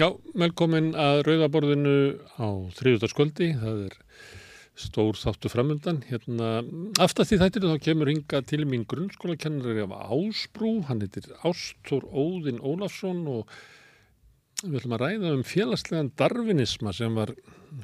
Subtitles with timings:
[0.00, 1.90] Já, velkomin að Rauðaborðinu
[2.40, 3.50] á þriðutaskvöldi.
[3.60, 3.96] Það er
[4.80, 5.98] stór þáttu framöndan.
[6.08, 6.62] Hérna,
[7.04, 10.70] aftast í þættinu þá kemur hinga til mín grunnskólakennari af Ásbrú.
[10.88, 13.52] Hann heitir Ástór Óðinn Ólafsson og
[14.62, 17.34] við ætlum að ræða um félagslegan darvinisma sem var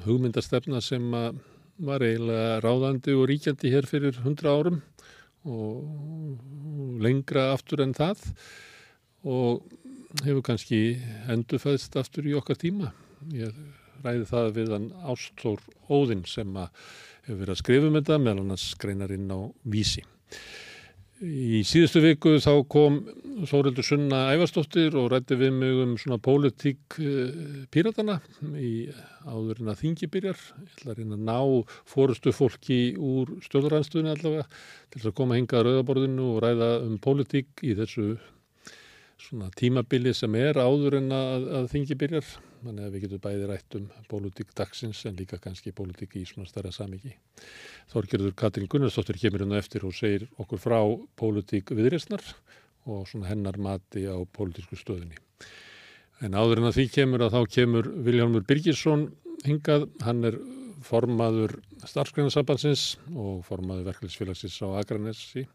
[0.07, 4.81] hugmyndastefna sem var eiginlega ráðandi og ríkjandi hér fyrir hundra árum
[5.45, 8.25] og lengra aftur en það
[9.27, 9.61] og
[10.23, 10.81] hefur kannski
[11.31, 12.93] endurfæðst aftur í okkar tíma.
[13.33, 13.55] Ég
[14.05, 18.55] ræði það við hann Ástór Óðinn sem hefur verið að skrifa um þetta meðal hann
[18.55, 20.05] að skreinar inn á vísi.
[21.17, 22.99] Í síðustu viku þá kom
[23.49, 28.19] Þórildur Sunna Ævarstóttir og rætti við mig um svona pólitík eh, píratana
[28.53, 28.85] í
[29.25, 30.37] áðurinn að þingi byrjar.
[30.61, 35.39] Ég ætla að reyna að ná fórustu fólki úr stjórnarhansstuðinu allavega til þess að koma
[35.39, 38.11] hingað að rauðaborðinu og ræða um pólitík í þessu
[39.21, 42.29] svona tímabili sem er áður en að, að þingi byrjar.
[42.63, 46.49] Þannig að við getum bæði rætt um pólitík dagsins en líka kannski pólitík í svona
[46.49, 47.13] starra samiki.
[47.93, 50.79] Þorgerður Katrín Gunnarsdóttir kemur hérna eftir og segir okkur frá
[51.19, 52.23] pólitík viðreysnar
[52.87, 55.19] og svona hennar mati á pólitísku stöðinni.
[56.25, 59.09] En áður en að því kemur að þá kemur Viljámur Birgisson
[59.45, 59.85] hingað.
[60.01, 60.39] Hann er
[60.87, 65.45] formaður starfsgrænarsambansins og formaður verkefliðsfélagsins á Akranessi.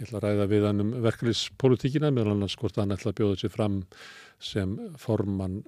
[0.00, 3.40] Ég ætla að ræða við hann um verkefliðspolítíkina meðal annars hvort hann ætla að bjóða
[3.42, 3.74] sér fram
[4.40, 5.58] sem formann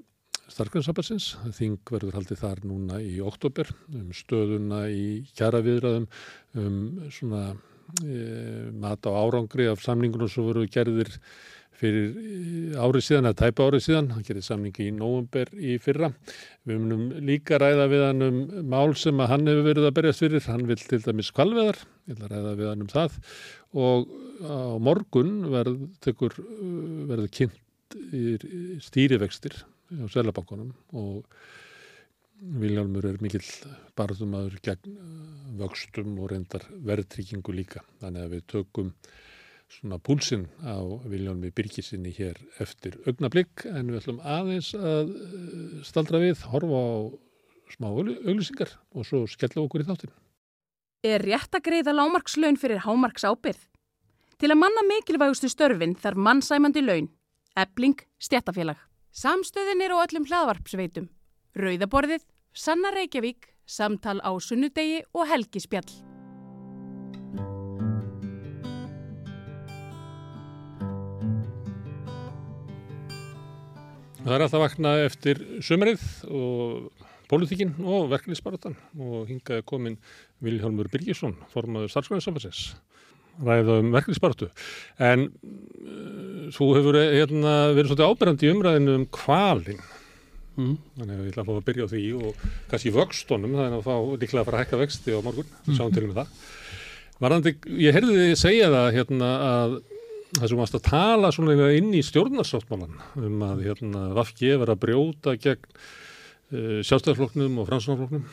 [0.49, 1.27] starfgrunnssambansins.
[1.53, 5.05] Þing verður haldið þar núna í oktober um stöðuna í
[5.37, 6.07] kjaraviðraðum,
[6.57, 6.79] um
[7.13, 7.43] svona
[8.01, 8.17] e,
[8.73, 11.13] mat á árangri af samningunum sem voru gerðir
[11.83, 14.11] fyrir árið síðan, eða tæpa árið síðan.
[14.15, 16.13] Hann gerði samningi í nógumber í fyrra.
[16.69, 18.39] Við munum líka ræða við hann um
[18.73, 20.47] mál sem að hann hefur verið að berjast fyrir.
[20.49, 23.19] Hann vil til dæmis kvalveðar, ég vil ræða við hann um það
[23.73, 26.39] og á morgun verður,
[27.09, 27.61] verður kynnt
[28.83, 31.27] stýrivextir á Sælabankunum og
[32.43, 33.45] Viljálmur er mikill
[33.95, 34.97] barðumadur gegn
[35.61, 37.85] vöxtum og reyndar verðtrykkingu líka.
[38.01, 38.89] Þannig að við tökum
[39.73, 40.77] svona púlsinn á
[41.09, 45.13] Viljálmi Birkisinni hér eftir augnablík en við ætlum aðeins að
[45.87, 46.93] staldra við, horfa á
[47.73, 50.13] smá auglýsingar og svo skella okkur í þáttin.
[51.03, 53.65] Er rétt að greiða lámarkslaun fyrir hámarks ábyrð?
[54.39, 57.09] Til að manna mikilvægustu störfin þarf mannsæmandi laun,
[57.57, 58.79] ebling, stjættafélag.
[59.13, 61.11] Samstöðin er á öllum hlaðvarpsveitum.
[61.59, 66.12] Rauðaborðið, Sanna Reykjavík, samtal á sunnudegi og helgispjall.
[74.23, 79.99] Það er alltaf vakna eftir sömrið og pólitíkinn og verkefnisbaratan og hingaði komin
[80.45, 82.73] Viljálmur Birgisson, formadur starfsgræðinsambansins
[83.41, 84.51] ræða um verkefnisbaratu
[85.01, 89.81] en uh, þú hefur hérna, verið svolítið áberandi í umræðinu um kvalin
[90.57, 90.75] mm.
[90.99, 93.87] þannig að ég ætla að fá að byrja á því og kannski vöxtónum þannig að
[93.87, 93.95] fá
[94.25, 95.49] líklega að fara að hækka vexti á morgun.
[95.67, 95.79] Mm.
[95.79, 96.37] sáum til um það.
[97.23, 99.77] Varandi, ég heyrði þið segja það hérna að
[100.39, 104.83] það sem varst að tala svona inn í stjórnarsáttmálan um að hérna Vafki verið að
[104.87, 108.25] brjóta gegn uh, sjálfstæðarfloknum og fransunarfloknum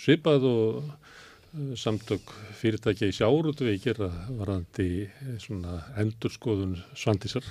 [0.00, 5.08] svipað og uh, samtök fyrirtækja í sjárutu við gera varandi
[5.42, 7.46] svona endurskoðun svandisar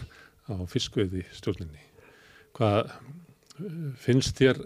[0.50, 1.84] á fiskveiði stjórninni.
[2.58, 2.96] Hvað
[4.00, 4.64] finnst þér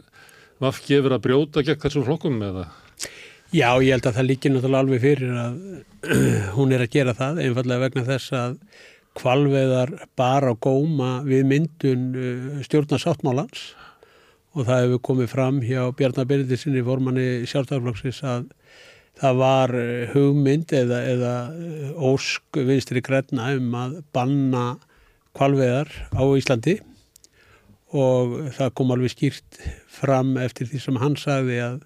[0.61, 2.69] Vafki verið að brjóta gegn þessum flokkum eða?
[3.53, 5.57] Já, ég held að það líkir náttúrulega alveg fyrir að
[6.55, 8.55] hún er að gera það einfallega vegna þess að
[9.17, 13.71] kvalveðar bara góma við myndun uh, stjórnarsáttmálans.
[14.53, 18.49] Og það hefur komið fram hjá Bjarnar Byrðisinni formanni sjálfstæðarflokksins að
[19.21, 24.65] það var uh, hugmynd eða, eða uh, ósk vinstri græna um að banna
[25.37, 26.79] kvalveðar á Íslandi.
[27.93, 29.57] Og það kom alveg skýrt
[29.93, 31.81] fram eftir því sem hann sagði að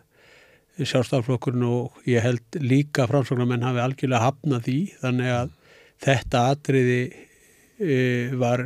[0.77, 4.77] sjálfstæðarflokkurinn og ég held líka framsóknarmenn hafi algjörlega hafnað því.
[5.01, 5.55] Þannig að
[6.03, 6.99] þetta atriði
[7.77, 8.63] var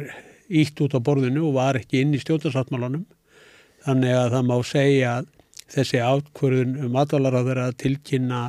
[0.52, 3.06] ítt út á borðinu og var ekki inn í stjórnarsáttmálanum.
[3.86, 5.14] Þannig að það má segja
[5.72, 8.42] þessi átkvörðun um atvalarraður að tilkynna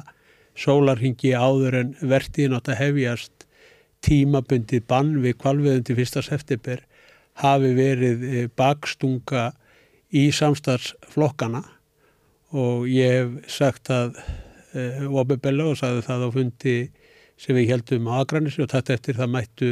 [0.59, 3.47] sólarhingi áður en vertiðin átt að hefjast
[4.03, 6.83] tímabundið bann við kvalviðum til fyrsta september
[7.41, 9.53] hafi verið e, bakstunga
[10.13, 11.63] í samstarfsflokkana.
[12.53, 14.19] Og ég hef sagt að
[14.73, 16.77] Obi Bello og sagði það á fundi
[17.41, 19.71] sem við heldum á Akranissi og þetta eftir það mættu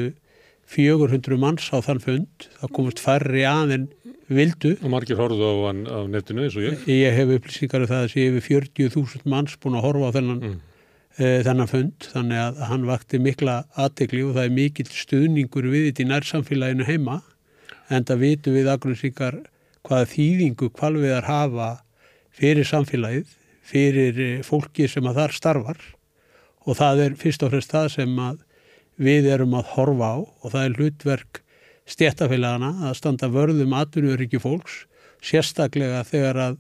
[0.70, 2.48] 400 manns á þann fund.
[2.60, 3.88] Það komast færri aðein
[4.30, 4.76] vildu.
[4.78, 6.82] Og margir horfðu á, hann, á netinu eins og ég.
[6.86, 10.42] Ég hef upplýsingar af það að sé yfir 40.000 manns búin að horfa á þennan,
[10.46, 10.58] mm.
[11.18, 12.08] uh, þennan fund.
[12.14, 16.86] Þannig að hann vakti mikla aðtegli og það er mikill stuðningur við þetta í nærsamfélaginu
[16.86, 17.20] heima.
[17.90, 19.40] En það vitu við Akranissikar
[19.88, 21.70] hvaða þýðingu kvalviðar hafa
[22.36, 23.32] fyrir samfélagið,
[23.66, 25.82] fyrir eh, fólki sem að þar starfar.
[26.68, 28.38] Og það er fyrst og fremst það sem að
[29.00, 31.42] við erum að horfa á og það er hlutverk
[31.90, 34.84] stjættafélagana að standa vörðum atvinnuöryggi fólks,
[35.24, 36.58] sérstaklega þegar að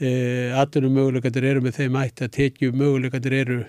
[0.00, 0.10] e,
[0.58, 3.62] atvinnum möguleikatir eru með þeim ætti að tekju möguleikatir eru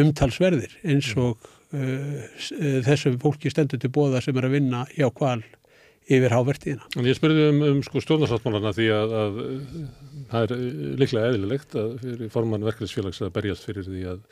[0.00, 1.86] umtalsverðir eins og e,
[2.86, 5.40] þessum fólki stendur til bóða sem er að vinna hjá kval
[6.10, 6.88] yfir hávertíðina.
[6.98, 9.40] En ég spurði um, um sko stjórnarsáttmálana því að, að
[10.30, 10.62] það er
[10.98, 14.24] liklega eðlilegt að fyrir forman verkefnisfélags að berjast fyrir því að,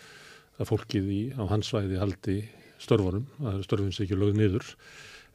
[0.58, 2.38] að fólkið í, á hans svæði haldi
[2.82, 4.72] störfunum, að störfun sé ekki lögð niður.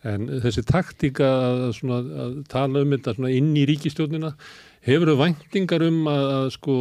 [0.04, 4.34] En þessi taktíka að, að tala um þetta inn í ríkistjórnina,
[4.84, 6.78] hefur þau væntingar um að sko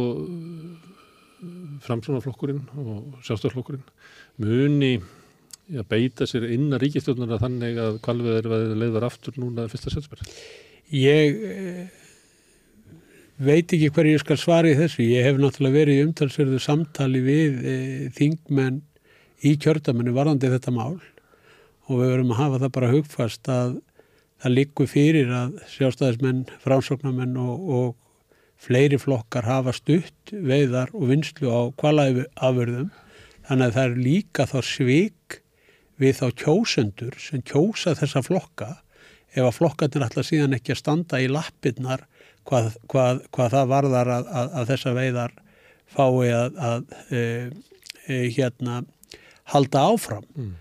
[1.83, 3.83] framsvonarflokkurinn og sjálfstæðarflokkurinn
[4.43, 4.93] muni
[5.73, 10.31] að beita sér inn að ríkistjórnuna þannig að kvalvið að leiðar aftur núna fyrsta sjötsverð?
[10.93, 11.83] Ég eh,
[13.41, 15.03] veit ekki hverju ég skal svara í þessu.
[15.07, 17.77] Ég hef náttúrulega verið í umtalsverðu samtali við e,
[18.17, 18.81] þingmenn
[19.43, 20.99] í kjördamennu varðandi þetta mál
[21.89, 23.75] og við verum að hafa það bara hugfast að
[24.43, 31.51] það likur fyrir að sjálfstæðismenn, fránsóknarmenn og, og fleiri flokkar hafa stutt veiðar og vinslu
[31.51, 32.91] á kvalafurðum
[33.47, 35.39] þannig að það er líka þá svik
[35.99, 38.69] við þá kjósendur sem kjósa þessa flokka
[39.33, 42.05] ef að flokkarnir ætla síðan ekki að standa í lappirnar
[42.47, 45.35] hvað, hvað, hvað það varðar að, að, að þessa veiðar
[45.93, 47.23] fái að, að e,
[48.07, 48.81] e, hérna
[49.53, 50.27] halda áfram.
[50.35, 50.51] Mm.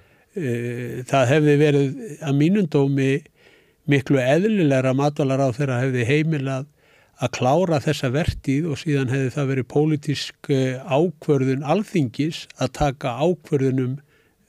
[1.09, 1.89] Það hefði verið
[2.25, 3.11] að mínundómi
[3.91, 6.69] miklu eðlilegra matvalar á þeirra hefði heimilað
[7.23, 13.15] að klára þessa vertið og síðan hefði það verið pólitísk e, ákverðun alþingis að taka
[13.23, 13.99] ákverðunum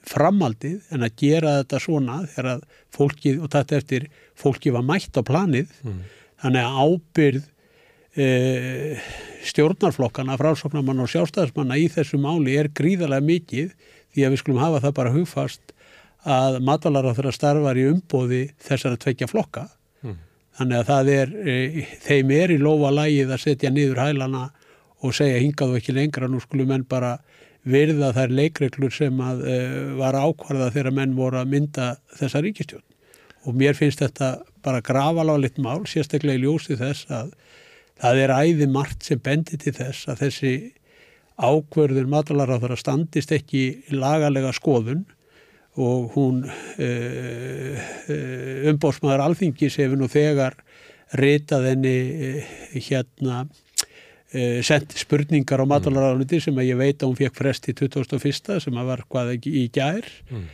[0.04, 2.64] framaldið en að gera þetta svona þegar að
[2.94, 4.08] fólkið, og þetta eftir
[4.40, 6.00] fólkið var mætt á planið mm.
[6.44, 7.44] þannig að ábyrð
[8.14, 8.28] e,
[9.52, 13.76] stjórnarflokkana frásóknarmann og sjálfstæðismanna í þessu máli er gríðarlega mikið
[14.14, 15.74] því að við skulum hafa það bara hugfast
[16.24, 19.68] að matvalar á þeirra starfar í umbóði þessar að tvekja flokka.
[20.04, 20.18] Mm.
[20.60, 24.44] þannig að það er e, þeim er í lofa lægið að setja niður hælana
[25.04, 27.18] og segja hingaðu ekki lengra, nú skulum enn bara
[27.64, 32.84] virða þær leikreglur sem að uh, var ákvarða þegar menn voru að mynda þessa ríkistjón
[33.44, 37.34] og mér finnst þetta bara grafalálitt mál, sérstaklega í ljósi þess að
[38.00, 40.54] það er æði margt sem bendi til þess að þessi
[41.38, 43.64] ákverður matalaráður að standist ekki
[43.94, 45.06] lagalega skoðun
[45.74, 47.78] og hún uh,
[48.14, 50.60] uh, umbórsmaður alþingis hefur nú þegar
[51.18, 51.98] ritað henni
[52.78, 53.44] hérna
[54.34, 58.64] Eh, sendt spurningar á matalaráðuniti sem að ég veit að hún fekk frest í 2001
[58.64, 60.48] sem að var hvað ekki í gær mm.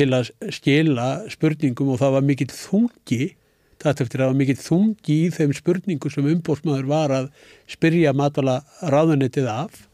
[0.00, 3.18] til að skila spurningum og það var mikill þungi
[3.84, 7.28] þetta eftir að það var mikill þungi í þeim spurningum sem umbósmaður var að
[7.68, 9.84] spyrja matalaráðunitið af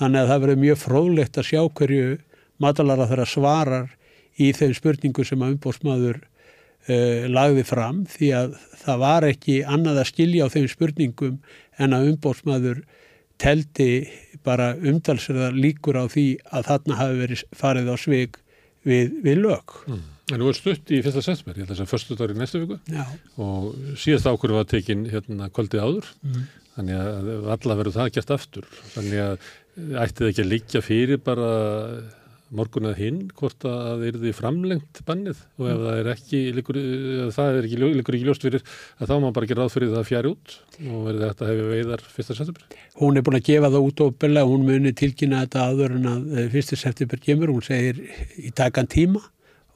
[0.00, 2.10] þannig að það verið mjög fróðlegt að sjá hverju
[2.60, 3.88] matalaráður svarar
[4.40, 10.02] í þeim spurningum sem að umbósmaður uh, lagði fram því að það var ekki annað
[10.02, 11.40] að skilja á þeim spurningum
[11.80, 12.84] en að umbótsmaður
[13.40, 13.90] teldi
[14.44, 18.40] bara umtalsverða líkur á því að þarna hafi verið farið á svig
[18.86, 19.76] við, við lög.
[19.88, 20.02] Mm.
[20.30, 22.38] En þú er stutt í fyrsta setjumir, ég held að það er förstu dag í
[22.38, 23.02] næstu viku Já.
[23.42, 26.44] og síðast ákveður var tekin hérna kvöldið áður, mm.
[26.76, 31.50] þannig að alla verður það gert aftur, þannig að ættið ekki að liggja fyrir bara
[32.50, 35.42] morgun eða hinn hvort að það er því framlengt bannið?
[35.60, 36.78] Og ef það er ekki líkur,
[37.36, 38.64] það er ekki, líkur ekki ljóst fyrir
[38.98, 41.74] að þá má bara gera ráð fyrir það fjari út og verður þetta að hefur
[41.76, 42.78] veiðar fyrsta september.
[43.00, 46.10] Hún er búin að gefa það út og byrja, hún muni tilkynna þetta aður en
[46.10, 48.02] að eh, fyrsta september kemur, hún segir
[48.40, 49.22] í takan tíma.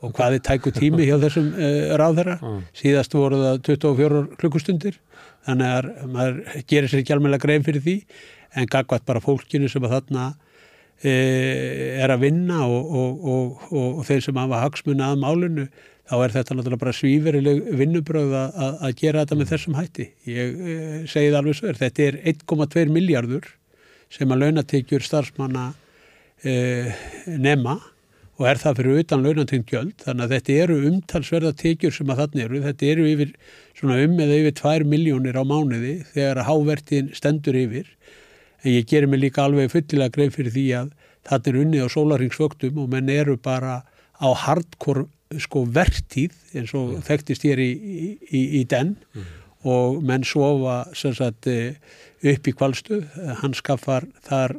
[0.04, 2.56] Og hvað er tæku tími hjá þessum uh, ráðherra, ah.
[2.76, 4.98] síðast voru það 24 klukkustundir.
[5.46, 7.94] Þannig að maður gerir sér ekki alveg grein fyrir því
[8.54, 10.32] en gagvat bara fólkinu sem að þarna
[11.04, 11.10] E,
[12.00, 13.64] er að vinna og, og, og,
[13.98, 15.64] og þeir sem hafa hagsmunna að málinu
[16.08, 20.06] þá er þetta náttúrulega bara svíferileg vinnubröð að, að gera þetta með þessum hætti.
[20.30, 20.76] Ég e,
[21.10, 23.50] segi það alveg svo er, þetta er 1,2 miljardur
[24.14, 25.66] sem að launatekjur starfsmanna
[26.40, 26.54] e,
[27.36, 27.76] nema
[28.38, 29.94] og er það fyrir utan launatekjum gjöld.
[30.06, 33.36] Þannig að þetta eru umtalsverða tekjur sem að þannig eru, þetta eru yfir
[33.84, 37.90] um eða yfir 2 miljónir á mánuði þegar að hávertin stendur yfir
[38.64, 40.92] en ég gerir mig líka alveg fullilega greið fyrir því að
[41.28, 43.82] þetta er unnið á sólaringsvöktum og menn eru bara
[44.20, 45.06] á hardcore
[45.40, 47.02] sko verktíð eins og mm.
[47.08, 47.70] þekktist hér í,
[48.28, 49.26] í, í den mm.
[49.70, 51.74] og menn sofa sagt, eh,
[52.34, 53.02] upp í kvalstu
[53.42, 54.56] hann skaffar þar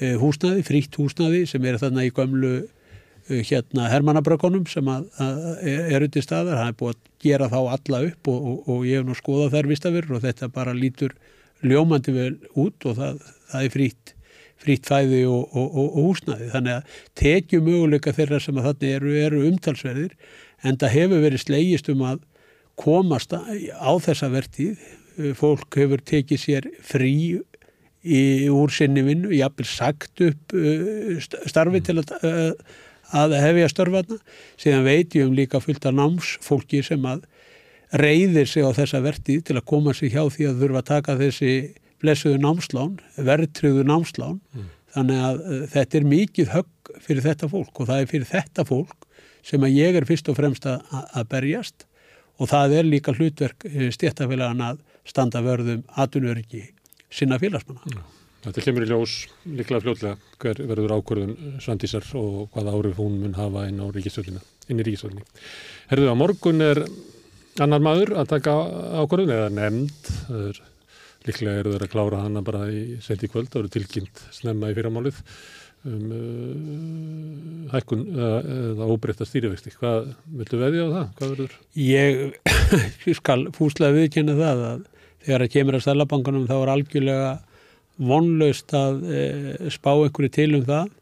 [0.00, 5.68] eh, húsnaði, frítt húsnaði sem er þarna í gömlu eh, hérna Hermannabrökonum sem að, að
[5.68, 9.00] er undir staðar, hann er búið að gera þá alla upp og, og, og ég
[9.00, 11.14] hef nú skoðað þær vistafur og þetta bara lítur
[11.66, 13.20] ljómandi vel út og það,
[13.52, 14.14] það er frýtt
[14.60, 19.44] frýtt fæði og, og húsnaði þannig að tekju möguleika þeirra sem að þannig eru, eru
[19.48, 20.16] umtalsverðir
[20.68, 22.18] en það hefur verið slegist um að
[22.80, 24.82] komast á þessa vertið
[25.36, 27.14] fólk hefur tekið sér frí
[28.00, 32.78] í úr sinni vinnu, ég hafði sagt upp uh, starfi til að, uh,
[33.16, 34.16] að hefja störfarna
[34.60, 37.26] síðan veit ég um líka fullt af námsfólki sem að
[37.96, 41.16] reyðir sig á þessa vertið til að koma sig hjá því að þurfa að taka
[41.20, 41.54] þessi
[42.00, 44.68] blessuðu námslán, verðtriðu námslán mm.
[44.96, 48.66] þannig að uh, þetta er mikið högg fyrir þetta fólk og það er fyrir þetta
[48.68, 49.08] fólk
[49.46, 51.86] sem að ég er fyrst og fremst að, að berjast
[52.40, 53.66] og það er líka hlutverk
[53.96, 56.62] stéttafélagan að standa vörðum atunöryggi
[57.12, 58.04] sinna félagsmanna.
[58.40, 63.36] Þetta kemur í ljós líklega fljóðlega hver verður ákvörðun Svandísar og hvaða árið hún mun
[63.36, 65.26] hafa inn, inn í ríkisvöldinni.
[65.90, 66.80] Herðu, á morgun er
[67.60, 68.56] annar maður að taka
[69.02, 70.12] ákvörðun eða nefnd.
[70.40, 70.60] Er,
[71.28, 73.50] líklega eru þeir að klára hana bara í sent í kvöld.
[73.50, 75.24] Það eru tilkynnt snemma í fyrramálið
[75.88, 79.72] um uh, hækkun eða óbreytta stýrivexti.
[79.80, 81.12] Hvað viltu veðja á það?
[83.08, 84.82] Ég skal fúslega viðkynna það að
[85.24, 87.30] þegar það kemur að stælabankanum þá er algjörlega
[88.00, 89.22] vonlaust að e,
[89.72, 90.92] spá einhverju til um það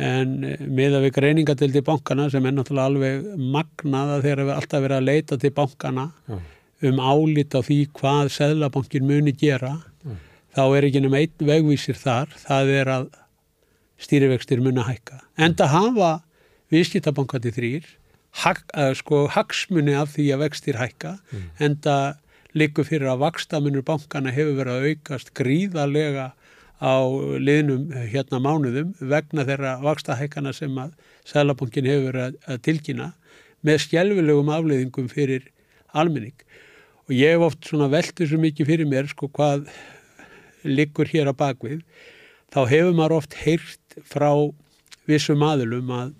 [0.00, 4.84] en e, með að við greiningatildi bankana sem er náttúrulega alveg magnaða þegar við alltaf
[4.86, 6.40] verið að leita til bankana ja.
[6.90, 10.16] um álít á því hvað Sæðlabankin muni gera ja.
[10.56, 13.08] þá er ekki nema einn vegvísir þar það er að
[14.00, 16.12] stýrivextir muni að hækka en það hafa
[16.72, 17.86] viðskiptabankati þrýr
[18.44, 18.62] hag,
[18.98, 21.46] sko, hagsmunni af því að vextir hækka mm.
[21.66, 22.10] en það
[22.56, 26.30] likur fyrir að vakstamunur bankana hefur verið að aukast gríðarlega
[26.80, 26.96] á
[27.36, 30.94] liðnum hérna mánuðum vegna þeirra vakstahækana sem að
[31.28, 33.10] Sælabankin hefur verið að tilkynna
[33.66, 35.50] með skjálfilegum afleiðingum fyrir
[35.92, 36.36] almenning.
[37.08, 39.68] Og ég hef oft svona veltið svo mikið fyrir mér sko hvað
[40.64, 41.84] likur hér á bakvið.
[42.50, 44.32] Þá hefur maður oft heyrt frá
[45.10, 46.16] vissum aðlum að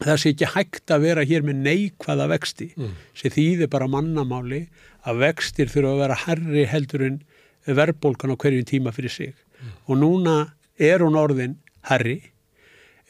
[0.00, 2.94] það sé ekki hægt að vera hér með neikvæða vexti mm.
[3.18, 4.62] sem þýðir bara mannamáli
[5.08, 7.20] að vextir þurfa að vera herri heldur en
[7.66, 9.34] verðbólkan á hverjum tíma fyrir sig.
[9.86, 10.36] Og núna
[10.80, 11.56] er hún orðin
[11.88, 12.18] herri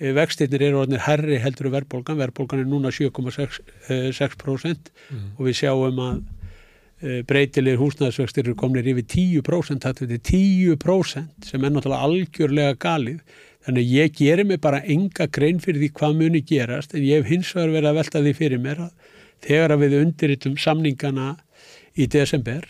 [0.01, 5.27] eh, vextirnir eru orðinir herri heldur en verðbólkan verðbólkan er núna 7,6% mm.
[5.37, 6.17] og við sjáum að
[7.03, 9.07] eh, breytilegir húsnæðisvextir eru kominir yfir
[9.45, 13.21] 10% þetta er 10% sem er náttúrulega algjörlega galið.
[13.61, 16.95] Þannig að ég gerir mig bara enga grein fyrir því hvað muni gerast.
[16.97, 18.93] En ég hef hins vegar verið að velta því fyrir mér að
[19.45, 21.35] þegar að við undirritum samningana
[21.97, 22.65] í desember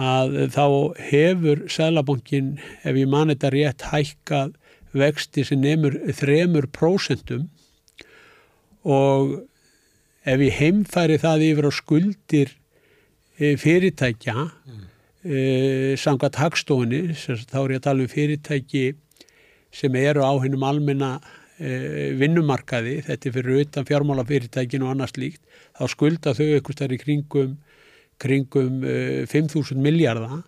[0.00, 0.66] að þá
[1.10, 4.54] hefur Sælabankin, ef ég mani þetta rétt, hækkað
[4.96, 7.48] vexti sem nefnur þremur prósentum
[8.84, 9.42] og
[10.28, 12.54] ef ég heimfæri það yfir á skuldir
[13.38, 14.82] e, fyrirtækja mm.
[15.24, 15.38] e,
[16.00, 18.84] samkvæmt hagstofunni, þá er ég að tala um fyrirtæki
[19.72, 21.14] sem eru á hennum almenna
[21.56, 25.42] e, vinnumarkaði, þetta er fyrir utan fjármálafyrirtækin og annars líkt,
[25.78, 27.56] þá skulda þau eitthvað stær í kringum
[28.22, 30.42] kringum 5.000 eh, miljardar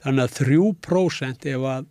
[0.00, 1.88] þannig að 3% ef að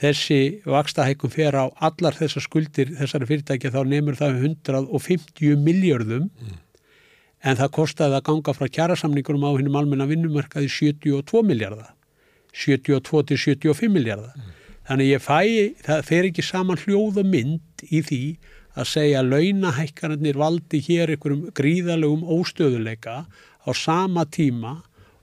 [0.00, 6.56] þessi vakstahækkum fer á allar þessar skuldir þessari fyrirtækja þá nefnur það 150 miljardum mm.
[7.46, 11.94] en það kostiði að ganga frá kjærasamningurum á hennum almenna vinnumarkaði 72 miljardar
[12.54, 14.50] 72 til 75 miljardar mm.
[14.90, 15.38] þannig ég fæ,
[15.86, 18.22] það fer ekki saman hljóð og mynd í því
[18.74, 23.20] að segja að launahækkanarnir valdi hér einhverjum gríðalegum óstöðuleika
[23.64, 24.78] á sama tíma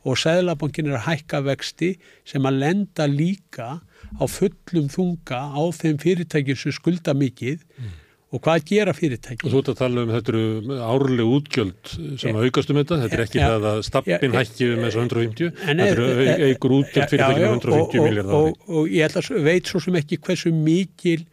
[0.07, 1.95] og Sæðlabankin er að hækka vexti
[2.27, 3.73] sem að lenda líka
[4.17, 7.93] á fullum þunga á þeim fyrirtækjum sem skulda mikið mm.
[8.33, 9.45] og hvað gera fyrirtækjum.
[9.45, 11.93] Og þú ert að tala um þetta eru árleg útgjöld
[12.23, 14.83] sem að aukast um þetta, þetta er ekki ja, það að stappin ja, hækki um
[14.87, 16.11] þessu 150, þetta eru
[16.49, 18.53] eigur útgjöld fyrirtækjum 150 miljardar ári.
[18.57, 21.25] Og, og ég ætla, veit svo sem ekki hversu mikil,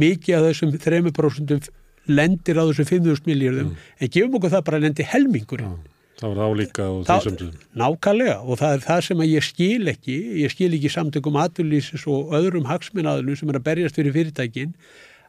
[0.00, 1.72] mikið af þessum 3%
[2.04, 3.90] lendir á þessu 5.000 miljardum, mm.
[4.00, 5.64] en gefum okkur það bara lendir helmingur.
[5.64, 5.76] Ja.
[6.20, 7.62] Það var álíka og því sömduðum.
[7.80, 12.36] Nákvæmlega og það er það sem ég skil ekki, ég skil ekki samtökum aðurlýsis og
[12.38, 14.76] öðrum hagsminnaðunum sem er að berjast fyrir fyrirtækin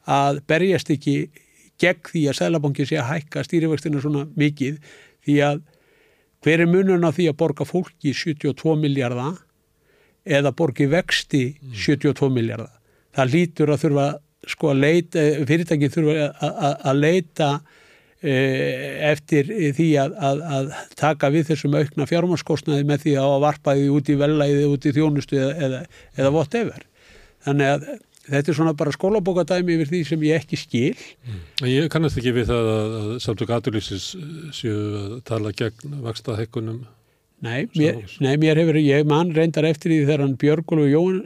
[0.06, 1.16] að berjast ekki
[1.82, 4.78] gegn því að Sælabankin sé að hækka stýrivextina svona mikið
[5.26, 5.64] því að
[6.46, 9.40] hver er munun á því að borga fólki 72 miljardar
[10.26, 12.70] eða borgi vexti 72 miljardar.
[13.16, 14.06] Það lítur að þurfa
[14.46, 17.50] sko að leita, fyrirtækin þurfa að, að leita
[18.26, 23.88] eftir því að, að, að taka við þessum aukna fjármanskostnaði með því að varpa því
[23.94, 25.82] út í velæði, út í þjónustu eða, eða,
[26.18, 26.86] eða whatever.
[27.46, 27.88] Þannig að
[28.26, 31.06] þetta er svona bara skólabókadæmi yfir því sem ég ekki skil.
[31.62, 34.10] En Ég kannast ekki við það að, að samtök aturlýsis
[34.56, 36.84] séu að tala gegn vaksta hekkunum.
[37.46, 40.86] Nei, mér, nei, mér hefur, ég mann reyndar eftir því þegar hann Björgólu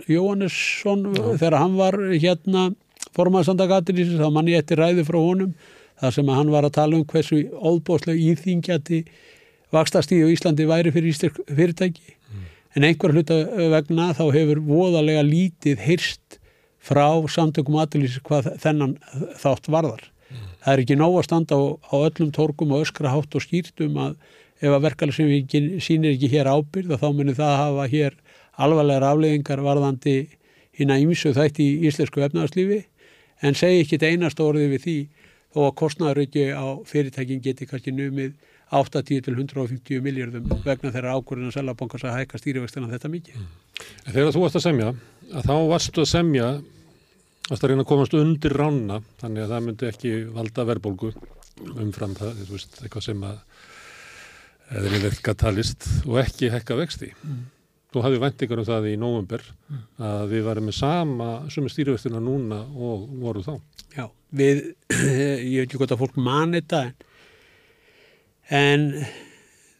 [0.09, 1.03] Jóhannesson,
[1.37, 2.71] þegar hann var hérna
[3.15, 5.53] formaðsandagatirlýsis, þá mann ég eftir ræði frá honum,
[5.99, 9.01] þar sem að hann var að tala um hversu óðbóðslega íþingjati
[9.75, 12.15] vakstastíð og Íslandi væri fyrir íslensk fyrirtæki.
[12.77, 13.37] En einhver hluta
[13.73, 16.39] vegna þá hefur voðalega lítið hyrst
[16.79, 18.95] frá samtökum aðlýsis hvað þennan
[19.41, 20.03] þátt varðar.
[20.63, 23.81] Það er ekki nóg að standa á, á öllum torkum og öskra hátt og skýrt
[23.83, 24.17] um að
[24.59, 28.17] ef að verkefni sem við sýnir ekki hér ábyrð þá munir það hafa hér
[28.59, 30.15] alvarlegar afleðingar varðandi
[30.75, 32.81] hinn að ýmsu þætti í íslensku efnaðarslífi
[33.41, 34.97] en segi ekki þetta einast orðið við því
[35.53, 38.35] þó að kostnæður ekki á fyrirtækin geti kannski numið
[38.69, 43.39] 80 til 150 miljardum vegna þeirra ákvörðin að Sælabankars að hækka stýrivextina þetta mikið.
[44.05, 44.91] En þegar þú varst að semja,
[45.33, 46.49] að þá varstu að semja
[47.49, 51.13] að reyna að komast undir rána þannig að það myndi ekki valda verðbólgu
[51.81, 53.39] umfram það, þú veist, eitthvað sem að
[54.69, 57.09] eða nýverka talist og ekki hekka vexti.
[57.25, 57.47] Mm.
[57.89, 59.85] Þú hafði vendingar um það í nóvumber mm.
[60.05, 63.55] að við varum með sama sumi stýrivextina núna og voru þá.
[63.95, 64.61] Já, við,
[64.93, 67.07] ég veit ekki hvort að fólk mani þetta en
[68.49, 68.85] en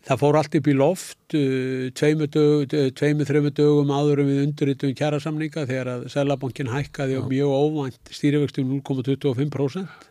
[0.08, 5.66] það fór allt upp í loft uh, tveimur, þreimur dögum áður um við unduritum kjærasamninga
[5.70, 10.08] þegar að Sælabankin hækkaði á mjög óvænt stýrivextum 0,25%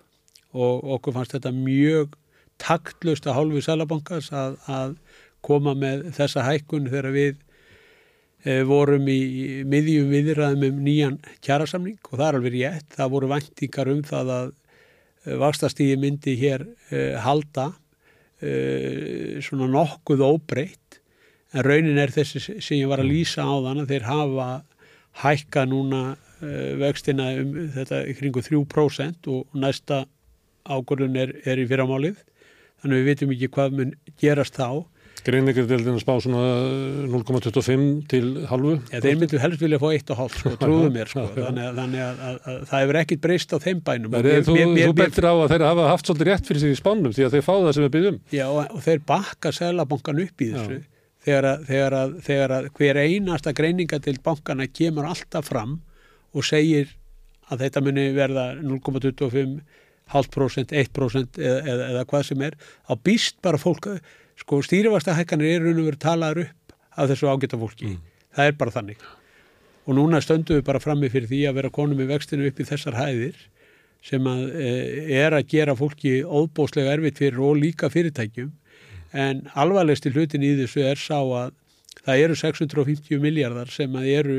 [0.58, 2.14] og okkur fannst þetta mjög
[2.58, 4.96] taktlust að hálfu Sælabankars að, að
[5.46, 7.44] koma með þessa hækkun þegar við
[8.68, 9.20] vorum í
[9.66, 14.30] miðjum viðræðum um nýjan kjærasamning og það er alveg rétt, það voru væntingar um það
[14.34, 16.64] að e, vakstastíði myndi hér
[16.94, 17.72] e, halda
[18.38, 21.00] uh, svona nokkuð óbreytt.
[21.56, 24.48] En raunin er þessi sem ég var að lýsa á þann að þeir hafa
[25.24, 30.04] hækka núna uh, vextina um þetta kringu 3% og næsta
[30.68, 32.20] ákvörðun er, er í fyrramálið.
[32.82, 34.84] Þannig við vitum ekki hvað mun gerast þá
[35.28, 36.42] Greiningardeldin að spá svona
[37.12, 38.74] 0,25 til halvu?
[38.88, 42.22] Ja, þeir myndu helst vilja fá 1,5 sko, trúðu mér sko, þannig, að, þannig að,
[42.28, 44.14] að, að það hefur ekkit breyst á þeim bænum.
[44.14, 46.78] Mér, þú mér, þú betur á að þeir hafa haft svolítið rétt fyrir sig í
[46.78, 48.20] spánum því að þeir fá það sem við byggjum.
[48.38, 50.78] Já og, þeir bakka selabankan upp í þessu
[51.28, 55.76] þegar, þegar, þegar að hver einasta greiningadeld bankana kemur alltaf fram
[56.36, 56.94] og segir
[57.48, 59.58] að þetta muni verða 0,25
[60.08, 62.56] halvprosent, 1% eða, eða, eða hvað sem er,
[62.88, 63.90] þá býst bara fólk
[64.38, 67.92] sko stýrifastahækkanir er raun og verið talaður upp af þessu ágæta fólki.
[67.92, 68.00] Mm.
[68.36, 69.06] Það er bara þannig.
[69.88, 72.66] Og núna stöndum við bara frammi fyrir því að vera konum í vextinu upp í
[72.68, 73.38] þessar hæðir
[74.04, 74.72] sem að, e,
[75.18, 78.52] er að gera fólki óbóslega erfitt fyrir og líka fyrirtækjum.
[79.16, 81.54] En alvarlegst í hlutin í þessu er sá að
[82.04, 84.38] það eru 650 miljardar sem að eru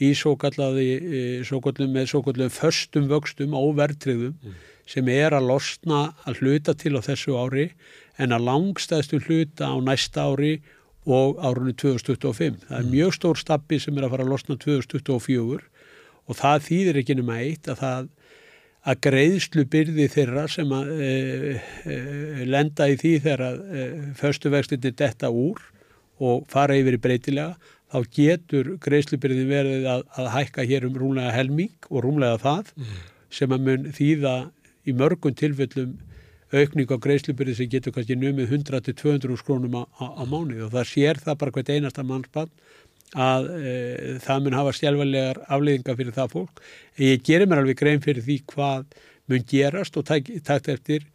[0.00, 4.54] í svo kallaði, e, svo kallum, með svo kallum föstum vöxtum óvertriðum mm.
[4.88, 7.68] sem er að losna að hluta til á þessu ári
[8.20, 10.60] en að langstæðstu hluta á næsta ári
[11.08, 12.60] og árunni 2025.
[12.68, 12.94] Það er mm.
[12.94, 15.60] mjög stór stabbi sem er að fara að losna 2024
[16.30, 18.08] og það þýðir ekki nema eitt að það
[18.80, 21.10] að greiðslu byrði þeirra sem að e,
[21.84, 21.98] e,
[22.48, 25.60] lenda í því þegar að e, föstuvextinni detta úr
[26.20, 31.34] og fara yfir í breytilega þá getur greiðslubyrði verið að, að hækka hér um rúmlega
[31.34, 32.96] helming og rúmlega það mm.
[33.40, 34.34] sem að mun þýða
[34.88, 35.98] í mörgum tilfellum
[36.50, 39.84] aukning á greiðslubyrði sem getur kannski numið 100-200 skrónum á,
[40.26, 42.50] mánuði og það sér það bara hvert einasta mannspann
[43.18, 43.74] að e,
[44.22, 46.60] það mun hafa stjálfarlegar afleiðingar fyrir það fólk.
[47.02, 48.84] Ég gerir mér alveg grein fyrir því hvað
[49.30, 51.06] mun gerast og takt eftir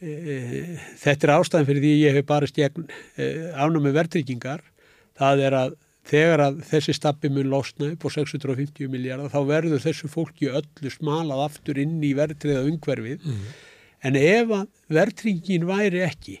[0.00, 2.84] e, þetta er ástæðan fyrir því ég hef bara stjækn
[3.16, 4.64] e, ánum með verðryggingar.
[5.16, 9.82] Það er að þegar að þessi stappi mun losna upp á 650 miljardar þá verður
[9.84, 13.44] þessu fólki öllu smalað aftur inn í verðriða umhverfið mm.
[14.02, 16.40] En ef að verðringin væri ekki,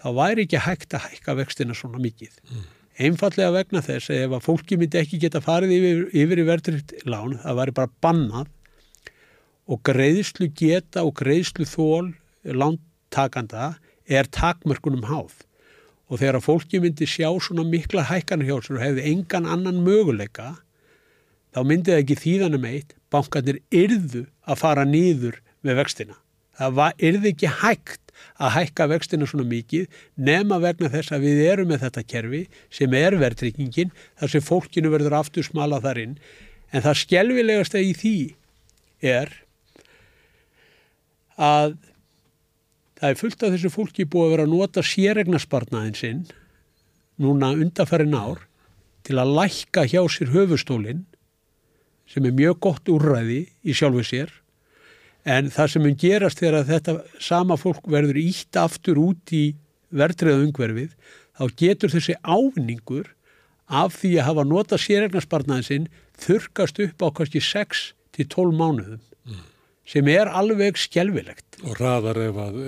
[0.00, 2.36] þá væri ekki hægt að hækka vextina svona mikið.
[2.46, 2.68] Mm.
[3.00, 6.94] Einfallega vegna þess að ef að fólki myndi ekki geta farið yfir, yfir í verðringt
[7.08, 8.50] lán, það væri bara bannað
[9.70, 12.10] og greiðslu geta og greiðslu þól
[12.44, 13.74] lántakanda
[14.10, 15.32] er takmörkunum háð.
[16.10, 19.82] Og þegar að fólki myndi sjá svona mikla hækkan hjá sér og hefði engan annan
[19.86, 20.56] möguleika,
[21.54, 26.16] þá myndi það ekki þýðanum eitt, bankanir yrðu að fara nýður með vextina.
[26.60, 31.70] Það erði ekki hægt að hækka vextina svona mikið nema vegna þess að við erum
[31.70, 32.40] með þetta kerfi
[32.72, 36.18] sem er verðtrykkingin þar sem fólkinu verður aftur smala þar inn
[36.70, 38.16] en það skjelvilegast að í því
[39.12, 39.32] er
[41.40, 41.78] að
[43.00, 46.24] það er fullt af þessu fólki búið að vera að nota sérregnarspartnaðin sinn
[47.20, 48.44] núna undarfærin ár
[49.08, 51.06] til að lækka hjá sér höfustólinn
[52.10, 54.32] sem er mjög gott úrræði í sjálfu sér
[55.24, 59.44] en það sem mun gerast þegar að þetta sama fólk verður ítt aftur út í
[59.90, 60.94] verðtriða umhverfið
[61.38, 63.10] þá getur þessi ávinningur
[63.70, 65.86] af því að hafa nota sérregnarspartnaðin sinn
[66.20, 69.44] þurkast upp á kannski 6 til 12 mánuðum mm.
[69.88, 71.60] sem er alveg skjelvilegt.
[71.62, 72.58] Og raðar ef að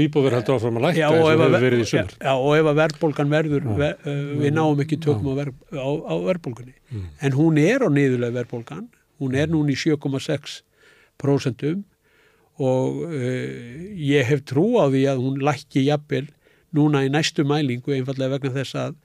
[0.00, 2.16] výbúður heldur áfram að lækka eins og hefur verið í sumur.
[2.18, 5.54] Já, og ef að verðbólgan verður, já, ver, uh, við náum ekki tökum á, ver,
[5.78, 6.76] á, á verðbólgunni.
[6.90, 7.08] Mm.
[7.28, 8.88] En hún er á niðurlega verðbólgan,
[9.22, 10.60] hún er núni í 7,6
[11.20, 11.84] prósentum
[12.62, 13.50] og uh,
[13.98, 16.26] ég hef trú á því að hún lækki jafnvel
[16.74, 18.96] núna í næstu mælingu einfallega vegna þess að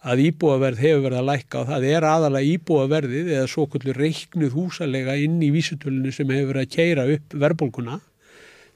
[0.00, 4.54] að íbúaverð hefur verið að lækka og það er aðalega íbúaverðið eða svo kvöldur reiknuð
[4.56, 7.98] húsalega inn í vísutölunni sem hefur verið að keira upp verðbólkuna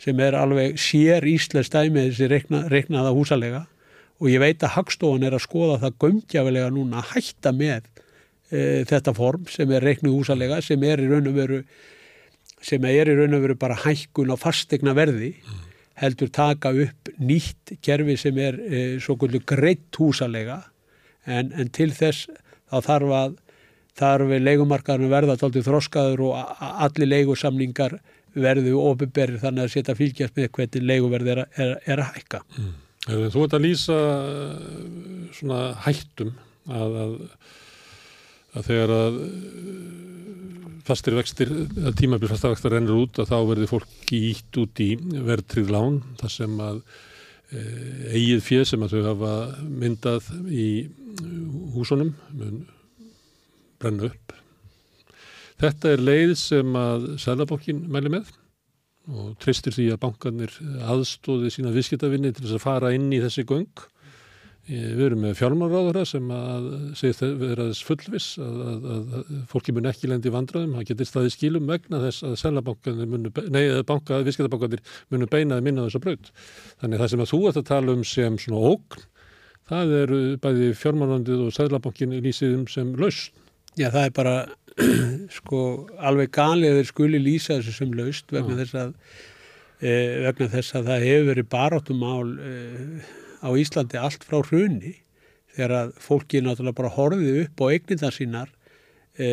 [0.04, 3.62] sem er alveg sér íslensk dæmið þessi reikna, reiknaða húsalega.
[4.20, 7.88] Og ég veit að Hagstofan er að skoða það gömdjafilega núna að hætta með
[8.54, 11.60] e, þetta form sem er reiknuð húsalega sem er í raun og veru
[12.64, 15.34] sem er í raun og veru bara hækkun á fastegna verði
[16.00, 20.62] heldur taka upp nýtt kerfi sem er e, svo kvöldur greitt húsalega
[21.26, 22.28] en, en til þess
[22.70, 23.40] þá þarf að
[23.94, 27.98] þarf leikumarkaðinu verða tóltið þroskaður og allir leikusamningar
[28.34, 32.40] verðu ofinberið þannig að setja fylgjast með hvernig leikuverð er, er, er að hækka.
[32.58, 32.72] Mm.
[33.04, 33.98] Þú ert að lýsa
[35.36, 36.32] svona hættum
[36.66, 37.14] að, að,
[38.54, 39.18] að þegar að
[40.84, 44.90] fastir vextir, að tímabil fastar vextar rennur út að þá verður fólk ítt út í
[45.00, 46.80] verðtrið lán þar sem að
[47.48, 47.62] e,
[48.12, 50.68] eigið fjöð sem að þau hafa myndað í
[51.74, 52.12] húsunum
[53.80, 54.34] brenna upp.
[55.60, 58.32] Þetta er leið sem að Sælabokkin mæli með
[59.14, 60.54] og tristir því að bankanir
[60.88, 63.84] aðstóði sína viðskiptavinni til þess að fara inn í þessi göng.
[64.64, 69.90] Við erum með fjármáráðara sem að segja vera þess fullvis að, að, að fólki mun
[69.90, 74.80] ekki lendi vandraðum, það getur staðið skilum vegna þess að Sælabankanir munu, nei, banka, viðskiptabankanir
[75.12, 76.30] munu beinaði minna þess að braut.
[76.80, 79.04] Þannig það sem að þú ert að tala um sem svona ógn
[79.68, 83.34] það eru bæði fjármánandið og sæðlabankin lýsiðum sem laust.
[83.74, 84.34] Já, það er bara
[85.38, 85.60] sko
[85.98, 88.94] alveg galið þeir skuli lýsa þessu sem laust vegna, þess að,
[89.80, 89.92] e,
[90.26, 92.54] vegna þess að það hefur verið barátumál e,
[93.44, 94.96] á Íslandi allt frá hrunni
[95.54, 98.50] þegar að fólki náttúrulega bara horfið upp á eigninda sínar
[99.20, 99.28] e,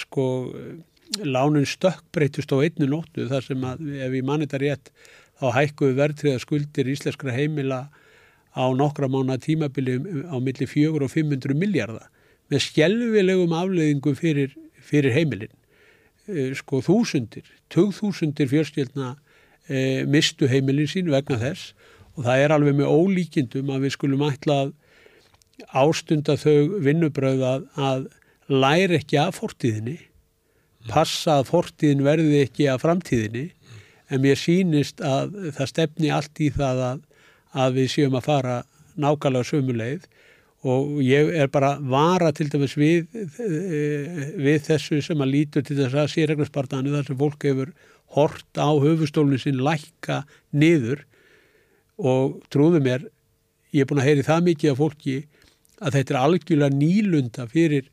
[0.00, 0.26] sko
[1.26, 4.92] lánin stökkbreytust á einnu nóttu þar sem að ef ég manni þetta rétt
[5.42, 7.82] þá hækkuðu verðtriða skuldir íslenskra heimila
[8.56, 9.98] á nokkra mánu tímabili
[10.28, 12.08] á milli 400 og 500 miljardar
[12.52, 15.52] með skjálfilegum afleðingum fyrir, fyrir heimilin.
[16.28, 19.14] E, sko þúsundir, tögþúsundir fjörstjölna
[19.66, 21.72] e, mistu heimilin sín vegna þess
[22.16, 24.72] og það er alveg með ólíkindum að við skulum ætla að
[25.82, 28.08] ástunda þau vinnubröð að, að
[28.52, 29.98] læra ekki af fortíðinni,
[30.90, 33.50] passa að fortíðin verði ekki af framtíðinni.
[34.12, 37.04] En mér sínist að það stefni allt í það að
[37.52, 38.58] að við séum að fara
[39.00, 40.08] nákvæmlega sömuleið
[40.72, 43.08] og ég er bara vara til dæmis við,
[44.38, 47.72] við þessu sem að lítur til þess að sérregnarspartani þar sem fólk hefur
[48.16, 50.22] hort á höfustólinu sín lækka
[50.52, 51.02] niður
[51.98, 53.04] og trúðu mér,
[53.72, 55.16] ég er búin að heyri það mikið af fólki
[55.82, 57.88] að þetta er algjörlega nýlunda fyrir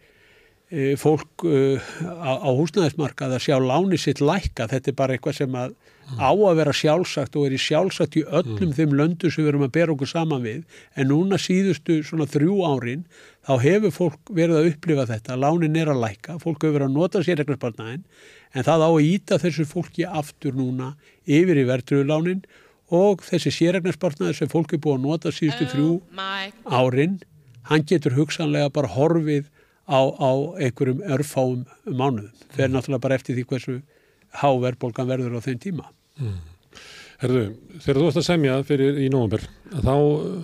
[0.70, 5.40] e, fólk e, á, á húsnæðismarkað að sjá láni sitt lækka, þetta er bara eitthvað
[5.42, 5.78] sem að
[6.18, 8.76] á að vera sjálfsagt og er í sjálfsagt í öllum mm.
[8.78, 10.64] þeim löndu sem við erum að bera okkur saman við.
[10.98, 13.04] En núna síðustu svona þrjú árin
[13.46, 16.98] þá hefur fólk verið að upplifa þetta lánin er að læka, fólk hefur verið að
[16.98, 18.04] nota sérregnarspartnæðin
[18.50, 20.94] en það á að íta þessu fólki aftur núna
[21.30, 22.42] yfir í verðtrúlánin
[22.96, 25.92] og þessi sérregnarspartnæði sem fólk er búið að nota síðustu oh þrjú
[26.80, 27.20] árin
[27.70, 29.48] hann getur hugsanlega bara horfið
[29.90, 32.76] á, á einhverjum örfáum mánuðum, fer mm.
[32.76, 33.80] náttúrulega bara eftir því hversu
[34.42, 36.40] háverbolgan verður á þeim tíma Mm.
[37.20, 37.44] Herðu,
[37.84, 40.36] þegar þú ætti að semja fyrir í nógumber, þá uh,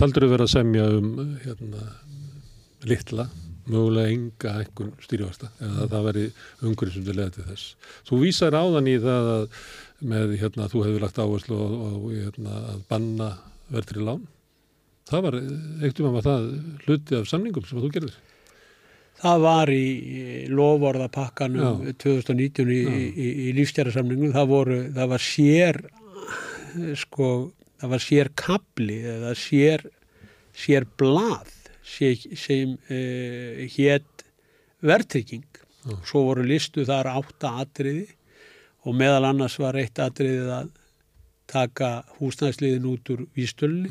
[0.00, 1.08] taldur þú verið að semja um
[1.44, 1.86] hérna,
[2.88, 3.26] litla,
[3.64, 6.24] mögulega enga ekkun stýrjavasta, eða það veri
[6.68, 7.92] umhverjum sem þið leði til þess.
[8.08, 9.46] Þú vísar áðan í það að
[10.02, 13.30] með, hérna, þú hefur lagt áherslu á, á hérna, að banna
[13.72, 14.22] verðri lán.
[15.08, 15.36] Það var,
[15.84, 16.46] eitt um að það
[16.86, 18.14] hluti af samningum sem þú gerðir.
[19.24, 19.88] Það var í
[20.50, 24.32] lovorðapakkanum 2019 í, í, í lífstjærasamlingum.
[24.34, 25.80] Það, voru, það var sér
[26.98, 27.28] sko,
[27.80, 29.86] það var sér kabli eða sér,
[30.56, 31.52] sér blað
[31.84, 34.26] sem uh, hétt
[34.84, 35.46] verðtrygging.
[36.08, 38.08] Svo voru listu þar átta atriði
[38.84, 40.68] og meðal annars var eitt atriðið að
[41.50, 43.90] taka húsnæðsliðin út úr výstölni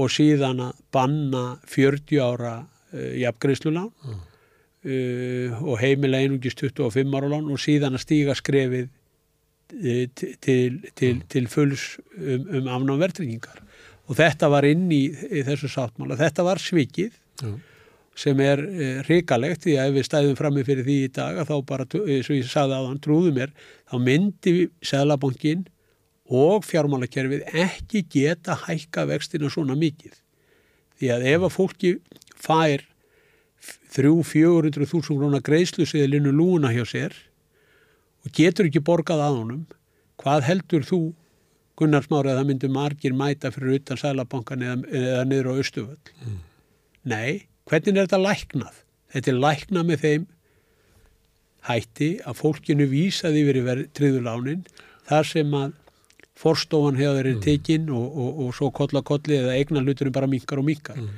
[0.00, 7.50] og síðan að banna 40 ára uh, jafngreiðslulán uh, og heimila einungis 25 ára lán
[7.52, 13.60] og síðan að stíga skrefið uh, til, til, til, til fulls um, um afnáum verðtryggingar.
[14.04, 16.18] Og þetta var inn í, í þessu sáttmála.
[16.20, 17.14] Þetta var svikið.
[18.18, 21.50] Sem er e, hrikalegt því að ef við stæðum frammi fyrir því í dag að
[21.50, 23.54] þá bara, eins og ég sagði á hann, trúðu mér,
[23.90, 24.54] þá myndi
[24.86, 25.64] Sæðlabankin
[26.30, 30.14] og fjármálakerfið ekki geta hækka vextina svona mikið.
[31.00, 31.92] Því að ef að fólki
[32.38, 32.86] fær
[33.94, 37.16] 3-400 þúsund krónar greiðslusiðilinu lúna hjá sér
[38.24, 39.62] og getur ekki borgað að honum,
[40.20, 41.02] hvað heldur þú
[41.74, 46.12] Gunnar Smári að það myndi margir mæta fyrir utan Sælabankan eða, eða niður á Östuföll.
[46.22, 46.36] Mm.
[47.10, 47.32] Nei,
[47.70, 48.80] hvernig er þetta læknað?
[49.14, 50.26] Þetta er læknað með þeim
[51.64, 54.64] hætti að fólkinu vísaði yfir triðulánin
[55.08, 55.72] þar sem að
[56.38, 57.44] forstofan hefur verið mm.
[57.44, 60.98] tekinn og, og, og svo kolla kolli eða eigna hluturinn bara minkar og minkar.
[60.98, 61.12] Mm.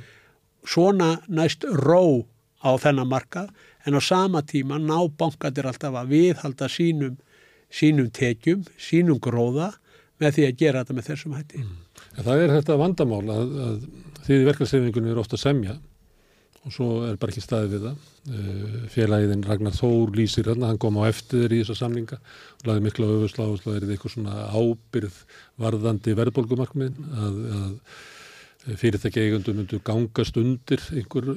[0.67, 2.27] Svona næst ró
[2.61, 3.49] á þennan markað
[3.87, 7.17] en á sama tíma ná bankatir alltaf að viðhalda sínum,
[7.73, 9.73] sínum tekjum, sínum gróða
[10.21, 11.65] með því að gera þetta með þessum hætti.
[11.65, 11.75] Mm.
[12.17, 13.77] Það er þetta vandamál að, að
[14.27, 15.77] því verkefnsreifingunni er ofta semja
[16.67, 18.03] og svo er bara ekki staðið við það.
[18.27, 22.85] Uh, Félagin Ragnar Þór lýsir hérna, hann kom á eftir í þessa samlinga og laði
[22.85, 25.23] miklu öfusla og það er eitthvað svona ábyrð
[25.63, 27.73] varðandi verðbólgumarkminn að, að
[28.75, 31.27] fyrirtæki eigundu myndu gangast undir einhver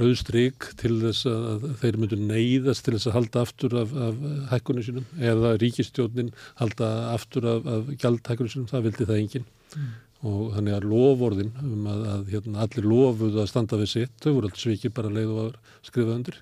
[0.00, 4.22] rauðstryk til þess að þeir myndu neyðast til þess að halda aftur af, af
[4.54, 9.90] hækkunum sínum eða ríkistjónin halda aftur af, af gjaldhækkunum sínum, það vildi það enginn mm.
[10.26, 14.32] Og þannig að lovorðin um að, að hérna, allir lofuðu að standa við sitt, þau
[14.32, 16.40] voru alltaf svikið bara leið og að skrifa undir.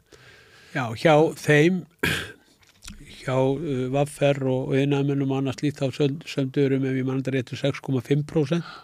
[0.72, 1.82] Já, hjá þeim
[3.20, 7.60] hjá uh, Vaffer og einamennum og annars lít á sömdurum ef ég mann þetta réttu
[7.60, 8.74] 6,5%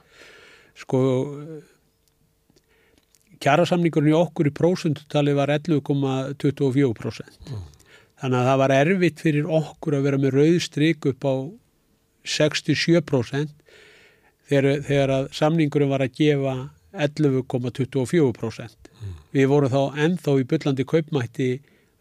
[0.82, 1.00] sko
[3.42, 7.64] kjærasamningurinn í okkur í prósundutali var 11,24% mm.
[8.22, 11.34] þannig að það var erfitt fyrir okkur að vera með rauðstryk upp á
[12.22, 13.61] 67%
[14.52, 16.54] þegar, þegar að samningurinn var að gefa
[16.92, 19.18] 11,24% mm.
[19.32, 21.50] við vorum þá ennþá í byllandi kaupmætti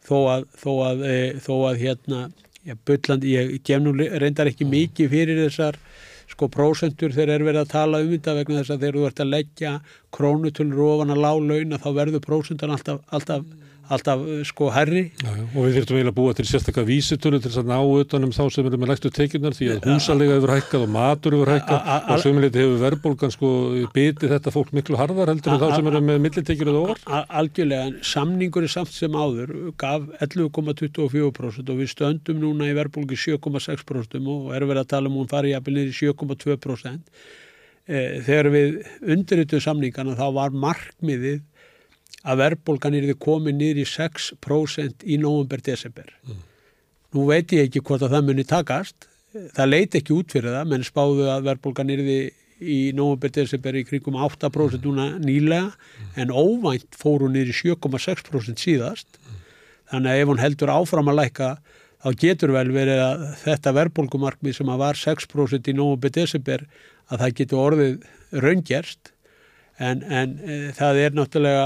[0.04, 2.24] þó að, þó að, e, þó að hérna,
[2.68, 4.76] já, byllandi, ég gef nú reyndar ekki mm.
[4.76, 5.80] mikið fyrir þessar
[6.32, 9.24] sko prósentur þegar er verið að tala um þetta vegna þess að þegar þú ert
[9.24, 9.74] að leggja
[10.16, 13.44] krónutölur ofan að lág laun að þá verður prósentan alltaf, alltaf,
[13.92, 15.04] alltaf sko herri.
[15.22, 17.78] Já, já, og við þurftum eiginlega að búa til sérstaklega vísitölu til þess að ná
[17.82, 21.52] utanum þá sem eru með lægstu tekinar því að húsalega hefur hækkað og matur hefur
[21.56, 23.52] hækkað og sömuleiti hefur verðbólgan sko
[23.96, 27.06] bitið þetta fólk miklu harðar heldur en þá sem eru með millitekjur eða orð.
[27.42, 33.20] Algjörlega, en samningur er samt sem áður gaf 11,24% og við stöndum núna í verðbólgi
[33.28, 37.24] 7,6% og erum verið að tala um hún farið jafnvel niður í 7,2%.
[37.92, 41.42] Þegar við undirritum samningana þá var markmiðið
[42.22, 46.12] að verðbólgan er þið komið í 6% í nógumber-desember.
[46.28, 46.44] Mm.
[47.16, 49.08] Nú veit ég ekki hvort að það muni takast,
[49.56, 53.86] það leiti ekki út fyrir það, menn spáðu að verðbólgan er þið í nógumber-desember í
[53.90, 56.10] kringum 8% núna nýlega, mm.
[56.22, 59.40] en óvænt fór hún í 7,6% síðast, mm.
[59.94, 61.52] þannig að ef hún heldur áfram að læka,
[62.02, 66.68] þá getur vel verið að þetta verðbólgumarkmið sem að var 6% í nógumber-desember,
[67.12, 68.06] að það getur orðið
[68.46, 69.16] raungerst,
[69.82, 71.66] en, en e, það er náttúrulega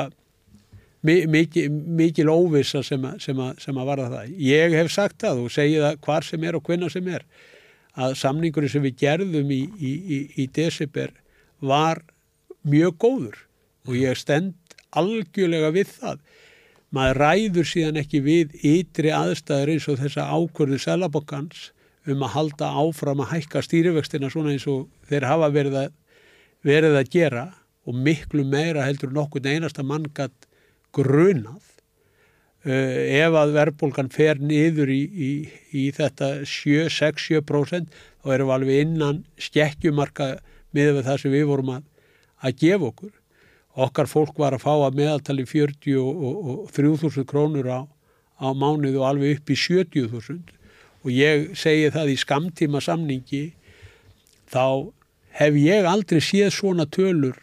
[1.05, 4.31] mikil, mikil óvisa sem, a, sem, a, sem að varða það.
[4.41, 7.25] Ég hef sagt það og segið það hvar sem er og hvenna sem er
[7.95, 11.13] að samningurinn sem við gerðum í, í, í, í desember
[11.63, 12.01] var
[12.67, 13.37] mjög góður
[13.85, 14.55] og ég stend
[14.95, 16.19] algjörlega við það.
[16.95, 21.69] Maður ræður síðan ekki við ytri aðstæður eins og þessa ákvörðu selabokkans
[22.05, 25.93] um að halda áfram að hækka stýrivextina svona eins og þeir hafa verið að,
[26.65, 27.45] verið að gera
[27.85, 30.47] og miklu meira heldur nokkur einasta manngatt
[30.95, 31.61] grunað
[32.65, 35.31] uh, ef að verðbólgan fer niður í, í,
[35.71, 40.35] í þetta 6-7% þá erum við alveg innan skekkjumarka
[40.75, 41.85] með það sem við vorum að,
[42.43, 43.13] að gefa okkur.
[43.85, 47.81] Okkar fólk var að fá að meðaltali 40 og, og, og 3000 krónur á,
[48.39, 50.55] á mánuð og alveg upp í 70.000
[51.05, 53.43] og ég segi það í skamtíma samningi
[54.51, 54.91] þá
[55.37, 57.37] hef ég aldrei séð svona tölur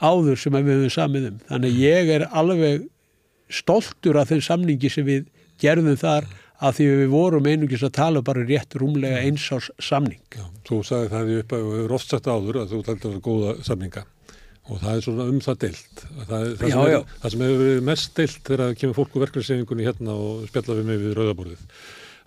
[0.00, 1.40] áður sem við höfum samið um.
[1.48, 2.86] Þannig ég er alveg
[3.50, 5.26] stoltur af þeim samningi sem við
[5.60, 6.28] gerðum þar
[6.60, 10.20] að því við vorum einungis að tala bara rétt rúmlega eins á samning.
[10.36, 13.10] Já, þú sagði það í upp að við hefur oft sagt áður að þú taldi
[13.10, 14.04] að góða samninga
[14.70, 16.02] og það er svona um það deilt.
[16.02, 16.92] Það, það, já, sem.
[16.92, 20.90] Er, það sem hefur verið mest deilt þegar kemur fólku verkefnisefingunni hérna og spjalla við
[20.90, 21.64] mig við rauðaborðið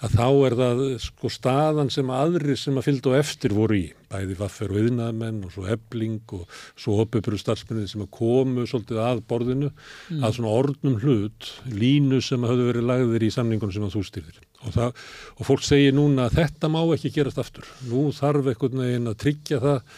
[0.03, 4.37] að þá er það sko staðan sem aðri sem að fylgdu eftir voru í, bæði
[4.39, 9.21] vaffer og yðnaðmenn og svo ebling og svo opupuru starfsmennið sem að komu svolítið að
[9.29, 10.23] borðinu, mm.
[10.25, 14.03] að svona ornum hlut, línu sem að höfðu verið lagðir í samningunum sem að þú
[14.09, 14.41] styrðir.
[14.63, 15.05] Og, það,
[15.37, 17.67] og fólk segir núna að þetta má ekki gerast aftur.
[17.87, 19.97] Nú þarf einhvern veginn að tryggja það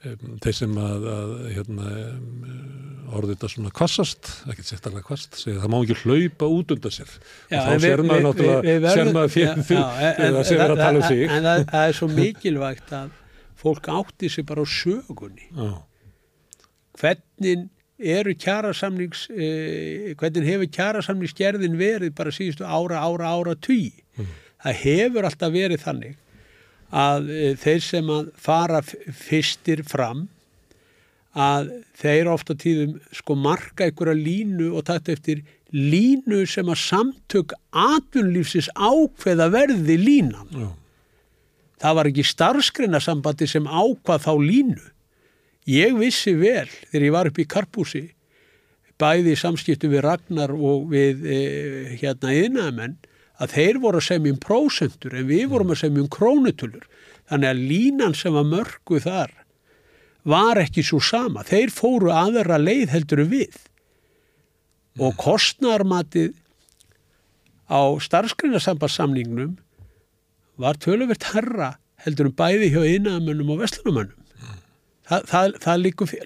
[0.00, 1.88] þeir sem að, að hérna,
[3.10, 7.10] orðið þetta svona kvassast, ekkert sérstaklega kvast, segja það má ekki hlaupa út undan sér.
[7.50, 10.82] Já, og þá ser maður náttúrulega, ser maður fyrir því að það sé verið að
[10.84, 11.24] tala um sig.
[11.26, 13.12] En það, það er svo mikilvægt að
[13.60, 15.50] fólk átti sig bara á sögunni.
[15.52, 15.70] Já.
[17.00, 17.68] Hvernig
[18.00, 23.92] eru kjærasamnings, eh, hvernig hefur kjærasamningsgerðin verið bara síðustu ára, ára, ára tví.
[24.16, 24.32] Mm.
[24.64, 26.16] Það hefur alltaf verið þannig
[26.90, 30.26] að e, þeir sem að fara fyrstir fram
[31.38, 37.54] að þeir ofta tíðum sko marka einhverja línu og takt eftir línu sem að samtök
[37.70, 40.48] atvinnlífsins ákveða verði línan.
[40.50, 40.70] Já.
[41.80, 44.88] Það var ekki starfskreina sambandi sem ákvað þá línu.
[45.70, 48.08] Ég vissi vel þegar ég var upp í Karpúsi
[49.00, 51.38] bæði samskiptu við Ragnar og við e,
[52.00, 52.98] hérna yðnaðamenn
[53.40, 56.84] að þeir voru að semja um prósentur en við vorum að semja um krónutulur.
[57.30, 59.32] Þannig að línan sem var mörgu þar
[60.28, 61.44] var ekki svo sama.
[61.46, 63.56] Þeir fóru aðra leið heldur við.
[65.00, 66.34] Og kostnarmatið
[67.70, 69.56] á starfskrinarsambarsamningnum
[70.60, 74.16] var töluvert herra heldur um bæði hjá innamönnum og vestlunumönnum.
[75.10, 75.80] Það, það, það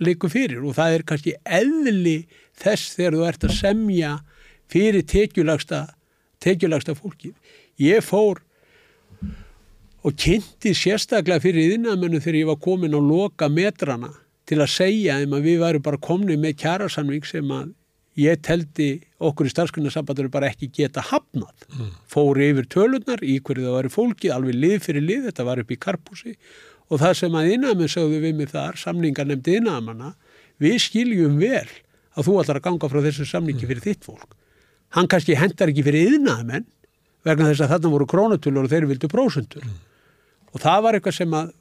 [0.05, 2.17] líkur fyrir og það er kannski eðli
[2.61, 4.11] þess þegar þú ert að semja
[4.73, 5.79] fyrir tekjulagsta
[6.45, 7.35] tekjulagsta fólkið.
[7.81, 8.43] Ég fór
[10.05, 14.13] og kynnti sérstaklega fyrir yðinamennu þegar ég var komin á loka metrana
[14.45, 17.73] til að segja þeim að við varum bara komni með kjærasamling sem að
[18.21, 18.89] ég teldi
[19.25, 21.65] okkur í starfsgrunarsambandur bara ekki geta hafnað.
[21.73, 21.89] Mm.
[22.11, 25.73] Fóri yfir tölunar í hverju það var fólkið, alveg lið fyrir lið, þetta var upp
[25.73, 26.37] í karpúsi
[26.93, 30.13] og það sem að innamenn sögðu við mig þar, samningar nefndi innamanna,
[30.61, 31.67] við skiljum vel
[32.15, 33.71] að þú ætlar að ganga frá þessu samningi mm.
[33.73, 34.34] fyrir þitt fólk
[34.95, 36.69] hann kannski hendar ekki fyrir yðnaðmenn
[37.25, 39.81] vegna þess að þarna voru krónutulur og þeir vildu prósundur mm.
[40.53, 41.55] og það var eitthvað sem að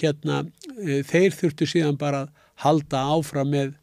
[0.00, 0.42] hérna,
[0.78, 3.78] e, þeir þurftu síðan bara að halda áfram með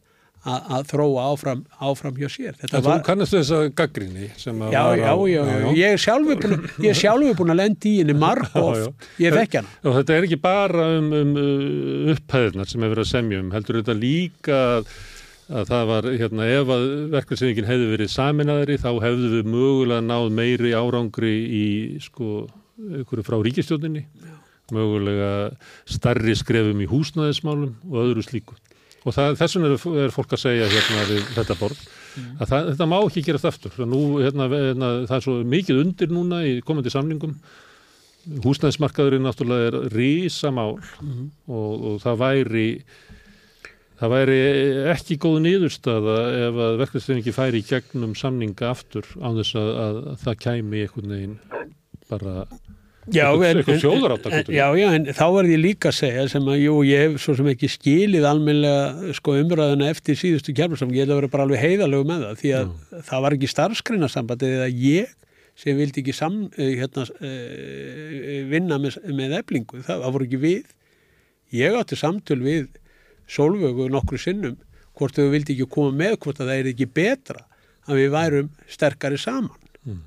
[0.48, 2.58] að, að þróa áfram, áfram hjá sér.
[2.60, 3.02] Þetta var...
[3.02, 5.42] Þú kannast þess að gaggrinni já, já, já,
[5.76, 9.74] ég er sjálfur búin að lendi í henni marg og ég fekk hana.
[9.84, 11.34] Og Þetta er ekki bara um, um
[12.16, 14.94] upphæðunar sem hefur verið að semja um heldur þetta líka að
[15.50, 16.84] að það var, hérna, ef að
[17.16, 21.68] verkefnsefingin hefði verið saminæðri þá hefðu við mögulega náð meiri árangri í,
[22.04, 22.44] sko,
[23.02, 24.06] ykkur frá ríkistjóninni,
[24.76, 25.32] mögulega
[25.90, 28.58] starri skrefum í húsnæðismálum og öðru slíku.
[29.08, 32.30] Og þessum er, er fólk að segja hérna við þetta borð, mm.
[32.36, 33.82] að það, þetta má ekki gerast aftur.
[33.90, 37.38] Nú, hérna, hérna, það er svo mikið undir núna í komandi samlingum,
[38.44, 41.30] húsnæðismarkaðurinn náttúrulega er rísamál mm.
[41.48, 42.68] og, og það væri
[44.00, 44.40] Það væri
[44.94, 50.02] ekki góð nýðurstaða ef að verkefnisleiningi færi í gegnum samninga aftur á þess að, að
[50.24, 51.38] það kæmi einhvern veginn
[52.10, 52.36] bara
[53.12, 56.64] já, eitthvað sjóður átt Já, já, en þá var ég líka að segja sem að
[56.64, 61.20] jú, ég hef svo sem ekki skilið almenlega sko umræðuna eftir síðustu kjærfarsamling, ég hef
[61.20, 63.02] verið bara alveg heiðalög með það því að já.
[63.12, 65.16] það var ekki starfskreinasambandið eða ég
[65.60, 70.40] sem vildi ekki sam, eh, hérna, eh, vinna með, með eblingu, það, það voru ekki
[70.40, 70.70] við.
[71.52, 72.70] Ég átti samtöl við
[73.30, 74.58] sólvögu nokkru sinnum
[74.98, 77.46] hvort þau vildi ekki koma með hvort að það er ekki betra
[77.90, 80.02] að við værum sterkari saman mm.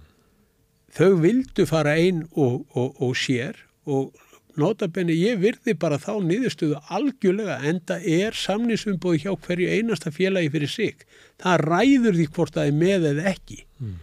[0.99, 4.13] þau vildu fara einn og, og, og sér og
[4.61, 10.53] notabenni ég virði bara þá nýðustuðu algjörlega en það er samninsumboði hjá hverju einasta félagi
[10.53, 11.07] fyrir sig
[11.43, 13.95] það ræður því hvort það er með eða ekki mm.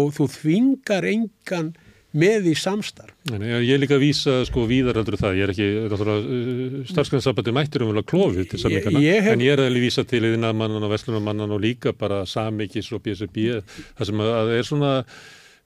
[0.00, 1.72] og þú þvingar engan
[2.16, 3.14] með í samstarf.
[3.30, 7.92] Ég er líka að vísa sko víðaraldur það, ég er ekki uh, starfsgrænsabandi mættur um
[7.94, 9.28] að klófi til hef...
[9.30, 13.60] en ég er að vísa til yðinamannan og veslunamannan og líka bara samikis og BSB,
[13.98, 14.94] það sem að er svona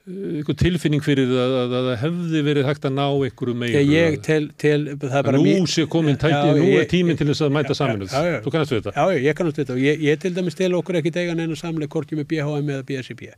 [0.05, 3.81] eitthvað uh, tilfinning fyrir það að það hefði verið hægt að ná einhverju meira.
[3.81, 5.41] Ég tel, tel það er bara.
[5.41, 8.13] Nú sé komin tækið, nú er tíminn til þess að mæta saminuð.
[8.45, 8.93] Þú kannast við þetta?
[9.01, 11.57] Já, ég kannast við þetta og ég, ég til dæmis tel okkur ekki degan en
[11.57, 13.33] að samlega kortjum með BHM eða BSB.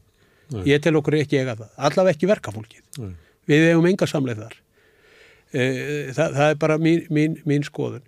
[0.54, 0.64] Nei.
[0.70, 1.74] Ég tel okkur ekki eiga það.
[1.90, 2.84] Allaveg ekki verkafólkið.
[3.04, 3.12] Nei.
[3.48, 4.56] Við hefum enga samleið þar.
[5.52, 5.66] E,
[6.16, 8.04] það, það er bara mín, mín, mín skoðun.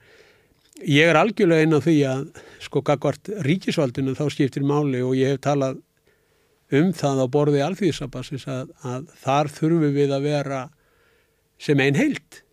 [0.87, 2.25] Ég er algjörlega inn á því að
[2.63, 5.81] sko gagvart ríkisvaldinu þá skiptir máli og ég hef talað
[6.75, 10.61] um það á borði alþýðisabassis að, að þar þurfum við að vera
[11.59, 12.43] sem einn heilt.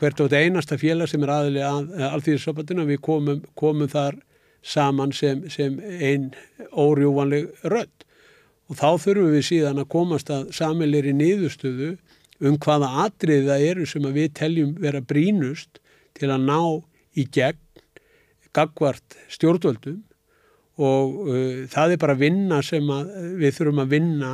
[0.00, 4.20] Hvert átt einasta félag sem er aðli að alþýðisabbatinu við komum, komum þar
[4.60, 6.30] saman sem, sem einn
[6.76, 8.04] órjúvanleg rödd
[8.70, 11.94] og þá þurfum við síðan að komast að samilegri niðurstöðu
[12.46, 15.80] um hvaða atrið það eru sem við teljum vera brínust
[16.16, 16.60] til að ná
[17.18, 17.58] í gegn
[18.54, 20.00] gagvart stjórnvöldum
[20.80, 22.86] og uh, það er bara vinna sem
[23.38, 24.32] við þurfum að vinna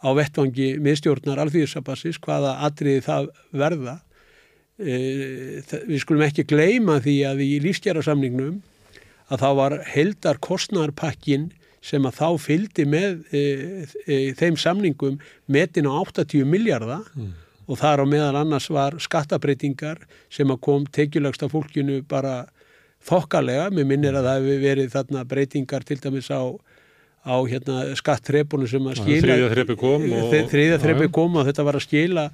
[0.00, 3.30] á vettvangi miðstjórnar alþýðisabassis hvaða atriði það
[3.62, 3.96] verða.
[4.80, 8.04] Uh, við skulum ekki gleima því að í lífsgjara
[9.30, 11.50] að þá var heldar kostnarpakkin
[11.80, 13.42] sem að þá fyldi með e,
[14.04, 17.30] e, þeim samningum metin á 80 miljardar mm.
[17.66, 20.02] og þar á meðal annars var skattabreitingar
[20.32, 22.44] sem að kom tekjulegsta fólkinu bara
[23.08, 26.44] þokkalega, mér minnir að það hefur verið þarna breytingar til dæmis á,
[27.24, 31.66] á hérna, skattrepunum sem að skila þriðja þrepi kom og, þriðja þrepi kom og þetta
[31.68, 32.26] var að skila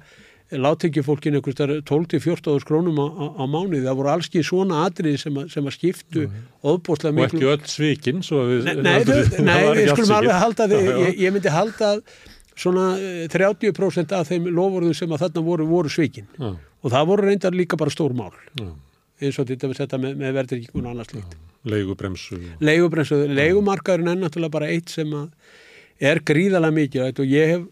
[0.51, 5.75] láttekjufólkinu 12-14 krónum á, á, á mánuði, það voru allski svona atriði sem, sem að
[5.75, 6.23] skiptu
[6.63, 7.41] óbúslega miklu.
[7.41, 11.51] Og ekki öll svikinn Nei, nei, nei við skulum alveg halda því, ég, ég myndi
[11.51, 11.91] halda
[12.57, 12.87] svona
[13.33, 13.67] 30%
[14.15, 17.79] eh, af þeim lofurðum sem að þarna voru, voru svikinn og það voru reyndar líka
[17.79, 18.69] bara stór mál já.
[19.19, 21.35] eins og þetta við setja með, með verðrikun og annars líkt.
[21.67, 22.39] Leigubremsu.
[22.63, 25.27] Leigubremsu, leigumarkaðurinn er náttúrulega bara eitt sem að
[26.07, 27.67] er gríðalega mikið og ég hef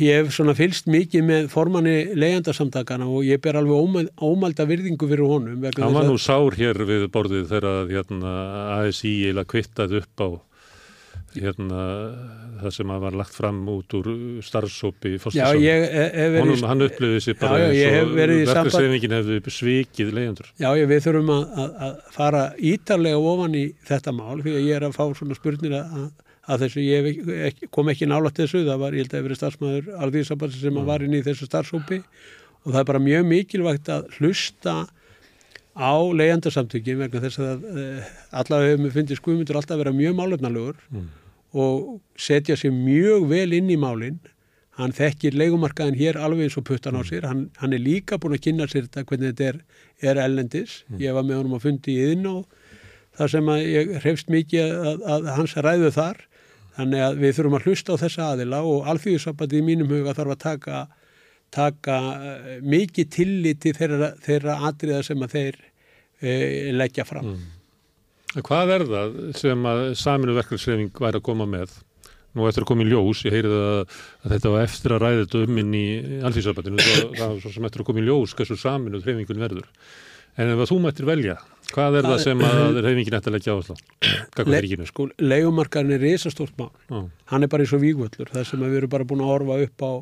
[0.00, 5.26] Ég hef svona fylst mikið með formanni leyendasamtakana og ég ber alveg ómælda virðingu fyrir
[5.28, 5.64] honum.
[5.72, 8.36] Það var nú sár hér við borðið þegar hérna,
[8.80, 10.28] ASI eila kvittað upp á
[11.30, 11.82] hérna,
[12.60, 14.08] það sem var lagt fram út úr
[14.44, 15.60] starfsópi Fostisson.
[16.36, 20.50] Honum hann upplöði sér bara eins og verðarsefingin hefði svikið leyendur.
[20.60, 24.66] Já, ég, við þurfum að, að, að fara ítarlega ofan í þetta mál fyrir að
[24.66, 26.10] ég er að fá svona spurnir að
[26.50, 27.08] að þessu, ég
[27.50, 29.90] ekki, kom ekki nála til þessu, það var, ég held að það hefur verið starfsmæður
[30.06, 32.00] alþýðisabans sem var inn í þessu starfsópi
[32.60, 34.74] og það er bara mjög mikilvægt að hlusta
[35.80, 38.10] á leiðandarsamtökin vegna þess að eh,
[38.42, 41.08] allavega hefur við fundið skuðmyndur alltaf að vera mjög málefnalegur mm.
[41.62, 44.20] og setja sér mjög vel inn í málinn
[44.80, 47.08] hann þekkir leikumarkaðin hér alveg eins og puttan á mm.
[47.08, 49.60] sér, hann, hann er líka búin að kynna sér þetta hvernig þetta er,
[50.10, 51.04] er ellendis, mm.
[51.04, 52.58] ég var með honum að fundi í þinn og
[53.18, 56.26] þar sem að ég hrefst mikið að, að hans ræðu þar
[56.78, 60.34] Þannig að við þurfum að hlusta á þessa aðila og alþjóðsambandi í mínum huga þarf
[60.36, 60.82] að taka,
[61.54, 67.32] taka uh, mikið tilliti þeirra, þeirra atriða sem að þeir uh, leggja fram.
[67.34, 67.48] Mm.
[68.46, 71.72] Hvað er það sem að saminu verkefnsrefing væri að koma með?
[72.38, 75.24] Nú eftir að koma í ljós, ég heyrið að, að þetta var eftir að ræða
[75.24, 75.86] þetta um inn í
[76.28, 76.84] alþjóðsambandinu,
[77.16, 79.66] það var svo sem eftir að koma í ljós hversu saminu refingun verður.
[80.38, 81.34] En ef þú mættir velja,
[81.74, 83.78] hvað er það, það sem að reyfingin ætti að leggja áherslu á?
[84.90, 86.70] Sko, legumarkaðin er risastórt mál.
[86.90, 87.06] Ó.
[87.32, 89.84] Hann er bara eins og vígvöldur, það sem við erum bara búin að horfa upp
[89.86, 89.92] á,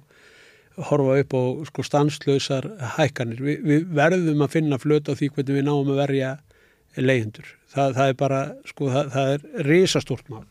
[0.91, 3.43] horfa upp á sko, stanslösar hækkanir.
[3.45, 6.37] Vi, við verðum að finna flöt á því hvernig við náum að verja
[6.99, 7.51] leyendur.
[7.73, 10.47] Það, það er bara, sko, það, það er risastórt mál.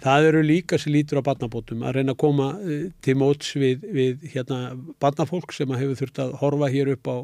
[0.00, 3.82] Það eru líka sem lítur á barnabótum að reyna að koma eh, til móts við,
[3.84, 7.16] við hérna, barnafólk sem hefur þurft að horfa hér upp á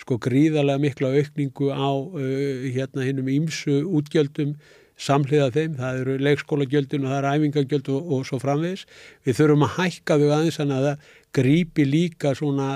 [0.00, 4.56] sko gríðarlega mikla aukningu á uh, hérna hinnum ímsu útgjöldum
[5.00, 8.84] samhliða þeim, það eru leikskólagjöldin og það eru æfingagjöld og, og svo framvegis.
[9.26, 12.68] Við þurfum að hækka þau aðeins að það grípi líka svona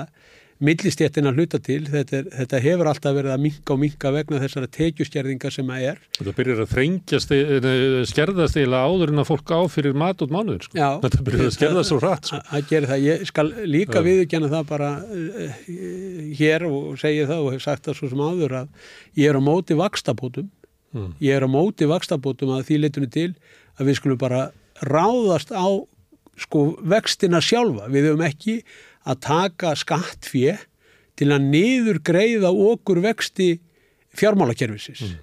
[0.63, 4.41] millistéttin að hluta til, þetta, er, þetta hefur alltaf verið að minka og minka vegna
[4.41, 6.01] þessara tekjustjærðinga sem að er.
[6.17, 10.33] Þetta byrjar að þrengjast, eh, skerðast eða áður en að fólk á fyrir mat út
[10.35, 10.67] mánuður.
[10.67, 10.75] Sko.
[10.75, 12.31] Já, þetta byrjar að skerðast svo rætt.
[12.31, 12.41] Sko.
[12.49, 13.05] Það gerir það.
[13.07, 15.61] Ég skal líka viðkjanna það bara uh,
[16.41, 18.91] hér og segja það og hef sagt það svo sem áður að
[19.21, 20.51] ég er á móti vakstabótum.
[20.91, 21.13] Mm.
[21.23, 23.29] Ég er á móti vakstabótum að því litunni til
[23.79, 24.49] að við skulum bara
[24.83, 25.67] ráðast á
[26.39, 27.87] sko vextina sjálfa.
[27.91, 28.59] Við höfum ekki
[29.09, 30.55] að taka skattfjö
[31.19, 33.49] til að niður greiða okkur vexti
[34.15, 35.03] fjármálakerfisins.
[35.03, 35.17] Mm.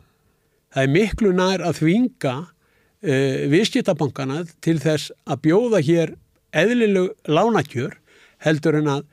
[0.75, 6.15] Það er miklu nær að þvinga uh, viðskiptabankana til þess að bjóða hér
[6.57, 7.97] eðlileg lánakjör
[8.45, 9.07] heldur en að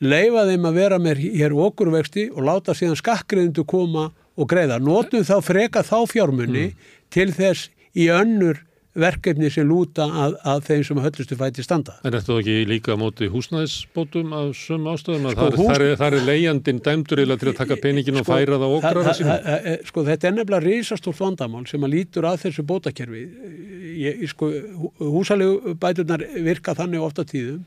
[0.00, 4.08] leifa þeim að vera með hér okkur vexti og láta síðan skakkgreðindu koma
[4.40, 4.78] og greiða.
[4.80, 6.90] Notum þá freka þá fjármunni mm.
[7.12, 7.68] til þess
[7.98, 8.62] í önnur
[8.98, 11.94] verkefni sem lúta að, að þeim sem höllustu fæti standa.
[12.02, 15.72] En þetta er ekki líka á móti húsnæðisbótum af söm ástöðum að sko, það, hús...
[15.74, 19.02] er, það er leiðjandin dæmdur eða til að taka peningin sko, og færa það okkar
[19.90, 23.26] Sko þetta er nefnilega risastórt vandamál sem að lítur að þessu bótakerfi.
[24.32, 24.50] Sko,
[24.98, 27.62] húsalegu bætunar virka þannig ofta tíðum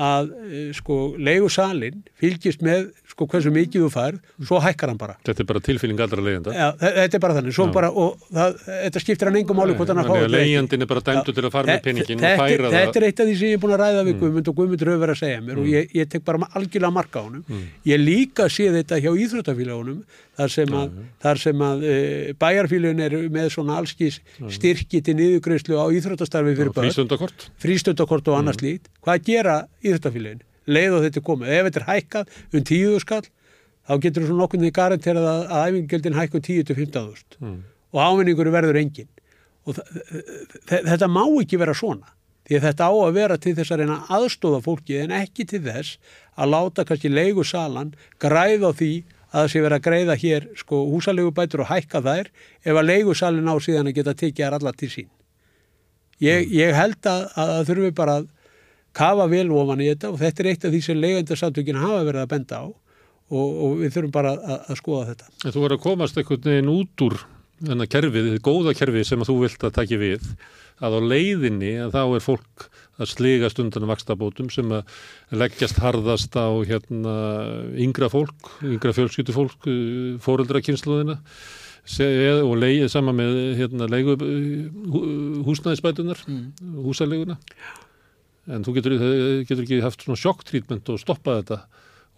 [0.00, 0.30] að
[0.78, 5.16] sko leigusalinn fylgist með sko hversu mikið þú færð, svo hækkar hann bara.
[5.26, 6.54] Þetta er bara tilfýling allra leiðenda.
[6.56, 8.54] Já, þe- þetta er bara þannig, bara, og það,
[8.86, 10.36] þetta skiptir hann engum máli hvort hann að fá þetta ekki.
[10.38, 12.96] leigjandin er bara dæmdu til að fara með peningin og þetta, færa þetta það.
[13.02, 14.20] er eitt af því sem ég er búin að ræða við Mm.
[14.20, 17.18] Guðmund og Guðmund hefur verið að segja mér og ég, ég tek bara algjörlega marka
[17.20, 17.66] á honum Mm.
[17.86, 20.02] ég líka sé þetta hjá íþróttafélagunum
[20.40, 21.94] þar sem að, þar sem að e,
[22.40, 24.20] bæjarfélagin eru með svona allskís
[24.56, 27.46] styrki til niðugreislu á íþróttastarfi fyrir börn, Frístundakort.
[27.60, 28.88] frístundakort og annars slíkt.
[29.04, 30.46] Hvað gera íþróttafélagin?
[30.70, 33.24] leið og þetta er komið, ef þetta er hækkað um tíu skall,
[33.88, 37.38] þá getur þú svona okkur niður garanterað að, að æfingjöldin hækku 10 til 15 þúst
[37.40, 37.56] Mm.
[37.90, 39.08] og ávinningur verður engin
[39.66, 39.80] og
[40.68, 42.12] þetta má ekki vera svona.
[42.46, 45.44] Því að þetta á að vera til þess að reyna að aðstóða fólki en ekki
[45.50, 45.98] til þess
[46.40, 48.92] að láta kannski leigusalan græða á því
[49.30, 52.30] að það sé vera að greiða hér sko húsalegubætur og hækka þær
[52.64, 55.10] ef að leigusalin á síðan að geta tekið þær alla til sín.
[56.20, 58.28] Ég, ég held að, að það þurfi bara að
[58.96, 62.24] kafa vel ofan í þetta og þetta er eitt af því sem leigendarsamtökin hafa verið
[62.24, 65.28] að benda á og, og við þurfum bara að, að skoða þetta.
[65.44, 67.20] En þú verður að komast einhvern veginn út úr
[67.60, 70.28] þennan kerfið, þið góða kerfið sem að þú vilt að taki við,
[70.80, 72.66] að á leiðinni að þá er fólk
[73.00, 74.92] að sligast undan vakstabótum sem að
[75.40, 77.14] leggjast harðast á hérna
[77.80, 79.68] yngra fólk, yngra fjölskyttu fólk,
[80.22, 81.20] fóreldra kynsluðina
[82.44, 84.16] og leið sama með hérna leigu
[85.46, 86.20] húsnæðisbætunar,
[86.84, 87.38] húsaleguna.
[88.50, 88.96] En þú getur,
[89.48, 91.60] getur ekki haft svona sjokktrítment og stoppað þetta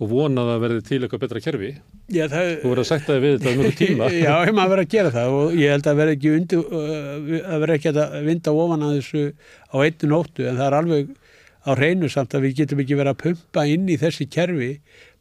[0.02, 1.70] og vonað að verði til eitthvað betra kerfi.
[2.10, 4.10] Já, það, Þú verður að sætta þig við þetta um mjög tíma.
[4.24, 7.64] Já, maður verið að gera það og ég held að verði ekki, undir, uh, að
[7.64, 9.24] verði ekki að vinda ofan að þessu
[9.70, 11.14] á einnu nóttu en það er alveg
[11.62, 14.72] á hreinu samt að við getum ekki verið að pumpa inn í þessi kerfi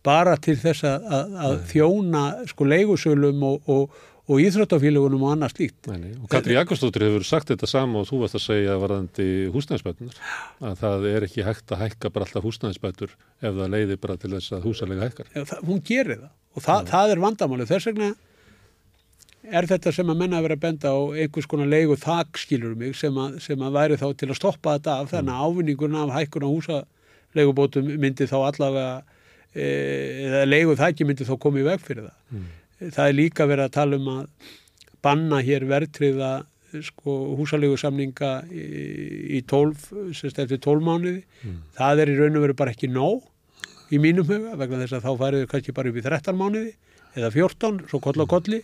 [0.05, 3.99] bara til þess að, að þjóna sko leigusölum og, og,
[4.32, 5.89] og íþróttafélagunum og annað slíkt.
[5.91, 6.13] Nei.
[6.15, 10.19] Og Katri Jakobsdóttir hefur sagt þetta sama og þú varst að segja varðandi húsnæðisbætunar
[10.69, 14.32] að það er ekki hægt að hækka bara alltaf húsnæðisbætur ef það leiðir bara til
[14.36, 15.32] þess að húsalega hækkar.
[15.36, 17.71] Já, það, hún gerir það og það, það er vandamálið.
[17.73, 18.11] Þess vegna
[19.41, 22.75] er þetta sem að menna að vera að benda á einhvers konar leigu þak skilur
[22.77, 26.01] mig sem að, sem að væri þá til að stoppa þetta af þannig að ávinningurinn
[26.01, 28.95] af hækkun á húsaleigubótum myndi þá allavega
[29.51, 29.67] e,
[30.29, 32.17] eða leigu þakki myndi þá komið veg fyrir það.
[32.32, 32.49] Mm.
[32.82, 34.53] Það er líka verið að tala um að
[35.05, 36.32] banna hér verðtriða
[36.86, 38.63] sko, húsaleigusamninga í,
[39.38, 41.21] í 12, sérst eftir 12 mánuði.
[41.43, 41.59] Mm.
[41.77, 43.27] Það er í raun og veru bara ekki nóg
[43.91, 46.73] í mínum huga vegna þess að þá færið kannski bara upp í 13 mánuði
[47.19, 48.61] eða 14, svo koll á kolli.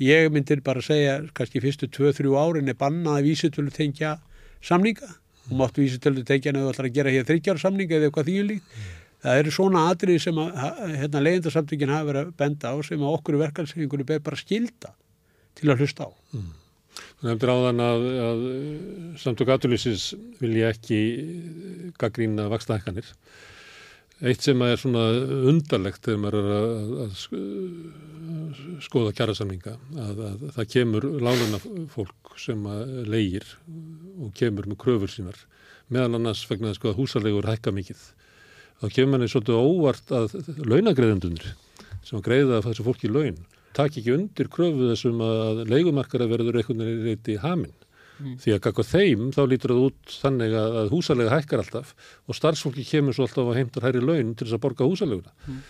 [0.00, 4.18] Ég myndir bara segja kannski fyrstu 2-3 árin er bannað að vísitölu tengja
[4.64, 5.08] samninga
[5.50, 8.74] og máttu vísitölu tengja neðu ætlar að gera hér þryggjar samninga eða eitthvað þýjulíkt.
[9.20, 10.56] Það eru svona atrið sem að
[11.02, 14.94] hérna, leyendarsamtökin hafa verið að benda á sem að okkur í verkalsefningunni ber bara skilda
[15.58, 16.10] til að hlusta á.
[17.20, 18.42] Þú nefndir áðan að, að
[19.20, 20.10] samtök aturlýsins
[20.40, 21.00] vilja ekki
[22.00, 23.10] gaggrína vakstahækkanir.
[24.20, 25.04] Eitt sem er svona
[25.48, 27.12] undarlegt þegar maður er að, að
[28.84, 31.60] skoða kjærasamninga að, að það kemur lánuna
[31.92, 32.66] fólk sem
[33.08, 33.46] leigir
[34.20, 35.38] og kemur með kröfur sínar
[35.90, 38.02] meðan annars vegna að sko að húsalegur hækka mikið.
[38.80, 41.50] Þá kemur manni svolítið óvart að launagreðendunir
[42.00, 43.38] sem að greiða þessu fólki laun
[43.76, 47.72] takk ekki undir kröfu þessum að leigumarkara verður einhvern veginn reyti hamin.
[48.20, 48.34] Mm.
[48.42, 51.94] Því að kakka þeim þá lítur það út þannig að, húsalega hækkar alltaf
[52.28, 55.32] og starfsfólki kemur svo alltaf að heimtar hæri laun til þess að borga húsaleguna.
[55.46, 55.62] Mm.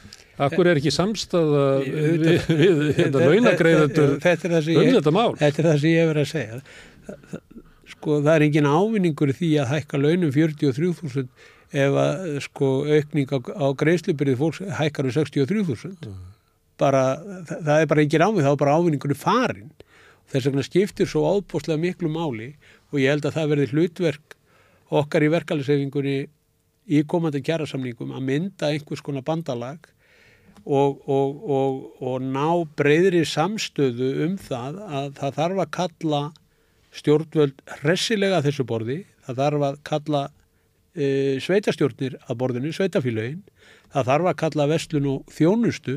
[0.49, 5.31] Akkur er ekki samstaða við, við, við hérna launagreiðendur um þetta mál?
[5.39, 7.41] Þetta er það sem ég hef verið að segja.
[7.95, 11.29] Sko það er engin ávinningur í því að hækka launum 43.000
[11.71, 15.95] ef að sko aukning á, á greiðslubyrðið fólks hækkar um 63.000.
[16.09, 16.19] Mm.
[16.81, 17.05] Bara,
[17.47, 19.71] það, það er bara engin ávinning, þá er bara ávinningur í farin.
[20.31, 22.53] Þess vegna skiptir svo ábúslega miklu máli
[22.91, 24.37] og ég held að það verði hlutverk
[25.01, 26.19] okkar í verkefælisefingunni
[26.91, 29.87] í komandi kjærasamningum að mynda einhvers konar bandalag
[30.65, 36.23] og, og, og, og ná breyðri samstöðu um það að það þarf að kalla
[37.01, 40.23] stjórnvöld hressilega þessu borði, það þarf að kalla
[40.95, 43.43] e, sveitastjórnir að borðinu, sveitafílaugin,
[43.93, 45.97] það þarf að kalla vestlun og þjónustu,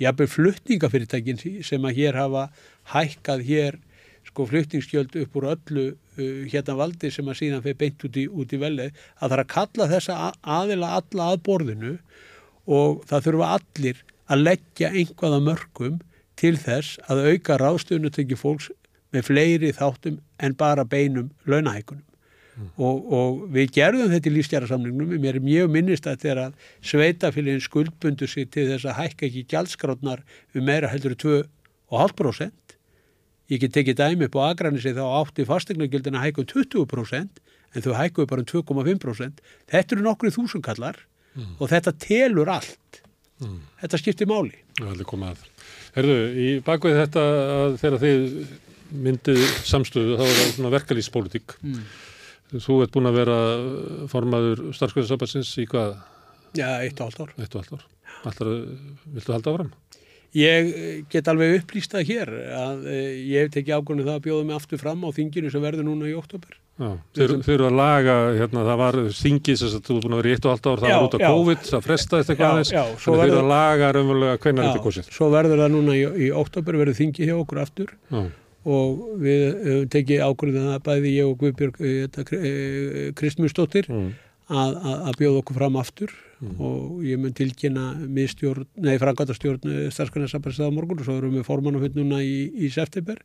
[0.00, 2.48] jafnveg flutningafyrirtækin sem að hér hafa
[2.92, 3.78] hækkað hér
[4.26, 8.26] sko flutningsskjöld upp úr öllu uh, hérna valdi sem að síðan fyrir beint út í,
[8.26, 10.16] í velið, að það er að kalla þessa
[10.58, 11.94] aðila alla að borðinu
[12.66, 16.00] og það þurfa allir að leggja einhvaða mörgum
[16.36, 18.68] til þess að auka ráðstöðunutöki fólks
[19.14, 22.04] með fleiri þáttum en bara beinum launahækunum.
[22.56, 22.68] Mm.
[22.80, 27.64] Og, og við gerðum þetta í lífstjærasamningnum, mér er mjög minnist að þegar að sveitafélagin
[27.64, 30.22] skuldbundu sig til þess að hækka ekki gjaldskráðnar
[30.56, 32.76] um meira heldur 2,5%.
[33.52, 37.42] Ég get tekið dæmi upp á agranissi þá átti fastegnagjöldin að hækka um 20%
[37.76, 39.44] en þau hækkuðu bara um 2,5%.
[39.70, 41.02] Þetta eru nokkru þúsunkallar
[41.36, 41.52] mm.
[41.60, 43.02] og þetta telur allt.
[43.82, 44.56] Þetta skiptir máli.
[44.80, 45.72] Er.
[45.96, 47.24] Herðu, í bakveð þetta
[47.56, 48.26] að þegar þið
[49.06, 51.56] myndið samstöðu þá er það svona verkalýspolítik.
[52.54, 53.38] Þú ert búin að vera
[54.12, 55.96] formaður starfskvæðarsabatsins í hvað?
[56.56, 57.32] Já, eitt og halvt ár.
[57.42, 57.86] Eitt og halvt ár.
[58.26, 58.52] Alltaf,
[59.16, 59.72] viltu halda áfram?
[60.36, 64.24] Ég eh, get alveg upplýst það hér að eh, ég hef tekið ákvörðinu það að
[64.26, 66.58] bjóða mig aftur fram á þinginu sem verður núna í oktober.
[66.76, 70.34] Já, þeir eru að laga, hérna, það var þingið sem þú búin að vera í
[70.36, 71.28] eitt og halvt ár, það Já, var út af já.
[71.32, 72.72] COVID, það frestaðist eitthvað aðeins,
[73.06, 75.08] þeir eru að laga raunverulega hvenær þetta kosið.
[75.16, 78.20] svo verður það núna í, í oktober verður þingið hjá okkur aftur Já,
[78.66, 84.08] og við höfum tekið ákvörðinu það bæði ég og Guðbjörg eh, Kristmjúsdóttir mm,
[84.50, 86.16] að, að, að bjóða okkur fram aftur.
[86.60, 91.96] Og ég mun tilkynna miðstjórn, nei, frangvæntastjórn starfskanarsambansið á morgun og svo erum við formannafund
[91.96, 93.22] núna í, í september.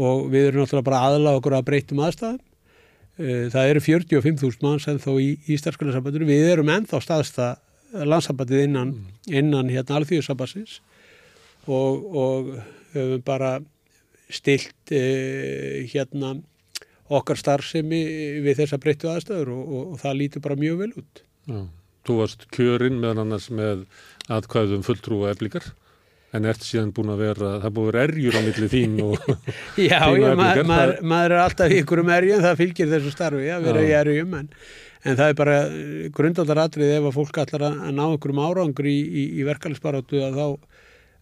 [0.00, 2.40] Og við erum náttúrulega bara aðla okkur að breytum aðstæðum.
[3.20, 6.24] Eh, Það eru 45.000 manns ennþá í, í starfskanarsambandur.
[6.30, 7.50] Við erum ennþá staðsta
[7.92, 8.94] landsambandið innan,
[9.28, 10.78] innan hérna alþjóðsambansins
[11.68, 12.48] og, og
[12.94, 13.58] höfum bara
[14.32, 16.34] stilt eh, hérna
[17.12, 18.00] okkar starfsemi
[18.46, 21.22] við þessa breyttu aðstæður og, og, og það lítur bara mjög vel út.
[21.50, 21.62] já.
[22.02, 23.84] Þú varst kjörinn meðan annars með
[24.32, 25.68] atkvæðum fulltrúa eflingar,
[26.34, 29.18] en ert síðan búin að vera, það búin að vera erjur á milli þín og
[29.90, 33.52] Já, og Eflingar, maður, það- maður er alltaf ykkur um erjum, það fylgir þessu starfi
[33.54, 34.48] að vera í erjum en,
[35.04, 35.58] en það er bara
[36.16, 40.40] grundaldaratrið ef að fólk allar að ná ykkur um árangur í, í, í verkefælisbarátu að
[40.40, 40.46] þá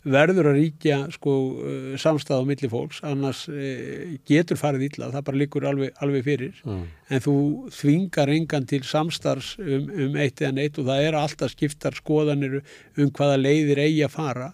[0.00, 5.26] verður að ríkja sko uh, samstæð á milli fólks, annars uh, getur farið illa, það
[5.26, 6.62] bara líkur alveg, alveg fyrir.
[6.64, 6.78] Já,
[7.10, 7.36] en þú
[7.76, 12.60] þvingar engan til samstarfs um, um eitt eða neitt og það er alltaf skiptar skoðanir
[12.96, 14.50] um hvaða leiðir eigi að fara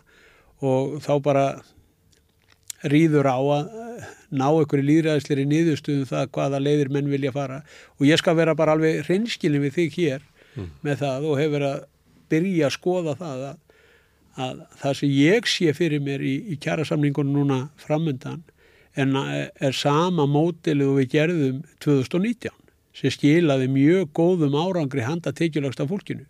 [0.64, 1.46] og þá bara
[2.84, 7.60] rýður á að eh, ná í líðræðisleiri niðurstuðum það hvaða leiðir menn vilja fara.
[7.98, 10.26] Og ég skal vera bara alveg hreinskilin við þig hér
[10.84, 11.78] með það og hefur að
[12.32, 13.56] byrja að skoða það að,
[14.36, 18.44] að það sem ég sé fyrir mér í, í kjærasamningunum núna framöndan
[18.96, 22.52] en er sama mótilið og við gerðum 2019
[22.96, 26.24] sem skilaði mjög góðum árangri handa tekjulagsta fólkinu.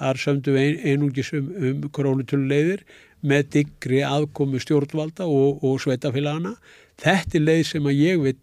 [0.00, 2.82] Þar sömdu við ein, einungis um, um krónutöluleiðir
[3.20, 6.56] með digri aðkomu stjórnvalda og, og sveitafélagana.
[7.00, 8.34] Þetta er leið sem að ég vil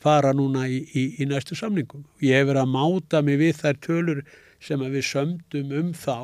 [0.00, 2.06] fara núna í, í, í næstu samningum.
[2.24, 4.22] Ég hef verið að máta mig við þær tölur
[4.64, 6.16] sem við sömdum um þá.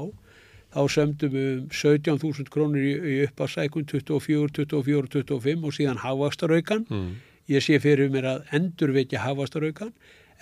[0.77, 6.85] Þá sömdum við um 17.000 krónur í, í uppásækun 24, 24, 25 og síðan hafastaraukan.
[6.91, 7.15] mm,
[7.49, 9.95] Ég sé fyrir mér að endurvekja hafastaraukan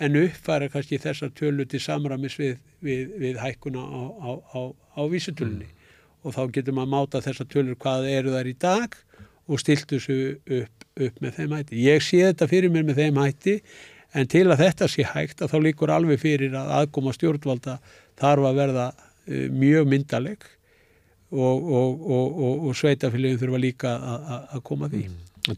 [0.03, 5.01] en uppfæra kannski þessar tölu til samramis við, við, við hækkuna á, á, á, á
[5.07, 5.69] vísitölunni
[6.25, 8.97] og þá getur maður máta þessar tölur hvað eru þær í dag
[9.45, 11.83] og stilt þessu upp, upp með þeim hætti.
[11.85, 13.59] Ég sé þetta fyrir mér með þeim hætti
[14.15, 17.77] en til að þetta sé hægt að þá líkur alveg fyrir að aðkoma stjórnvalda
[18.19, 18.87] þarf að verða
[19.27, 20.43] mjög myndaleg
[21.35, 25.05] og, og, og, og, og sveitafélagin þurfa líka að- að að koma að því.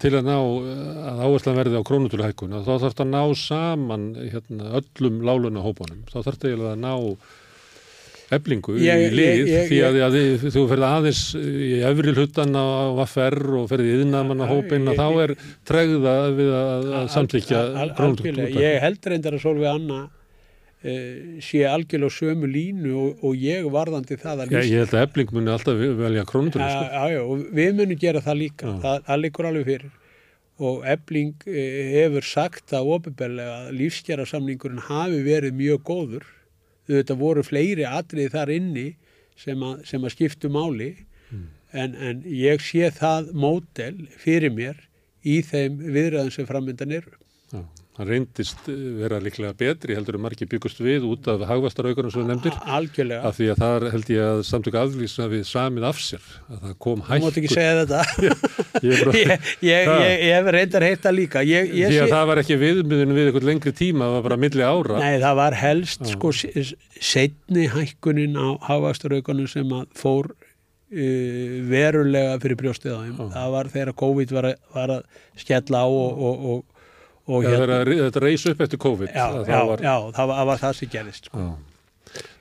[0.04, 4.72] Til að ná að áherslan verði á krónutöluhækkun þá þarf þetta að ná saman hérna,
[4.82, 6.94] öllum láluna hópunum þá þarf eiginlega að ná
[8.36, 12.12] eflingu Ég- í lið ég- ég- því að, að þið- þú ferði aðeins í efri
[12.18, 12.66] hlutan á
[12.98, 17.08] vaffer og ferði yðnamanna hópin ég- þá er tregða við að, að
[17.96, 18.60] krónutölu algjörlega.
[18.68, 20.10] Ég held reyndar að Solveig Anna uh,
[21.42, 25.32] sé algjörlega sömu línu og, og ég varðandi það að Já, ég held að efling
[25.34, 26.84] muni alltaf velja krónutölu Já, sko.
[26.94, 28.76] já, já, og við munum gera það líka, Já.
[28.86, 29.96] það, það líkur alveg fyrir.
[30.58, 36.24] Og Ebling eh, hefur sagt það ofinbeglega að lífskjara samningurinn hafi verið mjög góður.
[36.90, 38.88] Þetta voru fleiri atriði þar inni
[39.38, 40.94] sem að, sem að skiptu máli.
[41.78, 44.78] En, en ég sé það mótel fyrir mér
[45.28, 47.12] í þeim viðræðum sem framöndan eru.
[47.52, 47.62] Já,
[47.98, 52.22] það reyndist eh, vera líklega betri heldur en margir byggust við út af hagvastaraukunum sem
[52.24, 53.22] þú nefndir Algjörlega.
[53.26, 56.76] af því að það held ég að samtöku aflýsna við samið af sér að það
[56.86, 58.02] kom Þú mátt ekki segja þetta.
[59.68, 61.44] Ég hef reyndar heitt það líka.
[61.48, 64.26] Ég, ég því að sé- það var ekki viðmiðun við eitthvað lengri tíma það var
[64.28, 70.30] bara milli ára Nei, það var helst sko setni hækkunin á hafasturaukunum sem að fór
[70.32, 73.20] uh, verulega fyrir brjóstið á þeim.
[73.36, 76.77] Það var þegar COVID var að, var að skella á og, og, og,
[77.28, 80.30] og Já, hérna, þetta reys upp eftir COVID já, að já, það var, já, það
[80.32, 81.28] var, það var það sem gerist.
[81.32, 81.48] Sko.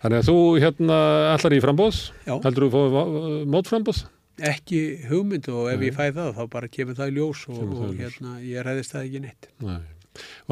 [0.02, 0.98] Þannig að þú hérna
[1.34, 2.34] allar í frambóð Já.
[2.46, 4.04] heldur þú fóðu mótframbóð
[4.46, 7.70] Ekki hugmynd og ef ég fæ það þá bara kemur það í ljós og, það
[7.72, 8.00] og ljós.
[8.02, 9.46] hérna, ég ræðist það ekki neitt.
[9.64, 9.78] Nei.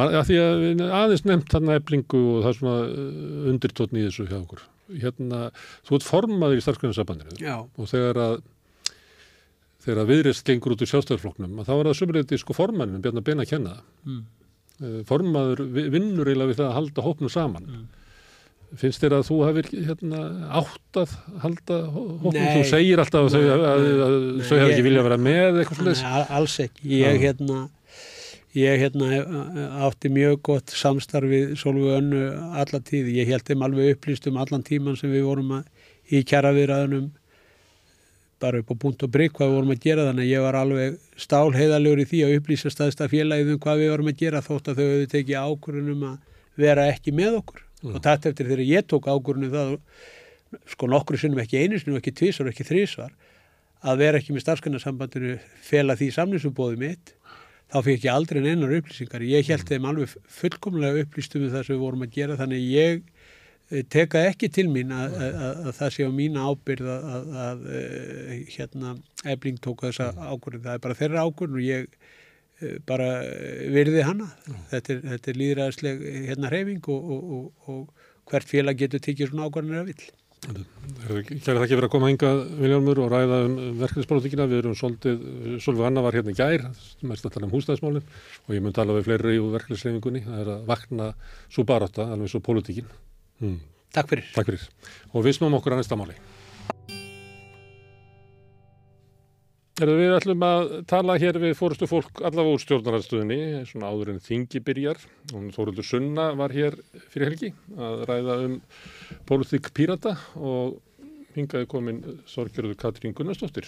[0.01, 4.07] Að því að við aðeins nefnt þarna eblingu og það er svona uh, undirtótn í
[4.07, 4.65] þessu hjá okkur.
[5.03, 5.43] Hérna,
[5.85, 8.35] þú ert formaður í starfsgrunnsabandinu Já, og þegar að
[9.85, 13.25] þegar að viðrist gengur út úr sjálfstæðarflokknum að þá er það sumriðið sko formannin Bjarnar
[13.27, 13.85] Ben að kenna það.
[14.09, 14.23] mm.
[14.85, 17.69] Eh, Formaður vi- vinnur eiginlega við það að halda hópnum saman.
[17.69, 17.85] Mm.
[18.75, 20.21] finnst þér að þú hefur hérna,
[20.59, 21.11] átt að
[21.45, 22.33] halda hóknum?
[22.35, 22.57] Nei.
[22.57, 25.59] Þú segir alltaf að þau, að, að, að, Nei, þau hefur ekki viljað vera með
[25.61, 26.03] eitthvað Nei, slúðis.
[26.11, 26.89] al- alls ekki.
[26.91, 27.59] Ég hérna,
[28.59, 29.11] ég hérna
[29.87, 32.25] átti mjög gott samstarfið Solveig Önnu
[32.65, 33.13] alla tíð.
[33.15, 35.71] Ég held þeim alveg upplýst um allan tíman sem við vorum að,
[36.11, 37.13] í kjara viðræðunum
[38.45, 40.59] bara upp á punkt og brygg hvað við vorum að gera þannig að ég var
[40.61, 44.71] alveg stálheiðalegur í því að upplýsa staðista félagið um hvað við vorum að gera þótt
[44.71, 46.19] að þau hefðu tekið ákvörðunum að
[46.65, 47.65] vera ekki með okkur.
[47.85, 49.75] Og þetta eftir þegar ég tók ákvörðunum það
[50.71, 53.13] sko nokkru sinnum ekki einu sinnum ekki tvisar ekki þrísvar
[53.85, 57.15] að vera ekki með starfskannarsambandinu fela því samlingsubóði mitt
[57.73, 59.25] þá fikk ég aldrei neinar upplýsingar.
[59.27, 63.03] Ég held þeim alveg fullkomlega upplýstum um það sem við vorum að gera þannig ég
[63.91, 67.31] teka ekki til mín að, að, að, að það sé á mína ábyrð að, að,
[67.45, 68.97] að eh, hérna
[69.35, 74.05] ebling tóka þessa ákvörðin það er bara þeirra ákvörðin og ég eh, bara eh, virði
[74.05, 74.29] hana
[74.73, 79.03] þetta er, þetta er líðræðisleg eh, hérna hreyfing og, og, og, og hvert félag getur
[79.05, 80.13] tekið svona ákvörðin að vill
[80.45, 84.45] Kæra það ekki verið að koma hingað Viljálmur og ræða um verkefnisbrótikina.
[84.51, 85.23] Við erum svolítið,
[85.65, 86.67] Solveig Anna var hérna í gær,
[87.09, 88.05] mest að tala um húsnæðismálinn
[88.45, 90.25] og ég mun tala við fleiri úr verkefnisleifingunni.
[90.27, 91.09] Það er að vakna
[91.49, 92.93] svo barátta, alveg svo pólitíkin.
[93.41, 93.59] Hmm.
[93.95, 94.65] Takk fyrir Takk fyrir.
[95.15, 96.17] Og við snúum okkur að næsta máli.
[99.75, 104.21] Erðu við ætlum að tala hér við fórustu fólk allavega úr stjórnarhansstuðinni, svona áður en
[104.23, 105.01] þingi byrjar.
[105.33, 106.77] Þóruldur Sunna var hér
[107.11, 108.55] fyrir helgi að ræða um
[109.27, 110.77] pólitík pírata og
[111.35, 111.99] hingaði komin
[112.31, 113.67] sorgjörðu Katrín Gunnarsdóttir,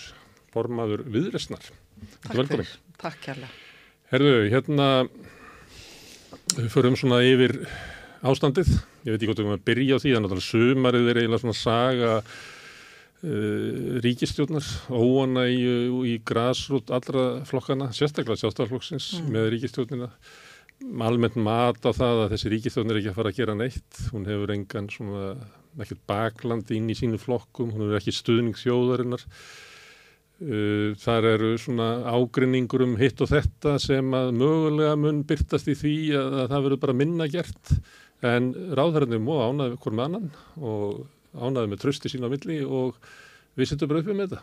[0.55, 1.67] formaður viðresnar.
[2.23, 2.63] Takk Velkomin.
[2.63, 2.79] fyrir.
[3.03, 3.51] Takk kærlega.
[4.13, 4.89] Herðu, hérna
[6.55, 7.59] við förum svona yfir
[8.31, 8.69] ástandið.
[9.07, 11.43] Ég veit ekki hvort við erum að byrja á því, þannig að sumarið er eiginlega
[11.43, 15.61] svona saga uh, ríkistjórnar, óana í,
[16.13, 20.11] í grasrút allra flokkana, sérstaklega sjálfstæðarflokksins með ríkistjórnina.
[21.07, 24.03] Almennt mat á það að þessi ríkistjórn er ekki að fara að gera neitt.
[24.13, 25.31] Hún hefur engan svona,
[25.81, 29.25] ekkert bakland inn í sínu flokkum, hún hefur ekki stuðningsjóðarinnar.
[30.37, 35.77] Uh, þar eru svona ágrinningur um hitt og þetta sem að mögulega mun byrtast í
[35.81, 37.71] því að, að það verður bara minna gert
[38.25, 41.01] en ráðherrarnir móða ánaði hvort með annan og
[41.37, 42.97] ánaði með trösti sín á milli og
[43.57, 44.43] við setjum bara uppi með þetta.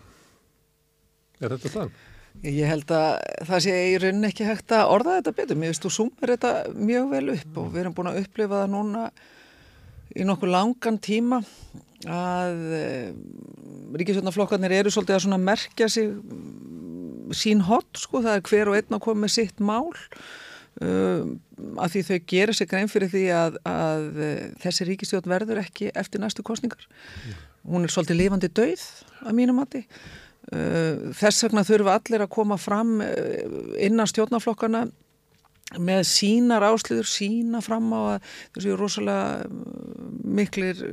[1.44, 1.96] Er þetta það?
[2.44, 3.08] Ég held að
[3.46, 5.60] það sé í rauninni ekki hægt að orða þetta betur.
[5.60, 8.72] Mér veist, þú sumir þetta mjög vel upp og við erum búin að upplifa það
[8.74, 9.04] núna
[10.14, 11.42] í nokkuð langan tíma
[12.10, 12.88] að e,
[14.00, 18.80] ríkisvöldnaflokkarnir eru svolítið að svona merkja sig mm, sín hot, sko, það er hver og
[18.80, 19.94] einn að koma með sitt mál
[20.82, 21.38] um,
[21.78, 24.32] að því þau gera sig grein fyrir því að, að e,
[24.64, 26.88] þessi ríkisvöld verður ekki eftir næstu kostningar.
[27.64, 28.84] Hún er svolítið lifandi dauð
[29.24, 29.86] að mínu mati.
[30.52, 33.44] Uh, þess vegna þurfa allir að koma fram uh,
[33.80, 34.84] innan stjórnaflokkana
[35.80, 40.84] með sínar áslýður, sína fram á að þessu rosalega uh, miklir,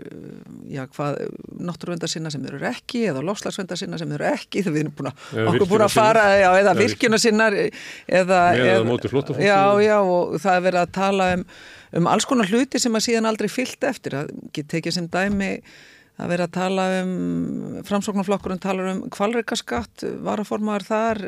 [0.71, 1.19] já hvað,
[1.67, 5.11] náttúruvendar sinna sem eru ekki eða lofslagsvendar sinna sem eru ekki þegar við erum búin
[5.11, 5.95] að, okkur búin að virkjunarsinnar.
[5.97, 8.81] fara, já, eða Eða virkjuna sinnar eða, eða.
[9.45, 11.47] Já, já, og það er verið að tala um,
[12.01, 15.51] um alls konar hluti sem að síðan aldrei fyllt eftir, að tekið sem dæmi
[16.21, 17.13] að vera að tala um
[17.89, 21.23] framsóknarflokkurinn talar um kvalreikaskatt, varaformaður þar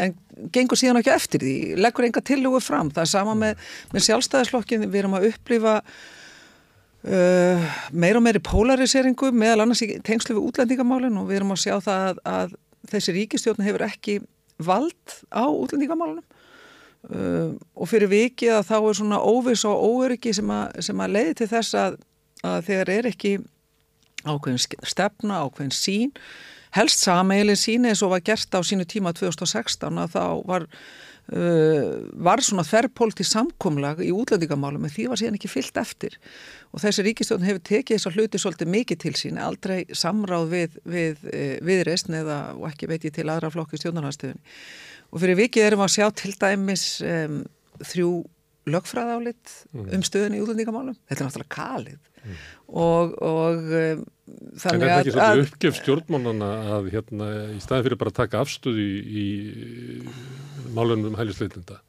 [0.00, 0.14] en
[0.54, 4.86] gengur síðan ekki eftir því, leggur enga tillugu fram það er sama með, með sjálfstæðisflokkin
[4.88, 5.76] við erum að upplifa
[7.08, 11.64] uh, meira og meiri polariseringu meðal annars í tengslu við útlendingamálin og við erum að
[11.64, 12.54] sjá það að, að
[12.92, 14.18] þessi ríkistjórn hefur ekki
[14.64, 16.24] vald á útlendingamálunum.
[17.04, 21.34] Uh, og fyrir vikið að þá er svona óviss og óöryggi sem sem að leiði
[21.40, 21.98] til þess að,
[22.40, 23.32] að þegar er ekki
[24.24, 26.14] ákveðin stefna, ákveðin sín
[26.74, 30.66] helst sameilin sín eins og var gert á sínu tíma 2016 að þá var
[31.32, 31.94] uh,
[32.26, 36.18] var svona þerrpólti samkomlag í útlendingamálum en því var síðan ekki fyllt eftir.
[36.74, 41.26] Og þessi ríkistjórn hefur tekið þessar hluti svolítið mikið til sín, aldrei samráð við, við,
[41.30, 44.56] uh, við reysn eða og ekki veit ég til aðra flokki stjórnarhanstöðunni
[45.14, 47.42] og fyrir vikið erum við að sjá til dæmis um,
[47.84, 48.10] þrjú
[48.74, 50.96] lögfræðálit um stöðun í útlendingamálum.
[51.08, 52.12] Þetta er náttúrulega kalið.
[52.72, 57.58] Og, og um, En er þannig það ekki að, að uppgjöf stjórnmálana að hérna, í
[57.60, 61.82] staði fyrir bara að taka afstöðu í, í málunum um hælisleitinda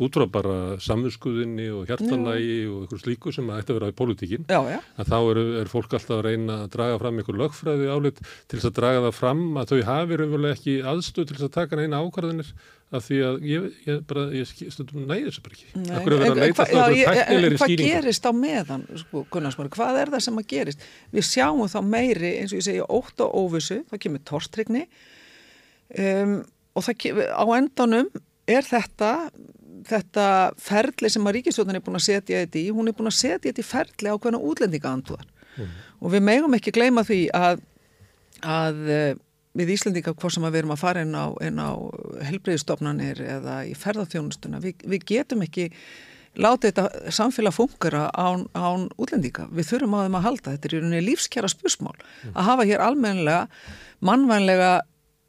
[0.00, 4.46] út frá bara samvinskuðinni og hjartalægi og einhver slíku sem ætti að vera í pólitíkin
[4.48, 7.88] já, já, að þá er, er fólk alltaf að reyna að draga fram einhver lögfræði
[7.92, 11.48] álit til þess að draga það fram að þau hafi raunverulega ekki aðstöð til þess
[11.50, 12.52] að taka neina ákvarðanir
[12.90, 15.66] af því að ég, ég bara, ég stundum næði þessu bara ekki.
[15.78, 16.64] Nei, en- en hva-
[16.98, 20.82] já, en Hvað gerist á meðan, sko, Gunnarsmári, hvað er það sem að gerist?
[21.14, 24.82] Við sjáum þá meiri, eins og ég segja, ótt og óvissu, það kemur torstrykni
[26.00, 26.34] um,
[26.74, 28.10] og það kemur, á endanum
[28.50, 29.12] er þetta
[29.88, 30.26] þetta
[30.60, 33.48] ferli sem að ríkisjóðin er búin að setja þetta í, hún er búin að setja
[33.48, 35.26] þetta í ferli á hvernig útlendinga andúðar
[35.56, 35.72] mm.
[36.00, 37.64] og við megum ekki gleyma því að,
[38.42, 39.10] að eh,
[39.58, 41.70] við Íslandika hvort sem að við erum að fara inn á, á
[42.28, 45.70] helbreyðistofnanir eða í ferðarþjónustuna, við, við getum ekki
[46.38, 49.48] láta þetta samfélag fungera án, án útlendinga.
[49.50, 50.52] Við þurfum á þeim að halda.
[50.54, 52.36] Þetta er í rauninni lífskjara spursmál mm.
[52.36, 53.40] að hafa hér almenlega,
[54.06, 54.70] mannvænlega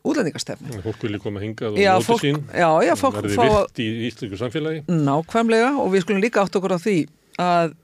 [0.08, 0.82] útlendingastefni.
[0.86, 2.42] Fólk vilja koma hingað og nota sín.
[2.54, 3.22] Já, já, fólk fá...
[3.28, 4.84] Verði vilt í íslensku samfélagi.
[4.90, 6.98] Nákvæmlega og við skulum líka átt okkur á því
[7.42, 7.78] að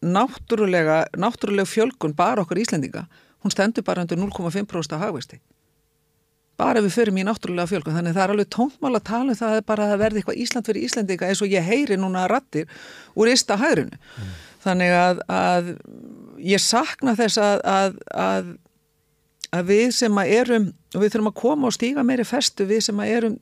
[0.00, 3.04] náttúrulega, náttúrulega fjölgun bara okkur íslendinga,
[3.44, 5.40] hún stendur bara undir 0,5% af hagveisti
[6.60, 9.56] bara við förum í náttúrulega fjölgun þannig það er alveg tónmál að tala um það
[9.56, 12.68] að bara að verði eitthvað Ísland fyrir Íslandika eins og ég heyri núna rattir
[13.16, 14.34] úr ysta hægrunu mm.
[14.66, 15.70] þannig að, að
[16.50, 17.96] ég sakna þess að, að,
[18.26, 18.50] að
[19.70, 23.02] við sem að erum og við þurfum að koma og stíga meiri festu við sem
[23.02, 23.38] að erum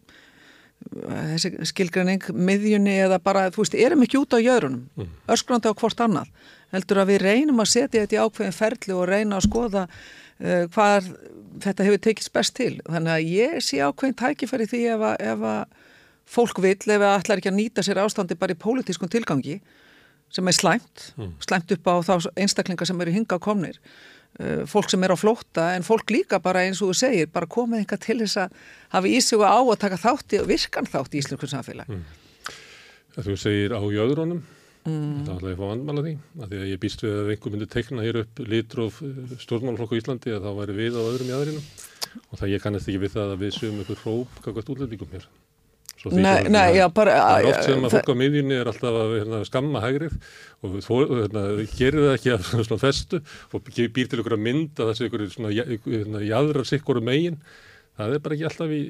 [0.88, 5.08] þessi skilgræning, miðjunni eða bara, þú veist, erum ekki út á jörunum mm.
[5.34, 6.30] öskrandi á hvort annað
[6.72, 10.64] heldur að við reynum að setja þetta í ákveðin ferli og reyna að skoða uh,
[10.74, 11.10] hvað
[11.64, 15.46] þetta hefur tekist best til þannig að ég sé ákveðin tækifæri því ef að, ef
[15.50, 15.76] að
[16.28, 19.58] fólk vil ef það ætlar ekki að nýta sér ástandi bara í pólitískun tilgangi
[20.32, 21.34] sem er slæmt, mm.
[21.42, 23.80] slæmt upp á þá einstaklingar sem eru hinga á komnir
[24.70, 27.82] fólk sem er á flótta en fólk líka bara eins og þú segir, bara komið
[27.82, 28.60] eitthvað til þess að
[28.94, 32.06] hafa ísuga á að taka þátti og virkan þátti í Íslandskunn samfélag mm.
[33.18, 34.44] Þú segir á jöðrónum
[34.88, 35.24] Mm.
[35.26, 37.68] Það ætlaði að fá vandmála því að því að ég býst við að einhver myndi
[37.72, 41.66] tekna hér upp litróf eh, stjórnmálflokku í Íslandi að þá væri við á öðrum jæðrinum
[42.22, 45.26] og það ég kannast ekki við það að við séum ykkur hróp kakast útlendingum hér.
[46.06, 47.14] Nei, nei, já, bara...
[47.18, 50.14] Það er oft sem að fólk á miðjunni er alltaf að hérna, skamma hægrið
[50.62, 51.42] og hérna,
[51.74, 53.22] gerir það ekki af svona festu
[53.56, 57.40] og býr til ykkur að mynda þessi ykkur svona hérna, jæðrar sikkur um eigin.
[57.98, 58.82] Það er bara ekki alltaf í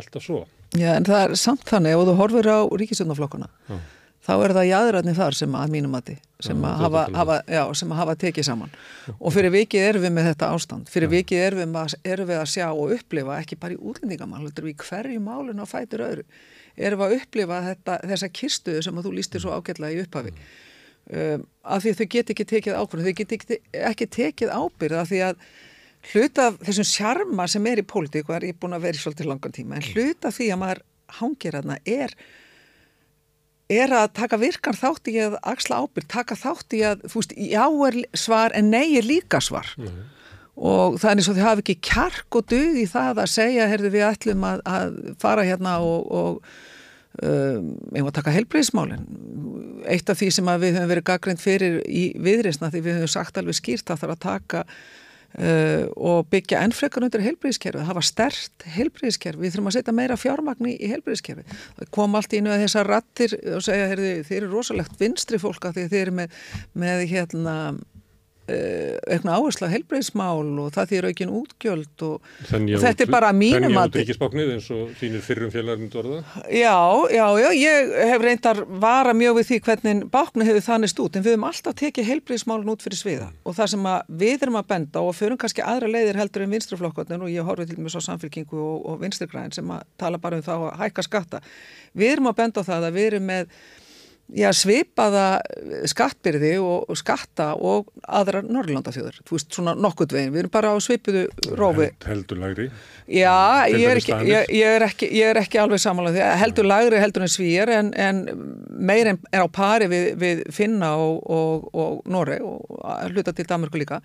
[0.00, 0.42] alltaf svo.
[0.78, 3.50] Já, en það er samt þannig og þú horfir á ríkisjónaflokkuna.
[3.70, 3.80] Já
[4.26, 7.62] þá er það jæðrætni þar sem að mínum mati sem, já, að hafa, hafa, já,
[7.80, 8.72] sem að hafa tekið saman.
[9.18, 10.92] Og fyrir vikið erum við með þetta ástand.
[10.92, 14.46] Fyrir vikið erum við, að, erum við að sjá og upplifa ekki bara í útlendingamál
[14.48, 16.26] við hverju málun á fætur öðru
[16.80, 20.34] erum við að upplifa þetta, þessa kirstuðu sem að þú lístir svo ágætlega í upphafi.
[21.10, 23.58] Um, af því að þau get ekki tekið ábyrð þau get ekki,
[23.88, 25.40] ekki tekið ábyrð af því að
[26.12, 29.56] hluta þessum sjarma sem er í pólitík og er búin að vera í svolítið langan
[29.56, 30.82] tíma en hluta því að maður
[31.18, 32.14] hangir aðna er
[33.70, 37.36] er að taka virkar þátt í að axla ábyrg, taka þátt í að þú veist,
[37.36, 40.00] já er svar en nei er líka svar mm.
[40.56, 43.70] og það er eins og þau hafi ekki kjark og dög í það að segja,
[43.70, 46.40] herðu við ætlum að, að fara hérna og, og
[47.22, 49.06] um, einhvað taka helbriðismálin
[49.90, 53.38] eitt af því sem við höfum verið gaggrind fyrir í viðreysna því við höfum sagt
[53.40, 54.64] alveg skýrt að það þarf að taka
[55.30, 60.16] Uh, og byggja ennfrekar undir heilbríðiskerfi það var stert heilbríðiskerfi við þurfum að setja meira
[60.18, 61.44] fjármagni í heilbríðiskerfi
[61.76, 65.38] það kom allt í nú að þessar rattir og segja, heyrði, þeir eru rosalegt vinstri
[65.38, 66.34] fólk að þeir eru með,
[66.82, 67.54] með hérna
[68.50, 73.64] eitthvað áherslu að helbreyðsmál og það þýr aukin útgjöld og, og þetta er bara mínum
[73.64, 73.70] að...
[73.70, 76.20] Þenni át ríkisbáknið eins og þínir fyrrum félagarinn orða?
[76.46, 76.76] Já,
[77.14, 81.26] já, já, ég hef reyndar vara mjög við því hvernig báknið hefur þannist út en
[81.26, 83.90] við höfum alltaf tekið helbreyðsmálun út fyrir sviða og það sem
[84.22, 87.74] við erum að benda og förum kannski aðra leiðir heldur en vinstriflokkarnir og ég horfið
[87.74, 91.06] til mjög svo samfélkingu og, og vinstrigræn sem að tala bara um þá að hækka
[91.06, 91.42] skatta.
[91.96, 93.54] Við erum að benda á það að við erum með
[94.36, 95.40] já, svipaða
[95.90, 100.76] skattbyrði og, skatta og aðra Norrlandafjöður, þú veist, svona nokkurt veginn, við erum bara á
[100.82, 101.24] svipuðu
[101.58, 101.90] rófi.
[102.06, 102.68] Heldur lagri?
[103.10, 106.70] Já, ég er, ekki, ég, ég, er ekki, ég er ekki alveg samanlega því, heldur
[106.70, 108.22] lagri heldur en svíjar en, en
[108.70, 112.62] meir en er á pari við, við Finna og, og, og Norri og
[113.10, 114.02] hluta til Danmarku líka.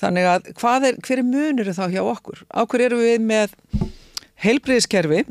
[0.00, 2.44] Þannig að er, hver er munur þá hjá okkur?
[2.48, 3.52] Áhver eru við með
[4.40, 5.26] heilbriðiskerfi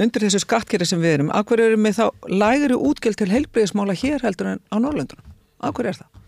[0.00, 4.24] undir þessu skattkeri sem við erum, akkur erum við þá lægri útgjöld til heilbreyðismála hér
[4.24, 5.32] heldur en á Norrlöndunum?
[5.62, 6.22] Akkur er það?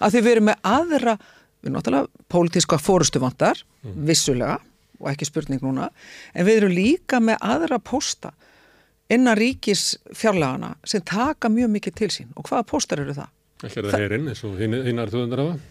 [0.00, 1.16] Að því við erum með aðra,
[1.60, 4.00] við erum náttúrulega pólitíska fórustuvandar, mm.
[4.08, 4.58] vissulega
[5.00, 5.90] og ekki spurning núna,
[6.34, 8.34] en við erum líka með aðra posta
[9.12, 13.30] innan ríkis fjarlagana sem taka mjög mikið til sín og hvaða postar eru það?
[13.64, 15.70] Ekki er það heyrinn eins og hinn er þúðundar af það?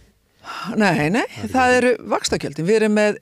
[0.75, 3.19] Nei, nei, það, það eru vakstakjöldin, við erum með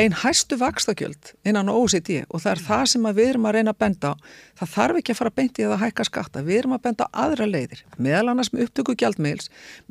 [0.00, 3.80] einn hæstu vakstakjöld innan OECD og það er það sem við erum að reyna að
[3.82, 4.14] benda á
[4.56, 7.14] það þarf ekki að fara að beinti eða hækka skatta við erum að benda á
[7.26, 9.50] aðra leiðir meðal annars með upptöku gjaldmiðils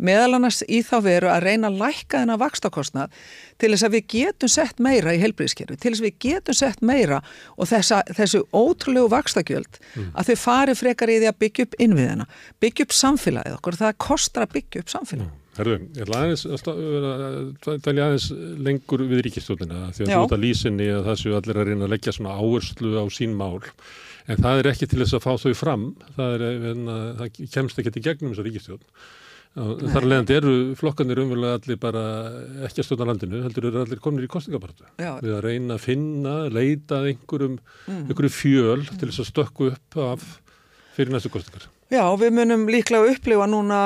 [0.09, 3.21] meðal annars í þá veru að reyna að lækka þennan vakstakostnað
[3.61, 6.81] til þess að við getum sett meira í heilbríðiskerfi til þess að við getum sett
[6.81, 7.21] meira
[7.55, 10.11] og þessa, þessu ótrúlegu vakstakjöld mm.
[10.17, 12.29] að þau fari frekar í því að byggja upp innviðina
[12.63, 15.41] byggja upp samfélagið okkur það kostar að byggja upp samfélagið mm.
[15.55, 18.25] Herðu, ég ætla aðeins að talja aðeins
[18.65, 21.87] lengur við ríkistjóðina því að þú ert að lýsinni að það séu allir að reyna
[21.87, 23.61] að leggja svona áherslu á sín mál
[24.25, 25.83] En það er ekki til þess að fá þau fram,
[26.15, 26.89] það, er, en,
[27.19, 28.81] það kemst ekki til gegnum þessar ríkistjón.
[29.55, 32.01] Þar leðandi eru flokkanir umverulega allir bara
[32.67, 34.89] ekki að stjórna landinu, heldur eru allir kominir í kostningabartu.
[34.97, 38.01] Við að reyna að finna, leita einhverjum, mm.
[38.09, 38.97] einhverjum fjöl mm.
[38.97, 40.27] til þess að stökku upp af
[40.97, 41.69] fyrir næstu kostningar.
[41.93, 43.79] Já, við munum líklega upplifa núna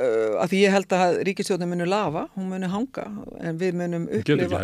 [0.00, 3.02] Uh, að því ég held að ríkistjóðin muni lafa, hún muni hanga
[3.42, 4.60] en við munum upplifa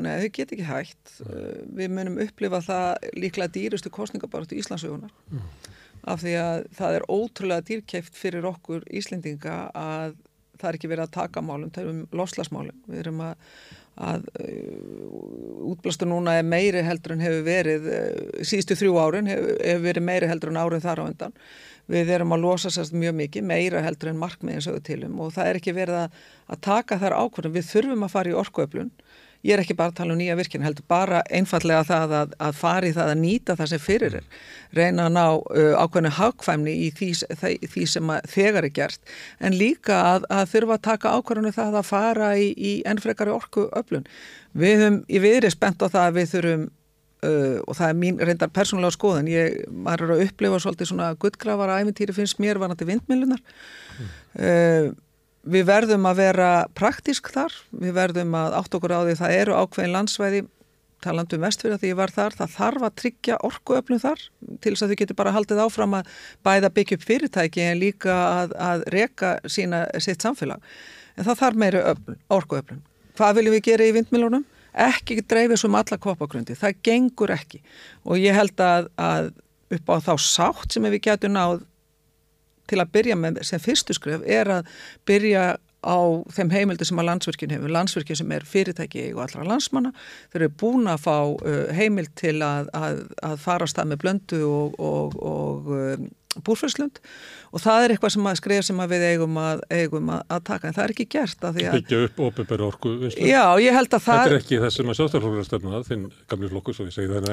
[0.00, 5.44] Nei, þau get ekki hægt uh, við munum upplifa það líklega dýrustu kostningabartu Íslandsögunar mm.
[6.10, 10.16] af því að það er ótrúlega dýrkæft fyrir okkur Íslendinga að
[10.56, 13.56] það er ekki verið að taka málum, það er um loslasmálum við erum að,
[14.08, 17.92] að uh, útblastu núna er meiri heldur en hefur verið
[18.40, 21.38] síðustu þrjú árin hefur, hefur verið meiri heldur en árið þar á undan
[21.92, 25.50] við erum að losa sérst mjög mikið, meira heldur en markmiðin sögðu tilum og það
[25.50, 28.90] er ekki verið að, að taka þær ákvörðum, við þurfum að fara í orkuöflun,
[29.42, 32.58] ég er ekki bara að tala um nýja virkinu, heldur bara einfallega það að, að
[32.60, 34.28] fara í það að nýta það sem fyrir er,
[34.78, 37.08] reyna að ná uh, ákveðinu hagkvæmni í því,
[37.40, 41.80] því, því sem þegar er gert, en líka að, að þurfa að taka ákvörðinu það
[41.80, 44.06] að fara í, í ennfrekari orkuöflun.
[44.52, 46.70] Við höfum, við erum spennt á það að við þurfum
[47.22, 49.60] Uh, og það er mín reyndar persónulega skoðan ég,
[49.92, 54.08] er að upplifa svolítið svona guttgrafara æfintýri finnst mér vanandi vindmilunar mm.
[54.42, 54.88] uh,
[55.54, 59.56] við verðum að vera praktísk þar, við verðum að átt okkur á því það eru
[59.60, 60.42] ákveðin landsvæði
[61.02, 62.36] talandum vestfyrir að því ég var þar.
[62.38, 64.20] Það þarf að tryggja orkuöflum þar
[64.62, 66.12] til þess að þau getur bara haldið áfram að
[66.46, 70.62] bæða byggja upp fyrirtæki en líka að, að reka sína sitt samfélag.
[71.18, 71.82] En það þarf meiri
[72.30, 72.82] orkuöflum
[73.18, 74.44] hvað viljum við gera í vindmilunum?
[74.72, 77.60] Ekki dreifið sem alla koppagröndi, það gengur ekki.
[78.06, 79.32] Og ég held að, að
[79.76, 81.60] upp á þá sátt sem við getum náð
[82.70, 84.72] til að byrja með sem fyrstu skref er að
[85.08, 85.52] byrja
[85.82, 85.98] á
[86.30, 89.90] þeim heimildi sem að landsverkin hefur, landsverkin sem er fyrirtæki og allra landsmanna,
[90.30, 94.02] þeir eru búin að fá uh, heimild til að, að, að fara á stað með
[94.04, 96.06] blöndu og, og, og um,
[96.40, 97.00] búrfjörslund
[97.52, 100.68] og það er eitthvað sem að skrifa sem að við eigum að, eigum að taka
[100.68, 103.26] en það er ekki gert að að byggja upp óbyrgur orku vinslu.
[103.28, 106.52] Já, ég held að það Þetta er ekki það sem að sjástaflokkur stefna þinn gamli
[106.52, 107.28] flokkur, svo ég segi það en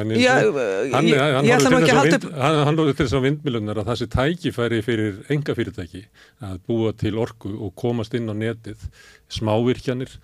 [2.40, 6.04] hann, að lóði til þess að vindmilunar að það sé tækifæri fyrir enga fyrirtæki
[6.50, 8.84] að búa til orku og komast inn á netið
[9.32, 10.20] smávirkjanir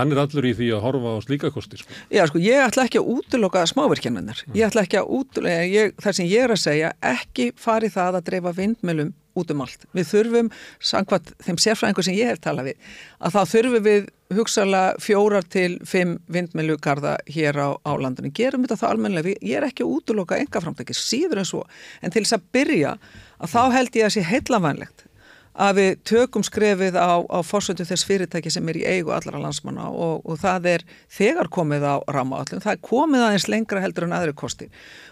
[0.00, 1.96] hann er allur í því að horfa á slíka kosti sko.
[2.12, 4.58] Já sko, ég ætla ekki að útloka smávirkjanarnar, mm.
[4.58, 8.30] ég ætla ekki að útloka þar sem ég er að segja, ekki fari það að
[8.30, 9.84] dreifa vindmjölum út um allt.
[9.94, 10.48] Við þurfum,
[10.82, 12.88] sangvað þeim sérfræðingur sem ég hef talað við,
[13.20, 18.32] að þá þurfum við hugsalega fjórar til fimm vindmjölugarða hér á, á landinu.
[18.34, 21.62] Gerum þetta það almenlega, ég er ekki að útloka enga framtæki, síður en svo,
[22.02, 22.96] en til þess að byrja,
[23.38, 25.06] að þá held ég að sé heillavænlegt
[25.60, 29.90] að við tökum skrefið á, á fórsöndu þess fyrirtæki sem er í eigu allara landsmanna
[29.90, 34.14] og, og það er þegar komið á rámaallum, það er komið aðeins lengra heldur en
[34.16, 34.70] aðri kosti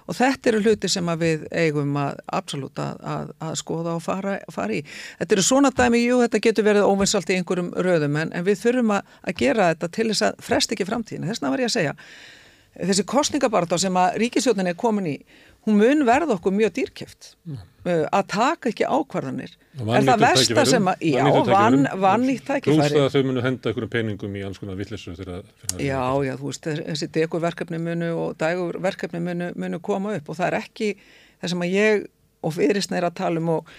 [0.08, 4.38] og þetta eru hluti sem við eigum að absolutt að, að, að skoða og fara,
[4.52, 4.80] fara í.
[5.18, 8.62] Þetta eru svona dæmi, jú, þetta getur verið óvinsalt í einhverjum röðum en, en við
[8.62, 11.28] þurfum að, að gera þetta til þess að frest ekki framtíðin.
[11.28, 11.94] Þessna var ég að segja,
[12.78, 15.16] þessi kostningabarta sem að ríkisjónin er komin í
[15.68, 17.58] hún mun verða okkur mjög dýrkjöft mm.
[18.08, 22.98] að taka ekki ákvarðanir er það versta sem að já, vann, vann nýtt tækifæri Rúst
[23.00, 27.10] að þau munu henda einhverjum peningum í alls konar vittlesu Já, já, þú veist, þessi
[27.14, 30.90] degurverkefni munu og dægurverkefni munu, munu koma upp og það er ekki
[31.42, 32.08] það sem að ég
[32.44, 33.76] og fyrirstna er að tala um og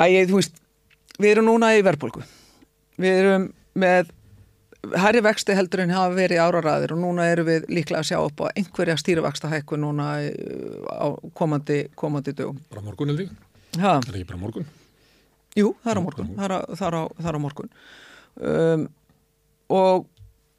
[0.00, 0.58] að ég, þú veist
[1.18, 2.24] við erum núna í verðbólku
[3.02, 4.10] við erum með
[4.98, 8.40] Herri vexti heldur en hafa verið áraræðir og núna eru við líklega að sjá upp
[8.42, 10.08] á einhverja stýrivexta hækku núna
[10.90, 11.06] á
[11.38, 12.58] komandi, komandi dögum.
[12.72, 13.51] Bara morgun eða því?
[13.72, 14.70] Það er ekki bara morgun?
[15.56, 16.32] Jú, það er á morgun.
[16.36, 17.70] Það er á, það er á, það er á morgun.
[18.42, 18.88] Um,
[19.72, 20.08] og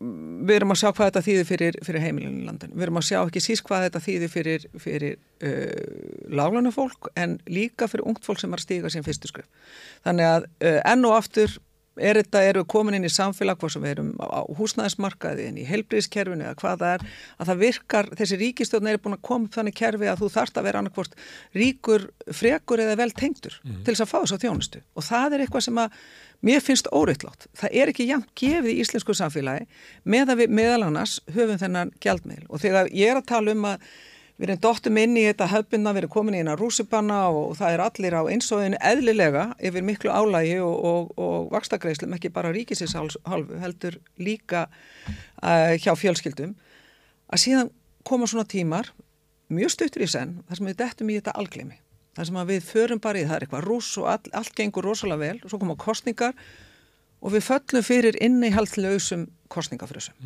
[0.03, 2.75] við erum að sjá hvað þetta þýðir fyrir, fyrir heimilinu í landinu.
[2.75, 5.13] Við erum að sjá ekki síst hvað þetta þýðir fyrir, fyrir
[5.47, 9.47] uh, láglanu fólk en líka fyrir ungt fólk sem er að stíga sín fyrstu skref.
[10.05, 11.55] Þannig að uh, enn og aftur
[12.01, 15.65] er þetta, eru komin inn í samfélag hvað sem við erum á húsnæðismarkaði en í
[15.67, 17.05] helbriðskerfinu eða hvað það er
[17.37, 20.59] að það virkar, þessi ríkistjóðn er búin að koma upp þannig kerfi að þú þarfst
[20.59, 21.17] að vera annarkvort
[21.57, 23.81] ríkur, frekur eða vel tengtur mm.
[23.83, 25.99] til þess að fá þess að þjónustu og það er eitthvað sem að
[26.43, 27.47] mér finnst óreittlátt.
[27.55, 29.67] Það er ekki jæmt gefið í íslensku samfélagi
[30.03, 33.69] með að við meðal annars höfum þennan gjaldmiðl og þegar ég er að tala um
[33.69, 33.85] að
[34.33, 37.75] Við erum dóttum inn í þetta höfbunna, við erum komin í eina rúsipanna og það
[37.75, 42.95] er allir á einsóðinu eðlilega yfir miklu álægi og, og, og vakstakreislum, ekki bara ríkisins
[42.97, 46.55] halvu, heldur líka uh, hjá fjölskyldum.
[47.29, 47.69] Að síðan
[48.09, 48.89] koma svona tímar,
[49.53, 51.77] mjög stuttur í senn, þar sem við dettum í þetta algleimi.
[52.17, 55.21] Þar sem við förum bara í það er eitthvað rús og all, allt gengur rosalega
[55.21, 56.33] vel og svo koma kostningar
[57.21, 60.17] og við föllum fyrir innihaldlausum kostningafrössum.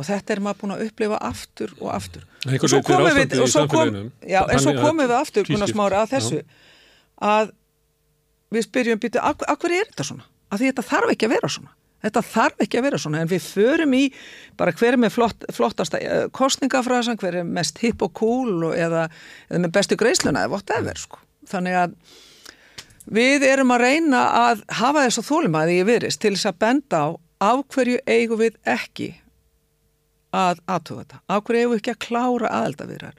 [0.00, 2.22] Og þetta er maður búin að upplifa aftur og aftur
[2.56, 5.50] og svo komum við, og svo kom, já, en svo að- komum við aftur.
[5.68, 6.38] Smári að þessu
[7.20, 7.50] að
[8.50, 10.24] við spyrjum býtu, af, af hverju er þetta svona?
[10.50, 13.30] Af því þetta þarf ekki að vera svona þetta þarf ekki að vera svona en
[13.30, 14.02] við förum í
[14.56, 18.74] bara hver er með flott, flottasta uh, kostningafræðsan, hver er mest hip og cool og,
[18.76, 19.06] eða,
[19.50, 21.20] eða með bestu greisluna eða whatever sko.
[21.50, 21.96] þannig að
[23.10, 27.02] við erum að reyna að hafa þess að þólumæði í virist til þess að benda
[27.04, 27.08] á
[27.40, 29.10] af hverju eigum við ekki
[30.36, 33.16] að aðtuga þetta, af eigum við ekki að klára aðeldavirðar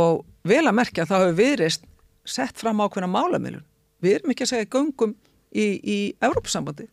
[0.00, 1.84] og vel að merkja að það hefur virist
[2.26, 3.66] sett fram ákveðna málamilun
[4.02, 5.14] við erum ekki að segja göngum
[5.50, 6.88] í, í Evrópusambandi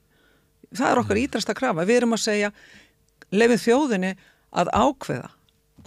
[0.75, 2.51] það er okkar ídrasta krafa, við erum að segja
[3.33, 4.13] lefið þjóðinni
[4.57, 5.31] að ákveða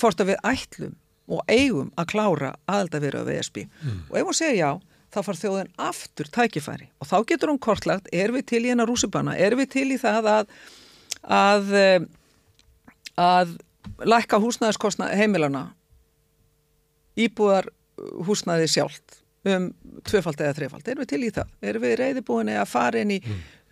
[0.01, 0.97] hvort að við ætlum
[1.31, 3.61] og eigum að klára aðeldavirða við ESB
[4.11, 4.71] og ef hún segir já
[5.11, 6.89] þá far þjóðin aftur tækifæri.
[7.03, 9.99] Og þá getur hún kortlagt, er við til í hennar rússipanna, er við til í
[10.01, 10.53] það að
[11.21, 11.73] að,
[13.21, 13.57] að
[14.09, 15.71] lækka húsnæðiskostna heimilana
[17.21, 17.69] íbúðar
[18.27, 19.71] húsnæði sjálft um
[20.05, 21.53] tvöfald eða þrefald, erum við til í það?
[21.71, 23.19] Erum við reyðibúinni að fara inn í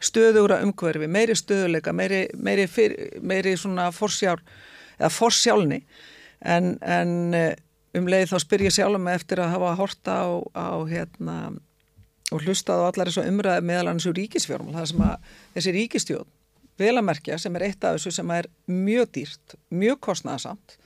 [0.01, 4.41] stöðugra umhverfi, meiri stöðuleika meiri, meiri, fyr, meiri svona forsjár,
[4.97, 5.83] eða forsjálni?
[6.41, 7.53] En, en eh,
[7.99, 11.37] um leið þá spyr ég sjálf mig eftir að hafa horta á, á hérna
[12.33, 16.27] og hlustað á allar þessu umræði meðal hans úr ríkisfjármál, það sem að þessi ríkistjóð
[16.79, 20.77] vel að merkja sem er eitt af þessu sem er mjög dýrt, mjög kostnæðasamt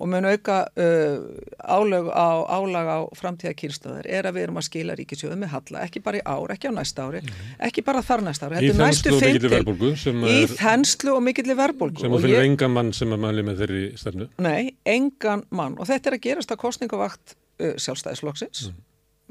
[0.00, 1.16] og mun auka uh,
[1.60, 5.82] álög á, álag á framtíða kýrstöðar er að við erum að skila ríkisjóðum með halla,
[5.84, 7.20] ekki bara í ár, ekki á næsta ári,
[7.68, 9.92] ekki bara þar næsta ári, Í þenslu og fimm mikilli til- verðbólgu
[10.32, 13.60] í þenslu og mikilli verðbólgu sem að fyrir ég- enga mann sem að mæli með
[13.60, 14.30] þeirri stefnu.
[14.48, 18.70] Nei, engan mann og þetta er að gerast að kostningavakt uh, sjálfstæðisflokksins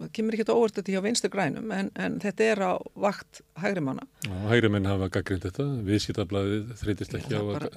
[0.03, 3.41] það kemur ekki þetta óvert þetta hjá vinstur grænum en, en þetta er á vakt
[3.61, 4.05] hægri manna
[4.49, 7.67] hægri menn hafa gaggrind þetta, viðskiptablaðið þreytist ekki á að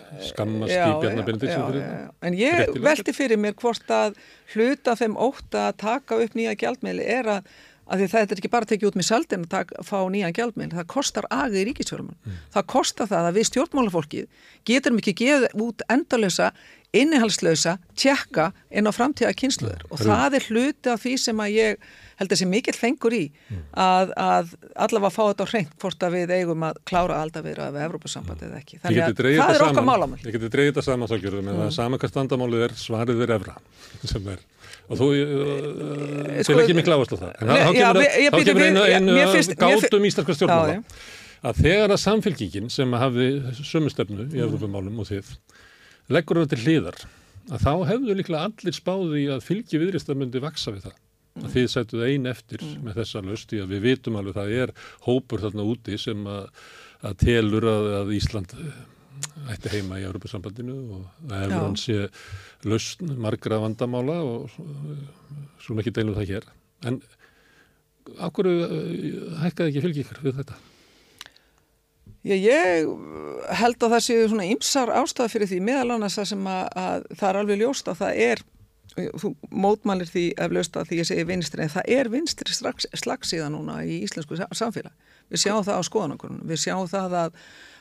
[0.72, 1.82] Já, fyrir já, þetta.
[1.82, 2.14] já.
[2.28, 4.16] En ég velti fyrir mér hvort að
[4.54, 7.48] hluta þeim óta að taka upp nýja gjaldmiðli er að,
[7.92, 10.78] að því þetta er ekki bara að tekja út með saldin að fá nýja gjaldmiðli,
[10.78, 12.12] það kostar agið í ríkisfjörðum.
[12.22, 12.38] Mm.
[12.54, 16.52] Það kostar það að við stjórnmálafólkið getum ekki gefið út endalösa
[16.92, 21.86] innihalslösa tjekka inn á framtíða kynsluður og það er hluti af því sem að ég
[22.22, 23.62] held að sé mikill fengur í Mm.
[23.84, 24.52] að, að
[24.86, 28.60] allavega fá þetta á hreint hvort að við eigum að klára aldavera við Evrópusambandið eða
[28.62, 28.78] ekki.
[28.82, 30.18] Þannig að það þetta er okkar málamál.
[30.24, 33.34] ég geti dreigið þetta saman þá gjörðum en það sama hvað standamálið er, svarið er
[33.36, 33.56] evra
[34.08, 34.40] sem er,
[34.88, 38.16] og þú uh, Sko, til ekki mikla áherslu á það en þá já, kemur, við-
[38.22, 40.82] ég kemur við- einu, já, einu finnst- mér gátum íslenska stjórnmála Já,
[41.50, 43.28] að þegar að samfélkingin sem hafði
[43.66, 45.32] sömu stefnu í Evrópumálum og þið
[46.14, 46.98] leggur hann til hliðar
[47.52, 50.98] að þá hefðu líklega allir spáði að fylgi viðrista myndi vaksa við það
[51.40, 54.72] að þið sættuð ein eftir með þessa löst í að við vitum alveg það er
[55.06, 56.48] hópur þarna úti sem að,
[57.08, 58.82] að telur að, að Ísland eh,
[59.54, 61.58] ætti heima í Europasambandinu og að ef Já.
[61.62, 61.98] hann sé
[62.68, 64.52] lausn margra vandamála og
[65.62, 66.50] svo ekki deilum það hér
[66.90, 67.00] en
[68.18, 70.60] á hverju eh, hækkaði ekki fylgi ykkur við þetta?
[72.22, 72.86] Já, ég
[73.58, 77.38] held að það séu svona ymsar ástæða fyrir því meðal annars að, að það er
[77.40, 78.42] alveg ljóst að það er
[78.92, 79.30] þú
[79.64, 83.78] mótmælir því eflaust að því ég segi vinstri en það er vinstri strax, slagsíða núna
[83.88, 84.92] í íslensku sa- samfélag
[85.32, 87.38] við sjáum það á skoðanakonunum, við sjáum það að,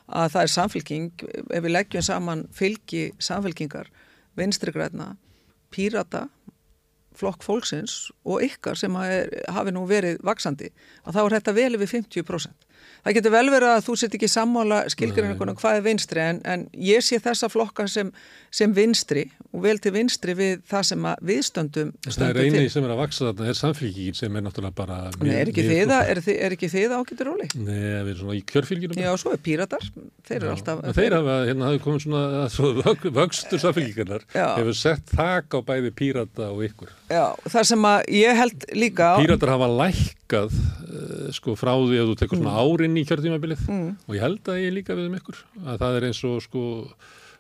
[0.08, 3.92] að það er samfélking ef við leggjum saman fylgi samfélkingar,
[4.40, 5.16] vinstri græna
[5.72, 6.28] pírata
[7.20, 10.70] flokk fólksins og ykkar sem er, hafi nú verið vaksandi
[11.04, 12.68] að þá er þetta vel yfir 50%.
[13.02, 16.66] Það getur vel verið að þú set ekki sammála skilgrinningunum hvað er vinstri en, en
[16.78, 18.12] ég sé þessa flokka sem,
[18.54, 22.60] sem vinstri og vel til vinstri við það sem að viðstöndum Það er stöndum eini
[22.62, 22.70] til.
[22.76, 25.94] sem er að vaksa þarna er samfélgingin sem er náttúrulega bara Nei, er ekki þið
[25.98, 27.48] að, er, er ekki þið ágættur róli?
[27.58, 29.88] Nei, við erum svona í kjörfylginu Já, svo er píratar,
[30.30, 34.46] þeir eru alltaf þeir hafa, hérna hafi komið svona svo vög, vöxtur samfélgingarnar Já.
[34.62, 36.94] hefur sett þak á bæði pírata og ykkur.
[37.12, 42.14] Já, það sem að ég held líka Píratar hafa lækkað uh, sko frá því að
[42.14, 42.60] þú tekur svona Mm.
[42.92, 46.08] Árin í kjörtímabilið og ég held að ég líka við um ykkur að það er
[46.10, 46.64] eins og sko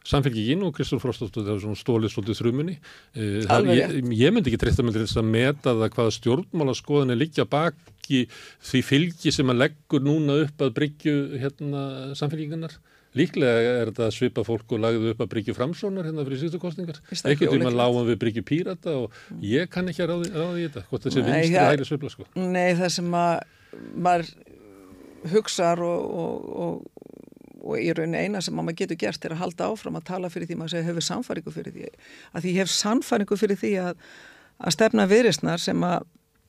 [0.02, 4.49] samfélgingin og Kristóf Frostóttur það er svona stólið svolítið þrumunni uh, það, ég, ég myndi
[4.49, 8.23] ekki treysta með þess að meta það hvaða stjórnmálaskoðan er liggja baki
[8.65, 11.84] því fylgi sem að leggur núna upp að bryggju hérna
[12.18, 12.80] samfélgingarnar
[13.11, 16.61] Líklega er þetta að svipa fólk og lagðu upp að bryggju framsónar hérna fyrir síðustu
[16.64, 17.02] kostningar.
[17.10, 17.76] Það Ekkert tíma ólíklegt?
[17.82, 20.84] lágum við bryggju pírata og ég kann ekki að ráði, ráði í þetta.
[20.88, 22.28] Hvort þessi Nei, vinstri það- hægri svipla sko.
[22.40, 23.34] Nei, það sem að
[24.07, 24.32] maður
[25.30, 27.11] hugsar og, og, og,
[27.61, 30.31] og í rauninni eina sem að maður getur gert er að halda áfram að tala
[30.34, 31.91] fyrir því maður segja hefur sannfæringu fyrir því?
[32.31, 34.07] Að því ég hef sannfæringu fyrir því að,
[34.61, 36.07] að stefna viðristnar sem að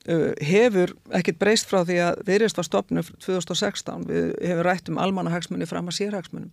[0.09, 4.99] uh, hefur ekkert breyst frá því að viðrist var stopnum 2016 við hefur rætt um
[5.01, 6.51] almannahagsmunni fram að sérhagsmunum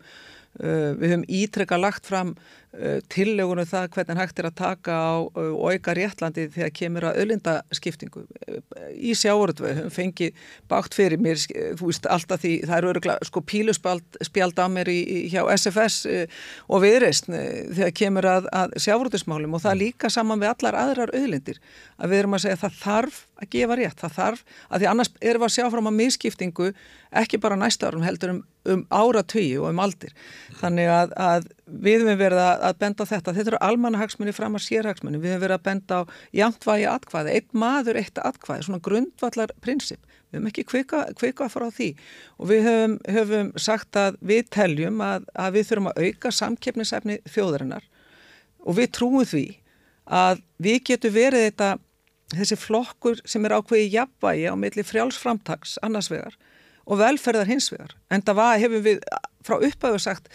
[0.59, 5.53] við höfum ítrekka lagt fram uh, tillegunum það hvernig hægt er að taka á uh,
[5.55, 8.25] og auka réttlandi þegar kemur að öllindaskiptingu
[8.99, 11.39] í sjáuröldvei, höfum fengið bátt fyrir mér,
[11.79, 14.99] þú veist alltaf því það eru öruglega sko píluspjald á mér í,
[15.31, 16.03] hjá SFS
[16.67, 21.63] og viðreist þegar kemur að, að sjáuröldismálum og það líka saman við allar aðrar öllindir
[21.97, 24.91] að við erum að segja að það þarf að gefa rétt, það þarf að því
[24.93, 26.71] annars erum við að sjá fram að misskiptingu
[27.23, 30.13] ekki bara næsta árum heldur um um áratöyu og um aldir.
[30.61, 33.35] Þannig að, að við hefum verið að, benda á þetta.
[33.37, 35.21] Þetta eru almannahagsmunni fram að sérhagsmunni.
[35.23, 36.03] Við hefum verið að benda á
[36.37, 40.03] jantvægi atkvæði, einn maður eitt atkvæði, svona grundvallar prinsip.
[40.31, 41.89] Við hefum ekki kvika, kvika frá því
[42.37, 47.17] og við hefum, hefum sagt að við teljum að, að við þurfum að auka samkeppnisefni
[47.27, 47.89] þjóðarinnar
[48.61, 49.47] og við trúum því
[50.21, 51.73] að við getum verið þetta,
[52.35, 56.37] þessi flokkur sem er ákveði jafnvægi á milli frjálsframtags annars vegar
[56.91, 57.95] og velferðar hins vegar.
[58.11, 59.03] En það var, hefur við
[59.47, 60.31] frá upphæfu sagt,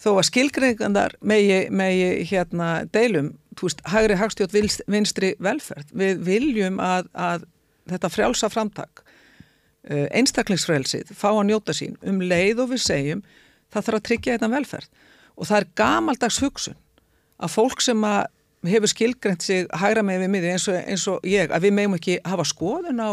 [0.00, 4.56] þó að skilgreingandar megi, megi hérna deilum, þú veist, hægri hagstjótt
[4.90, 5.92] vinstri velferð.
[5.92, 7.46] Við viljum að, að
[7.90, 9.02] þetta frjálsa framtak,
[9.84, 13.24] eh, einstaklingsfrelsið, fá að njóta sín um leið og við segjum,
[13.70, 15.06] það þarf að tryggja þetta velferð.
[15.36, 16.78] Og það er gamaldags hugsun
[17.40, 18.28] að fólk sem að
[18.68, 22.18] hefur skilgreint sig hægra með við miði eins eins og ég, að við meðum ekki
[22.28, 23.10] hafa skoðun á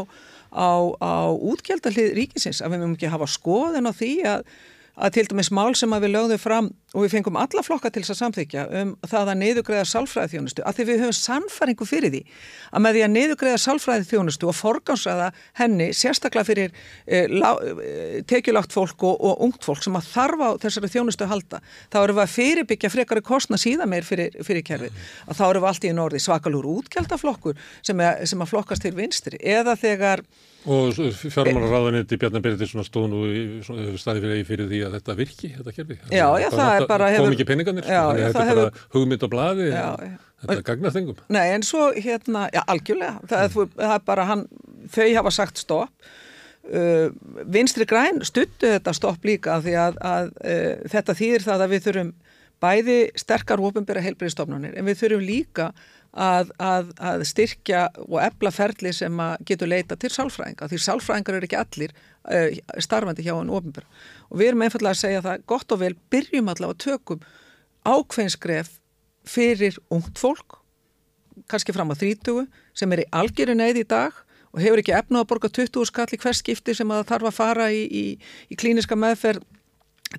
[0.52, 0.70] á,
[1.00, 4.44] á útgjaldalið ríkisins að við mögum ekki hafa skoðin á því að,
[4.98, 8.02] að til dæmis mál sem að við lögðum fram og við fengum alla flokka til
[8.02, 12.14] þess að samþykja um það að niðugræða sálfræði þjónustu að því við höfum sannfæringu fyrir
[12.16, 12.22] því
[12.72, 15.28] að með því að niðugræða sálfræði þjónustu og forgámsræða
[15.60, 16.74] henni sérstaklega fyrir
[17.06, 21.34] eh, eh, tekjulagt fólk og, og ungt fólk sem að þarfa á þessari þjónustu að
[21.36, 21.62] halda
[21.94, 25.08] þá eru við að fyrirbyggja frekari kostna síðan meir fyrir, fyrir kerfið.
[25.28, 29.40] Að þá eru við allt í norði svakalúr útgjaldaflokkur sem, sem að flokkast til vinstri.
[29.44, 30.26] Eða þegar
[30.68, 30.98] Og
[31.32, 33.22] fjármálaráðaniti Bjarnar Berðinsson stóð nú
[34.00, 35.98] staði fyrir, fyrir því að þetta virki, þetta kerfi.
[36.12, 37.10] Já, já, það, það er bara...
[37.16, 38.64] Kom ekki peningarnir, já, já, þetta er hefur...
[38.66, 39.68] bara hugmynd og bladi,
[40.44, 41.22] þetta gagnast engum.
[41.32, 43.74] Nei, en svo hérna, já, algjörlega, það mm.
[43.80, 44.46] það er bara hann,
[44.92, 46.14] þau hafa sagt stopp.
[46.68, 47.14] Uh,
[47.48, 51.86] vinstri græn stuttu þetta stopp líka því að, að uh, þetta þýðir það að við
[51.86, 52.10] þurfum
[52.60, 55.70] bæði sterkar ofinbæra heilbreyðstofnunir en við þurfum líka
[56.14, 61.50] að, að, að styrkja og ebla ferli sem getur leita til sálfræðinga því sálfræðingar eru
[61.50, 63.88] ekki allir uh, starfandi hjá hann ofinbæra
[64.30, 67.26] og við erum einfallega að segja það gott og vel byrjum allavega tökum
[67.88, 68.72] ákveðinskref
[69.28, 70.62] fyrir ungt fólk
[71.52, 72.48] kannski fram á 30
[72.78, 74.16] sem er í algjöru neyð í dag
[74.56, 77.30] og hefur ekki efna að borga 20 skall í hvers skipti sem að það þarf
[77.30, 78.06] að fara í, í,
[78.50, 79.46] í klíniska meðferð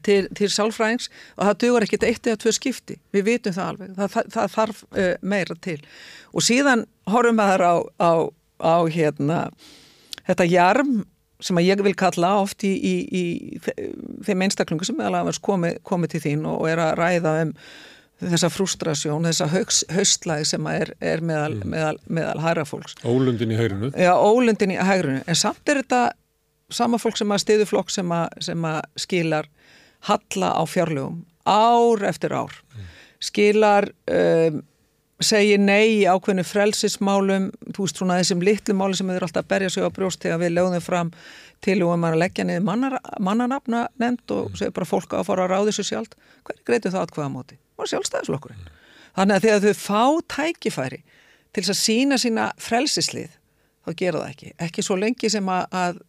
[0.04, 3.92] til, til sálfræðings og það dugur ekkit eitt eða tvö skipti, við vitum það alveg
[3.98, 5.78] það, það, það þarf uh, meira til
[6.32, 8.12] og síðan horfum við þar á, á,
[8.60, 9.38] á hérna
[10.28, 10.96] þetta jarm
[11.44, 13.22] sem að ég vil kalla oft í, í, í
[14.26, 17.54] þeim einstaklingu sem meðal komið komi til þín og, og er að ræða um
[18.18, 19.46] þessa frustrasjón, þessa
[19.94, 21.68] haustlæg sem er, er meðal, mm.
[21.70, 22.96] meðal, meðal hæra fólks.
[23.06, 23.92] Ólundin í hægrinu.
[23.94, 26.00] Já, ólundin í hægrinu, en samt er þetta
[26.74, 29.48] sama fólk sem að stiðu flokk sem að, sem að skilar
[30.06, 32.88] halla á fjárlegum ár eftir ár mm.
[33.18, 34.62] skilar um,
[35.18, 39.82] segir nei ákveðinu frelsismálum þú veist svona þessum litlu máli sem erum alltaf berja sig
[39.82, 41.10] á brjóst þegar við lögðum fram
[41.64, 45.74] til og að leggja niður mannanapna nefnd og segja bara fólk að fara að ráði
[45.74, 46.14] svo sjálf
[46.46, 47.58] hvernig greitu það aðkvæða móti?
[47.78, 48.68] Var sjálfstæðislokkurinn
[49.18, 50.04] þannig að þegar þau fá
[50.36, 51.00] tækifæri
[51.56, 53.34] til að sína sína frelsislið
[53.88, 54.50] þá gera það ekki.
[54.68, 56.00] Ekki svo lengi sem að, að,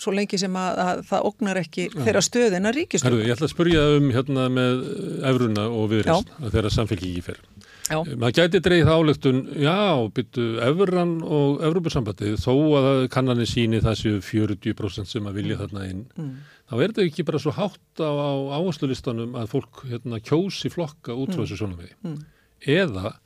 [0.00, 1.98] svo lengi sem að, að það ognar ekki Já.
[2.06, 3.20] þeirra stöðina ríkistöð.
[3.24, 4.82] Ég ætla að spurja um hérna með
[5.30, 7.40] efruna og viðrist að þeirra samfélgíki fer.
[7.84, 7.98] Já.
[8.16, 9.76] Maður gæti dreigð álegtun, já,
[10.16, 15.64] byttu efran og Evrópussambandið þó að kannanir síni þessu 40% sem að vilja mm.
[15.64, 16.04] þarna inn.
[16.16, 16.30] Mm.
[16.64, 21.12] Þá er þetta ekki bara svo hátt á, á áherslulistanum að fólk hérna, kjósi flokka
[21.12, 21.44] út frá mm.
[21.44, 21.92] þessu svona með.
[22.08, 22.22] Mm.
[22.64, 23.23] Eða Eh,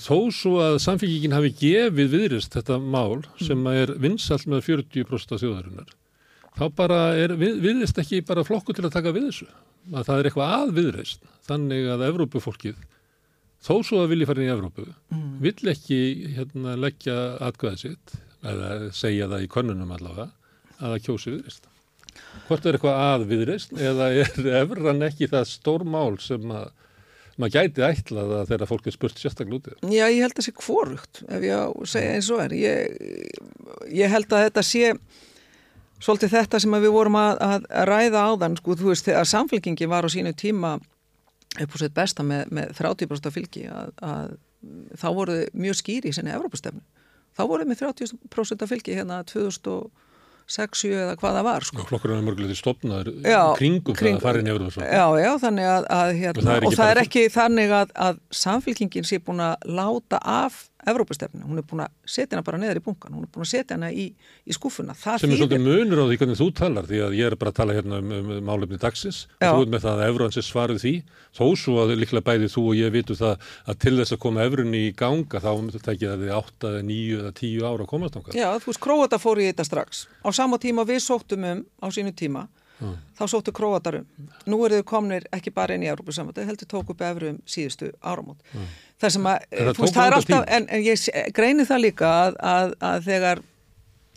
[0.00, 3.72] þó svo að samfélgíkin hafi gefið viðrist þetta mál sem mm.
[3.82, 5.90] er vinsall með 40% af þjóðarinnar
[6.58, 9.48] þá bara er við, viðrist ekki bara flokku til að taka við þessu
[9.92, 12.78] að það er eitthvað að viðrist þannig að Evrópufólkið
[13.62, 15.26] þó svo að vilji fara inn í Evrópu mm.
[15.42, 16.00] vill ekki
[16.36, 20.30] hérna, leggja atkvæðið sitt eða segja það í konunum allavega
[20.78, 21.68] að það kjósi viðrist
[22.46, 26.70] hvort er eitthvað að viðrist eða er Evran ekki það stór mál sem að
[27.42, 29.76] maður gæti ætlað að þeirra fólk er spurt sérstaklega útið.
[29.90, 32.54] Já, ég held að það sé kvorugt ef ég á að segja eins og er.
[32.56, 33.12] Ég,
[33.98, 34.92] ég held að þetta sé
[36.02, 39.90] svolítið þetta sem við vorum að, að ræða á þann, sko, þú veist, þegar samfélkingi
[39.90, 40.76] var á sínu tíma
[41.60, 44.34] upp á sveit besta með, með 30% fylgi að, að
[44.98, 46.82] þá voruð mjög skýri í sinni Evrópastefnu.
[47.36, 49.90] Þá voruð með 30% fylgi hérna 2000
[50.52, 51.84] 6, 7 eða hvað það var sko.
[51.88, 53.10] Flokkurinn er mörgulega stopnaður
[53.58, 56.42] kringum kring- það að fara inn í Európa Já, já, þannig að, að Og hérna,
[56.42, 60.20] það er ekki og það er ekki þannig að, að samfélkingin sé búin að láta
[60.22, 63.44] af Evrópustefnu, hún er búin að setja hana bara neðar í bunkan, hún er búin
[63.44, 64.08] að setja hana í,
[64.42, 64.96] í skúfuna.
[64.98, 67.52] Það sem er svolítið munur á því hvernig þú talar því að ég er bara
[67.52, 69.52] að tala hérna um, um, um málefni dagsins Já.
[69.52, 70.94] og þú ert með það að Evróan sé svarið því
[71.38, 74.46] þó svo að líklega bæði þú og ég vitu það að til þess að koma
[74.48, 78.18] Evrunni í ganga þá myndir það ekki að þið 8, 9 eða 10 ára komast
[78.18, 80.06] ánga Já, þú veist, Króata fór í þetta strax.
[80.26, 82.48] Á sama tíma við sóttum um á sínu tíma,
[83.18, 84.26] þá sóttu Króatar um.
[84.50, 87.92] Nú eru þau komnir ekki bara inn í Európa-samvættu, heldur tók upp efru um síðustu
[88.00, 88.42] áramót.
[89.02, 92.12] Það sem að, það veist, tók það er alltaf, en, en ég greini það líka
[92.26, 93.42] að, að, að þegar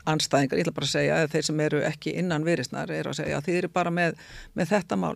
[0.05, 3.19] anstæðingar, ég ætla bara að segja, eða þeir sem eru ekki innan viðrisnar, eru að
[3.19, 4.19] segja að þið eru bara með,
[4.53, 5.15] með þetta mál.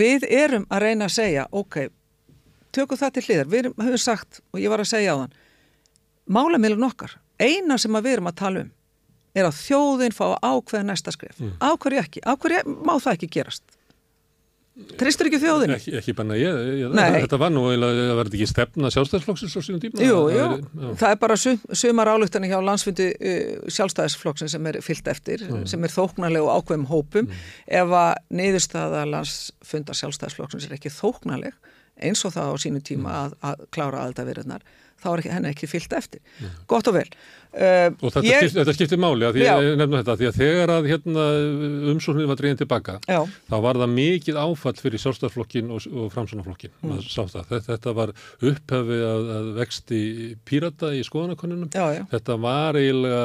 [0.00, 1.78] Við erum að reyna að segja, ok,
[2.74, 5.38] tökum það til hliðar, við erum, höfum sagt, og ég var að segja á þann,
[6.26, 8.74] málamilun okkar, eina sem að við erum að tala um
[9.34, 11.38] er að þjóðin fá að ákveða næsta skref.
[11.40, 11.52] Mm.
[11.62, 13.62] Ákveðu ekki, ákveðu má það ekki gerast.
[14.96, 15.72] Tristur ekki þjóðin?
[15.74, 19.60] ekki, ekki banna ég, ég þetta var nú eiginlega, það verði ekki stefna sjálfstæðsflokksins á
[19.66, 20.92] sínum tíma Jú, Það jú, væri- já.
[21.02, 25.84] það er bara sum, sumar álugtani hjá landsfundi uh, sjálfstæðisflokksin sem er fyllt eftir, sem
[25.84, 27.28] er þóknarleg og ákveðum hópum.
[27.66, 31.58] Ef að niðurstaða landsfunda sjálfstæðisflokksins er ekki þóknarleg,
[32.00, 34.64] eins og það á sínu tíma að, að klára aðaldavirðunar,
[35.02, 36.20] þá er ekki, henni ekki fyllt eftir.
[36.70, 37.06] Gott og vel.
[37.50, 39.54] Uh, Og þetta, ég- skipt, þetta skiptir máli að því Já.
[39.58, 41.24] ég nefna þetta, því að þegar að hérna,
[41.90, 43.18] umsóknir var dregin tilbaka, Já.
[43.50, 46.70] þá var það mikið áfall fyrir sjálfstæðarflokkin og, og framsónaflokkin.
[46.86, 47.00] Mm.
[47.10, 50.02] Þetta, þetta var upphefið að, að vexti
[50.46, 51.72] pírata í skoðanakonunum.
[51.74, 52.06] Já.
[52.14, 53.24] Þetta var eiginlega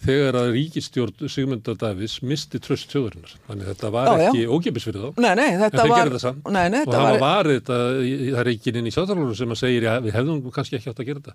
[0.00, 3.34] þegar að ríkistjórn Sigmundar Davis misti tröst þjóðurinnar.
[3.48, 5.20] Þannig að þetta var Já, ekki ókipis fyrir þá.
[5.20, 6.00] Nei, nei, En þetta þeir var...
[6.00, 6.50] gerðu það samt.
[6.56, 7.24] Nei, og hafa var...
[7.24, 10.78] varið þetta, það er ekki inn í sjálfstæðarlónum sem að segir, já, við hefðum kannski
[10.78, 11.34] ekki átt að gera þetta.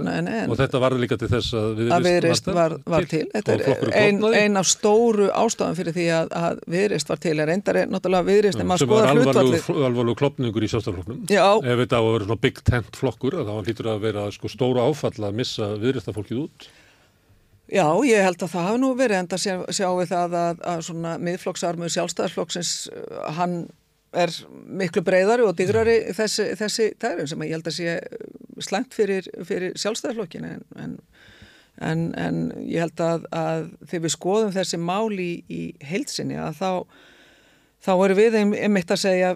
[0.00, 0.40] Það.
[0.46, 3.22] og þetta var líka til þess að viðreist var, var til.
[3.34, 7.36] Þetta og er ein, ein af stóru ástafan fyrir því að, að viðreist var til.
[7.40, 8.28] Er reyndar er náttúrulega
[8.70, 10.70] maður sem var alvarlegu klopningur í
[11.30, 11.46] Já.
[11.60, 15.38] ef þetta svona big tent flokkur að þá hlýtur að vera sko, stóra áfall að
[15.40, 16.68] missa viðristafólkið út
[17.70, 20.80] Já, ég held að það hafi nú verið enda sjá, sjá við það að, að
[20.88, 23.60] svona miðflokksarmur sjálfstæðarflokksins uh, hann
[24.18, 24.32] er
[24.80, 27.92] miklu breyðari og digrari þessi, þessi tærum sem ég held að sé
[28.66, 30.96] slæmt fyrir, fyrir sjálfstæðarflokkin en, en,
[31.78, 35.60] en, en ég held að, að þegar við skoðum þessi mál í, í
[35.92, 36.70] heilsinni að þá,
[37.86, 39.30] þá erum við ein- einmitt að segja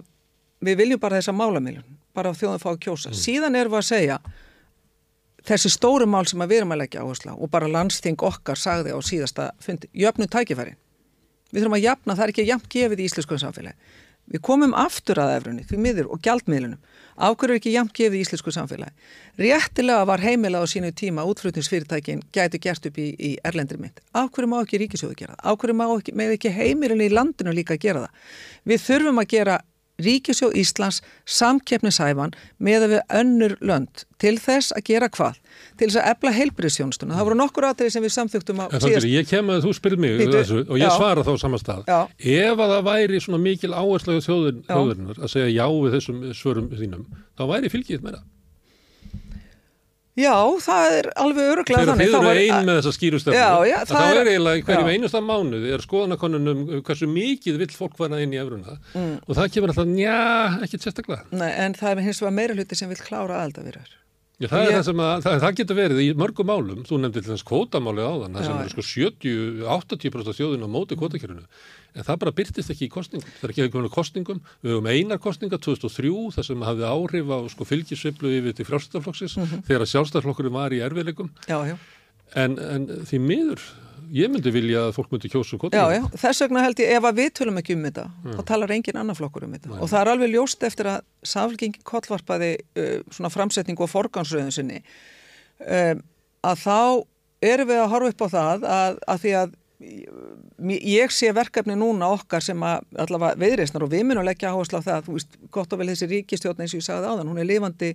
[0.65, 1.87] við viljum bara þessa málamiljun,
[2.17, 3.15] bara að þjóðan fá að kjósa.
[3.15, 4.19] Síðan erum við að segja
[5.49, 8.97] þessi stóru mál sem við erum að leggja áherslu á og bara landsting okkar sagði
[8.97, 10.81] á síðasta fundi, jöfnum tækifærin.
[11.53, 13.93] Við þurfum að jafna, það er ekki jafn gefið í íslensku samfélagi.
[14.25, 16.79] Við komum aftur að efrunni, því miður og gjaldmiðlunum.
[17.15, 19.11] Áhverju er ekki jafn gefið í íslensku samfélagi?
[19.39, 24.01] Réttilega var heimilað á sínu tíma útflutningsfyrirtækin gæti gert upp í, í erlendri mynd.
[24.17, 25.45] Áhverju má ekki ríkisjóðu gera það?
[25.53, 28.33] Áhverju má ekki, ekki heimilunni í landinu líka gera það?
[28.73, 29.61] Við þurfum að gera
[30.03, 31.01] Ríkisjóð Íslands
[31.31, 35.39] samkeppnishæfan með að við önnur lönd til þess að gera hvað?
[35.79, 37.15] Til þess að efla heilbriðsjónstuna.
[37.15, 40.17] Það voru nokkur aðrið sem við samþyktum á þannig, ég kem að þú spyrir mig
[40.19, 40.97] Bíddu, þessu, og ég já.
[40.99, 41.85] svara þá á sama stað.
[41.87, 42.01] Já.
[42.35, 46.71] Ef að það væri svona mikil áherslu á þjóðurinnar að segja já við þessum svörum
[46.75, 47.07] þínum,
[47.39, 48.25] þá væri fylgið meira.
[50.15, 50.31] Já,
[50.63, 52.07] það er alveg öruglega Þegar þannig.
[52.07, 54.21] þið Þá eru var- ein með þessa skýru stefnu, Já, já, að það þá er-
[54.21, 58.79] er eiginlega hverjum einasta mánuði er skoðanakonunum hversu mikið vill fólk fara inn í efruna
[58.95, 61.25] og það kemur alltaf, njá, ekkit sérstaklega.
[61.33, 63.91] Nei, en það er hins vegar meira hluti sem vil klára aðaldavirðar.
[64.39, 67.35] Já, það, Ég- það, að, það, það getur verið í mörgum málum, þú nefndir til
[67.35, 71.45] þess kvótamálið áðan, það Já, sem eru sko 70-80% af þjóðinu á móti kvótakjörinu,
[71.95, 75.19] en það bara byrtist ekki í kostningum, það er ekki einhvern kostningum, við höfum einar
[75.23, 79.63] kostninga 2003, það sem hafði áhrif á sko fylgisveiflu yfir til frjálstaflokksins, Mhm.
[79.69, 81.77] þegar sjálfstaflokkurinn var í erfiðleikum, Já, já.
[82.35, 83.63] en, en því miður,
[84.15, 86.11] ég myndi vilja að fólk myndi kjósa Já, kvótakjörinu.
[86.11, 88.05] já, þess vegna held ég, ef að við tölum ekki um þetta,
[88.37, 89.71] þá talar engin annar flokkur um þetta.
[89.81, 94.83] Og það er alveg ljóst eftir að Saflgengin kollvarpaði uh, svona framsetningu og forgansröðun sinni,
[95.61, 96.03] um,
[96.45, 97.07] að þá
[97.45, 99.55] erum við að horfa upp á það að, að því að
[100.79, 104.87] ég sé verkefni núna okkar sem að allavega viðreysnar og við munum leggja áherslu á
[104.89, 107.49] það, þú veist, gott og vel þessi ríkistjórn eins og ég sagði áðan, hún er
[107.49, 107.91] lifandi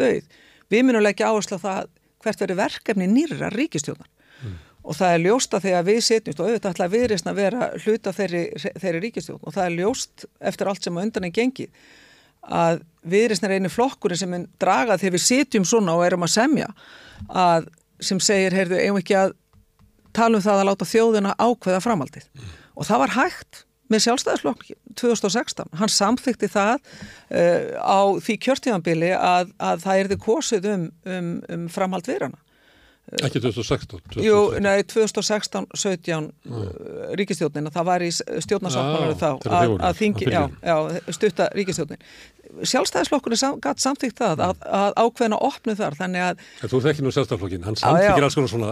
[0.00, 0.28] döið.
[0.72, 1.92] Við munum leggja áherslu á það
[2.24, 4.10] hvert verður verkefni nýra ríkistjórnar
[4.84, 8.42] og það er ljóst að þegar við setjumst og auðvitað viðreysna að vera hluta þeirri,
[8.82, 11.86] þeirri ríkistjórn og það er ljóst eftir allt sem á undan er gengið
[12.44, 12.82] að
[13.14, 16.68] viðreysna er einu flokkurinn sem mun draga þegar við setjum svona og erum að semja
[17.32, 17.70] að
[18.04, 19.32] sem segir, heyrðu, eigum ekki að
[20.16, 22.28] tala um það að láta þjóðina ákveða framaldið
[22.74, 29.52] og það var hægt með sjálfstæðisflokk 2016 hann samþykti það uh, á því kjörtíðanbili að,
[29.60, 32.40] að það erði kosið um, um, um framhald viðrana
[33.12, 34.00] Ekki 2016?
[34.16, 34.24] 2016.
[34.24, 36.30] Jú, nei, 2016-17
[37.20, 39.28] ríkistjórnin, það var í stjórnarsáttmálar Já, þá
[39.58, 40.76] að, að þingi, já, já,
[41.12, 42.00] stutta ríkistjórnin.
[42.64, 47.04] Sjálfstæðisflokkurinn sam, gatt samþýgt það að, að ákveðna opnu þar, þannig að En þú þekki
[47.04, 47.88] nú sjálfstæðarflokkin, hann Já, já.
[47.92, 48.70] samþykir alls konar svona,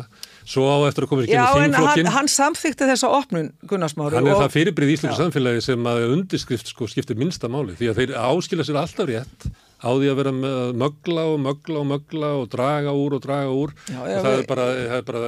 [0.55, 3.51] svo á eftir að koma ekki Já, inn í en hann, hann samþykti þessa opnun,
[3.69, 4.17] Gunnarsmári.
[4.17, 5.25] Hann er og- það fyrirbrið í Íslands Já.
[5.27, 9.51] samfélagi sem að undirskrift sko skiptir minnsta máli því að þeir áskila sér alltaf rétt
[9.83, 13.51] á því að vera að mögla og mögla og mögla og draga úr og draga
[13.51, 15.23] úr Já, og já, það, við- er bara, það er bara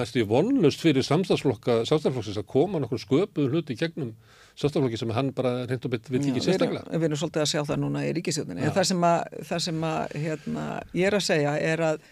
[0.00, 4.10] næstu í vonlust fyrir samstagsflokksins að koma nokkur sköpuð hluti gegnum
[4.54, 6.84] samstagsflokki sem hann bara reynd og bett vill Já, ekki sérstaklega.
[6.92, 8.62] Við erum svolítið að sjá það núna í ríkistjórninni.
[8.62, 8.68] Já.
[8.70, 12.04] En það sem, að, það sem að, hérna, ég er að segja er að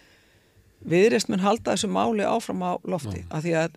[0.92, 3.76] viðreist mun halda þessu máli áfram á lofti af því að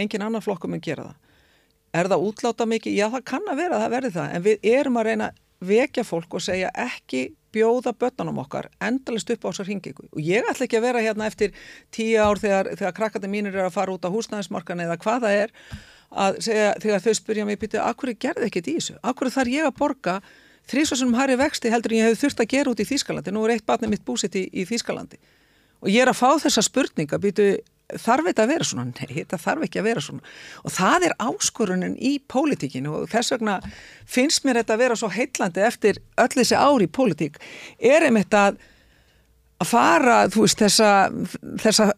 [0.00, 1.18] engin annar flokkur mun gera það.
[1.98, 2.96] Er það útláta mikið?
[2.96, 4.32] Já, það kann að vera að það verði það.
[4.38, 5.28] En við erum að reyna
[5.68, 7.22] vekja fólk og segja ekki
[7.58, 10.08] bjóða börnunum okkar endalist upp á þessar hringingu.
[10.14, 11.54] Og ég ætla ekki að vera hérna eftir
[11.94, 15.38] tíu ár þegar, þegar krakkandi mínir er að fara út á húsnæðismarkan eða hvað það
[15.44, 15.56] er
[16.08, 18.98] að segja, þegar þau spyrja mig, býtu, akkur gerði ekkert í þessu?
[19.04, 20.20] Akkur þarf ég að borga
[20.68, 23.34] þrísvarsunum hærri vexti heldur en ég hef þurft að gera út í Þýskalandi.
[23.34, 25.20] Nú er eitt barnið mitt búsitt í, í Þýskalandi.
[25.84, 27.50] Og ég er að fá þessa spurninga, býtu,
[27.96, 28.86] þarf þetta að vera svona?
[28.90, 30.32] Nei, þetta þarf ekki að vera svona.
[30.64, 33.58] Og það er áskorunin í pólitíkinu og þess vegna
[34.08, 37.38] finnst mér þetta að vera svo heitlandi eftir öll þessi ári í pólitík.
[37.78, 38.58] Er einmitt að
[39.58, 40.88] að fara, þú veist, þessa,
[41.58, 41.88] þessa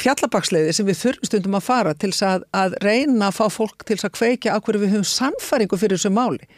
[0.00, 3.84] fjallabaksleiði sem við þurfum stundum að fara til þess að, að reyna að fá fólk
[3.84, 6.48] til þess að kveikja á hverju við höfum sannfæringu fyrir þessu máli.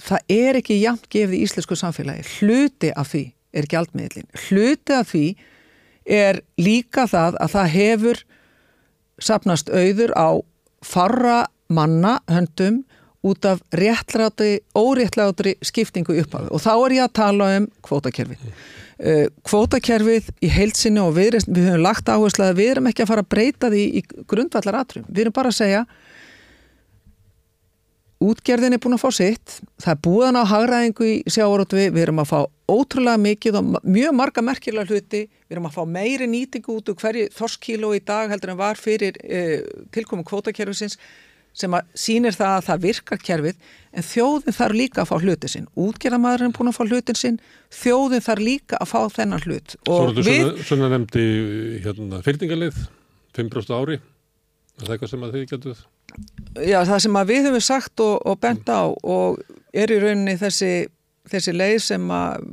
[0.00, 2.26] Það er ekki jafnt gefið í íslensku samfélagi.
[2.38, 3.24] Hluti af því
[3.56, 4.28] er gjaldmiðlin.
[4.48, 5.24] Hluti af því
[6.06, 8.22] er líka það að það hefur
[9.20, 10.28] sapnast auður á
[10.84, 11.40] farra
[11.70, 12.82] manna höndum
[13.20, 18.46] út af réttláti, óréttlátri skiptingu upphafi og þá er ég að tala um kvótakerfið.
[19.00, 23.12] Uh, kvótakerfið í heilsinni og við, við höfum lagt áherslu að við erum ekki að
[23.12, 25.04] fara að breyta því í grundvallar atrum.
[25.08, 25.84] Við erum bara að segja
[28.20, 32.20] útgerðin er búin að fá sitt, það er búin á hagraðingu í sjávarótvi, við erum
[32.20, 32.40] að fá
[32.70, 37.00] ótrúlega mikið og mjög marga merkilega hluti, við erum að fá meiri nýtingu út úr
[37.00, 39.64] hverju þorskíló í dag heldur en var fyrir eh,
[39.94, 40.98] tilkomu kvótakerfisins
[41.56, 43.64] sem að sýnir það að það virkar kerfið.
[43.90, 45.66] En þjóðin þarf líka að fá hlutin sinn.
[45.74, 47.40] Útgerðamæðurinn er búin að fá hlutin sinn.
[47.74, 49.74] Þjóðin þarf líka að fá þennan hlut.
[49.80, 51.24] Svo og er þetta svona, nefndi
[51.82, 52.84] hérna, fyrtingarleið,
[53.38, 53.98] 5% ári,
[54.80, 55.82] er það eitthvað sem að þið getur?
[56.66, 59.40] já, það sem að við höfum sagt og, og bent á og
[59.72, 60.72] er í rauninni þessi,
[61.30, 62.48] þessi leið sem að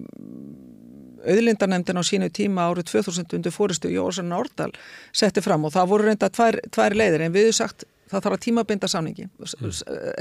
[1.27, 4.71] auðlindarnemndin á sínu tíma árið 2000 undir fóristu Jósan Nárdal
[5.11, 8.37] setti fram og það voru reynda tvær, tvær leiðir en við höfum sagt það þarf
[8.37, 9.71] að tímabinda samningi, mm.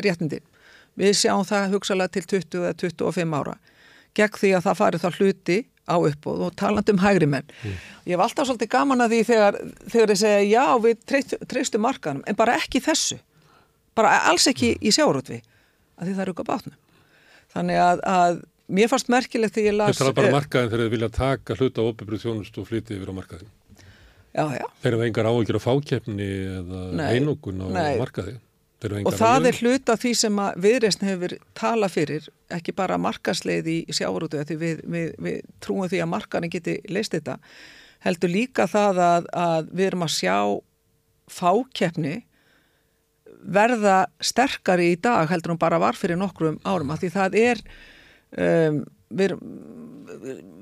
[0.03, 0.41] réttindi.
[0.99, 3.57] Við sjáum það hugsalega til 20 eða 25 ára
[4.17, 7.47] gegn því að það fari þá hluti á uppbóð og talandi um hægri menn.
[8.07, 9.59] Ég hef alltaf svolítið gaman að því þegar,
[9.93, 13.21] þegar ég segja já við treyst, treystum markaðanum en bara ekki þessu.
[13.97, 15.41] Bara alls ekki í sjárótvi
[15.97, 16.79] að því það eru eitthvað bátnum.
[17.55, 18.41] Þannig að, að
[18.77, 19.95] mér fannst merkilegt þegar ég las...
[19.97, 22.99] Þetta er bara eh, markaðin þegar þið vilja taka hluta á opiðbrið þjónust og flytið
[22.99, 23.55] yfir á markaðin.
[24.37, 24.67] Já, já.
[24.83, 26.27] Þeir eru engar áhyggjur á fákeppni
[26.59, 28.37] eða Nei, einókun á nei.
[29.07, 33.79] Og það er hluta því sem að viðreysn hefur tala fyrir, ekki bara markasleið í
[33.97, 37.39] sjávarútu, því við, við, við trúum því að markaðin geti leist þetta,
[38.07, 40.39] heldur líka það að, að við erum að sjá
[41.37, 42.17] fákeppni
[43.47, 47.63] verða sterkari í dag heldur hún bara var fyrir nokkrum árum, af því það er
[48.43, 48.83] um,
[49.17, 49.37] við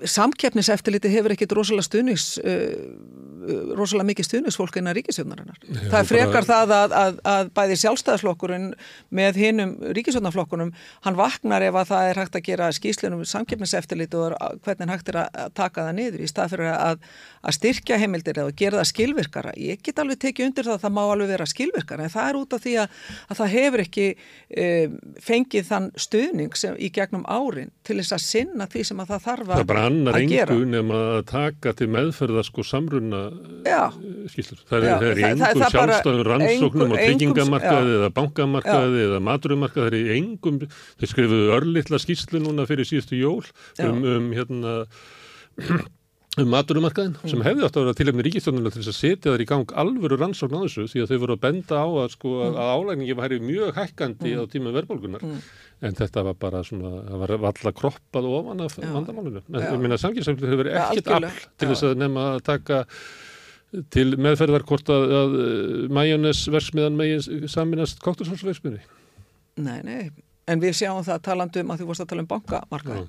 [0.04, 2.74] samkeppniseftiliti hefur ekkit rosalega stuðnings uh,
[3.78, 5.58] rosalega mikið stuðningsfólk innan ríkisjónarinnar.
[5.90, 8.66] Það er frekar bara- það að, að, að bæði sjálfstæðaslokkurinn
[9.20, 10.72] með hinnum ríkisjónarflokkunum
[11.06, 15.08] hann vaknar ef að það er hægt að gera skýslunum samkeppniseftiliti og er- hvernig hægt
[15.14, 17.04] er að taka það niður í stað fyrir að,
[17.44, 19.54] að styrkja heimildir eða gera það skilvirkara.
[19.60, 22.40] Ég get alveg tekið undir það að það má alveg vera skilvirkara en það er
[22.40, 22.98] út af því að,
[23.30, 28.24] að það hefur ekki um, fengið þann stuðning sem, í gegnum árin til þess að
[28.24, 30.54] sinna því sem að það þarf Það að, bara annar að gera.
[30.54, 33.22] engu nema að taka til meðferða sko samruna
[33.64, 33.80] Já.
[34.28, 34.60] skýslur.
[34.68, 39.90] Það Já, er, er engum sjálfstæðum rannsóknum á tryggingamarkaði eða bankamarkaði eða maturumarkaði.
[39.90, 40.60] Það er engum,
[41.00, 43.42] þeir skrifuðu örlittla skýslu núna fyrir síðustu jól
[43.78, 43.88] Já.
[43.90, 44.74] um, um hérna
[46.42, 47.44] um maturumarkaðin sem Mm.
[47.46, 50.56] hefði átt að vera tilhefni ríkistjónuna til þess að setja þær í gang alvöru rannsókn
[50.58, 52.56] á þessu því að þau voru að benda á að, sko, Mm.
[52.58, 55.22] að álægningi væri mjög hækkandi á tíma verðbólgunar
[55.84, 58.90] en þetta var bara svona, það var valla kroppað ofan af Já.
[58.90, 59.70] vandamálinu en Já.
[59.70, 61.70] ég minna samkynnsefli hefur Já, ekkit afl til Já.
[61.70, 62.84] þess að nefna að taka
[63.94, 65.38] til meðferðar hvort að, að
[65.94, 68.82] majónes versmiðan megin saminast kóttursólsversmiði
[69.54, 70.10] Nei, nei,
[70.50, 73.06] en við sjáum það talandum að þú vorst að tala um bankamarkaði.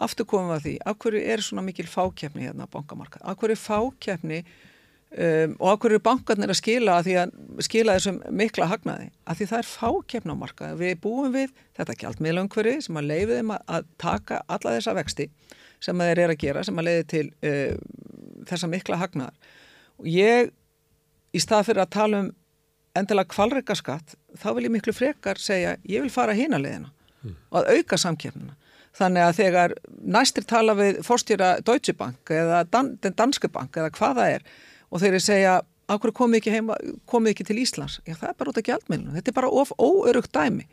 [0.00, 3.36] aftur komum við að því, af hverju er svona mikil fákjefni hérna á bankamarkað, af
[3.40, 7.34] hverju er fákjefni um, og af hverju er bankarnir að skila að því að
[7.68, 11.98] skila þessum mikla hagnaði, að því það er fákjefni á markað, við búum við þetta
[12.04, 15.28] gjaldmiðlangveri sem að leiði þeim að, að taka alla þessa vexti
[15.80, 17.76] sem þeir eru að gera, sem að leiði til uh,
[18.48, 19.56] þessa mikla hagnaðar
[20.00, 20.52] og ég,
[21.32, 22.30] í stað fyrir að tala um
[22.98, 26.90] endilega kvalreikaskatt, þá vil ég miklu frekar segja, ég vil fara hína leiðina
[27.22, 27.36] mm.
[27.52, 28.56] og að auka samkjefnina
[28.96, 29.74] Þannig að þegar
[30.16, 34.46] næstir tala við fórstýra Deutsche Bank eða Dan, den Danske Bank eða hvað það er
[34.90, 35.52] og þeir segja,
[35.90, 36.76] áhverju komið ekki, heima,
[37.10, 38.00] komið ekki til Íslands?
[38.02, 39.16] Já, það er bara út af gjaldmiðlunum.
[39.18, 40.66] Þetta er bara of óörugt dæmi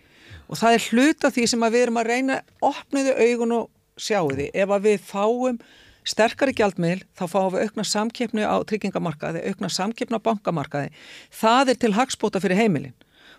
[0.48, 3.70] og það er hluta því sem við erum að reyna opniðu augun og
[4.02, 4.50] sjáu því.
[4.56, 5.62] Ef við fáum
[6.08, 10.94] sterkari gjaldmiðl, þá fáum við aukna samkeppni á tryggingamarkaði, aukna samkeppni á bankamarkaði.
[11.36, 12.96] Það er til hagspóta fyrir heimilin.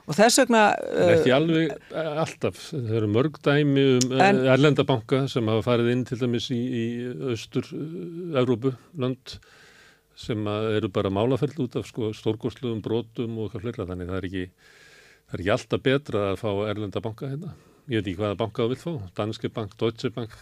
[0.08, 2.60] Og þess vegna uh, ekki alveg uh, alltaf.
[2.70, 6.60] Það eru mörg dæmi um uh, en, erlendabanka sem hafa farið inn til dæmis í,
[6.64, 6.84] í
[7.34, 7.68] austur
[8.40, 9.36] Európu land
[10.18, 13.88] sem eru bara málaferð út af sko, stórgóðsluðum, brotum og eitthvað fleira.
[13.92, 14.46] Þannig það er ekki
[15.28, 17.52] það er ekki alltaf betra að fá erlendabanka hérna
[17.88, 20.34] ég veit ekki hvaða banka það vil fá, Danske Bank, Deutsche Bank,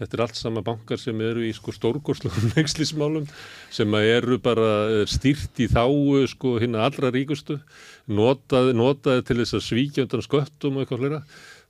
[0.00, 3.28] þetta er allt sama bankar sem eru í sko stórgóðslugum nexlismálum
[3.74, 5.84] sem eru bara stýrt í þá
[6.34, 7.60] sko hinn allra ríkustu,
[8.10, 11.22] notaði, notaði til þess að svíkja undan sköttum og eitthvað flera.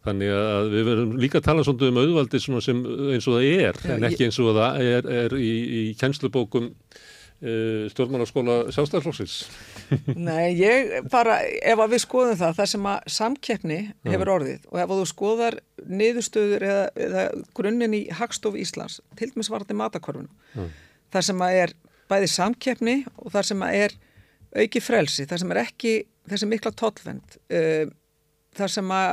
[0.06, 3.80] Þannig að við verðum líka að tala svona um auðvaldi sem eins og það er,
[3.82, 7.09] Já, en ekki eins og það er, er í, í kjenslubókum Uh,
[7.39, 9.35] stjórnmálaskóla sjálfstæðarflóksins
[10.28, 13.78] Nei, ég bara ef að við skoðum það, það sem að samkeppni
[14.09, 17.24] hefur orðið og ef að þú skoðar niðurstöður eða, eða
[17.55, 20.66] grunninn í Hagstof Íslands til dæmis var þetta matakvarfinu
[21.15, 21.77] þar sem að er
[22.10, 23.97] bæði samkeppni og þar sem að er
[24.59, 25.94] auki frelsi, þar sem er ekki
[26.28, 27.85] þessi mikla tollvend uh,
[28.59, 29.10] þar sem að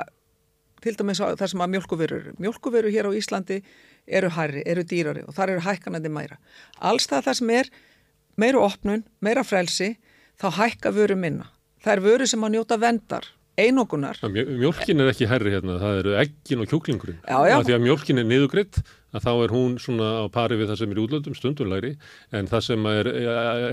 [0.85, 3.61] til dæmis þar sem að mjölkuverur mjölkuverur hér á Íslandi
[4.05, 6.37] eru hærri, eru dýrari og þar eru hækkanandi mæra.
[6.77, 7.69] Alls það þar sem er
[8.41, 9.95] meira opnun, meira frelsi,
[10.41, 11.49] þá hækka vöru minna.
[11.83, 13.27] Það er vöru sem að njóta vendar,
[13.61, 14.19] einogunar.
[14.25, 17.19] Mjölkin er ekki herri hérna, það eru eggin og kjúklingurinn.
[17.23, 17.57] Já, já.
[17.67, 18.81] Því að mjölkin er niðugriðt,
[19.15, 21.91] að þá er hún svona á pari við það sem er útlöndum stundunlæri,
[22.35, 23.11] en það sem er,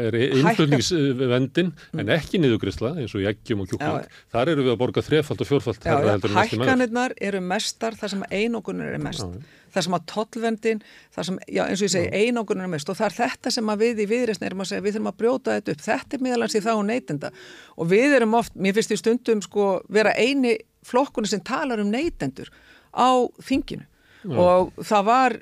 [0.08, 2.02] er innflutningsvendin, mm.
[2.02, 5.06] en ekki niðugriðsla, eins og í eggjum og kjúkling, já, þar eru við að borga
[5.06, 5.88] þrefald og fjórfald.
[5.88, 5.98] Já,
[6.38, 9.26] hækkanirnar eru mestar þar sem einogunar eru mest.
[9.26, 10.82] Já, það sem að tollvendin,
[11.14, 12.90] það sem, já eins og ég segi, einangunum er mest.
[12.92, 15.20] Og það er þetta sem að við í viðreysni erum að segja, við þurfum að
[15.22, 17.30] brjóta þetta upp, þetta er miðalans í þá neytenda.
[17.78, 21.92] Og við erum oft, mér finnst í stundum sko vera eini flokkunni sem talar um
[21.92, 22.52] neytendur
[22.92, 23.86] á þinginu
[24.22, 24.36] já.
[24.38, 25.36] og það var,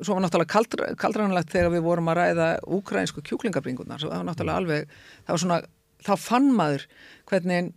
[0.00, 4.62] svo var náttúrulega kaldra, kaldranlegt þegar við vorum að ræða ukrainsku kjúklingabringunar, það var náttúrulega
[4.62, 5.60] alveg, það var svona,
[6.04, 6.86] þá fann maður
[7.30, 7.72] hvernig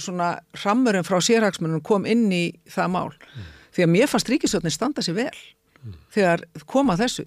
[0.00, 0.30] svona
[0.64, 3.10] rammurum frá sérhagsmunum kom inn í það mál.
[3.12, 3.48] Mm.
[3.76, 5.36] Því að mér fannst ríkisjónin standa sér vel
[5.84, 5.98] mm.
[6.14, 7.26] þegar koma þessu.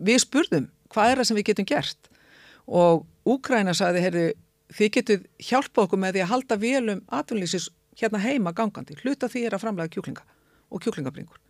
[0.00, 2.10] Við spurðum hvað er það sem við getum gert?
[2.70, 4.26] Og Úkræna sagði, heyrðu,
[4.74, 7.68] þið getur hjálpa okkur með því að halda velum atvinnlýsis
[8.00, 8.96] hérna heima gangandi.
[9.02, 10.24] Hluta því er að framlega kjúklinga
[10.70, 11.40] og kjúklingabringur.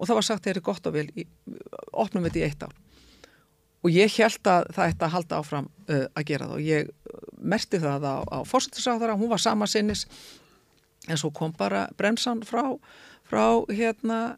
[0.00, 1.26] Og það var sagt, þeir eru gott og vel í,
[1.92, 2.76] opnum við þetta í eitt ár.
[3.80, 6.56] Og ég held að það ætti að halda áfram uh, að gera það.
[6.56, 6.90] Og ég
[7.40, 10.06] merti það á, á fórsettisáðara, hún var sama sinnis
[11.08, 12.64] en svo kom bara bremsan frá
[13.30, 14.36] frá hérna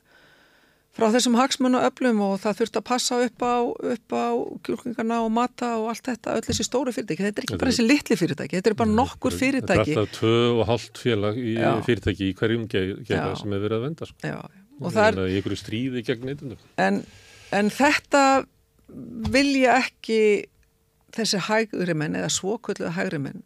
[0.93, 3.55] frá þessum hagsmunna öflum og það þurft að passa upp á,
[3.94, 4.27] upp á
[4.66, 7.24] kjúklingarna og mata og allt þetta, öll þessi stóru fyrirtæki.
[7.24, 10.19] Þetta er ekki bara þessi litli fyrirtæki, þetta er bara nokkur fyrirtæki Þetta er alltaf
[10.19, 11.70] tvö og halvt félag í Já.
[11.89, 14.32] fyrirtæki í hverjum geða sem hefur verið að venda sko.
[14.82, 17.02] og það er einhverju stríði gegn neytundum en,
[17.55, 18.24] en þetta
[19.32, 20.20] vilja ekki
[21.16, 23.43] þessi hægri menn eða svokvöldu hægri menn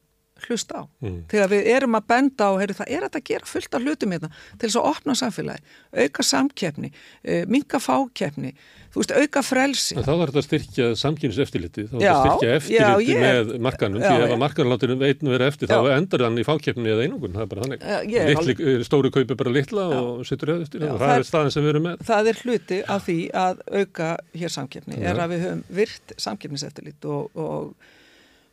[0.47, 0.85] hlusta á.
[1.05, 1.19] Mm.
[1.33, 4.33] Þegar við erum að benda á, heyru, það er að gera fullt af hlutum hérna
[4.57, 8.53] til þess að opna samfélagi, auka samkeppni, uh, minka fákeppni,
[8.95, 9.97] þú veist, auka frelsi.
[9.97, 13.11] En þá er þetta að styrkja samkynns eftirliti, þá er þetta að styrkja eftirliti já,
[13.11, 15.77] ég, með markanum, já, því ef að markanlátinu veitinu vera eftir, já.
[15.77, 17.87] þá endar hann í fákeppni eða einungun, það er bara þannig.
[18.07, 18.87] Litli, alveg...
[18.87, 21.87] Stóri kaupi bara litla og sittur eða eftir, og það er staðin sem við erum
[21.91, 22.07] með.
[22.09, 27.09] Það er hluti af því að auka hér samkeppni, er að við höfum virt samkeppniseftirlit
[27.11, 27.95] og, og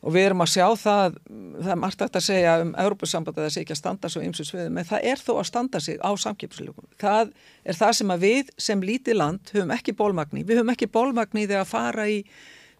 [0.03, 1.19] og við erum að sjá það,
[1.63, 4.51] það er margt að segja um Európa-samband að það sé ekki að standa svo ymsus
[4.51, 6.89] við, menn það er þó að standa sig á samkipslugum.
[6.99, 7.31] Það
[7.63, 11.47] er það sem að við sem lítið land höfum ekki bólmagni, við höfum ekki bólmagni
[11.47, 12.19] þegar að fara í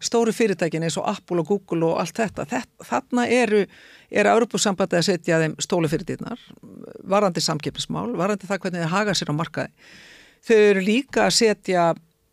[0.04, 2.44] stóru fyrirtækin eins og Apple og Google og allt þetta.
[2.50, 3.62] þetta þarna eru,
[4.12, 6.42] er Európa-samband að setja þeim stólu fyrirtæknar,
[7.08, 9.86] varandi samkipsmál, varandi það hvernig þið haga sér á markaði.
[10.44, 11.86] Þau eru líka að setja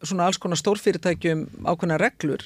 [0.03, 2.43] svona alls konar stórfyrirtækjum ákveðna reglur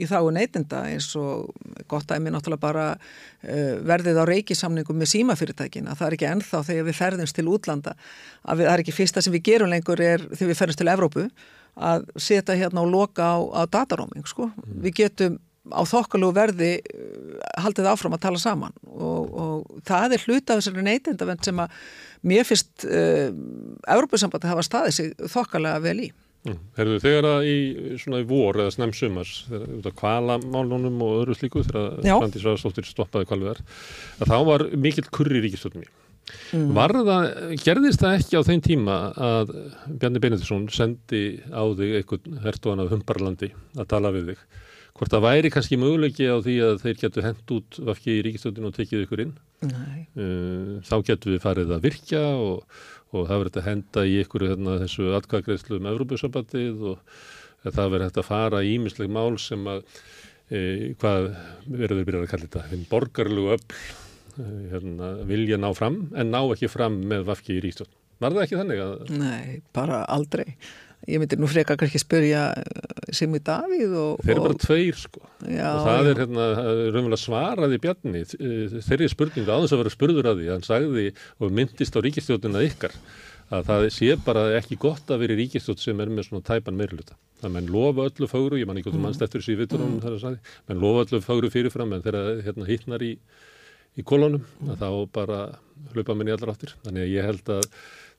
[0.00, 1.52] í þáu neytinda eins og
[1.90, 5.96] gott að mér náttúrulega bara uh, verðið á reikisamningum með símafyrirtækina.
[5.98, 7.96] Það er ekki ennþá þegar við ferðumst til útlanda
[8.42, 10.92] að við, það er ekki fyrsta sem við gerum lengur er þegar við ferðumst til
[10.94, 11.26] Evrópu
[11.74, 14.50] að setja hérna og loka á, á dataróming sko.
[14.52, 14.78] Mm.
[14.86, 15.40] Við getum
[15.72, 16.74] á þokkalú verði
[17.60, 21.78] haldið áfram að tala saman og, og það er hluta af þessari neytindavend sem að
[22.28, 23.30] mér finnst uh,
[23.94, 26.10] Európa-sambandi hafa staðið sig þokkalega vel í.
[26.44, 27.58] Herðu þegar að í
[28.02, 32.42] svona í vor eða snem sumars þegar út af kvalamálunum og öðru slíku þegar Frandi
[32.42, 33.62] Svæðarstóttir stoppaði kvalviðar
[34.18, 35.88] að þá var mikill kurri ríkistöldum í.
[36.56, 36.76] Mm.
[36.76, 37.30] Það,
[37.64, 39.54] gerðist það ekki á þeim tíma að
[39.88, 44.44] Bjarni Benediktsson sendi á þig einhvern hertuðan af Humbarlandi að tala við þig
[44.94, 48.70] hvort það væri kannski möguleiki á því að þeir getur hendt út vafki í ríkistöldinu
[48.70, 49.32] og tekið ykkur inn
[49.66, 50.04] Nei.
[50.86, 52.62] þá getur við farið að virkja og,
[53.14, 57.18] og það verður að henda í ykkur hérna, þessu atkvæðgreðslu um Európa-sambandið og
[57.64, 59.84] það verður hægt að fara í ímisleg mál sem að
[60.50, 60.62] e,
[61.00, 61.28] hvað
[61.66, 66.34] verður við byrjað að kalla þetta hinn borgarlegu öll e, hérna, vilja ná fram en
[66.34, 68.80] ná ekki fram með vafki í ríkistöldinu Var það ekki þannig?
[68.80, 69.08] Að...
[69.18, 70.44] Nei, bara aldrei
[71.10, 74.24] ég myndi nú frekar ekki spyrja eh, Simi Davíð og...
[74.24, 79.10] Þeir eru bara tveir sko já, og það er hérna raunverulega svaraði Bjarni eh, þeirri
[79.12, 81.06] spurningu aðeins að vera spurður að því hann sagði
[81.38, 82.96] og myndist á ríkistjóðuna ykkar
[83.52, 86.78] að það sé bara ekki gott að vera í ríkistjóð sem er með svona tæpan
[86.78, 89.04] meirluta það menn lofa öllu fagru, ég man ekki hvort mm.
[89.08, 90.00] mannst eftir þessu í vittunum mm.
[90.04, 93.10] þar að sagði, menn lofa öllu fagru fyrirfram en þegar hérna hittnar í,
[94.00, 94.78] í kolonum mm.
[94.80, 95.42] þá bara
[95.92, 97.68] hlaupa minni allar áttir þannig að ég held að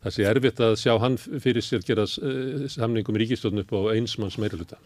[0.06, 4.38] það sé erfitt að sjá hann fyrir sér gera eh, samningum ríkistofn upp á einsmanns
[4.42, 4.78] meiriluta.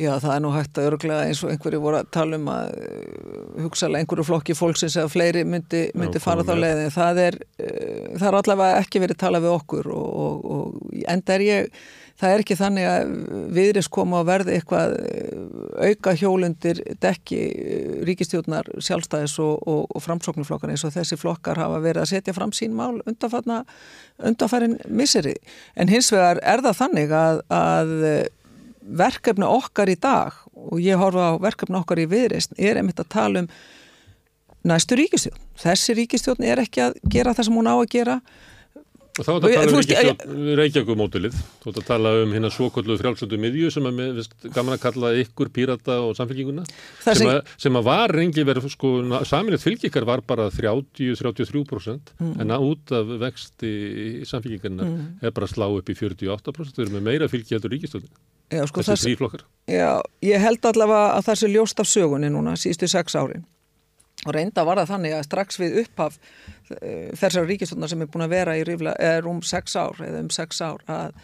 [0.00, 2.70] Já, það er nú hægt að örglega eins og einhverju voru að tala um að
[2.80, 6.94] eh, hugsalega einhverju flokki fólksins eða fleiri myndi, myndi Já, fara þá leiðin.
[6.94, 11.36] Það er, eh, það er allavega ekki verið talað við okkur og, og, og enda
[11.36, 11.82] er ég
[12.20, 13.12] það er ekki þannig að
[13.56, 20.04] viðris koma að verði eitthvað eh, auka hjólundir dekki eh, ríkistjóðnar sjálfstæðis og, og, og
[20.04, 25.34] framsóknuflokkar eins og þessi flokkar hafa verið að setja fram sín mál undanfærin miseri.
[25.76, 27.94] En hins vegar er það þannig að, að
[29.02, 33.12] verkefni okkar í dag og ég horfa á verkefni okkar í viðrist er einmitt að
[33.14, 33.52] tala um
[34.68, 35.42] næstu ríkistjórn.
[35.58, 38.51] Þessi ríkistjórn er ekki að gera það sem hún á að gera Og
[39.12, 43.38] þá er þetta að tala um Reykjavík-mótilið, þú ert að tala um hérna svokollu frjálsöndu
[43.40, 47.76] miðju sem að við gaman að kalla ykkur pírata og samfélkinguna sem, sem, að, sem
[47.76, 48.94] að var reyngi verið, sko,
[49.28, 52.34] saminleitt fylgjikar var bara 30-33% mm.
[52.40, 55.06] en að út af vexti í samfélkingarna mm.
[55.20, 58.12] er bara að slá upp í 48%, þau eru með meira fylgjihaldur ríkistöðin,
[58.64, 59.44] sko, þessi þrýflokkar.
[59.68, 63.44] Já, ég held allavega að það sé ljóst af sögunni núna síðustu sex árin
[64.26, 66.18] og reynda var það þannig að strax við upphaf
[66.78, 70.22] eh, þessar ríkistofnar sem er búin að vera í rífla, er um sex ár eða
[70.22, 71.16] um sex ár að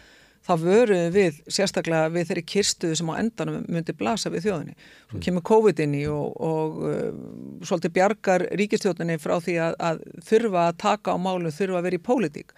[0.48, 4.76] það vöruð við sérstaklega við þeirri kirstuðu sem á endanum myndi blasa við þjóðinni.
[5.10, 5.24] Svo mm.
[5.26, 7.08] kemur COVID inn í og, og uh,
[7.68, 11.98] svolítið bjargar ríkistjóðinni frá því að, að þurfa að taka á málum, þurfa að vera
[11.98, 12.54] í pólitík.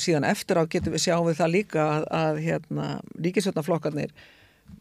[0.00, 2.88] Síðan eftir á getum við sjáum við það líka að, að hérna,
[3.26, 4.14] ríkistjóðnaflokkarnir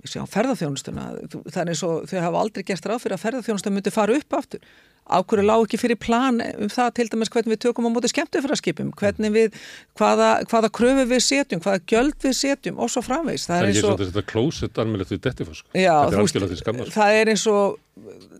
[0.08, 1.10] sjá ferðarþjónustuna,
[1.48, 4.40] það er eins og þau hafa aldrei gert ráð fyrir að ferðarþjónustuna myndi fara upp
[4.40, 4.64] aftur.
[5.12, 8.92] Ákveður lág ekki fyrir plan um það til dæmis hvernig við tökum á móti skemmtifræðskipum,
[9.00, 9.58] hvernig við,
[10.00, 13.48] hvaða, hvaða kröfu við setjum, hvaða gjöld við setjum og svo framvegs.
[13.50, 14.04] Það, það er eins og...
[14.06, 15.66] Þetta klósett almennilegt við dettifosk.
[15.74, 16.64] Já, veist,
[16.94, 17.82] það er eins og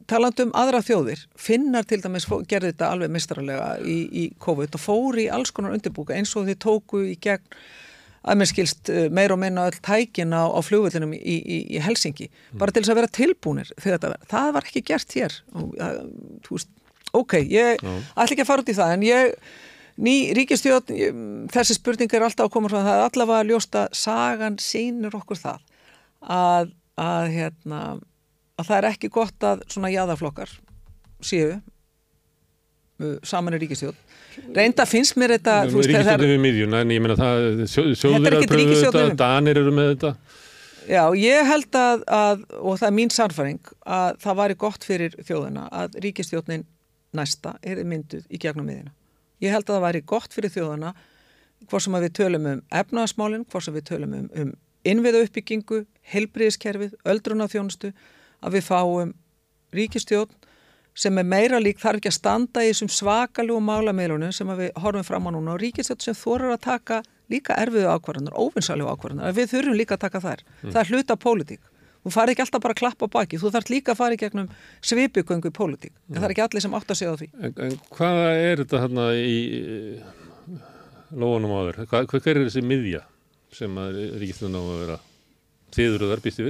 [0.10, 5.28] talandum aðra þjóðir, finnar til dæmis gerði þetta alveg mistralega í, í COVID og fóri
[5.28, 7.44] í alls konar undirbúka eins og þið tóku í gegn
[8.22, 11.82] að mér skilst eh, meir og minna öll tækin á, á flugvöldinum í, í, í
[11.82, 12.30] Helsingi
[12.60, 15.38] bara til þess að vera tilbúinir þetta, það var ekki gert hér.
[15.80, 15.90] Ja,
[16.50, 16.70] veist,
[17.18, 17.98] ok, ég no.
[18.14, 19.36] ætla ekki að fara út í það en ég
[20.02, 20.94] ný ríkistjóð
[21.52, 25.66] þessi spurning er alltaf að koma frá það allavega að ljósta sagan sínur okkur það
[26.22, 26.72] að,
[27.02, 27.82] að, hérna,
[28.58, 30.54] að það er ekki gott að svona jáðaflokkar
[31.26, 33.98] séu uh, saman í ríkistjóð
[34.56, 39.04] reynda finnst mér þetta Ríkistjóðum við miðjuna en ég menna það sjóður að pröfu þetta,
[39.20, 40.14] danir eru með þetta
[40.90, 45.18] Já, ég held að, að og það er mín sannfæring að það væri gott fyrir
[45.22, 46.66] þjóðina að ríkistjóðnin
[47.18, 48.94] næsta er mynduð í gegnum miðjuna.
[49.44, 50.94] Ég held að það væri gott fyrir þjóðina
[51.70, 54.54] hvort sem við tölum um efnaðasmálinn, hvort sem við tölum um, um
[54.88, 55.84] innviða uppbyggingu,
[56.14, 57.92] helbriðiskerfið, öldrunafjónustu
[58.42, 59.14] að við fáum
[59.76, 60.41] ríkistjóðn
[60.94, 65.08] sem er meira lík þarf ekki að standa í þessum svakaljú málameilunum sem við horfum
[65.08, 67.02] fram á núna og ríkistöld sem þorir að taka
[67.32, 70.74] líka erfiðu ákvarðanar, óvinnsaljú ákvarðanar við þurfum líka að taka þær, mm.
[70.74, 71.70] það er hluta pólitík
[72.02, 74.50] þú fari ekki alltaf bara að klappa baki þú þarf líka að fara í gegnum
[74.84, 76.16] svipugöngu í pólitík, mm.
[76.16, 78.64] en það er ekki allir sem átt að segja á því En, en hvað er
[78.66, 79.40] þetta hérna í
[81.12, 81.82] lóanum á þér?
[81.86, 83.06] Hvað, hvað er þessi miðja?
[83.56, 84.98] sem að ríkistöðun á að vera
[85.76, 86.48] þiður og þar býsti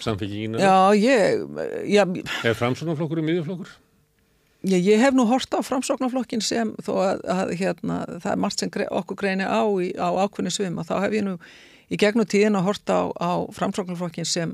[0.00, 1.46] við samfélgingina Já, ég,
[1.92, 2.02] já,
[2.44, 3.72] er framsóknarflokkur og miðjuflokkur?
[4.68, 8.60] Ég, ég hef nú hort á framsóknarflokkin sem þó að, að hérna, það er margt
[8.60, 11.38] sem okkur greini á í, á ákveðni svim og þá hef ég nú
[11.90, 14.52] í gegnum tíðin að hort á, á framsóknarflokkin sem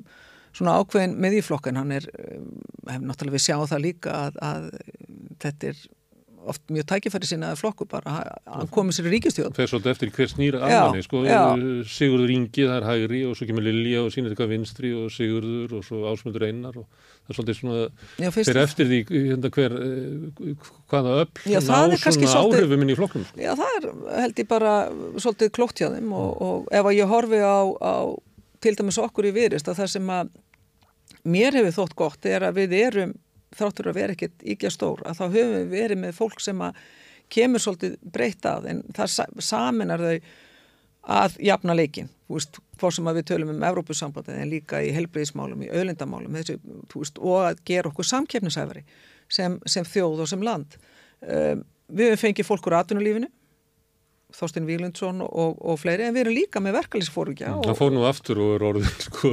[0.57, 2.07] svona ákveðin miðjuflokkin, hann er
[2.87, 4.69] hef náttúrulega við sjáum það líka að, að
[5.43, 5.83] þetta er
[6.53, 10.31] oft mjög tækifæri sinna flokku bara að koma sér í ríkistjóð er svolítið eftir hver
[10.33, 11.23] snýra aðmanni sko,
[11.97, 15.77] Sigurður Ingi, það er hægri og svo kemur Lilja og sínir eitthvað vinstri og Sigurður
[15.79, 16.87] og svo Ásmundur Einar og
[17.27, 17.83] það er svolítið svona
[18.23, 22.99] Já, fyrir eftir því hérna, hver, eh, hvaða öll Já, ná svona áhrifum inn í
[22.99, 23.43] flokknum sko.
[23.43, 23.91] Já, það er
[24.23, 24.75] held ég bara
[25.19, 27.95] svolítið klókt hjá þeim og, og ef að ég horfi á, á
[28.63, 30.35] til dæmis okkur í virist að það sem að
[31.27, 33.15] mér hefur þótt gott er að við erum
[33.59, 36.81] þráttur að vera ekkert íkja stór að þá höfum við verið með fólk sem að
[37.33, 40.19] kemur svolítið breyta að en það saminar þau
[41.17, 44.91] að jafna leikin, þú veist, hvort sem að við tölum um Evrópussambandið en líka í
[44.95, 46.57] helbreyðismálum, í öðlindamálum þessu,
[46.95, 48.83] veist, og að gera okkur samkeppnisæfari
[49.31, 50.75] sem, sem þjóð og sem land.
[51.23, 53.31] Um, við fengið fólk úr atvinnulífinu
[54.37, 58.03] Þorstein Vílundsson og, og fleiri en við erum líka með verkefliðsfórugja mm, Það fór nú
[58.09, 59.33] aftur og er orðin sko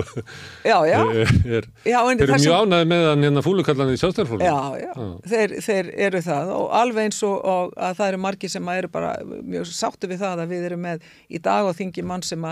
[0.64, 4.56] Já, já, er, já Þeir eru mjög ánæði með hann hérna fúlukallan í sjálfstæðarfólum Já,
[4.80, 5.10] já, já.
[5.34, 8.92] Þeir, þeir eru það og alveg eins og, og að það eru margi sem eru
[8.94, 12.48] bara mjög sáttu við það að við erum með í dag og þingi mann sem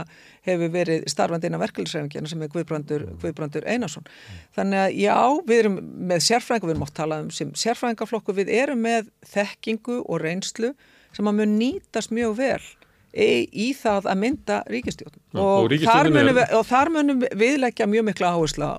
[0.48, 4.07] hefur verið starfandi inn á verkefliðsræfingina sem er Guðbrandur, Guðbrandur Einarsson.
[4.57, 5.18] Þannig að já,
[5.48, 5.76] við erum
[6.10, 10.23] með sérfræðingu, við erum átt að tala um sem sérfræðingaflokku, við erum með þekkingu og
[10.23, 10.73] reynslu
[11.16, 12.62] sem að mun nýtast mjög vel
[13.12, 17.26] í, í það að mynda ríkistjórn ja, og, og, þar munum við, og þar munum
[17.44, 18.76] við leggja mjög mikla áherslu á,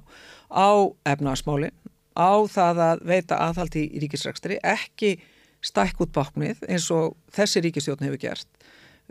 [0.52, 0.70] á
[1.12, 1.74] efnarsmálin,
[2.16, 5.16] á það að veita aðhald í ríkisrækstri, ekki
[5.62, 8.48] stæk út baknið eins og þessi ríkistjórn hefur gert.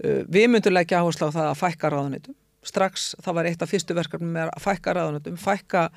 [0.01, 2.37] Uh, við myndum leggja áherslu á það að fækka ráðanitum.
[2.65, 5.87] Strax það var eitt af fyrstu verkefnum með að fækka ráðanitum, fækka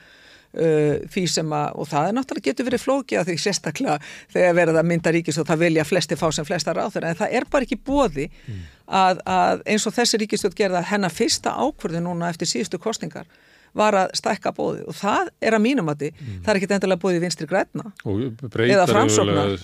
[0.54, 3.96] Uh, því sem að, og það er náttúrulega getur verið flókið að því sérstaklega
[4.30, 7.34] þegar verða að mynda ríkis og það vilja flesti fá sem flesta ráður en það
[7.40, 8.60] er bara ekki bóði mm.
[9.00, 13.26] að, að eins og þessi ríkistjótt gerða hennar fyrsta ákvörðu núna eftir síðustu kostingar
[13.74, 16.36] var að stækka bóði og það er að mínum að því, mm.
[16.44, 17.88] það er ekki endilega bóði vinstri græna
[18.68, 19.56] eða framsóknar.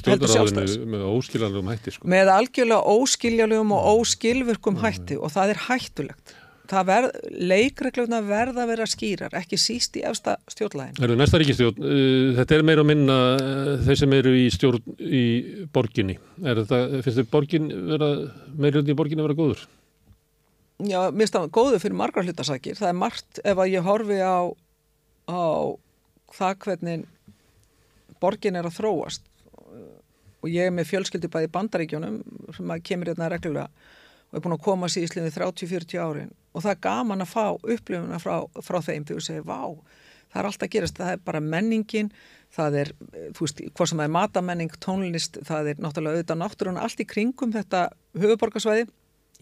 [0.00, 2.10] stjórnaráðinu með óskiljanlegum hætti sko.
[2.10, 6.35] með algjörlega óskiljanlegum og óskilvirkum hætti og það er hættulegt
[6.70, 7.16] það verð,
[7.52, 10.98] leikregluna verða að vera skýrar, ekki síst í efsta stjórnlægin.
[10.98, 14.44] Það eru næsta ríkistjórn, uh, þetta er meira að minna uh, þeir sem eru í
[14.54, 15.24] stjórn í
[15.74, 16.18] borginni.
[16.44, 18.12] Er þetta, finnst þið borgin vera,
[18.56, 19.66] meira í borginni að vera góður?
[20.76, 22.76] Já, mér finnst það góður fyrir margar hlutasakir.
[22.76, 24.38] Það er margt ef að ég horfi á,
[25.32, 25.42] á
[26.36, 27.06] það hvernig
[28.20, 29.24] borgin er að þróast
[30.46, 32.18] og ég er með fjölskyldi bæði bandaríkjónum
[32.54, 33.68] sem kemur hérna reglulega
[34.30, 36.34] og er búin að koma síðan við 30-40 árin.
[36.56, 39.60] Og það er gaman að fá upplifuna frá, frá þeim þegar þú segir, vá,
[40.32, 42.12] það er alltaf gerast, það er bara menningin,
[42.56, 42.92] það er,
[43.36, 47.52] þú veist, hvað sem er matamenning, tónlist, það er náttúrulega auðvitað náttúrulega allt í kringum
[47.54, 47.82] þetta
[48.16, 48.86] höfuborgarsvæði,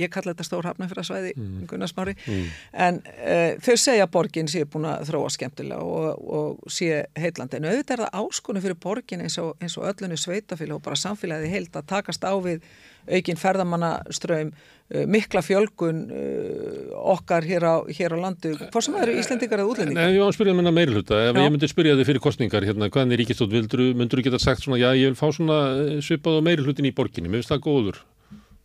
[0.01, 1.66] ég kalla þetta stórhafnafjörðarsvæði, mm.
[1.70, 2.47] Gunnarsmári, mm.
[2.86, 7.61] en uh, þau segja að borgin sé búin að þróa skemmtilega og, og sé heillandi,
[7.61, 11.55] en auðvitað er það áskonum fyrir borgin eins og, og öllunni sveitafélag og bara samfélagið
[11.55, 12.66] heilt að takast á við
[13.09, 18.55] aukin ferðamannaströym, uh, mikla fjölgun uh, okkar hér á, hér á landu.
[18.60, 20.09] Hvað sem eru Íslendingar eða útlendingar?
[20.09, 21.20] Nei, ég var að spyrja um hennar meira hluta.
[21.20, 21.43] Ef já.
[21.44, 24.81] ég myndi spyrja þig fyrir kostningar, hérna, hvaðan er ríkistótt, myndur þú geta sagt svona,
[24.81, 27.64] já, ég vil fá svona uh, svipað á meira hlutin í borginni, mér finnst það
[27.68, 28.01] góður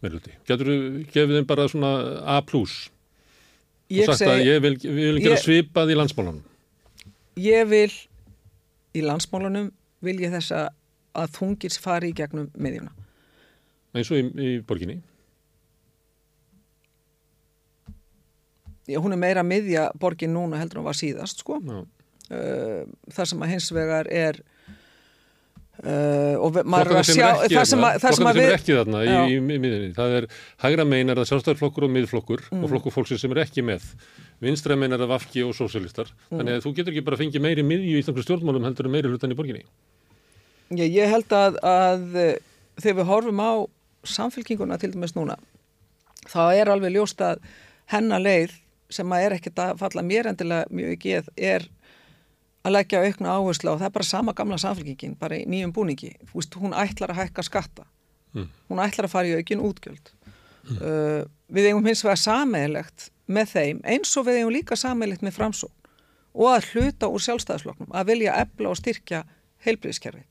[0.04, 0.36] meira hluti.
[0.48, 0.78] Getur þú
[1.14, 1.94] gefið þeim bara svona
[2.24, 2.40] A+.
[3.90, 6.44] Ég og sagt að ég vil, vil gera ég, svipað í landsmálunum.
[7.42, 7.90] Ég vil,
[8.94, 9.72] í landsmálunum,
[10.06, 12.94] vil ég þess að þungis fari í gegnum meðjuna
[13.96, 15.00] eins og í, í borginni.
[18.90, 21.60] Já, hún er meira miðja borgin núna heldur hún var síðast sko.
[22.30, 24.42] Uh, það sem að hins vegar er
[25.80, 29.00] Uh, og maður er að sjá það sem, að, það sem, sem er ekki þarna
[29.00, 30.26] í, í, í miðinni það er,
[30.60, 32.66] hægra megin er það sjálfstæðarflokkur og miðflokkur mm.
[32.66, 33.86] og flokkur fólksins sem er ekki með.
[34.44, 36.34] Vinstra megin er það vafki og sósialistar mm.
[36.34, 38.96] þannig að þú getur ekki bara að fengja meiri miðju í Íslandsku stjórnmálum heldur en
[38.98, 39.64] meiri hlutan í borginni.
[40.68, 42.04] Já, ég held að, að
[42.84, 43.52] þegar við horfum á
[44.04, 45.38] samfélkinguna til dæmis núna
[46.30, 47.44] þá er alveg ljóst að
[47.92, 48.56] hennar leið
[48.94, 51.68] sem að er ekkert að falla mér endilega mjög ekki er
[52.66, 56.12] að leggja aukna áherslu og það er bara sama gamla samfélkingin, bara í nýjum búningi
[56.34, 57.86] Vist, hún ætlar að hækka skatta
[58.36, 58.48] mm.
[58.72, 60.78] hún ætlar að fara í aukin útgjöld mm.
[60.78, 65.38] uh, við eigum hins vegar sameigilegt með þeim eins og við eigum líka sameigilegt með
[65.38, 65.76] framsón
[66.34, 69.24] og að hluta úr sjálfstæðisfloknum að vilja ebla og styrkja
[69.66, 70.26] heilbríðiskerfi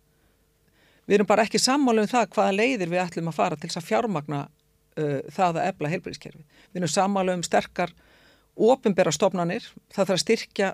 [1.09, 3.80] við erum bara ekki sammála um það hvaða leiðir við ætlum að fara til þess
[3.80, 6.44] að fjármagna uh, það að ebla heilbríðiskerfi.
[6.68, 7.94] Við erum sammála um sterkar
[8.59, 9.64] ofinbera stofnanir,
[9.94, 10.68] það þarf að styrkja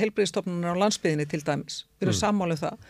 [0.00, 1.84] heilbríðistofnanir á landsbyðinni til dæmis.
[2.00, 2.20] Við erum mm.
[2.20, 2.86] sammála um það.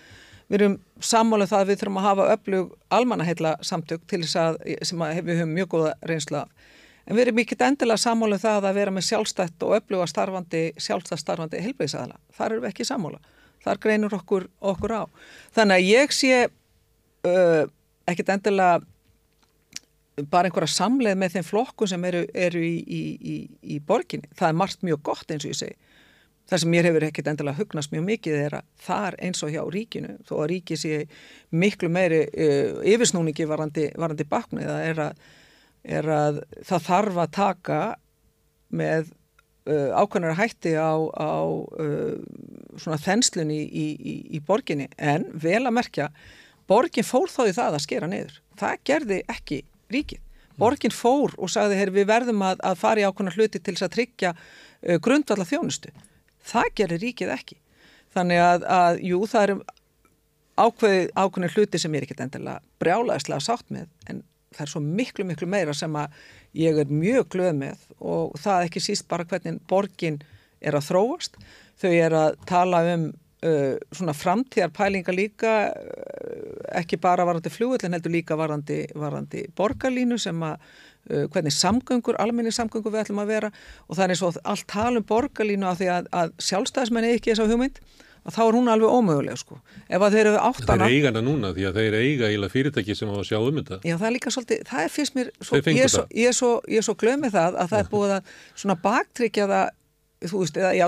[0.48, 4.38] Við erum sammála um það að við þurfum að hafa öflug almannaheila samtök til þess
[4.40, 6.72] að, sem að við höfum mjög góða reynsla af.
[7.02, 10.64] En við erum mikið endilega sammála um það að vera með sjálfstætt og öfluga starfandi,
[10.80, 12.18] sjálfstætt starfandi heilbríðisæðala.
[12.36, 13.22] Þar erum við ekki sammála.
[13.62, 15.02] Þar greinur okkur, okkur á.
[15.56, 16.36] Þannig að ég sé
[17.28, 17.62] uh,
[18.10, 18.80] ekkit endilega
[20.30, 23.36] bara einhverja samleið með þeim flokku sem eru, eru í, í, í,
[23.76, 24.28] í borginni.
[24.36, 25.76] Það er margt mjög gott eins og ég segi.
[26.50, 29.62] Það sem mér hefur ekkert endilega hugnast mjög mikið er að þar eins og hjá
[29.72, 30.98] ríkinu, þó að ríki sé
[31.54, 35.24] miklu meiri uh, yfirsnúningi varandi, varandi baknið, það er að,
[35.98, 37.80] er að það þarf að taka
[38.82, 39.08] með
[39.70, 46.10] uh, ákveðnar hætti á, á uh, svona þenslun í borginni en vel að merkja,
[46.72, 48.38] borgin fór þó í það að skera niður.
[48.60, 49.62] Það gerði ekki
[49.92, 50.22] ríkið.
[50.60, 53.86] Borgin fór og sagði, hey, við verðum að, að fara í ákveðna hluti til þess
[53.86, 55.92] að tryggja uh, grundvalla þjónustu.
[56.52, 57.58] Það gerir ríkið ekki.
[58.12, 59.56] Þannig að, að jú, það eru
[60.60, 64.20] ákveðna hluti sem ég er ekkert endilega brjálaðislega sátt með, en
[64.52, 66.18] það er svo miklu, miklu meira sem að
[66.58, 70.20] ég er mjög glöð með og það ekki síst bara hvernig borgin
[70.60, 71.38] er að þróast.
[71.80, 73.08] Þau er að tala um
[73.46, 80.46] uh, svona framtíðarpælinga líka uh, ekki bara varandi fljóðullin heldur líka varandi, varandi borgarlínu sem
[80.46, 83.52] að uh, hvernig samgöngur, almenni samgöngur við ætlum að vera
[83.88, 87.54] og það er og allt talum borgarlínu að því að, að sjálfstæðismenni ekki þess að
[87.54, 87.84] hugmynd
[88.22, 89.56] að þá er hún alveg ómöguleg sko.
[89.90, 90.86] Ef að þeir eru áttana...
[90.86, 93.58] Þeir eiga hana núna því að þeir eiga íla fyrirtæki sem á að sjá um
[93.58, 93.78] þetta.
[93.82, 96.50] Já, það er líka svolítið, það er fyrst mér, svo, ég, er svo, ég, svo,
[96.70, 98.30] ég svo glömið það að það er búið að
[98.62, 99.74] svona baktryggja það,
[100.28, 100.86] þú veist, eða já,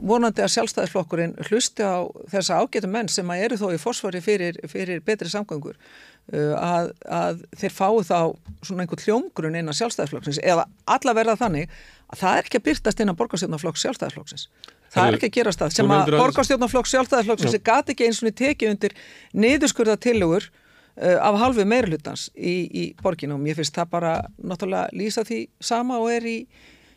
[0.00, 2.02] vonandi að sjálfstæðisflokkurinn hlusti á
[2.32, 6.90] þessa ágætu menn sem að eru þó í fórsvari fyrir, fyrir betri samgöngur uh, að,
[7.06, 8.18] að þeir fái þá
[8.64, 10.40] svona einhvern hljómgrunn innan sjálfstæðisflokksins.
[10.42, 10.66] Eða
[10.96, 11.70] alla verða þannig
[12.10, 14.48] að það er ekki að byrtast innan borgarstjórnarflokks sjálfstæðisflokksins.
[14.94, 15.72] Það er ekki að gerast það.
[15.78, 18.98] sem að borgarstjórnarflokks sjálfstæðisflokksins er gati ekki eins og tekið undir
[19.32, 24.94] niðurskurða tilugur uh, af halvu meirlutans í, í borginu og mér finnst það bara náttúrulega
[24.94, 26.38] lýsa því sama og er í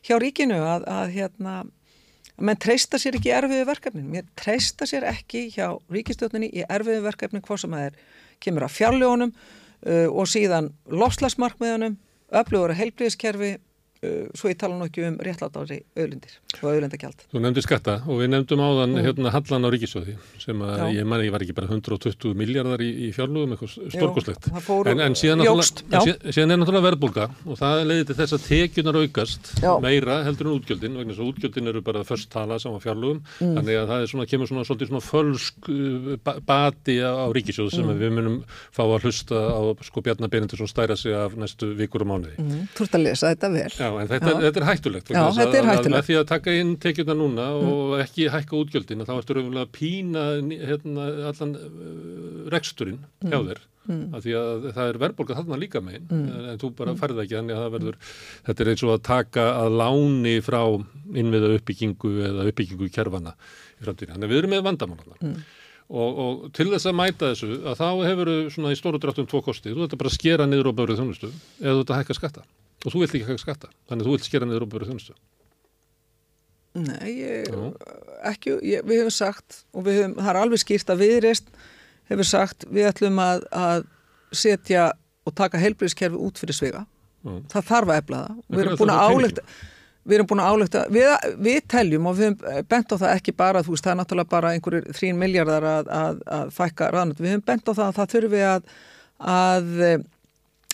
[0.06, 1.56] hjá ríkinu að, að hérna
[2.38, 4.10] menn treysta sér ekki í erfiðu verkefnin.
[4.14, 8.02] Mér treysta sér ekki hjá ríkistjóninni í erfiðu verkefnin hvað sem að er
[8.44, 11.98] kemur að fjárljónum uh, og síðan lofslagsmarkmiðunum
[12.38, 13.54] öflugur að heilblíðiskerfi
[14.38, 17.28] svo ég tala nú ekki um réttlátári auðlindir og auðlindagjald.
[17.32, 19.06] Þú nefndi skatta og við nefndum áðan mm.
[19.06, 20.86] hérna Hallan á Ríkisjóði sem að Já.
[21.00, 24.48] ég ég var ekki bara 120 miljardar í, í fjárlugum eitthvað stórkoslegt
[24.92, 25.52] en, en síðan, en
[26.34, 29.72] síðan er náttúrulega verðbólka og það leiði til þess að tekjunar aukast Já.
[29.84, 33.56] meira heldur en útgjöldin vegna þess að útgjöldin eru bara först tala saman fjárlugum mm.
[33.60, 38.02] þannig að það svona, kemur svona svolítið svona fölsk uh, bati á Ríkisjóð sem mm.
[38.02, 38.38] við munum
[38.76, 40.60] fá að hlusta á sko Bjarnabérindur
[43.88, 43.98] Mm.
[43.98, 44.28] Að lesa þetta.
[44.28, 45.10] Já, en þetta, er hættulegt.
[45.14, 46.08] Já, þetta er hættulegt.
[46.08, 47.72] Því að taka inn tekjuna núna mm.
[47.72, 50.28] og ekki hækka útgjöldina, þá ertu raunverulega að pína
[50.70, 53.32] hérna, allan uh, reksturinn mm.
[53.32, 53.62] hjá þér.
[53.88, 54.08] Mm.
[54.18, 56.50] Af því að það er verðbólka þarna líka meginn, mm.
[56.54, 57.00] en þú bara mm.
[57.00, 58.00] færði ekki þannig að það verður,
[58.50, 60.60] þetta er eins og að taka að láni frá
[61.24, 63.38] innviða uppbyggingu eða uppbyggingu kjærfana
[63.78, 64.18] í framtíðin.
[64.18, 65.22] Þannig að við erum með vandamálarna.
[65.24, 65.40] Mm.
[65.88, 69.40] Og, og til þess að mæta þessu að þá hefur svona í stóru dráttum tvo
[69.46, 71.30] kosti, þú ætti bara að skera niður á börju þjónustu
[71.62, 72.44] eða þú ætti að hækka skatta
[72.86, 75.18] og þú vilt ekki hægja skatta þannig að þú vilt skera niður og byrja þjónustu?
[76.78, 77.48] Nei, ég,
[78.30, 81.48] ekki, ég, við hefum sagt og við hefum, það er alveg skýrt að viðreist
[82.12, 83.88] hefur sagt við ætlum að, að
[84.36, 84.92] setja
[85.28, 86.84] og taka heilbríðiskerfi út fyrir svega
[87.26, 87.34] Já.
[87.56, 88.38] það þarf að efla það.
[88.48, 89.48] Við erum búin að álekta
[90.08, 91.10] við erum búin að álekta, við,
[91.44, 94.32] við teljum og við hefum bent á það ekki bara þú veist það er náttúrulega
[94.32, 97.98] bara einhverjir þrín miljardar að, að, að fækka raðnönd, við hefum bent á það að
[97.98, 98.70] það þurfi að
[99.18, 99.74] að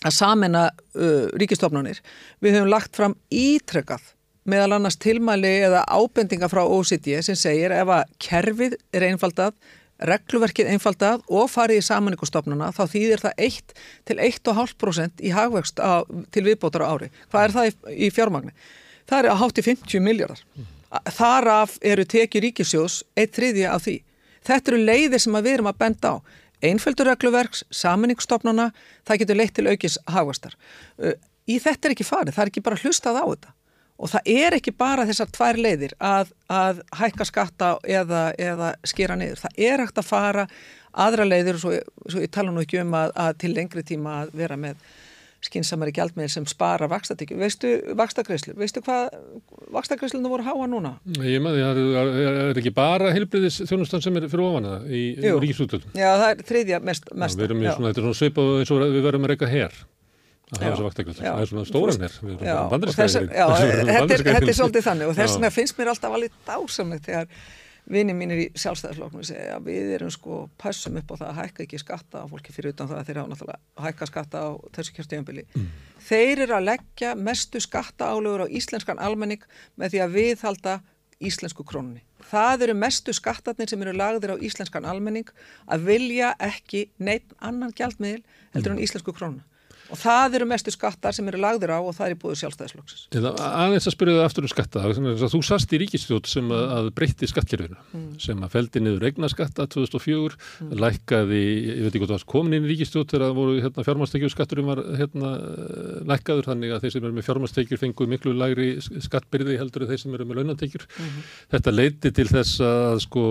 [0.03, 2.01] að samena uh, ríkistofnunir.
[2.43, 4.13] Við höfum lagt fram ítrekkað
[4.49, 9.55] meðal annars tilmæli eða ábendinga frá OCD sem segir ef að kerfið er einfaldað,
[10.03, 13.75] regluverkið einfaldað og farið í samaningustofnuna þá þýðir það 1
[14.09, 16.03] til 1,5% í hagvöxt á,
[16.33, 17.11] til viðbótar á ári.
[17.31, 17.75] Hvað er það í,
[18.07, 18.55] í fjármagni?
[19.07, 20.43] Það er að hátti 50 miljardar.
[21.13, 23.95] Þaraf eru tekið ríkisjós eitt þriðja af því.
[24.43, 26.15] Þetta eru leiðir sem við erum að benda á
[26.63, 28.69] einföldur regluverks, saminningstofnana,
[29.07, 30.55] það getur leitt til aukis hagvastar.
[31.43, 33.53] Í þetta er ekki farið, það er ekki bara hlustað á þetta
[34.03, 39.15] og það er ekki bara þessar tvær leiðir að, að hækka skatta eða, eða skera
[39.19, 39.43] niður.
[39.43, 40.45] Það er hægt að fara
[41.05, 41.75] aðra leiðir og svo,
[42.09, 44.81] svo ég tala nú ekki um að, að til lengri tíma að vera með
[45.43, 47.37] skinsamari gjaldmiðil sem spara vakstatekju.
[47.39, 48.55] Veistu vakstakreislu?
[48.59, 49.15] Veistu hvað
[49.75, 50.95] vakstakreisluna voru háa núna?
[51.19, 55.01] Ég maður, það er, er, ekki bara heilbriðis þjónustan sem er fyrir ofan það í,
[55.43, 55.97] ríkisútöldum.
[55.99, 57.09] Já, það er þriðja mest.
[57.11, 59.33] mest Já, við erum í svona, þetta er svona svipað eins og við verðum að
[59.33, 59.51] reyka
[60.53, 61.25] þessu vaktakreislu.
[61.25, 63.27] Það er svona stóran hér, við erum bandarinskæðir.
[63.33, 63.45] Já,
[64.13, 67.29] þetta er svolítið þannig og þess vegna finnst mér alltaf alveg dásamlegt þegar
[67.89, 71.63] vinið mínir í sjálfstæðarfloknum segja að við erum sko passum upp á það að hækka
[71.65, 74.95] ekki skatta á fólki fyrir utan það að þeir hafa náttúrulega hækka skatta á þessu
[74.97, 75.45] kjörstjöfambili.
[75.51, 75.67] Mm.
[76.07, 79.45] Þeir eru að leggja mestu skatta álegur á íslenskan almenning
[79.75, 80.75] með því að viðhalda
[81.23, 82.03] íslensku krónunni.
[82.23, 85.29] Það eru mestu skattarnir sem eru lagðir á íslenskan almenning
[85.67, 88.23] að vilja ekki neitt annan gjaldmiðil
[88.55, 88.77] heldur mm.
[88.77, 89.43] en íslensku krónuna
[89.93, 93.03] og það eru mestu skattar sem eru lagður á og það er búið sjálfstæðisflokksins.
[93.45, 94.85] Aðeins að spyrja það aftur um skatta,
[95.33, 98.07] þú sast í ríkistjótt sem að, að breytti skattkerfinu mm.
[98.23, 100.71] sem að feldi niður eignaskatta 2004, mm.
[100.81, 103.85] lækkaði, ég veit ekki hvað það var komin inn í ríkistjótt þegar það voru hérna,
[103.89, 105.33] fjármastekjur skatturum var hérna,
[106.09, 110.01] lækkaður þannig að þeir sem eru með fjármastekjur fenguð miklu lagri skattbyrði heldur en þeir
[110.01, 110.89] sem eru með launatekjur.
[110.97, 111.21] Mm.
[111.53, 113.27] Þetta leiti til þess að sko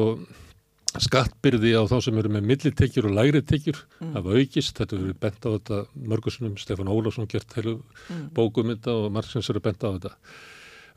[1.01, 4.17] skattbyrði á þá sem eru með millitekjur og lægri tekjur mm.
[4.19, 5.79] af aukist, þetta eru bent á þetta
[6.13, 8.27] mörgursunum, Stefán Ólafsson gert heilu mm.
[8.37, 10.13] bókum þetta og Marksins eru bent á þetta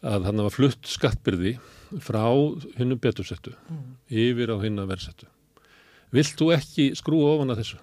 [0.06, 1.56] að hann hafa flutt skattbyrði
[2.04, 2.26] frá
[2.76, 3.88] hinnum betursettu mm.
[4.12, 5.30] yfir á hinna verðsettu
[6.16, 7.78] Vilt þú ekki skrúa ofan að þessu?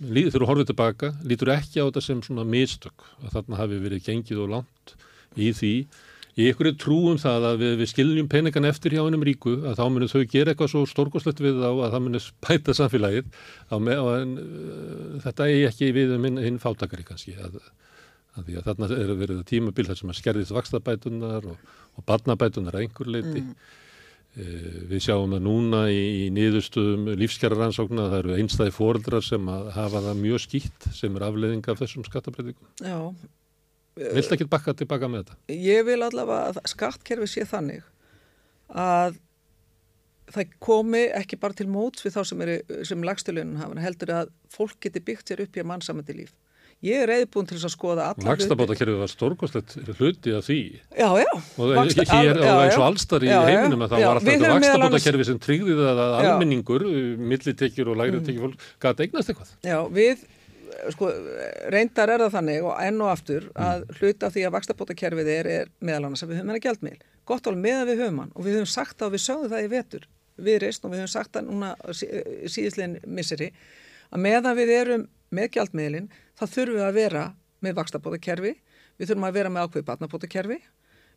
[0.00, 4.06] Þegar þú horfið tilbaka, lítur ekki á þetta sem svona mistök að þarna hafi verið
[4.06, 4.94] gengið og langt
[5.36, 5.74] í því
[6.38, 9.84] í ykkur trúum það að við, við skiljum peningan eftir hjá hennum ríku að þá
[9.88, 13.28] munum þau gera eitthvað svo stórkoslegt við þá að það munum spæta samfélagið
[13.82, 17.58] með, en, uh, þetta er ekki við um hinn fátakari kannski að,
[18.36, 22.78] að því að þarna er verið tímabil þar sem að skerðist vakstabætunar og, og barnabætunar
[22.78, 23.50] að einhver leiti mm.
[24.38, 29.74] uh, við sjáum að núna í, í niðurstöðum lífskjara það eru einstæði fóreldrar sem að
[29.74, 33.30] hafa það mjög skýtt sem er afleðing af þessum skattabrætingum Já
[34.00, 35.40] Vilt ekki bakka tilbaka með þetta?
[35.54, 37.82] Ég vil allavega að skattkerfi sé þannig
[38.70, 39.18] að
[40.30, 42.44] það komi ekki bara til móts við þá sem,
[42.86, 46.32] sem lagstulunum hafa heldur að fólk geti byggt sér upp í að mannsamandi líf.
[46.80, 48.28] Ég er reyðbúin til að skoða alla hluti.
[48.30, 50.60] Lagstafbótakerfið var stórkostlegt hluti af því.
[50.96, 51.28] Já, já.
[51.60, 54.30] Og Vaksta, hér á eins og allstar í já, heiminum að það já, var alltaf
[54.30, 56.86] þetta lagstafbótakerfið sem tryggði það að almenningur,
[57.34, 59.52] millitekjur og lægri tekjur fólk, gæti eignast eitthvað.
[59.68, 60.24] Já, við
[60.94, 61.10] sko,
[61.72, 63.98] reyndar er það þannig og enn og aftur að mm.
[64.00, 66.96] hluta því að vakstabótakerfið er, er meðal annars að við höfum hennar gældmil.
[67.28, 69.52] Gott alveg með að við höfum hann og við höfum sagt það og við sögum
[69.52, 70.08] það í vetur
[70.40, 73.50] við reist og við höfum sagt það núna síðislegin misseri
[74.10, 77.24] að meðan við erum með gældmiðlin þá þurfum við að vera
[77.60, 78.54] með vakstabótakerfi,
[78.96, 80.58] við þurfum að vera með ákveð batnabótakerfi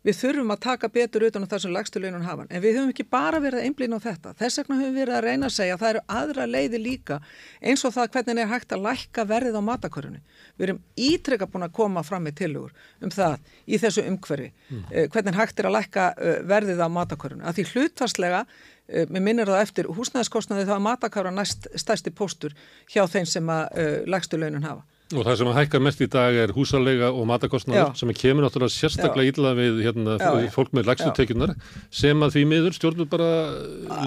[0.03, 3.05] Við þurfum að taka betur utan á þessum lagstu launum hafan en við höfum ekki
[3.07, 4.33] bara verið að einblýna á þetta.
[4.41, 7.19] Þess vegna höfum við verið að reyna að segja að það eru aðra leiði líka
[7.63, 10.21] eins og það hvernig er hægt að lækka verðið á matakörunni.
[10.59, 14.85] Við erum ítrekka búin að koma fram með tilugur um það í þessu umhverfi mm.
[15.15, 17.47] hvernig hægt er að lækka uh, verðið á matakörunni.
[17.47, 22.57] Að því hlutfarslega, uh, mér minnir það eftir húsnæðiskostnaði þá að matakára næst stærsti póstur
[22.91, 24.83] hjá þeim sem að lagstu launum hafa.
[25.13, 28.73] Og það sem að hækka mest í dag er húsalega og matakostnaður sem kemur náttúrulega
[28.73, 31.53] sérstaklega illa við hérna, já, fólk með lagstutekjunar
[31.93, 33.29] sem að því miður stjórnur bara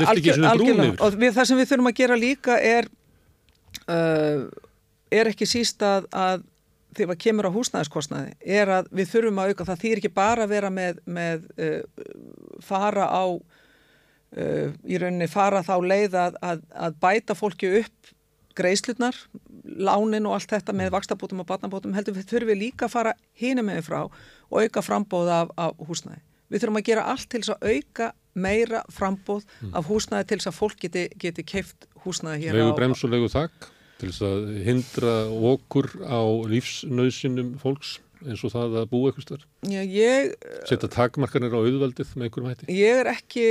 [0.01, 0.95] lift ekki svona brúnir.
[0.99, 2.91] Og við, það sem við þurfum að gera líka er,
[3.87, 4.47] uh,
[5.21, 6.47] er ekki síst að, að
[6.97, 9.83] þegar það kemur á húsnæðiskostnaði er að við þurfum að auka það.
[9.85, 12.11] Þýr ekki bara að vera með, með uh,
[12.65, 18.16] fara á uh, í rauninni fara þá leið að, að, að bæta fólki upp
[18.57, 19.19] greiðslutnar
[19.77, 23.13] lánin og allt þetta með vakstabótum og batnabótum heldur við þurfum við líka að fara
[23.41, 26.23] hína með frá og auka frambóða af, af húsnæði.
[26.47, 29.77] Við þurfum að gera allt til þess að auka meira frambóð mm.
[29.79, 33.31] af húsnæði til þess að fólk geti, geti keift húsnæði hér legu brems og legu
[33.33, 33.71] þakk
[34.01, 35.15] til þess að hindra
[35.53, 36.21] okkur á
[36.53, 39.47] lífsnausinum fólks eins og það að búa eitthvað starf.
[40.69, 42.69] Setta takmarkanir á auðvaldið með einhverjum hætti.
[42.73, 43.47] Ég er ekki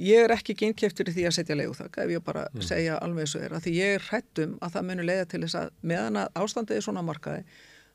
[0.00, 2.64] ég er ekki geinkjæftur í því að setja leiguþakka ef ég bara mm.
[2.64, 5.58] segja alveg þessu er að því ég er hrættum að það muni leiða til þess
[5.60, 7.44] að meðan að ástandið er svona markaði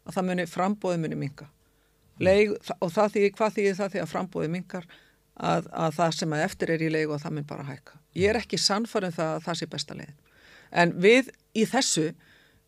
[0.06, 2.26] að það muni frambóði muni minga mm.
[2.28, 4.90] Leig, og það því, hvað því það því að frambóði mingar
[5.36, 8.34] að, að það sem að eftir er í leigu að það mun bara hækka ég
[8.34, 10.20] er ekki sannfarið um það að það sé besta leiðin
[10.84, 12.10] en við í þessu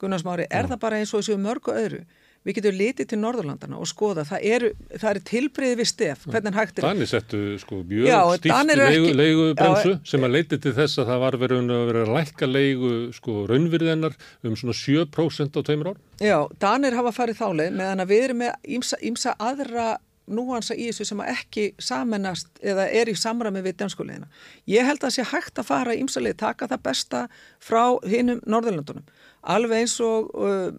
[0.02, 0.72] Gunnarsmári er mm.
[0.72, 2.06] það bara eins og þessu mörgu öðru
[2.48, 6.80] við getum litið til Norðurlandana og skoða það eru, eru tilbriði við stef hvernig hægt
[6.80, 11.26] er Danir settu sko mjög stíft leigu, leigubremsu sem að leiti til þess að það
[11.26, 16.00] var verið að vera að lækka leigu sko raunvirðinar um svona 7% á tveimur ár
[16.22, 19.92] Já, Danir hafa farið þáleið meðan að við erum með ímsa, ímsa aðra
[20.32, 24.30] núansa í þessu sem að ekki samennast eða er í samræmi við dönskulegina.
[24.70, 27.24] Ég held að það sé hægt að fara ímsalið, taka það besta
[27.60, 29.08] frá hinnum Norðurlandunum.
[29.42, 30.70] Alveg eins og uh,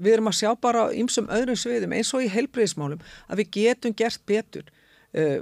[0.00, 3.96] við erum að sjá bara ímsum öðrum sviðum eins og í heilbreyðismálum að við getum
[3.96, 4.66] gert betur.
[5.10, 5.40] Uh,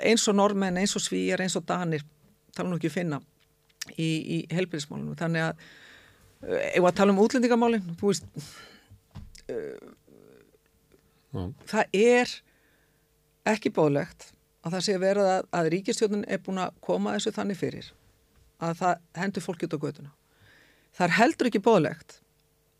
[0.00, 2.04] eins og normenn, eins og svíjar, eins og danir
[2.56, 3.18] tala nú ekki að finna
[3.98, 5.66] í, í heilbreyðismálunum þannig að
[6.48, 7.84] uh, ef að tala um útlendingamálin?
[8.00, 8.24] Þú veist
[9.52, 9.92] uh,
[11.68, 12.32] það er
[13.54, 14.30] ekki bóðlegt
[14.64, 17.90] að það sé verið að, að ríkistjónin er búin að koma þessu þannig fyrir
[18.64, 20.12] að það hendur fólk út á göduna.
[20.94, 22.20] Það er heldur ekki bóðlegt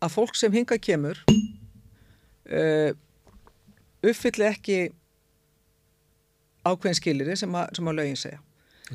[0.03, 2.91] að fólk sem hinga kemur uh,
[4.05, 4.79] uppfylli ekki
[6.65, 8.41] ákveðin skiliri sem sem að lögin segja.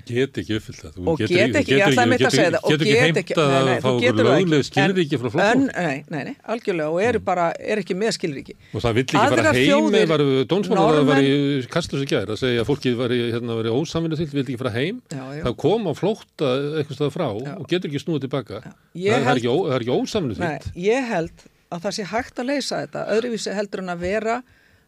[0.07, 0.99] Get ekki uppfyllt það.
[1.03, 2.67] Og get ekki, ég ætlaði það að segja það.
[2.71, 5.65] Getur ekki heimta að fá okkur lögleg skilriki frá flokkum?
[5.67, 8.55] Nei, nei, nei, algjörlega og eru bara, er ekki með skilriki.
[8.71, 10.23] Og það vill ekki fara heim, var
[10.53, 11.33] dónsmálar að var í
[11.75, 15.03] kastlösu gæri að segja að fólkið var í, hérna, ósamvinni til, vill ekki fara heim.
[15.11, 18.63] Það kom á flótta eitthvað stað frá og getur ekki snúið tilbaka.
[18.95, 20.47] Það, er ekki, ekki ósamvinni til.
[20.47, 23.05] Nei, ég held að það sé hægt að leysa þetta.
[23.17, 24.39] Öðruvísi heldur en að vera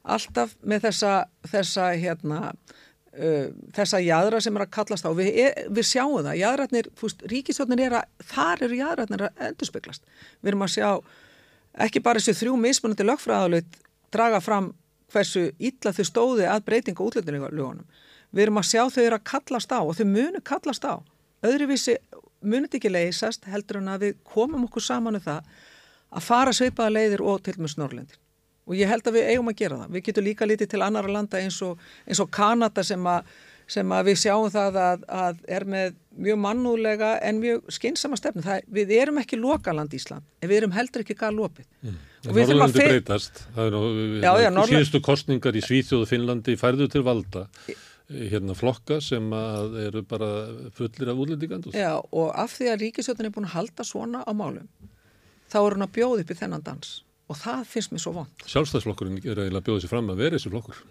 [0.03, 1.13] alltaf með þessa,
[1.51, 2.41] þessa hérna,
[3.19, 5.11] uh, þessa jæðra sem er að kallast á.
[5.17, 6.91] Við, er, við sjáum það, jæðratnir
[7.33, 10.07] ríkistjóðnir er að, þar eru jæðratnir að endurspeglast,
[10.41, 10.89] við erum að sjá
[11.87, 13.79] ekki bara þessu þrjú mismunandi lögfræðalut
[14.13, 14.73] draga fram
[15.13, 17.85] hversu illa þau stóði að breytinga útlöndinlegunum,
[18.33, 21.01] við erum að sjá þau eru að kallast á og þau munu kallast á.
[21.43, 21.97] Öðruvísi
[22.43, 25.49] munið ekki leysast heldur en að við komum okkur saman um það
[26.13, 28.19] að fara sveipaða leiðir og til með snorlendir
[28.67, 29.97] og ég held að við eigum að gera það.
[29.97, 33.17] Við getum líka litið til annara landa eins og, eins og Kanada sem, a,
[33.71, 38.45] sem að við sjáum það að, að er með mjög mannúlega en mjög skynsama stefnu.
[38.47, 41.69] Það, við erum ekki lokaland Ísland en við erum heldur ekki galopið.
[41.83, 42.01] Mm.
[42.29, 42.93] Norrlandi fyr...
[42.95, 43.47] breytast.
[43.57, 43.73] Það
[44.45, 47.49] er nú síðustu kostningar í Svíþjóðu Finnlandi færðu til valda
[48.13, 50.29] hérna flokka sem eru bara
[50.77, 51.75] fullir af útlendingandur.
[51.75, 54.69] Já og af því að ríkisjóttin er búin að halda svona á málum
[55.53, 56.93] þá er hún að bjóða upp í þennan dans
[57.33, 58.45] og það finnst mér svo vond.
[58.53, 60.83] Sjálfstæðsflokkurinn er eiginlega bjóðið sér fram að vera þessi flokkur.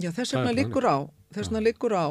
[0.00, 0.98] Já þess vegna líkur á,
[1.34, 2.06] þess vegna líkur á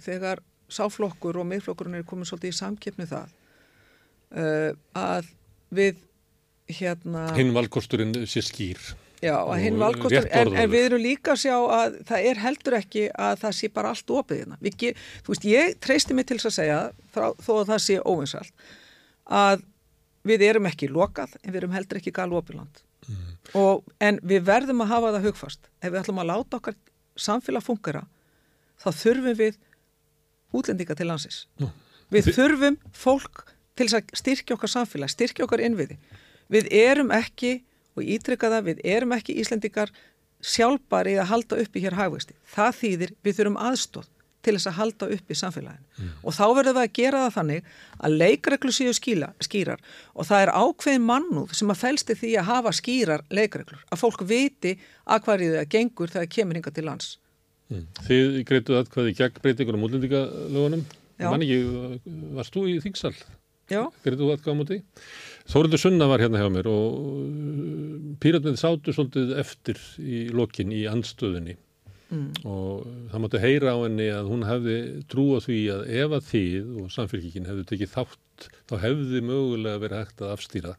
[0.00, 3.36] þegar sáflokkur og miðflokkurinn er komið svolítið í samkeppni það
[4.38, 5.30] uh, að
[5.74, 6.02] við
[6.70, 7.30] hérna...
[7.38, 8.80] Hinn valkosturinn sé skýr.
[9.20, 13.08] Já, hinn valkosturinn, en, en við erum líka að sjá að það er heldur ekki
[13.12, 14.60] að það sé bara allt opið hérna.
[15.26, 16.78] Þú veist, ég treysti mig til að segja,
[17.12, 18.70] frá, þó að það sé óvinsalt,
[19.40, 19.66] að
[20.26, 23.20] við erum ekki lokað en við erum heldur ekki galvopiland mm.
[24.00, 25.70] en við verðum að hafa það hugfast.
[25.80, 26.76] Ef við ætlum að láta okkar
[27.20, 28.04] samfélag fungera
[28.80, 29.58] þá þurfum við
[30.56, 31.46] útlendinga til landsins.
[31.60, 31.72] Mm.
[32.10, 33.44] við þurfum fólk
[33.78, 35.96] til að styrkja okkar samfélag, styrkja okkar innviði.
[36.50, 37.60] Við erum ekki
[37.96, 39.92] og ítrykka það, við erum ekki Íslendingar
[40.40, 44.08] sjálfbari að halda upp í hér hagvexti, það þýðir við þurfum aðstóð
[44.44, 46.12] til þess að halda upp í samfélaginu mm.
[46.24, 49.82] og þá verður það að gera það þannig að leikreglu séu skýla, skýrar
[50.14, 54.24] og það er ákveðin mannúð sem að fælsti því að hafa skýrar leikreglur að fólk
[54.28, 57.10] viti að hverju það gengur þegar kemur hinga til lands
[57.70, 57.84] mm.
[58.06, 60.86] Þið greituð að hvaði gegn breytingunum útlendingalögunum
[61.20, 61.60] mann ekki,
[62.38, 63.14] varst þú í þingsal?
[63.70, 64.78] Já Greituð að hvaða múti?
[65.50, 71.56] Þórildur Sunna var hérna hjá mér og píratnið sátu svolítið eftir í lokin í andstöðunni
[72.10, 72.30] Mm.
[72.42, 74.76] og það máttu heyra á henni að hún hefði
[75.12, 80.02] trúa því að ef að þið og samfélkíkin hefðu tekið þátt þá hefði mögulega verið
[80.02, 80.72] hægt að afstýra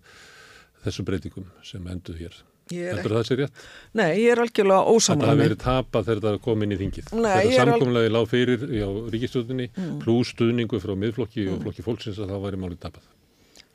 [0.83, 2.41] þessu breytingum sem enduð hér.
[2.71, 3.63] Heldur það sér rétt?
[3.99, 5.27] Nei, ég er algjörlega ósamlega.
[5.27, 7.09] Það hefði verið tapað þegar það kom inn í þingið.
[7.11, 9.95] Þegar samkomlega lág fyrir á ríkistöðinni mm.
[10.03, 11.55] pluss stuðningu frá miðflokki mm.
[11.55, 13.09] og flokki fólksins að þá væri málið tapað.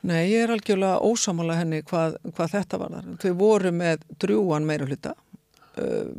[0.06, 3.06] Nei, ég er algjörlega ósamlega henni hvað, hvað þetta var þar.
[3.22, 5.16] Þau voru með drjúan meira hluta
[5.82, 6.10] uh,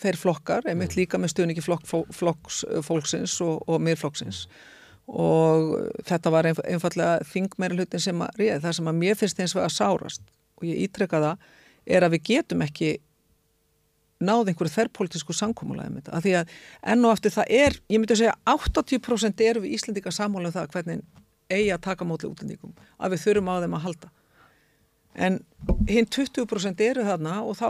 [0.00, 1.00] þeir flokkar, einmitt mm.
[1.02, 4.46] líka með stuðningi flokk, flokks, uh, fólksins og, og miðflokksins.
[5.06, 5.76] Og
[6.06, 9.62] þetta var einfallega þingmeira hlutin sem að réð, það sem að mér finnst eins og
[9.62, 10.24] að sárast
[10.56, 11.44] og ég ítrekka það
[11.86, 12.96] er að við getum ekki
[14.26, 16.52] náð einhverju þerrpolítisku samkómulega um af því að
[16.92, 20.54] enn og aftur það er, ég myndi að segja 80% eru við Íslandika sammála um
[20.54, 21.02] það hvernig
[21.52, 24.12] eigi að taka mótið útlendingum, að við þurfum á þeim að halda
[25.16, 25.38] en
[25.88, 27.68] hinn 20% eru þarna og þá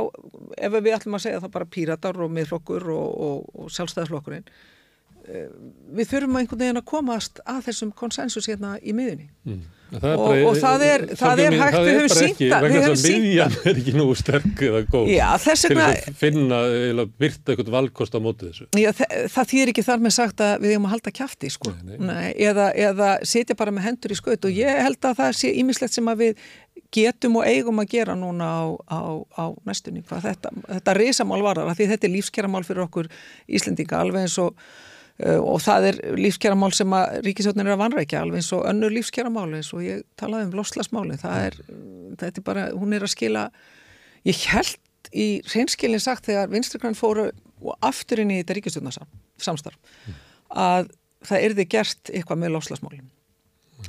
[0.59, 4.76] ef við ætlum að segja það bara píratar og miðflokkur og, og, og sjálfstæðarflokkurinn eh,
[5.27, 9.63] við þurfum einhvern veginn að komast að þessum konsensus hérna í miðunni mm.
[9.99, 13.81] og, og það er, það er hægt, við höfum sínta við höfum sínta miðjan er
[13.81, 15.11] ekki nú sterk eða góð.
[15.11, 16.61] Já, til að finna
[16.93, 18.69] eða virta eitthvað valkost á mótið þessu.
[18.79, 21.75] Já, það, það þýr ekki þar með sagt að við höfum að halda kæfti sko.
[22.51, 24.47] eða, eða setja bara með hendur í skaut.
[24.47, 26.47] Og ég held að það sé ímislegt sem að við
[26.95, 29.01] getum og eigum að gera núna á, á,
[29.43, 31.75] á næstunni hvað þetta, þetta risamál varðar.
[31.75, 33.11] Því þetta er lífskjæramál fyrir okkur
[33.51, 34.55] Íslendinga alveg eins og
[35.17, 39.49] og það er lífskjæramál sem að ríkisjónin er að vanrækja alveg eins og önnur lífskjæramál
[39.57, 41.57] eins og ég talaði um loslasmáli það er,
[42.21, 43.47] þetta er bara, hún er að skila
[44.29, 47.31] ég held í reynskilin sagt þegar vinstrikrann fóru
[47.63, 50.21] og aftur inn í þetta ríkistjóðnarsamstarf mm.
[50.53, 50.93] að
[51.27, 53.09] það erði gert eitthvað með lofslagsmálinn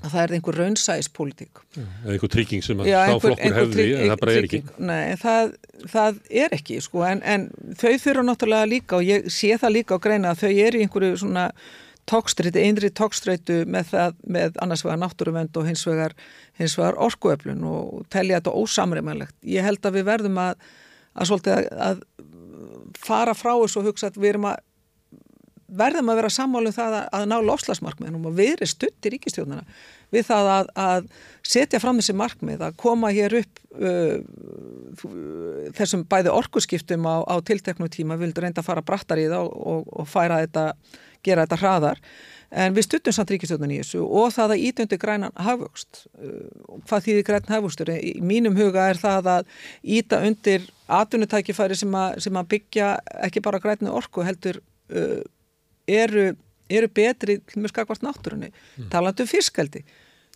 [0.03, 4.21] að það er einhver raunsæðispolítík eða einhver trygging sem að þá flokkur hefði en það
[4.21, 4.61] bara er ekki.
[4.89, 5.51] Nei, það,
[5.95, 7.49] það er ekki sko en, en
[7.79, 10.85] þau þurfa náttúrulega líka og ég sé það líka á greina að þau eru í
[10.85, 11.47] einhverju svona
[12.07, 16.15] tókstræti, einri tókstrætu með, með annars vegar náttúruvend og hins vegar,
[16.59, 19.35] hins vegar orkuöflun og telja þetta ósamræmanlegt.
[19.43, 20.69] Ég held að við verðum að,
[21.19, 22.05] að, að, að
[22.97, 24.63] fara frá þessu og hugsa að við erum að
[25.67, 29.65] verðum að vera sammálum það að, að ná lofslagsmarkmiðnum og erum stutt í ríkistjóðnana
[30.13, 31.09] við það að, að
[31.47, 34.15] setja fram þessi markmið, að koma hér upp uh,
[35.77, 39.51] þessum bæði orkuskiptum á, á tilteknum tíma, við vildum reynda að fara brattar í það
[39.51, 40.65] og, og, færa þetta
[41.25, 42.01] gera þetta hraðar.
[42.47, 47.07] En við stuttum samt ríkistjóðan í þessu og það að ítöndi grænan hafvöxt uh, hvað
[47.09, 49.49] þýðir græn hafvöxtur í mínum huga er það að
[49.83, 52.93] íta undir atvinnutækifæri sem, sem að byggja
[53.27, 54.61] ekki bara grænu orku heldur
[54.95, 55.19] uh,
[55.87, 56.29] eru,
[56.69, 58.51] eru betri með skakvart náttúrunni.
[58.77, 58.91] Mm.
[58.93, 59.83] talandu um fiskaldi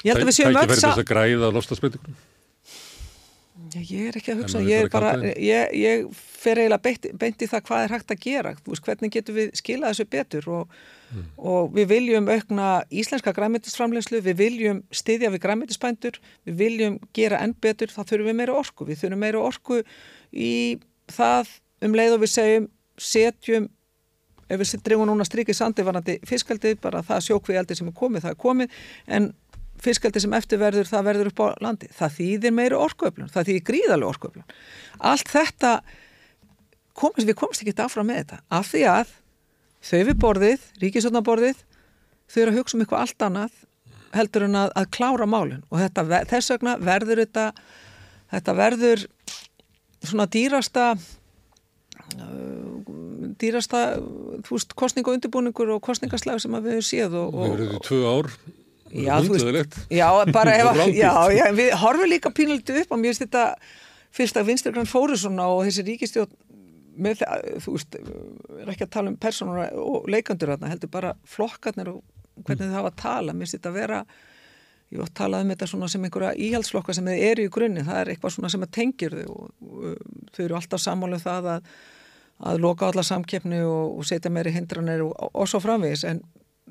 [0.01, 2.19] ég held að við séum öll Það er græða lofstafsbreytingunum
[3.71, 7.63] Ég er ekki að hugsa, ég bara, ég, ég fer eiginlega beint, beint í það
[7.67, 10.47] hvað er hægt að gera, veist, hvernig getur við skilað þessu betur?
[10.51, 10.75] Og,
[11.11, 11.27] mm.
[11.51, 16.19] og við viljum aukna íslenska græmitisframlegslu, við viljum styðja við græmitispændur,
[16.49, 19.81] við viljum gera enn betur, þá þurfum við meira orku, við þurfum meira orku
[20.31, 20.53] í
[21.11, 21.55] það
[21.85, 22.67] um leið og við segjum,
[23.11, 23.69] setjum,
[24.51, 28.41] ef við drefum núna strikið sandivarandi fiskaldið, bara það sjókviðaldi sem er komið, það er
[28.43, 28.77] komið,
[29.17, 29.31] en
[29.81, 31.89] fiskaldi sem eftir verður, það verður upp á landi.
[31.95, 34.55] Það þýðir meiri orkuöflun, það þýðir gríðalega orkuöflun.
[35.11, 35.73] Allt þetta,
[36.97, 39.15] komist, við komst ekki áfram með þetta, af því að
[39.81, 41.63] þau við borðið, ríkisotnaborðið,
[42.29, 43.61] þau eru að hugsa um eitthvað allt annað
[44.15, 47.45] heldur en að, að klára málun og þetta, þess vegna verður þetta,
[48.33, 49.05] þetta verður
[50.03, 50.85] svona dýrasta
[53.41, 53.83] dýrasta,
[54.45, 57.85] þú veist, kostning og undirbúningur og kostningaslag sem við hefum séð og, og, Við verðum
[57.87, 58.31] tvö ár.
[58.91, 63.13] Já, veist, já, bara ef að, já, já, við horfum líka pínulegt upp og mér
[63.13, 63.45] finnst þetta
[64.11, 66.33] fyrst að Vinstregrann fóru svona og þessi ríkistjórn
[67.01, 67.95] með það, þú veist,
[68.61, 72.01] er ekki að tala um personur og leikandur þarna, heldur bara flokkarnir og
[72.43, 72.73] hvernig mm.
[72.73, 74.01] þau hafa að tala, mér finnst þetta að vera,
[74.91, 77.85] ég var að tala um þetta svona sem einhverja íhaldsflokka sem þið eru í grunni,
[77.87, 81.25] það er eitthvað svona sem að tengjur þau og, og þau eru alltaf sammálið um
[81.25, 81.71] það að,
[82.41, 86.05] að loka alla samkeppni og, og setja meiri hindranir og, og svo framvegis.
[86.09, 86.21] En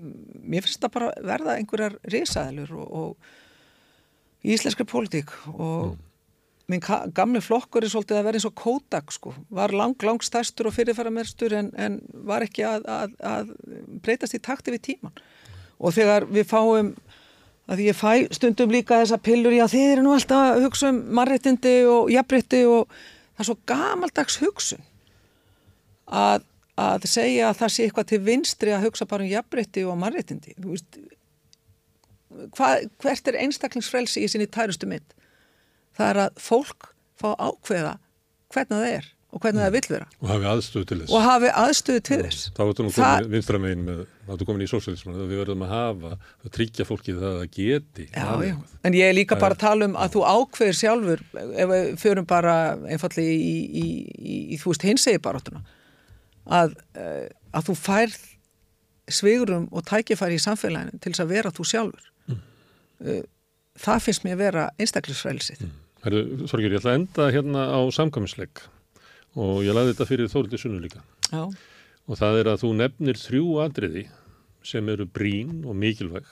[0.00, 5.98] mér finnst það bara verða einhverjar risaðilur og, og íslenskri pólitík og mm.
[6.72, 6.84] minn
[7.16, 10.76] gamle flokkur er svolítið að vera eins og Kodak sko, var lang, lang stærstur og
[10.76, 13.54] fyrirfæramerstur en, en var ekki að, að, að
[14.04, 15.24] breytast í takti við tíman
[15.80, 16.94] og þegar við fáum
[17.70, 21.02] að ég fæ stundum líka þessa pillur að þið eru nú alltaf að hugsa um
[21.18, 24.86] marréttindi og jafnrétti og það er svo gamaldags hugsun
[26.10, 26.46] að
[26.80, 30.54] að segja að það sé eitthvað til vinstri að hugsa bara um jafnbreytti og mannréttindi.
[33.02, 35.16] Hvert er einstaklingsfrelsi í sinni tærustu mynd?
[35.98, 37.96] Það er að fólk fá ákveða
[38.54, 40.06] hvernig það er og hvernig það vil vera.
[40.18, 41.12] Og hafi aðstöðu til þess.
[41.14, 42.46] Og hafi aðstöðu til þess.
[42.56, 46.10] þá ertu nú komin vinstramegin með þá ertu komin í sósjálisman við verðum að hafa
[46.16, 48.56] að tryggja fólki það að geti já, já.
[48.88, 52.26] en ég er líka bara að tala um að þú ákveðir sjálfur ef við förum
[52.30, 52.56] bara
[52.90, 53.86] einfalli í, í,
[54.18, 55.62] í, í þú veist hinsegi baráttuna
[56.46, 58.18] að, eh, að þú færð
[59.10, 62.40] svigurum og tækifæri í samfélaginu til þess að vera þú sjálfur mm.
[63.00, 63.22] Eh,
[63.80, 65.78] það finnst mér að vera einstaklisfrælsið mm.
[66.00, 68.62] Þorgjur, ég ætla að enda hérna á samkvæminsleik
[69.36, 71.44] og ég laði þetta fyrir Þóruldi Sunnu líka Já.
[71.44, 74.06] og það er að þú nefnir þrjú adriði
[74.64, 76.28] sem eru brín og mikilvæg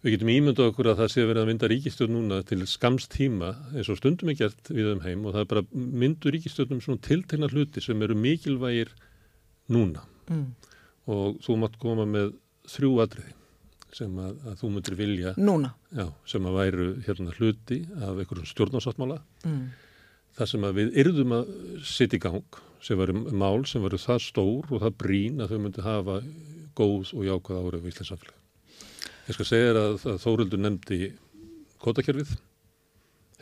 [0.00, 3.50] Við getum ímyndað okkur að það sé verið að mynda ríkistjórn núna til skamst tíma
[3.74, 7.02] eins og stundum er gert við um heim og það er bara myndu ríkistjórnum svona
[7.04, 8.94] tiltegna hluti sem eru mikilvægir
[9.70, 10.46] núna mm.
[11.10, 12.34] og þú mátt koma með
[12.70, 13.36] þrjú atriði
[13.96, 19.18] sem að, að þú myndir vilja já, sem að væru hérna hluti af einhverjum stjórnarsáttmála
[19.46, 19.62] mm.
[20.38, 21.54] þar sem að við yrðum að
[21.86, 25.64] setja í gang sem varu mál sem varu það stór og það brín að þau
[25.64, 26.20] myndi hafa
[26.78, 28.36] góð og jákvæð árið í Íslands samfélag.
[29.28, 31.00] Ég skal segja að, að Þórildur nefndi
[31.82, 32.32] kótakerfið,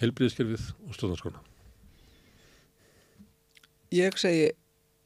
[0.03, 1.45] heilbríðiskerfið og stjórnarskona.
[3.95, 4.51] Ég segi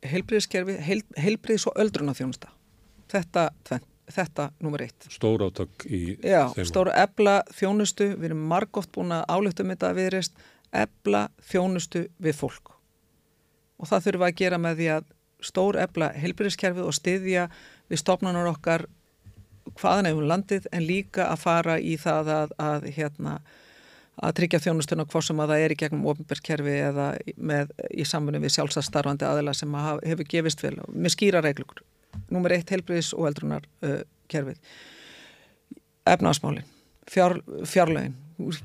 [0.06, 2.50] heilbriðskerfi, heil, heilbriðs og öldruna þjónusta.
[3.12, 3.48] Þetta,
[4.10, 5.08] þetta nummer eitt.
[5.12, 6.62] Stór áttak í Já, þeim.
[6.62, 10.38] Já, stóra ebla þjónustu, við erum margótt búin að álöftum þetta viðreist,
[10.72, 12.72] ebla þjónustu við fólk.
[13.82, 15.12] Og það þurfum að gera með því að
[15.42, 17.46] stór ebla heilbriðskerfið og styðja
[17.90, 18.86] við stopnanar okkar
[19.78, 23.34] hvaðan hefur landið en líka að fara í það að, að hérna,
[24.20, 27.06] að tryggja þjónustuna hvort sem að það er í gegnum ofinbergskerfi eða
[27.36, 31.80] með, í samfunni við sjálfsastarfandi aðila sem að hefur gefist vel með skýra reglur.
[32.32, 34.02] Númer eitt helbriðis og eldrunar uh,
[34.32, 34.60] kerfið.
[36.12, 36.68] Efnaðasmálinn,
[37.08, 38.18] fjár, fjárlögin,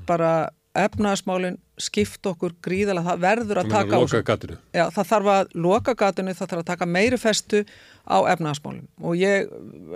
[0.09, 4.57] bara efnaðasmálinn skipt okkur gríðala, það verður að taka loka gatinu.
[4.73, 7.61] Já, það þarf að loka gatinu, það þarf að taka meiri festu
[8.09, 9.51] á efnaðasmálinn og ég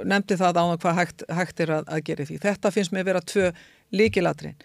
[0.08, 2.40] nefndi það á hvað hægt, hægt er að, að gera því.
[2.46, 3.52] Þetta finnst mér vera tvö
[3.98, 4.58] líkilatrin.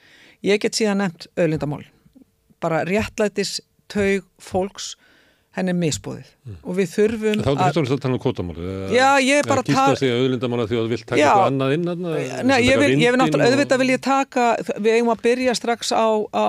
[0.45, 1.85] Ég get síðan nefnt öðlindamál,
[2.61, 3.59] bara réttlætis
[3.93, 4.95] taug fólks
[5.57, 6.57] henni misbúðið mm.
[6.69, 9.71] og við þurfum Þá er þetta að tala um kvotamáli Já, ég er bara að
[9.71, 11.87] Kýsta sig að auðlindamála því að þú vilt taka eitthvað annað inn
[12.51, 15.95] Nei, ég vil, ég vil náttúrulega, auðvitað vil ég taka við eigum að byrja strax
[15.97, 16.49] á, á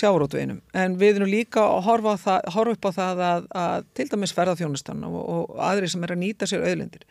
[0.00, 4.08] sjárótveginum, en við erum líka að horfa, það, horfa upp á það að, að til
[4.10, 7.06] dæmis ferðarþjónustan og, og aðri sem er að nýta sér auðlindir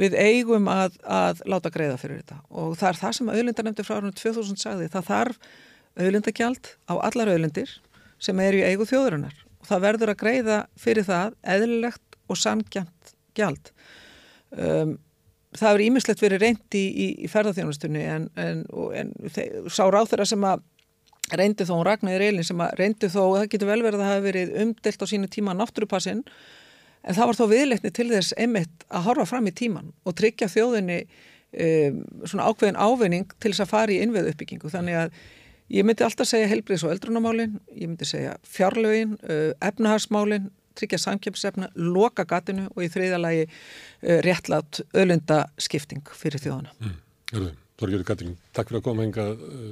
[0.00, 2.40] við eigum að, að láta greiða fyrir þetta.
[2.50, 5.50] Og það er það sem auðlindarnefndi frá árunum 2000 sagði, það þarf
[5.94, 7.76] auðlindagjald á allar auðlindir
[8.22, 13.14] sem er í eigu þjóðurinnar og það verður að greiða fyrir það eðlilegt og sangjant
[13.36, 13.70] gjald.
[14.54, 14.98] Um,
[15.54, 18.64] það hefur ímislegt verið reyndi í, í, í ferðarþjónustunni en, en,
[18.98, 20.64] en þeir, sá ráð þeirra sem að
[21.38, 24.14] reyndi þó, hún Ragnæður Eilin sem að reyndi þó, það getur vel verið að það
[24.14, 26.22] hefur verið umdelt á sínu tíma náttúrupassin
[27.04, 30.50] en það var þó viðleikni til þess einmitt að horfa fram í tíman og tryggja
[30.52, 35.18] þjóðinni um, svona ákveðin ávinning til þess að fara í innveðu uppbyggingu þannig að
[35.72, 41.70] Ég myndi alltaf segja helbriðs og eldrunamálin, ég myndi segja fjárlögin, uh, efnahagsmálin, tryggja samkjöpsefna,
[41.74, 46.74] loka gatinu og í þriðalagi uh, réttlátt öllunda skipting fyrir þjóðana.
[46.82, 46.98] Mm.
[47.32, 49.70] Jörðu, Þorgjörður Katrín, takk fyrir að koma enga uh,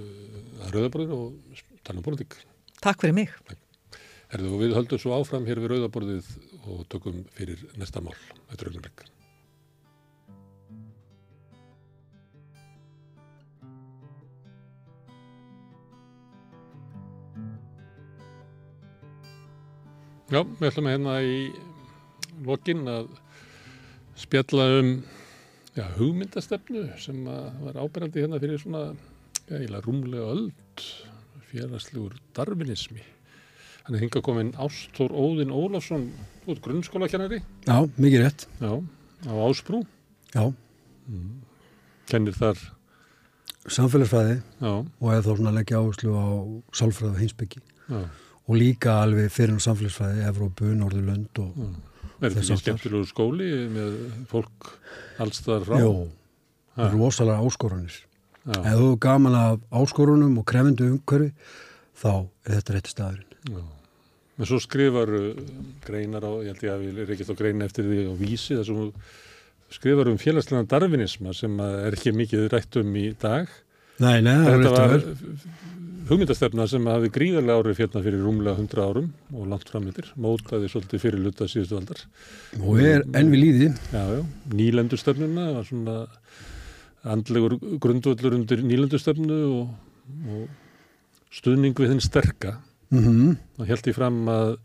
[0.65, 2.39] að Rauðaborðinu og tala um politík.
[2.81, 3.37] Takk fyrir mig.
[4.33, 8.17] Erðu, við höldum svo áfram hér við Rauðaborðið og tökum fyrir næsta mál.
[8.53, 9.11] Er auðvitað
[20.33, 21.33] Já, við ætlum að hérna í
[22.47, 23.11] lokinn að
[24.17, 24.93] spjalla um
[25.77, 28.95] já, hugmyndastefnu sem var ábyrgandi hérna fyrir svona
[29.45, 30.87] já, rúmlega öld
[31.51, 33.05] félagslegur darvinismi.
[33.83, 36.09] Hann er hingað komin Ástór Óðinn Ólafsson
[36.47, 37.43] út grunnskólakennari.
[37.67, 38.47] Já, mikið rétt.
[38.63, 38.73] Já,
[39.27, 39.83] á Ásbrú.
[40.35, 40.53] Já.
[41.11, 41.43] Mm.
[42.11, 42.59] Kennir þar
[43.71, 44.73] samfélagsfræði já.
[44.83, 46.27] og eða þá svona leggja áherslu á
[46.75, 47.63] sálfræði og hinsbyggi.
[47.89, 48.03] Já
[48.49, 51.59] og líka alveg fyrir og samfélagsfræði Evrópu, Norðurlönd og.
[52.23, 53.95] Er þetta skemmtilegu skóli með
[54.31, 54.73] fólk
[55.23, 55.77] allstaðar frá?
[55.83, 55.93] Jó,
[56.93, 57.97] rosalega áskorunir
[58.47, 61.33] Ef þú er gaman af áskorunum og krefendu umhverfi
[61.99, 62.13] þá
[62.47, 63.63] er þetta rétti staðurinn Já.
[64.41, 65.11] En svo skrifar
[65.85, 68.57] greinar á, ég held ég að við erum ekki þá grein eftir því á vísi
[68.57, 68.81] þar sem
[69.73, 73.53] skrifar um félagslega darvinisma sem er ekki mikið rætt um í dag
[74.03, 78.83] Nei, nei, það er eftir vel hugmyndastefna sem hafi gríðarlega árið fjörna fyrir rúmlega 100
[78.83, 82.03] árum og langt framöndir, mótaði svolítið fyrir luta síðustu aldar.
[82.61, 83.69] Og er enn við líði.
[83.93, 85.97] Já, já, nýlendustefnuna var svona
[87.15, 89.73] andlegur grundvöldur undir nýlendustefnu og,
[90.35, 92.57] og stuðning við þinn sterka
[92.93, 93.37] mm -hmm.
[93.59, 94.57] og held ég fram að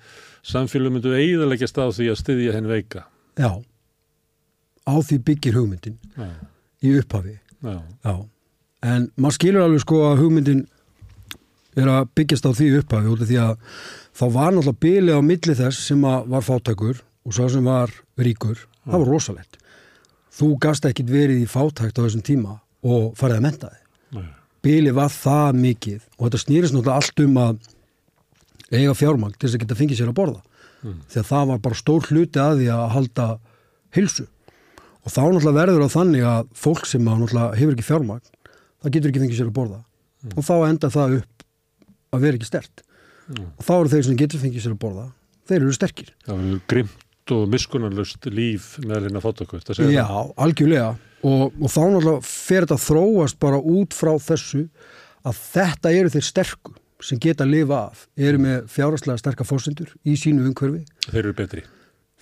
[0.44, 3.08] samfélum myndu eiginleggjast á því að styðja henn veika.
[3.38, 3.64] Já,
[4.88, 6.30] á því byggir hugmyndin já.
[6.84, 7.40] í upphafi.
[7.64, 7.82] Já.
[8.06, 8.26] Já.
[8.84, 10.68] En maður skilur alveg sko að hugmyndin
[11.78, 13.56] er að byggjast á því upphafi út af því að
[14.18, 18.58] þá var náttúrulega bilið á milli þess sem var fátækur og svo sem var ríkur,
[18.58, 18.92] mm.
[18.92, 19.58] það var rosalegt
[20.38, 24.30] þú gasta ekkit verið í fátækt á þessum tíma og farið að menta þig mm.
[24.68, 27.74] bilið var það mikið og þetta snýrist náttúrulega allt um að
[28.74, 30.42] eiga fjármang til þess að geta fengið sér að borða.
[30.86, 30.98] Mm.
[31.10, 33.24] því að það var bara stór hluti að því að halda
[33.98, 34.28] hilsu
[35.02, 38.22] og þá náttúrulega verður á þannig að fólk sem hefur ekki fjármang
[38.84, 39.80] það getur ekki fengið sér að borða.
[40.36, 41.46] Og þá enda það upp
[42.14, 42.84] að vera ekki stert
[43.32, 43.50] mm.
[43.58, 45.10] og þá eru þeir sem getur fengið sér að borða
[45.48, 46.14] þeir eru sterkir.
[46.28, 50.34] Það eru grimt og miskunarlust líf með þeirra fótakvöld Já, það.
[50.46, 50.90] algjörlega.
[51.28, 54.68] Og, og þá náttúrulega fer þetta þróast bara út frá þessu
[55.28, 59.94] að þetta eru þeir sterku sem geta að lifa af, eru með fjárhastlega sterkar fórsendur
[60.08, 60.84] í sínu umhverfi.
[61.08, 61.64] Þeir eru betri.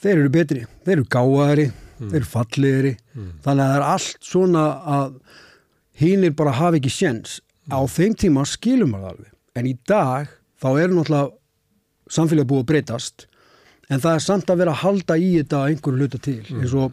[0.03, 2.09] Þeir eru betri, þeir eru gáðari mm.
[2.09, 2.93] þeir eru fallegri.
[3.15, 3.31] Mm.
[3.45, 4.65] þannig að það er allt svona
[4.95, 5.15] að
[6.01, 7.39] hínir bara hafi ekki séns.
[7.71, 9.31] Á þeim tíma skilum maður alveg.
[9.55, 10.29] En í dag
[10.61, 13.27] þá er náttúrulega samfélagi búið að breytast.
[13.89, 16.41] En það er samt að vera að halda í þetta einhverju hluta til.
[16.49, 16.63] Mm.
[16.63, 16.91] eins og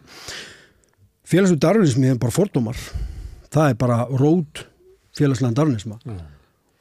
[1.29, 2.79] félagslega darwinismi er bara fordómar.
[3.53, 4.63] Það er bara rót
[5.17, 5.99] félagslega darwinisma.
[6.07, 6.23] Mm.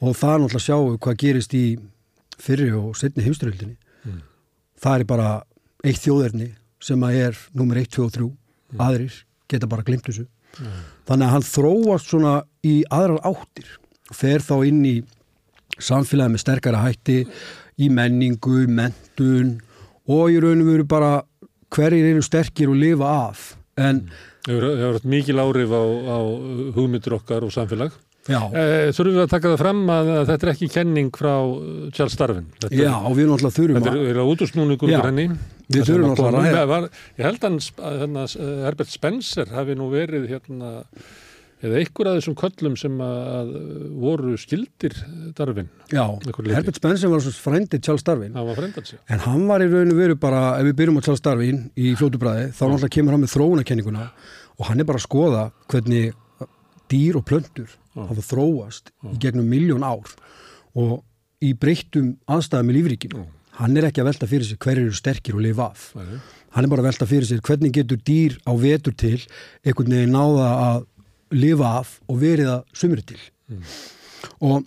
[0.02, 1.64] Og það er náttúrulega að sjáu hvað gerist í
[2.42, 3.76] fyrri og setni heimsturhildinni
[4.08, 4.20] mm.
[4.82, 5.30] það er bara
[5.86, 6.48] eitt þjóðerni
[6.82, 8.82] sem að er nummer 1, 2 og 3 mm.
[8.82, 9.18] aðrir
[9.52, 10.78] geta bara glimt þessu mm.
[11.10, 13.76] þannig að hann þróast svona í aðrar áttir
[14.12, 14.96] fer þá inn í
[15.82, 17.22] samfélagi með sterkara hætti
[17.80, 19.56] í menningu, mentun
[20.10, 21.14] og í raun og veru bara
[21.72, 24.04] hverjir eru sterkir og lifa af en
[24.42, 26.18] Það hefur haft mikil áhrif á, á
[26.74, 27.92] hugmyndur okkar og samfélag.
[28.30, 31.88] Eh, þurfum við að taka það fram að, að þetta er ekki kenning frá eh,
[31.96, 32.44] Charles Darwin.
[32.62, 35.24] Þetta já, er, við náttúrulega þurfum þetta að er, er útúrsnúningur Já, úr henni.
[35.72, 37.58] við þurfum náttúrulega að ræða- Ég held að
[37.98, 38.24] hérna,
[38.68, 40.70] Herbert Spencer hafi nú verið hérna,
[41.62, 43.52] eða einhver af þessum köllum sem að,
[44.06, 44.94] voru skildir
[45.34, 45.68] Darwin.
[45.90, 46.06] já.
[46.54, 48.98] Herbert Spencer var svo frændi Charles Darwin Það var frendans, já.
[49.10, 51.92] En hann var í raun og veru bara, ef við byrjum á Charles Darwin í
[51.98, 54.08] fljótubræði, þá náttúrulega kemur hann með þróunarkenninguna
[54.58, 56.12] og hann er bara að skoða hvernig
[56.90, 60.08] dýr og plöntur hafa þróast í gegnum miljón ár
[60.78, 61.02] og
[61.42, 63.24] í breyttum aðstæðum í lífríkinu.
[63.58, 65.90] Hann er ekki að velta fyrir sig hverju eru sterkir og lifa af.
[66.54, 69.18] Hann er bara að velta fyrir sig hvernig getur dýr á vetur til
[69.64, 70.86] einhvern veginn náða að
[71.36, 73.20] lifa af og verið að sumri til.
[74.40, 74.64] Og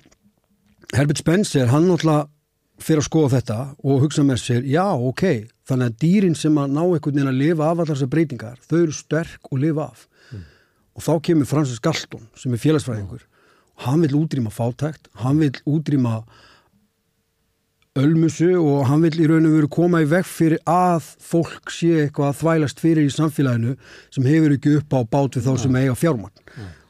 [0.94, 2.28] Herbert Spencer, hann náttúrulega
[2.80, 5.24] fyrir að skoða þetta og hugsa með sér, já, ok,
[5.68, 8.78] þannig að dýrin sem að ná einhvern veginn að lifa af allar þessar breytingar, þau
[8.82, 10.06] eru sterk og lifa af.
[10.96, 13.24] Og þá kemur Francis Galton, sem er félagsfræðingur,
[13.76, 16.22] og hann vil útrýma fátækt, hann vil útrýma
[17.96, 21.94] ölmusu og hann vil í raun og veru koma í veg fyrir að fólk sé
[22.06, 23.76] eitthvað að þvælast fyrir í samfélaginu
[24.12, 26.34] sem hefur ekki upp á bát við þá sem eiga fjármann.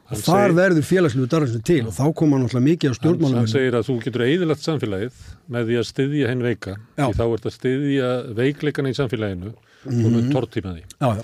[0.06, 3.06] Og Hann þar segir- verður félagslegu darfinsinu til og þá koma náttúrulega mikið af Hann,
[3.06, 3.48] hann stjórnmálum.
[3.50, 6.74] segir að þú getur eðilagt samfélagið með því að styðja henn veika.
[6.96, 9.50] Því þá ert að styðja veikleikana í samfélaginu
[9.86, 10.84] og með tortíma því.
[11.02, 11.22] Já, já,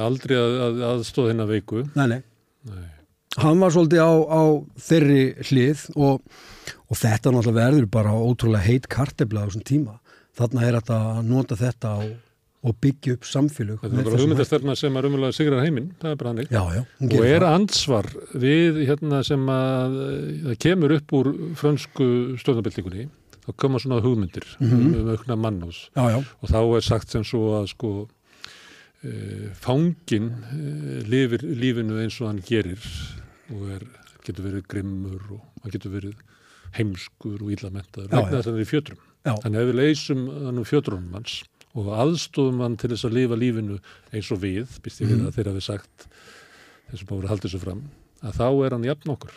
[0.00, 1.84] aldrei að, að aðstóð hennar veiku.
[1.96, 2.22] nei, nei.
[2.70, 2.88] Nei.
[3.40, 4.42] hann var svolítið á, á
[4.84, 6.20] þeirri hlið og,
[6.90, 9.94] og þetta náttúrulega verður bara ótrúlega heit kartefla á þessum tíma.
[10.36, 12.10] Þarna er þetta að nota þetta og,
[12.68, 13.80] og byggja upp samfélög.
[13.80, 15.88] Þetta er bara þessum hugmyndasterna sem er umjölulega sigrar heiminn.
[16.02, 16.34] Það er bara
[16.76, 16.82] já.
[17.00, 17.54] hún Og er það.
[17.54, 18.10] ansvar
[18.44, 22.10] við hérna sem að eh, það kemur upp úr frönsku
[22.44, 23.08] stjórnabildingunni
[23.40, 27.24] þá koma svona hugmyndir um, um aukna mannús Já, já, og þá er sagt sem
[27.26, 27.92] svo að sko
[29.56, 30.64] fangin e,
[31.08, 32.82] lifir lífinu eins og hann gerir
[33.50, 33.86] og er,
[34.26, 36.18] getur verið grimmur og hann getur verið
[36.76, 39.00] heimskur og íllamentaður Já, vegna þess að hann er í fjötrum.
[39.26, 41.38] já, Þannig ef við leysum hann um fjötrunum hans
[41.78, 43.78] og aðstofum hann til þess að lifa lífinu
[44.12, 46.06] eins og við, býst ég við að þeirra við sagt
[47.06, 47.82] búið að halda þessu fram,
[48.26, 49.34] að þá er hann jafn okkur.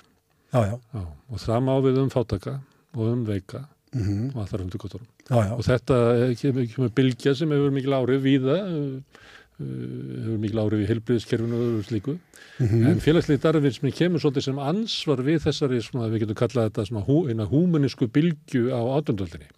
[0.54, 2.54] já, já, Já, og það má við um fátaka
[2.98, 3.64] og um veika
[3.94, 5.06] mm og allar um tukkotorum.
[5.30, 10.62] já, já, Og þetta eh, kemur, bylgja sem hefur mikil áhrif víða, uh, hefur mikil
[10.64, 12.16] áhrif í heilbriðiskerfinu og öðru slíku.
[12.60, 12.86] Mhm.
[12.92, 17.06] En félagslegi darfinsmi kemur svolítið sem ansvar við þessari, svona, við getum kallað þetta svona
[17.08, 19.50] hú, eina húmenisku bylgju á átundöldinni.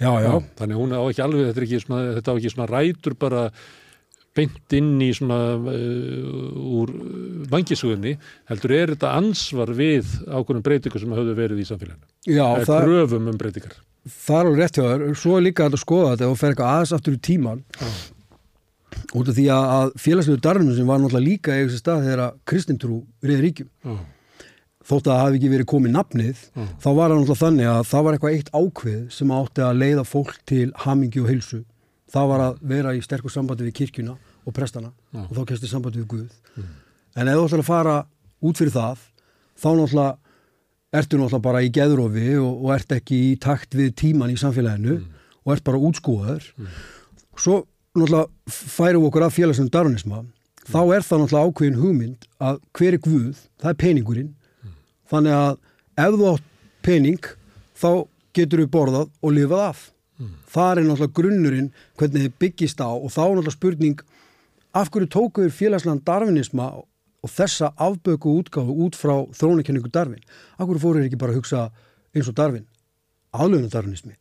[0.00, 2.70] já, já, Þannig hún á ekki alveg, þetta, er ekki svona, þetta á ekki svona
[2.70, 3.50] rætur bara
[4.36, 6.90] beint inn í svona uh, úr
[7.48, 8.18] vangisugunni,
[8.50, 12.04] heldur er þetta ansvar við ákveðnum breytingu sem höfðu verið í samfélaginu.
[12.28, 13.78] já það, kröfum um breytingar.
[14.04, 15.06] það er alveg rétt hjá þér.
[15.22, 17.64] Svo er líka að skoða þetta og fer eitthvað aðeins aftur í tíman
[19.16, 22.22] út af því að, að félagslegu darfinu sem var náttúrulega líka í þessi stað þegar
[22.26, 23.70] að kristintrú reyði ríkjum.
[23.86, 23.96] Já,
[24.86, 26.68] þótt að það hafi ekki verið komið nafnið Mm.
[26.82, 30.04] þá var það náttúrulega þannig að það var eitthvað eitt ákveð sem átti að leiða
[30.06, 31.62] fólk til hamingi og heilsu.
[32.12, 34.14] Það var að vera í sterkur sambandi við kirkjuna
[34.46, 35.26] og prestana Mm.
[35.26, 36.30] og þá kemst í sambandi við Guð.
[37.16, 37.96] En ef þú ætlar að fara
[38.42, 38.98] út fyrir það
[39.58, 40.16] þá náttúrulega
[40.96, 45.00] ertu náttúrulega bara í geðrofi og, og ert ekki í takt við tíman í samfélaginu
[45.46, 46.46] og ert bara útskúðaður
[47.36, 47.64] svo
[48.00, 50.22] náttúrulega færum okkur af félagsum darunisma
[50.66, 54.32] þá er það náttúrulega ákveðin hugmynd að hver er Guð, það er peningurinn.
[55.10, 55.58] Þannig að
[56.02, 56.48] ef þú átt
[56.86, 57.30] pening
[57.76, 57.90] þá
[58.36, 59.80] getur við borðað og lifað af.
[60.50, 64.04] Það er náttúrulega grunnurinn hvernig þið byggist á og þá er náttúrulega spurning
[64.76, 70.22] af hverju tókuður félagslegan darwinisma og þessa afböku útgáfu út frá þrónakenningu Darwin?
[70.58, 71.70] Af hverju fóruður ekki bara að hugsa
[72.14, 72.66] eins og Darwin
[73.36, 74.16] aðlöfnum darwinismi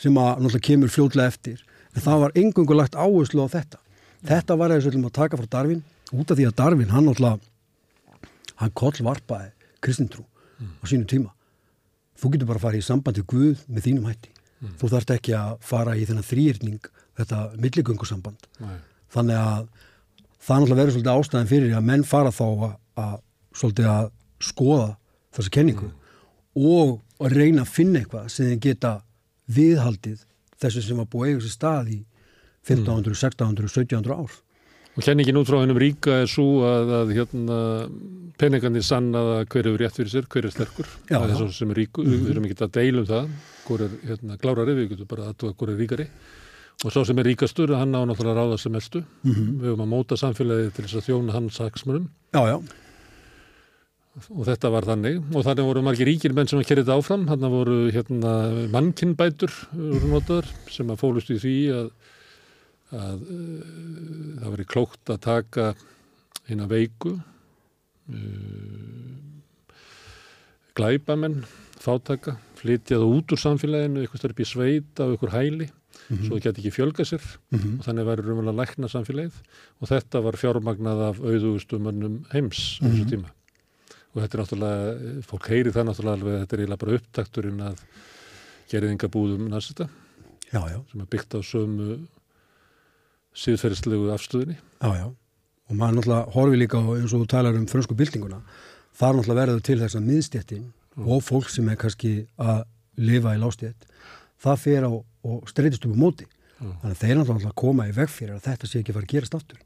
[0.00, 1.62] sem að náttúrulega kemur fljótlega eftir
[1.96, 3.80] en það var engungu lagt áherslu á þetta.
[4.26, 5.82] Þetta var þess að taka frá Darwin
[6.12, 7.38] út af því að Darwin hann náttúrulega
[8.60, 9.50] hann kollvarpaði
[9.84, 10.24] kristintrú
[10.60, 11.32] á sínu tíma.
[12.16, 14.30] Þú getur bara að fara í sambandi við Guð með þínum hætti.
[14.80, 16.86] Þú þarft ekki að fara í þennan þrýrning
[17.16, 18.48] þetta milligöngusamband.
[18.60, 18.78] Nei.
[19.12, 19.66] þannig að
[20.46, 23.14] það náttúrulega verður svolítið ástæðan fyrir að menn fara þá að, að
[23.56, 24.08] svolítið að
[24.46, 24.88] skoða
[25.36, 25.90] þessa kenningu
[26.56, 28.92] og að reyna að finna eitthvað sem þeir geta
[29.56, 30.24] viðhaldið
[30.62, 32.00] þessu sem var búið eiga sér stað í
[32.66, 34.42] 1500, 1600, 1700 ár
[34.96, 37.56] Og kenningin út frá hennum ríka er svo að, að hérna,
[38.40, 40.88] peningarnir sannaða hver hefur rétt fyrir sér, hver er sterkur.
[41.10, 41.18] Já.
[41.18, 43.26] Það er svo sem er ríku, við erum ekki að deila um það,
[43.66, 46.08] hver er hérna, klárari, við getum bara að hver er ríkari.
[46.80, 49.04] Og svo sem er ríkastur, hann á náttúrulega ráða sem mestu.
[49.26, 52.08] Við höfum að móta samfélagið til þess að þjóna hans hagsmunum.
[52.32, 52.56] Já, já,
[54.16, 55.20] og þetta var þannig.
[55.34, 57.26] Og þannig voru margir ríkir menn sem að kerja þetta áfram.
[57.28, 58.32] Þannig voru hérna
[58.72, 59.52] mannkinnbætur
[60.72, 61.90] sem að fólust í því að,
[62.96, 63.60] að uh,
[64.40, 65.68] það veri klókt að taka
[66.48, 69.14] eina veiku uh,
[70.76, 71.42] glæbamenn
[71.86, 75.68] fátaka, flytja það út úr samfélaginu, eitthvað upp í sveit á ykkur hæli,
[76.08, 77.22] svo það geti ekki fjölga sér.
[77.76, 79.38] Og þannig væri raunverulega lækna samfélagið
[79.78, 83.35] og þetta var fjármagnað af auðugustumönnum heims á þessu tíma
[84.16, 87.82] og þetta er náttúrulega, fólk heyri það náttúrulega alveg, þetta er eiginlega bara upptakturinn að
[88.72, 89.88] gerðingabúðum næsta
[90.52, 91.96] Já, já, sem er byggt á sömu
[93.36, 94.56] síðferðslegu afstöðinni.
[94.80, 95.06] já, já.
[95.66, 98.38] Og maður náttúrulega horfi líka á eins og þú talar um frönsku byltinguna.
[98.96, 100.66] Það er náttúrulega verður til þess að miðstjettin
[101.02, 102.62] og fólk sem er kannski að
[102.96, 103.88] lifa í lástjett,
[104.40, 106.28] það fer á og streytist upp á móti.
[106.56, 109.12] Þannig að þeir náttúrulega koma í veg fyrir að þetta sé ekki að fara að
[109.16, 109.58] gerast aftur.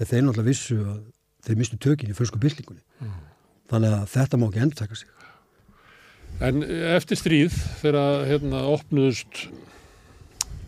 [0.00, 0.98] Þegar þeir náttúrulega vissu að
[1.44, 2.82] þeir mistu tökin í frönsku byltingunni.
[3.72, 5.08] Þannig að þetta má ekki endur taka sig.
[6.44, 9.44] En eftir stríð, þegar hérna opnuðust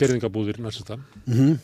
[0.00, 1.56] gerðingabúðir næsta Mm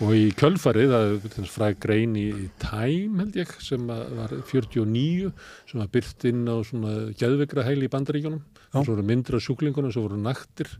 [0.00, 5.26] og í kjölfarið, það er fræg grein í, í Time held ég, sem var 49,
[5.68, 8.38] sem var byrt inn á svona geðveikra hæli í bandaríkjónum,
[8.72, 8.78] Já.
[8.78, 10.72] svo voru myndir af sjúklingunum, svo voru naktir,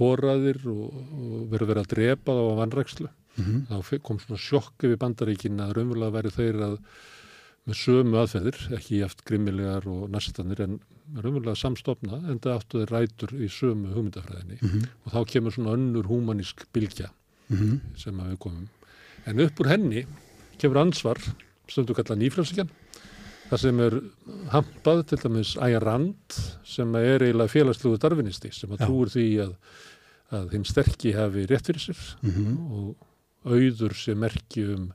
[0.00, 3.08] hóraðir og, og verið verið að drepa þá á vannrækslu.
[3.38, 3.60] Mhm.
[3.70, 6.76] Þá fe- kom svona sjokk yfir bandaríkin að raunverulega væri þeir að
[7.70, 10.78] með sömu aðferðir, ekki jaft grimmilegar og næstanir en
[11.16, 14.58] raunverulega samstofna en það áttu þeir rætur í sömu hugmyndafræðinni
[15.06, 17.10] og þá kemur svona önnur húmanísk bylgja
[17.50, 17.80] Mhm.
[17.98, 18.68] sem að við komum.
[19.26, 20.04] En upp úr henni
[20.58, 21.18] kemur ansvar,
[21.66, 22.68] stundu kalla nýfrælsikjan,
[23.50, 23.96] það sem er
[24.52, 29.56] hampað til dæmis Æja Rand sem er eiginlega félagslugu darfinisti sem að trúur því að,
[30.30, 32.56] að hinn sterkki hafi rétt fyrir sér Mhm.
[32.70, 32.96] og
[33.50, 34.92] auður sem merki um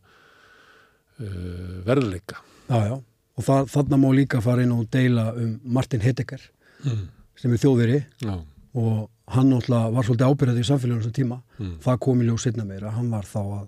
[1.20, 2.40] uh, verðleika.
[2.70, 2.96] Já, já.
[3.36, 6.42] Og það, þarna má líka fara inn og deila um Martin Hedeker
[6.86, 7.08] Mm.
[7.40, 8.34] sem er þjóðveri Já,
[8.76, 11.38] og hann náttúrulega var svolítið ábyrðað í samfélaginu þessum tíma.
[11.58, 11.72] Mm.
[11.82, 12.92] Það kom í ljóð setna meira.
[12.94, 13.68] Hann var þá að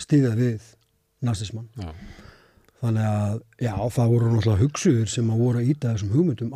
[0.00, 0.62] stíða við
[1.26, 1.66] nazismann.
[2.80, 6.50] Þannig að, já, það voru náttúrulega hugsuður sem að voru að íta þessum hugmyndum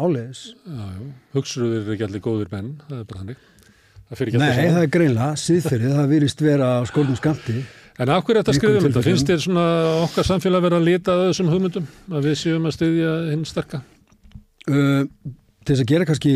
[0.68, 1.04] já.
[1.34, 3.44] Hugsuður er ekki allir góðir menn, það er bara hannig.
[4.10, 7.60] Það Nei, það er greinlega, síðferðið, það virist vera á skórnum skamti.
[7.98, 9.02] En af hverju þetta skrifum þetta?
[9.04, 9.66] Finnst þér svona
[10.04, 11.90] okkar samfélag vera að lita að þessum hugmyndum?
[12.12, 13.82] Að við séum að styðja hinn sterka?
[14.70, 15.02] Uh,
[15.64, 16.34] til þess að gera kannski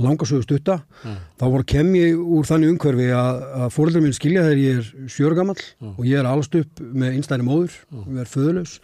[0.00, 1.12] langasögu stutta, Já.
[1.38, 5.12] þá voru kem ég úr þannig umhverfi að, að fóreldrar minn skilja þegar ég er
[5.14, 5.60] sjörugamall
[5.92, 7.76] og ég er alst upp með einstæri móður,
[8.08, 8.80] ég er föðulegs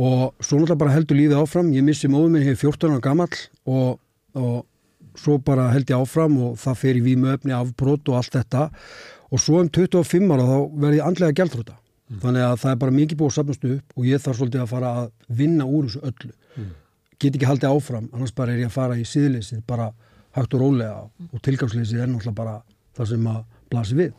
[0.00, 3.38] og svo náttúrulega bara heldur lífið áfram, ég missi móður minn hefur 14 ára gamall
[3.70, 4.00] og,
[4.34, 4.58] og
[5.20, 8.68] svo bara held ég áfram og það fer í vímöfni, afbrot og allt þetta
[9.30, 11.76] og svo um 25 ára þá verði ég andlega gældrúta.
[12.10, 14.70] Þannig að það er bara mikið búið að sapnast upp og ég þarf svolítið að
[14.72, 16.32] fara að vinna úr þessu öllu.
[17.20, 19.90] Get ekki haldið áfram, annars bara er ég að fara í síðleysið, bara
[20.34, 22.56] hægt og rólega og tilgangsleysið er náttúrulega bara
[22.96, 23.40] það sem að
[23.70, 24.12] blasi við.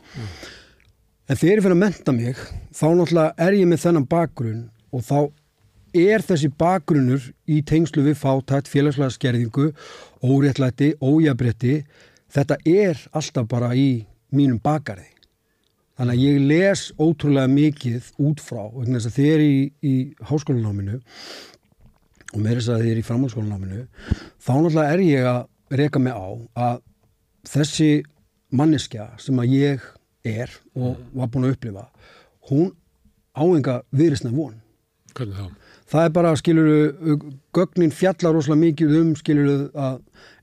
[1.28, 2.40] En þegar ég fyrir að menta mig,
[2.72, 4.62] þá náttúrulega er ég með þennan bakgrunn
[4.92, 5.18] og þá
[5.92, 9.68] er þessi bakgrunnur í tengslu við fátætt, félagslega skerðingu,
[10.24, 11.82] óréttlæti, ójabrétti,
[12.32, 15.08] þetta er alltaf bara í mínum bakarði.
[16.00, 19.94] Þannig að ég les ótrúlega mikið út frá, vegna þess að ég í, í
[20.28, 21.00] háskólanáminu
[22.32, 23.82] og meira þess að er í framhaldsskólanáminu,
[24.40, 25.42] þá náttúrulega er ég að
[25.82, 26.28] reka mig á
[26.66, 26.80] að
[27.52, 27.90] þessi
[28.52, 29.84] manneskja sem að ég
[30.24, 31.86] er og var búin að upplifa,
[32.48, 32.72] hún
[33.36, 34.56] áenga viðrisna von.
[35.12, 35.61] Hvernig þá?
[35.92, 37.16] Það er bara, skiluru,
[37.52, 39.98] gögnin fjallar rosalega mikið um, skiluru, að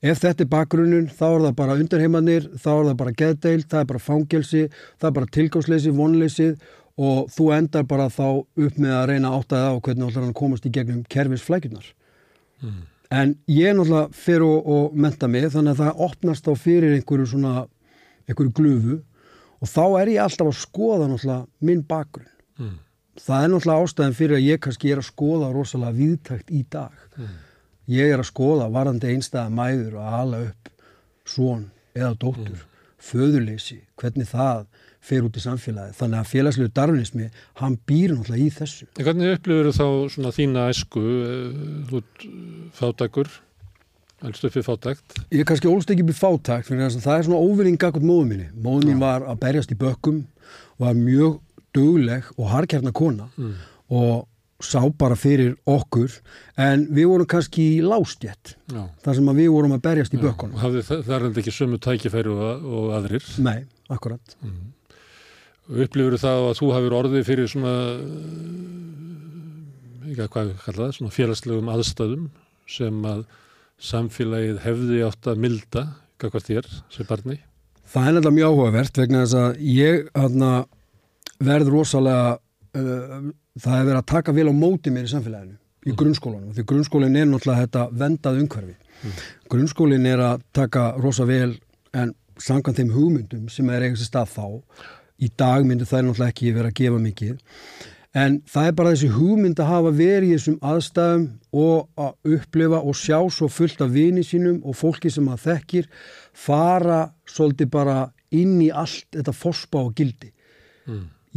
[0.05, 3.81] ef þetta er bakgrunnun, þá er það bara undirheimarnir, þá er það bara geðdeild, það
[3.81, 4.61] er bara fangelsi,
[5.01, 6.67] það er bara tilgámsleysi, vonleysið
[6.99, 10.37] og þú endar bara þá upp með að reyna að áttaði á hvernig ætlar hann
[10.37, 11.91] komast í gegnum kerfisflækjurnar.
[13.09, 17.29] En ég náttúrulega fer og, og menta mig, þannig að það opnast þá fyrir einhverju
[17.31, 17.53] svona,
[18.29, 18.99] einhverju glufu
[19.59, 22.75] og þá er ég alltaf að skoða náttúrulega minn bakgrunn Mm.
[23.19, 27.05] Það er náttúrulega ástæðan fyrir að ég kannski er að skoða rosalega viðtækt í dag.
[27.89, 30.73] Ég er að skoða varandi einstæða mæður og ala upp
[31.29, 32.65] svon eða dóttur
[32.99, 34.65] föðurleysi, hvernig það
[35.09, 37.29] fer út í samfélagi, þannig að félagslegu darwinismi,
[37.61, 38.87] hann býr náttúrulega í þessu.
[38.97, 39.85] En hvernig upplifur þá
[40.15, 42.01] svona þína æsku, eh, þú
[44.27, 45.19] elst upp við fátækt?
[45.31, 46.03] ég kannski ólst ekki
[46.67, 48.49] fyrir að það er svona óvinning gagvart móðu minni.
[48.59, 50.25] Móðu mín var að berjast í bökkum
[50.79, 51.39] var mjög
[51.79, 53.29] dugleg og harkjarna kona
[53.89, 54.27] og
[54.59, 56.11] sá bara fyrir okkur
[56.59, 58.57] en við vorum kannski í lástjett
[59.05, 61.79] þar sem við vorum að berjast í bökkunum Og hafði það, er enda ekki sömu
[61.79, 63.23] tækifæri og, og aðrir.
[63.39, 64.35] Nei, akkurat.
[65.69, 67.73] Upplifur það að þú hafur orðið fyrir svona
[70.17, 72.25] hvað við kalla það, svona félagslegum aðstæðum
[72.69, 73.21] sem að
[73.89, 75.85] samfélagið hefði átt að milda,
[76.19, 77.37] hvað þér sem barni?
[77.89, 80.51] Það er nefnilega mjög áhugavert vegna þess að ég hana,
[81.43, 82.37] verð rosalega,
[82.75, 83.17] uh,
[83.59, 85.57] það er verið að taka vel á móti mér í samfélaginu,
[85.87, 86.53] í grunnskólanum.
[86.55, 88.77] Því grunnskólinn er náttúrulega þetta vendað umhverfi.
[89.51, 91.53] Grunnskólinn er að taka rosa vel
[91.95, 94.47] en samkvæmt þeim hugmyndum sem er eigast í stað þá.
[95.19, 97.39] Í dag myndur það náttúrulega ekki vera að gefa mikið.
[98.19, 101.25] En það er bara þessi hugmynd að hafa verið í þessum aðstæðum
[101.61, 105.89] og að upplifa og sjá svo fullt af vini sínum og fólki sem að þekkir
[106.33, 107.99] fara svolítið bara
[108.33, 110.31] inn í allt þetta fórspá og gildi.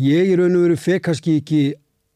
[0.00, 1.62] Ég er raun og veru fekk kannski ekki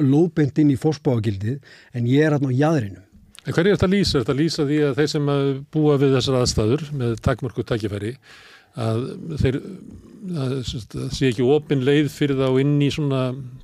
[0.01, 1.59] lóðbent inn í fórspá og gildið
[1.97, 3.05] en ég er hérna á jæðrinum.
[3.47, 4.16] En hverju er þetta að lýsa?
[4.16, 7.65] Er þetta að lýsa því að þeir sem að búa við þessar aðstæður með takmörku
[7.66, 8.12] tækifæri
[8.77, 9.05] að
[9.40, 13.20] þeir að, að sé ekki opin leið fyrir þá inn í svona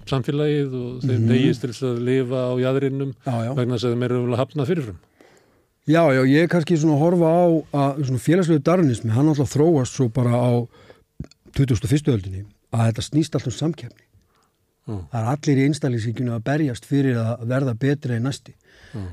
[0.09, 4.07] samfélagið og þeir mm neyjist til þess að lifa á jæðrinum vegna þess að þeim
[4.09, 5.03] eru hafnað fyrirfram.
[5.91, 7.43] Já, já, ég er kannski svona að horfa á
[7.83, 10.53] að svona félagslegu darwinismi, hann alltaf þróast svo bara á
[11.59, 12.13] 2001.
[12.13, 14.05] öldinni að þetta snýst alltaf um samkefni.
[14.89, 15.03] Mm.
[15.13, 18.55] Það er allir í einstælísíkjunu að berjast fyrir að verða betri en næsti.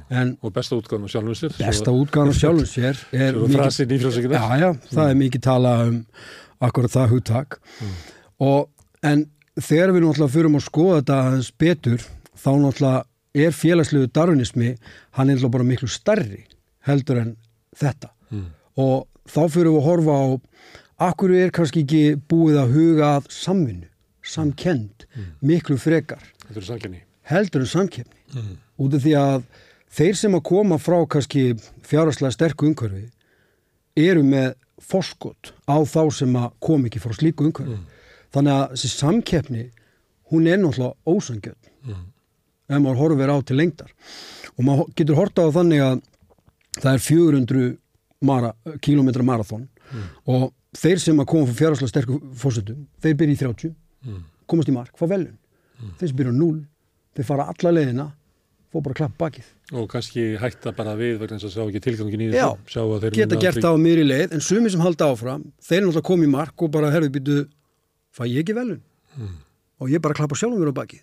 [0.09, 1.53] En Og besta útgáðan á sjálfum sér.
[1.59, 4.33] besta útgáðan af sjálfum sér er frjálsökinu.
[4.33, 5.99] Já, já, það er mikið tala um
[6.59, 7.59] akkurat það hugtak
[8.43, 8.67] og
[9.07, 9.27] en
[9.59, 12.01] þegar við náttúrulega fyrum að skoða þetta aðeins betur
[12.35, 13.03] þá náttúrulega
[13.45, 14.73] er félagslegu darwinismi
[15.15, 16.41] hann er náttúrulega bara miklu starri
[16.89, 17.31] heldur en
[17.79, 18.09] þetta
[18.75, 20.27] og þá fyrum við að horfa á
[20.99, 23.87] akkur er kannski ekki búið að huga að samvinnu,
[24.25, 25.05] samkend
[25.41, 26.21] miklu frekar?
[26.47, 27.01] Þetta eru samkenni.
[27.29, 28.45] heldur en samkeppni.
[28.79, 29.43] Út af því að
[29.93, 31.43] þeir sem að koma frá kannski
[31.85, 33.05] fjárhagslega sterku umhverfi
[33.99, 34.53] eru með
[34.89, 37.77] forskot á þá sem að kom ekki frá slíku umhverfi.
[38.33, 39.63] Þannig að þessi samkeppni
[40.31, 41.69] hún er náttúrulega ósangjöld
[42.69, 43.91] ef maður horfir á til lengdar.
[44.57, 46.01] Og maður getur horta á þannig að
[46.79, 47.77] það er 400
[48.21, 48.51] mara,
[48.81, 49.67] kilometra marathon.
[50.29, 53.75] Og þeir sem að koma frá fjárhagslega sterku fórsetum, þeir byrja í 30
[54.49, 55.37] komast í mark, fá velun
[55.99, 56.63] þeir sem byrja á 0,
[57.17, 58.07] þeir fara alla leiðina
[58.69, 59.45] fór bara að klappa bakið.
[59.73, 62.99] Og kannski hætta bara við vegna þess að sjá ekki tilgangin í Já, þessu.
[63.01, 66.29] Þeir geta gert á miðri leið en sumi sem halda áfram, þeir náttúrulega koma í
[66.29, 67.37] mark og bara herðu býtu,
[68.13, 68.83] fæ ég ekki velun
[69.79, 71.01] og ég bara klappa sjálfum mér á bakið.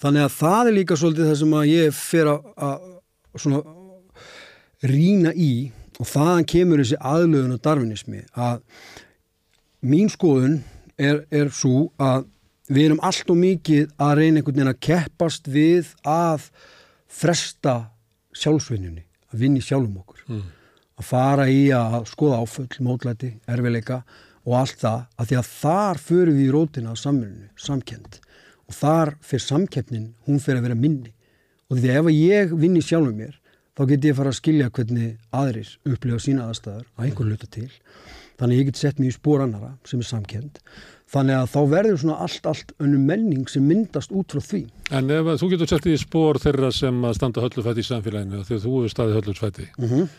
[0.00, 2.88] Þannig að það er líka svolítið það sem að ég fer að, að
[3.44, 3.60] svona
[4.88, 5.50] rína í
[6.00, 8.62] og þaðan kemur þessi aðlöðun og darwinismi að
[9.84, 10.60] mín skoðun
[10.96, 12.26] er, er svo að
[12.70, 16.46] við erum allt og mikið að reyna einhvern veginn að keppast við að
[17.10, 17.74] fresta
[18.36, 20.24] sjálfsvinnunni, að vinni sjálfum okkur.
[21.00, 24.02] Að fara í að skoða áföll, mótlæti, erfileika
[24.46, 28.20] og allt það, að því að þar förum við í rótina á samverðinu, samkend
[28.70, 31.12] og þar fyrir samkeppnin hún fyrir að vera minni.
[31.70, 33.39] Og því að ef ég vinni sjálfum mér
[33.78, 37.70] þá get ég fara að skilja hvernig aðrir upplifa sína aðstæður að einhver luta til.
[38.40, 40.62] Þannig ég get sett mig í spór annara sem er samkend
[41.10, 44.62] þannig að þá verður svona allt, allt önnum menning sem myndast út frá því.
[44.94, 48.64] En ef þú getur sett í spór þeirra sem að standa höllufætti í samfélaginu þegar
[48.64, 50.10] þú hefur staðið höllufætti mm -hmm.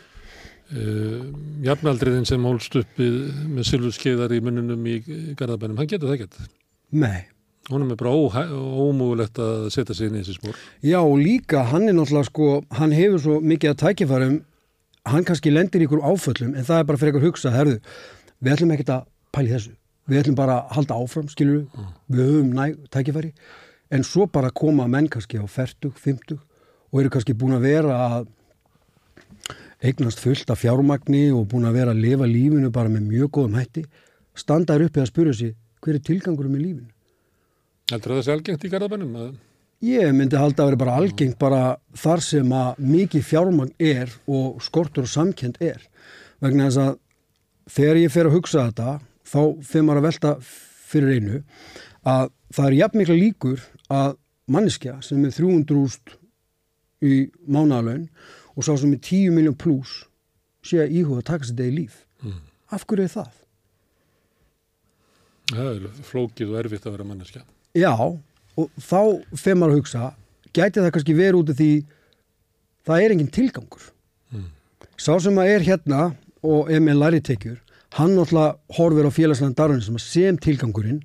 [0.76, 1.22] uh,
[1.68, 4.98] jafnaldriðin sem hólst upp með silfurskeiðar í munnunum í
[5.38, 6.40] Garðabænum, hann getur það ekkert?
[6.92, 7.24] Nei,
[7.70, 11.86] honum er bara óhæ, ómúgulegt að setja sig inn í þessi spór Já, líka hann
[11.86, 14.36] er náttúrulega sko, hann hefur svo mikið að tækifærum,
[15.12, 17.78] hann kannski lendir í ykkur áföllum, en það er bara fyrir ykkur hugsa, herðu,
[18.42, 19.04] við ætlum ekkert að
[19.36, 19.74] pæli þessu,
[20.10, 23.32] við ætlum bara að halda áfram, skilur við, við höfum næg tækifæri,
[23.94, 26.40] en svo bara koma menn kannski á 40, 50
[26.92, 28.30] og eru kannski búin að vera að
[29.82, 33.56] eignast fullt af fjármagni og búin að vera að lifa lífinu bara með mjög góðum
[33.58, 33.84] hætti,
[34.38, 36.91] standa þær uppi að spyrja sig, hver er tilgangurum í lífinu?
[37.90, 39.16] Heldur það sé algengt í Garðabænum?
[39.82, 41.62] Ég myndi halda að vera bara algengt bara
[41.98, 45.80] þar sem að mikið fjármagn er og skortur og samkend er.
[46.42, 46.92] Vegna þess að
[47.74, 48.92] þegar ég fer að hugsa þetta,
[49.26, 50.32] þá fyrir maður að velta
[50.92, 51.42] fyrir einu
[52.06, 54.14] að það er jafn mikla líkur að
[54.52, 56.16] manneskja sem er 300.000
[57.02, 57.18] í
[57.50, 58.06] mánaðalögn
[58.54, 60.04] og sá sem er 10 miljón pluss
[60.62, 62.04] sé að íhuga að taka sér degi líf.
[62.70, 63.32] Af hverju er það?
[65.52, 67.42] Það er flókið og erfitt að vera manneskja.
[67.78, 68.98] Já, og þá
[69.32, 70.08] fyrir maður að hugsa,
[70.52, 71.70] gæti það kannski verið út af því
[72.84, 73.86] það er engin tilgangur.
[75.00, 76.02] Sá sem að er hérna
[76.44, 77.56] og er með læri tekjur,
[77.96, 81.00] hann náttúrulega horfir á félagslega darunni sem að tilgangurinn.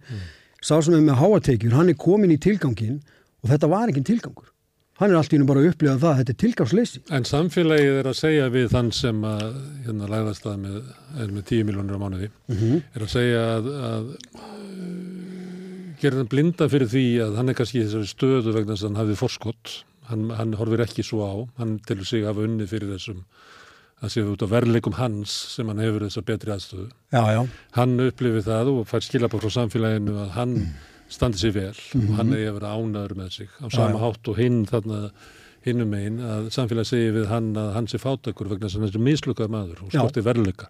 [0.60, 3.00] Sá sem er með háatekjur, hann er komin í tilgangin
[3.44, 4.52] og þetta var engin tilgangur.
[4.98, 7.00] Hann er allt í hennu bara að upplifa það að þetta er tilgangsleysi.
[7.14, 9.44] En samfélagið er að segja við þann sem að
[9.86, 10.80] hérna læðast það með,
[11.22, 12.30] er með 10 miljónir á mánuði,
[12.98, 14.08] er að segja að, að
[16.02, 18.90] gera hann blinda fyrir því að hann er kannski í þessari stöðu vegna þess að
[18.92, 19.72] hann hafði forskott,
[20.12, 23.24] hann, hann horfir ekki svo á, hann tilur sig af unni fyrir þessum
[23.98, 26.92] að séu út á verleikum hans sem hann hefur þessa betri aðstöðu.
[27.16, 27.40] Já, já.
[27.80, 30.54] Hann upplifir það og fær skilabók frá samfélaginu að hann
[31.10, 34.02] standi sér vel og hann eigi að vera ánaður með sig á sama já.
[34.06, 35.00] hátt og hinn þarna
[35.66, 38.94] hinnum einn að samfélagi segi við hann að hann sé fátakur vegna þess að hann
[39.02, 40.70] er mislukað maður og skorti verleika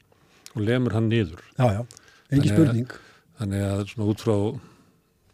[0.56, 1.44] og lemur hann niður.
[1.60, 1.84] Já, já.
[2.32, 2.96] Engi að- spurning.
[3.42, 4.38] Þannig að svona út frá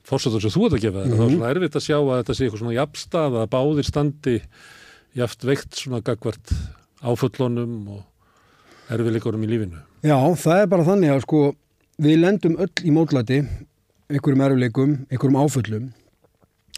[0.07, 2.35] fórsatur sem þú ert að gefa þér, þá er svona erfitt að sjá að þetta
[2.35, 4.35] sé eitthvað svona jafnstað að báðir standi
[5.19, 6.56] jaft veikt svona gagvart
[7.03, 9.83] áföllunum og erfiðleikurum í lífinu.
[10.03, 11.43] Já, það er bara þannig að sko
[12.03, 13.40] við lendum öll í mótlæti
[14.11, 15.85] einhverjum erfleikum, einhverjum áföllum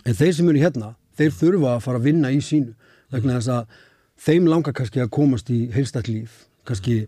[0.06, 2.76] en þeir sem eru hérna þeir þurfa að fara að vinna í sínu
[3.14, 3.80] vegna þess að
[4.26, 6.46] þeim langar kannski að komast í heilstætt líf.
[6.66, 7.06] Kannski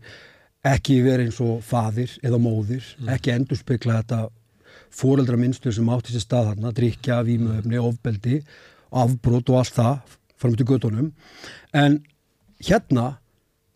[0.68, 4.28] ekki vera eins og faðir eða móðir, ekki endur spekla þetta
[4.94, 8.42] fóreldra minnstur sem átti sér stað þarna, drikja, vímuöfni, ofbeldi
[8.92, 11.12] afbrot og allt það fram til göttunum
[11.74, 12.00] en
[12.64, 13.18] hérna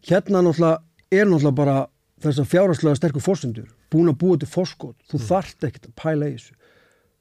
[0.08, 0.82] hérna náttúrulega
[1.12, 1.78] er náttúrulega bara
[2.22, 5.26] þessar fjárhagslega sterkur fórsendur búin að búa til fórskot, þú mm.
[5.28, 6.54] þarft ekkert að pæla í þessu.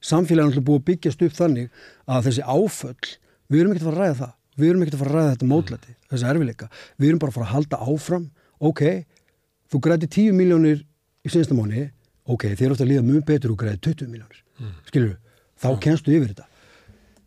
[0.01, 3.09] Samfélagin náttúrulega búið að byggjast upp þannig að þessi áföll
[3.51, 4.35] við erum ekkert að fara að ræða það.
[4.61, 6.69] Við erum ekkert að fara að ræða þetta mótlæti, þessi erfileika
[7.01, 8.27] við erum bara að fara að halda áfram.
[8.61, 8.81] Ok,
[9.71, 10.81] þú græti 10 miljónir
[11.25, 11.87] í sinstamáni,
[12.35, 14.73] ok, þér átt að líða mjög betur og græti 20 miljónir mm.
[14.89, 15.17] skilur
[15.61, 16.47] þá kennstu yfir þetta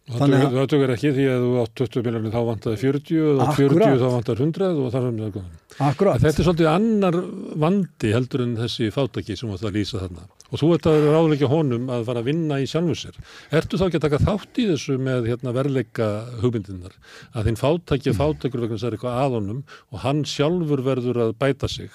[0.05, 3.39] Þannig að- það dugur ekki því að þú átt 20 miljonir þá vantaði 40 og
[3.41, 3.85] átt Akkúrat.
[3.89, 5.55] 40 þá vantaði 100 og er það góðan.
[5.81, 7.17] Akkurat, Þetta er svolítið annar
[7.57, 10.29] vandi heldur en þessi fátaki sem ætti að lýsa þarna.
[10.53, 13.17] Og þú ert að ráðleika honum að fara að vinna í sjálfu sér.
[13.51, 16.09] Ertu þá ekki að taka þátt í þessu með hérna, verleika
[16.45, 16.93] hugmyndinar?
[17.33, 21.23] Að þinn fátaki er fátakur vegna að er eitthvað að honum og hann sjálfur verður
[21.25, 21.89] að bæta sig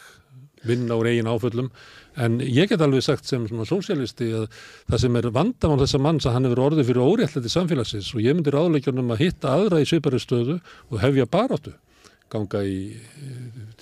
[0.65, 1.69] vinna úr eigin áföllum
[2.17, 4.47] en ég get alveg sagt sem svona sósialisti að
[4.89, 8.37] það sem er vandamál þessa manns að hann hefur orðið fyrir óréttlæti samfélagsins og ég
[8.37, 11.75] myndi ráðleikjunum að hitta aðra í svipari stöðu og hefja baráttu
[12.29, 12.79] ganga í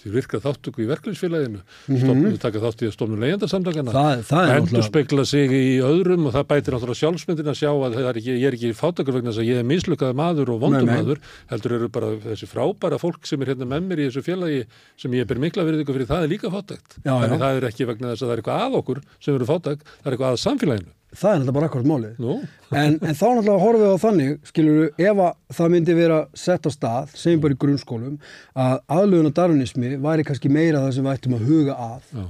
[0.07, 3.97] til virka þáttöku í verklingsfélaginu stofnu, taka þátt í að stofnu leyendarsamtakana Mhm.
[3.97, 7.71] það, það er endur spekla sig í öðrum og það bætir náttúrulega sjálfsmyndin að sjá
[7.75, 10.61] að er ekki, ég er ekki fátakur vegna þess að ég er mislukað maður og
[10.63, 11.03] vondum Nei, nei.
[11.03, 11.19] maður
[11.51, 14.65] heldur eru bara þessi frábæra fólk sem er hérna með mér í þessu félagi
[14.97, 16.97] sem ég ber mikla virðingu fyrir það er líka fátækt.
[17.03, 19.45] Já, þannig það er ekki vegna þess að það er eitthvað að okkur sem eru
[19.51, 22.17] fátækt, það er eitthvað að samfélaginu það er náttúrulega bara akkurat málið.
[22.23, 22.33] Nú,
[22.71, 26.67] en, en þá náttúrulega horfum við á þannig skilur ef að það myndi vera sett
[26.67, 28.17] á stað, segjum bara í grunnskólum
[28.57, 32.11] að aðlöðun og darwinismi væri kannski meira það sem við ættum að huga að.
[32.11, 32.25] Já,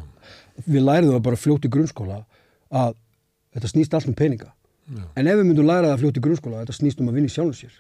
[0.68, 2.20] við læriðum það bara fljótt í grunnskóla
[2.84, 2.96] að
[3.58, 4.54] þetta snýst allt um peninga.
[4.88, 5.04] Já.
[5.20, 7.32] en ef við myndum læra það fljótt í grunnskóla að þetta snýst um að vinna
[7.34, 7.74] sjálfum sér.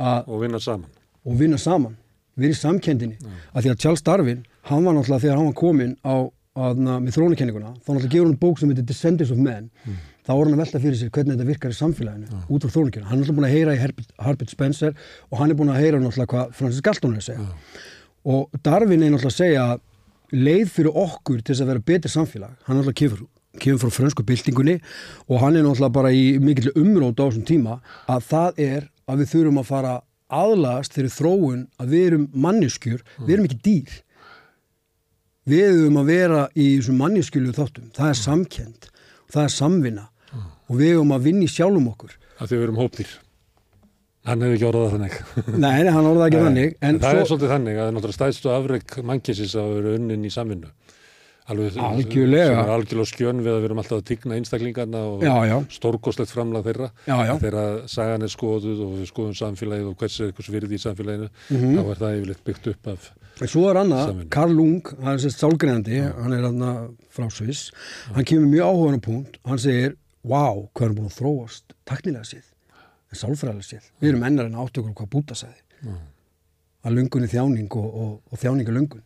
[0.00, 0.88] Að, og vinna saman.
[1.28, 1.98] Og vinna saman.
[2.40, 3.18] Vera í samkendinni
[3.52, 6.14] að því að Charles Darwin hann var náttúrulega þegar hann var komin á
[6.56, 9.68] að, na, með þrónakenninguna þá náttúrulega gefur hann bók sem heitir Descendants of Men
[10.22, 13.10] þá var hann að velta fyrir sér hvernig þetta virkar í samfélaginu út frá þrónakenninguna,
[13.10, 14.92] hann er náttúrulega búin að heyra í Herbert, Herbert Spencer
[15.28, 17.48] og hann er búin að heyra náttúrulega hvað Francis Galton er að segja.
[18.22, 19.66] Og Darwin er náttúrulega að segja
[20.32, 22.54] leið fyrir okkur til þess að vera betri samfélag.
[22.68, 23.26] Hann er náttúrulega kemur,
[23.64, 24.78] kemur frá frönsku byltingunni
[25.26, 29.24] og hann er náttúrulega bara í mikill umrót á þessum tíma að það er að
[29.24, 29.98] við þurfum að fara
[30.32, 33.98] aðlagast þeirri þróun að við erum manneskjur, við erum ekki dýr.
[35.50, 37.90] Við erum að vera í þessum manneskjulegu þáttum.
[37.96, 38.88] Það er samkend,
[39.34, 40.06] það er samvinna
[40.72, 42.16] og við erum að vinna í sjálfum okkur.
[42.40, 43.12] Að því við erum hópdýr
[44.22, 45.14] hann hefur ekki orðað þannig.
[45.64, 47.94] Nei, nei, hann orðaði ekki þannig en en það er svo, svolítið þannig að er
[47.96, 50.70] náttúrulega stæðstu afreg mannkessis að vera unnin í samvinnu.
[51.50, 52.52] Alveg Algjörlega.
[52.52, 56.62] sem er algjörlega skjön við að við erum alltaf að tigna einstaklingarna og stórkostlegt framlag
[56.68, 56.86] þeirra.
[57.10, 57.32] Já, já.
[57.42, 61.26] þegar sagan er skoðuð og við skoðum samfélagið og hvers er hvers virði í samfélaginu
[61.50, 61.74] Mhm.
[61.74, 63.10] þá er það yfirleitt byggt upp af
[63.42, 64.28] En svo er annað.
[64.30, 66.62] Karl Lung, hann er sérst sálgreinandi, hann er hann
[67.10, 67.72] frá Sviss,
[68.14, 69.96] hann kemur mjög áhugaðan punkt, hann segir,
[70.28, 72.44] wow, hvað er búin að þróast taknilega séð,
[73.10, 73.88] en sálfræðilega séð.
[74.00, 75.96] Við erum ennar en áttökur hvað búta sagði.
[76.82, 79.02] Að lungun er þjáning og, og, og þjáning er lungun.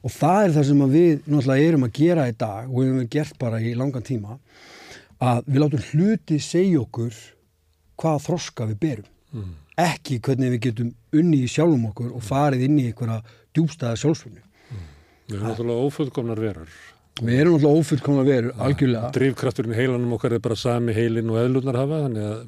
[0.00, 3.10] Og það er það sem við náttúrulega erum að gera í dag og við hefum
[3.12, 4.38] gert bara í langan tíma,
[5.20, 7.18] að við látum hluti segja okkur
[8.00, 9.10] hvaða þroska við berum.
[9.80, 13.20] Ekki hvernig við getum unni í sjálfum okkur og farið inn í einhverja
[13.56, 14.42] djúbstæða sjálfsvögnu.
[15.28, 16.72] við erum náttúrulega ófullkomnar verar
[17.20, 19.10] Við erum náttúrulega ófullkomna veru, algjörlega.
[19.16, 22.40] drifkrafturinn í heilanum okkar er bara sami heilin og eðlunar hafa þannig að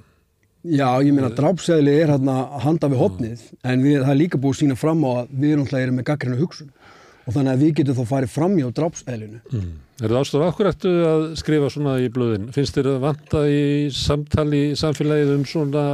[0.62, 4.52] Já, ég meina, drápsæðli er hérna handa við hotnið, en við, það er líka búið
[4.54, 6.68] að sína fram á að við erum með gaggrinu hugsun.
[7.26, 9.40] Og þannig að við getum þá farið fram hjá drápsæðlinu.
[9.50, 9.72] mm.
[10.02, 13.64] er það ástof akkur eftir að skrifa svona í blöðin finnst þér að vanta í
[13.94, 15.84] samtali í samfélagið um svona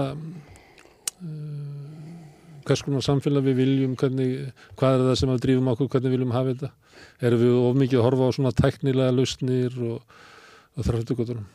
[2.69, 4.35] hvers konar samfélag við viljum hvernig,
[4.79, 8.01] hvað er það sem að drífum okkur hvernig viljum hafa þetta erum við of mikið
[8.01, 10.21] að horfa á svona tæknilega lausnir og,
[10.79, 11.47] og þraftugutunum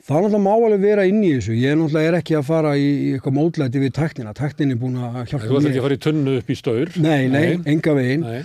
[0.00, 1.54] Það náttúrulega má alveg vera inn í þessu.
[1.60, 4.32] Ég náttúrulega er ekki að fara í, eitthvað mótlæti við tæknina.
[4.36, 6.92] Tæknin er búin að Þú hjálpa ætlar ekki að fara í tunnu upp í staur.
[7.04, 8.24] Nei, nei, enga veginn.
[8.24, 8.40] Nei.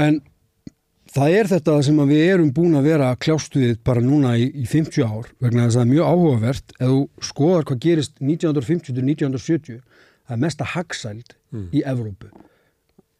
[0.00, 0.16] En
[1.12, 4.48] það er þetta sem við erum búin að vera að kljástu við bara núna í,
[4.48, 8.14] í 50 ár vegna þess að það er mjög áhugavert ef þú skoðar hvað gerist
[8.22, 9.78] 1950 til 1970
[10.28, 11.34] það er mesta hagsæld
[11.72, 12.28] í Evrópu.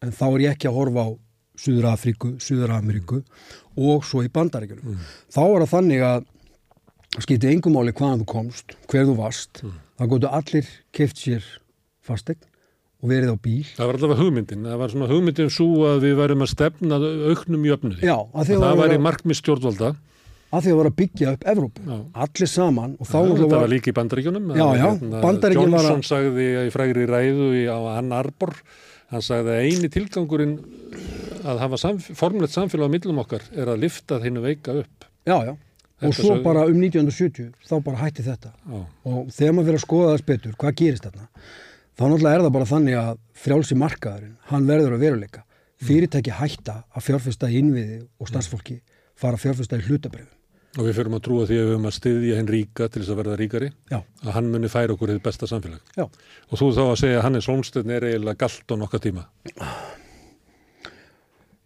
[0.05, 1.09] En þá er ég ekki að horfa á
[1.59, 3.23] Suður Afríku, Suður Ameríku
[3.75, 4.99] og svo í Bandaríkjunum.
[5.27, 6.27] Þá er það þannig að
[7.15, 9.63] það skipti engum máli hvaðan þú komst hver þú varst,
[9.99, 11.43] þá gótu allir keift sér
[12.05, 12.45] fastegn
[12.99, 13.65] og verið á bíl.
[13.75, 14.67] Það var allavega hugmyndin.
[14.67, 16.99] Það var svona hugmyndin svo að við værum að stefna
[17.31, 18.01] auknum jöfnuði.
[18.07, 19.91] Já, það var væri markmið stjórnvalda.
[20.49, 21.97] Að því að voru að byggja upp Evrópu, Já.
[22.25, 24.45] allir saman og þá Það náttúrulega var var, líka í bandaríkjunum.
[24.57, 24.87] Já, já,
[25.21, 28.53] Bandaríkin var að- Johnson sagði í frægri ræðu í, á Ann Arbor,
[29.11, 30.55] hann sagði að eini tilgangurinn
[31.45, 35.05] að hafa samf formlegt samfélag á millum okkar er að lifta þinnu veika upp.
[35.25, 35.57] já, já, og
[36.01, 38.85] Þetta svo sagði- bara um 1970 þá bara hætti þetta Já.
[39.05, 41.27] og þegar maður fyrir að skoða þess betur, hvað gerist þarna
[41.99, 45.43] þá náttúrulega er það bara þannig að frjálsi markaðurinn, hann verður að veruleika
[45.83, 48.79] fyrirtæki hætta að fjárfesta í innviði og starfsfólki
[49.15, 50.38] fara að fjárfesta í hlutabrifum
[50.77, 53.09] Og við fyrir að trúa því að við höfum að styðja henn ríka til þess
[53.13, 55.79] að verða ríkari, já, að hann muni færa okkur þið besta samfélag.
[55.97, 59.23] já, Og þú þá að segja að Hannes Holmstedt er eiginlega galt á nokkað tíma.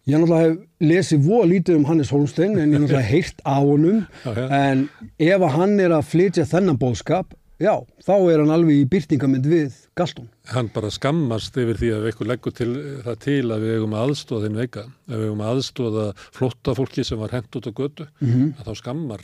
[0.04, 4.02] ég náttúrulega hef lesið voða lítið um Hannes Holmstein en ég náttúrulega heyrt á honum
[4.24, 4.48] Já, já.
[4.52, 4.82] en
[5.18, 7.74] ef að hann er að flytja þennan bóðskap, já,
[8.04, 12.30] þá er hann alveg í byrtingamind við Galtún Hann bara skammast yfir því að eitthvað
[12.32, 12.72] leggur til,
[13.06, 14.82] það til að við eigum að aðstóða þinn veika.
[15.08, 16.04] Ef við eigum að aðstóða
[16.36, 18.54] flotta fólki sem var hent út á götu, Mhm.
[18.58, 19.22] að þá skammar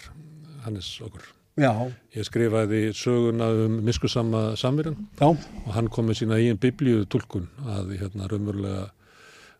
[0.64, 1.22] Hannes okkur.
[1.58, 1.72] já,
[2.14, 5.36] Ég skrifaði söguna um miskusama samverjan og
[5.74, 8.90] hann kom með sína eigin biblíu tulkun að hérna raunverulega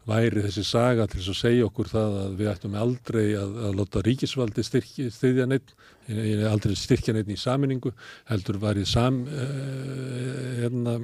[0.09, 3.79] væri þessi saga til þess að segja okkur það að við ættum aldrei að, að
[3.81, 5.75] láta ríkisvaldi styrki, styrja neitt,
[6.09, 7.93] eh, aldrei styrkja neitt í saminningu,
[8.31, 10.97] heldur væri sam, uh, hérna,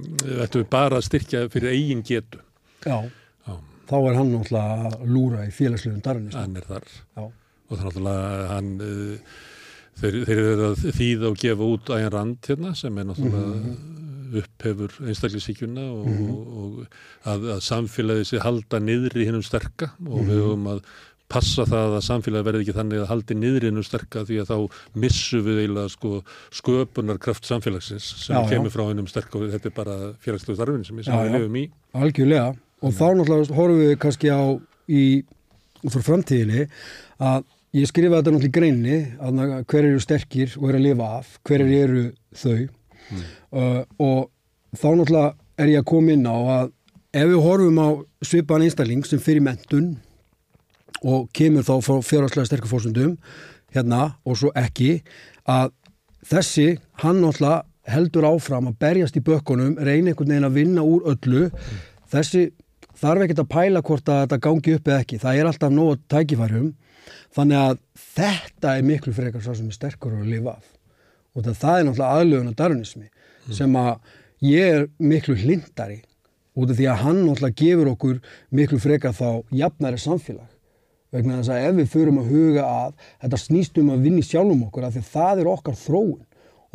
[0.44, 2.40] ættum við bara að styrkja fyrir eigin getu.
[2.86, 3.02] já.
[3.46, 6.88] Já, þá er hann náttúrulega að lúra í félagslegum darfinist hann er þar.
[7.16, 9.36] Já, og er náttúrulega hann uh,
[10.00, 13.76] þeir, þeir eru að þýða og gefa út ægjan rand hérna sem er náttúrulega
[14.42, 20.40] upphefur einstaklisíkjuna og, og, og að, að samfélagi sé halda niðri hinnum sterka og við
[20.44, 20.82] höfum að
[21.26, 24.82] passa það að samfélagi verði ekki þannig að haldi niðri hinnum sterka því að þá
[25.02, 26.12] missum við eiginlega sko
[26.60, 28.50] sköpunarkraft samfélagsins sem Já, já.
[28.52, 31.38] kemur frá hinnum sterka og þetta er bara félagslegu starfin sem, Já, við já.
[31.40, 31.64] lifum í.
[31.98, 32.46] algjörlega
[32.86, 34.42] og þá náttúrulega horfum við kannski á
[34.86, 35.02] í
[35.82, 36.66] út frá framtíðinni
[37.26, 37.44] að
[37.76, 39.42] ég skrifa þetta náttúrulega í greinni að
[39.72, 42.04] hver eru sterkir og eru að lifa af hver eru
[42.38, 42.58] þau
[43.12, 44.30] uh, og
[44.76, 46.72] þá náttúrulega er ég að koma inn á að
[47.16, 47.88] ef við horfum á
[48.26, 49.94] svipan einstakling sem fyrir mentun
[51.06, 53.16] og kemur þá frá fjárhagslega sterkur fórsundum
[53.74, 55.00] hérna og svo ekki
[55.48, 55.72] að
[56.26, 61.06] þessi hann náttúrulega heldur áfram að berjast í bökkunum, reyna einhvern veginn að vinna úr
[61.12, 61.44] öllu.
[62.10, 62.48] Þessi
[62.98, 66.00] þarf ekkert að pæla hvort að þetta gangi upp eða ekki, það er alltaf nóg
[66.10, 66.72] tækifærum.
[67.36, 67.78] Þannig að
[68.16, 70.75] þetta er miklu frekar svo sem er sterkur að lifa af
[71.36, 73.92] og það, það er náttúrulega aðlögun og darwinismi sem að
[74.42, 76.00] ég er miklu hlindari
[76.56, 78.20] út af því að hann náttúrulega gefur okkur
[78.56, 80.48] miklu frekar þá jafnæri samfélag.
[81.14, 84.64] Vegna þess að ef við förum að huga að þetta snýst um að vinni sjálfum
[84.66, 86.22] okkur af því að það er okkar þróun.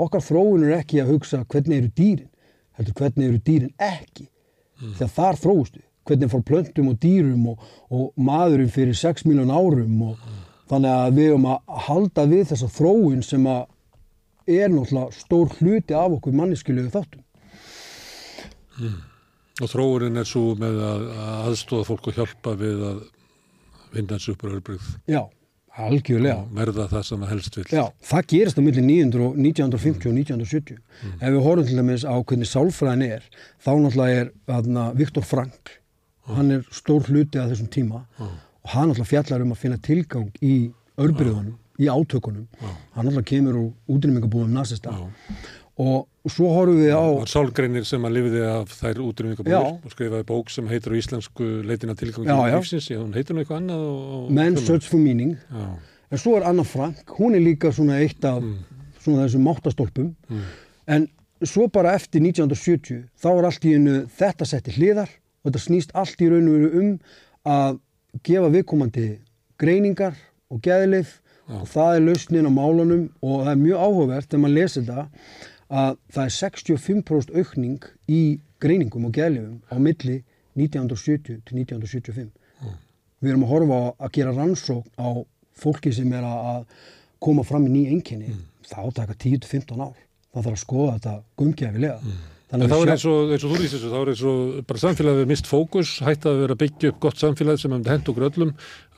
[0.02, 2.30] Okkar þróun er ekki að hugsa hvernig eru dýrin
[2.78, 4.28] heldur hvernig eru dýrin ekki.
[4.82, 5.88] Því að þar þróust við.
[6.10, 10.24] Hvernig fór plöntum og dýrum og, og maðurinn fyrir 6 miljón árum og
[10.72, 13.62] þannig að við erum að halda við þessa þróun sem að
[14.48, 17.26] er náttúrulega stór hluti af okkur manneskilegu þáttum.
[19.62, 23.04] Og þróurinn er svo með að, að aðstóða fólk og hjálpa við að
[23.92, 25.22] vinna þessu upp á öðrubrygð Já,
[25.86, 26.38] algjörlega.
[26.42, 27.66] Og verða það sem það helst vil.
[27.76, 30.80] Já, það gerist á milli 900 og 1950 og 1970.
[31.12, 33.28] Ef við horfum til dæmis á hvernig sálfræðin er,
[33.62, 35.76] þá náttúrulega er aðna, Viktor Frankl,
[36.32, 40.30] hann er stór hluti af þessum tíma og hann náttúrulega fjallar um að finna tilgang
[40.42, 40.56] í
[41.02, 42.48] örbyrðunum, í átökunum.
[42.96, 44.94] Hann náttúrulega kemur úr útrýmingabúðum nazista
[45.82, 49.70] og svo horfum við á, sálgreinir sem að lifiði af þær útrýmingabúður Já.
[49.72, 52.58] og skrifaði bók sem heitir á íslensku leitina tilgangi Já, já.
[52.60, 55.64] lífsins, já, hún heitir nú eitthvað annað Men's Search for Meaning, já,
[56.12, 58.44] en svo er Anna Frank, hún er líka svona eitt af
[59.02, 60.12] svona þessum máttastólpum
[60.92, 61.08] en
[61.42, 65.10] svo bara eftir 1970 þá er allt í einu þetta setti hliðar
[65.42, 66.92] og þetta snýst allt í raun og veru um
[67.50, 67.80] að
[68.28, 69.08] gefa viðkomandi
[69.58, 70.20] greiningar
[70.52, 71.21] og geðlif
[71.58, 75.08] og það er lausnin á málunum og það er mjög áhugavert þegar maður lesi þetta
[75.82, 78.22] að það er 65% aukning í
[78.62, 80.22] greiningum og geðlifum á milli
[80.60, 82.32] 1970 til 1975
[83.22, 85.10] við erum að horfa að gera rannsókn á
[85.62, 86.66] fólki sem er að
[87.22, 88.34] koma fram í ný enginni,
[88.66, 89.98] þá taka 10-15 ár.
[90.32, 92.16] Það þarf að skoða þetta gumgefilega.
[92.52, 94.80] En þá er eins og, eins og þú lýsir þessu, þá er eins og bara
[94.82, 98.50] samfélagið mist fókus, hætti að vera byggja upp gott samfélag sem hefði hent okkur öllum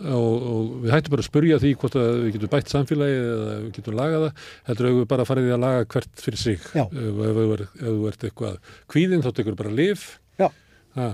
[0.09, 3.53] og, og við hættum bara að spurja því hvort að við getum bætt samfélagið eða
[3.59, 4.41] við getum lagað það.
[4.72, 6.65] Heldur að við bara farið í að laga hvert fyrir sig.
[6.73, 6.83] Já.
[6.90, 8.57] Ef, þú ert eitthvað
[8.95, 10.07] kvíðinn þá tekur bara lif.
[10.41, 10.49] Já,
[10.98, 11.07] Ha.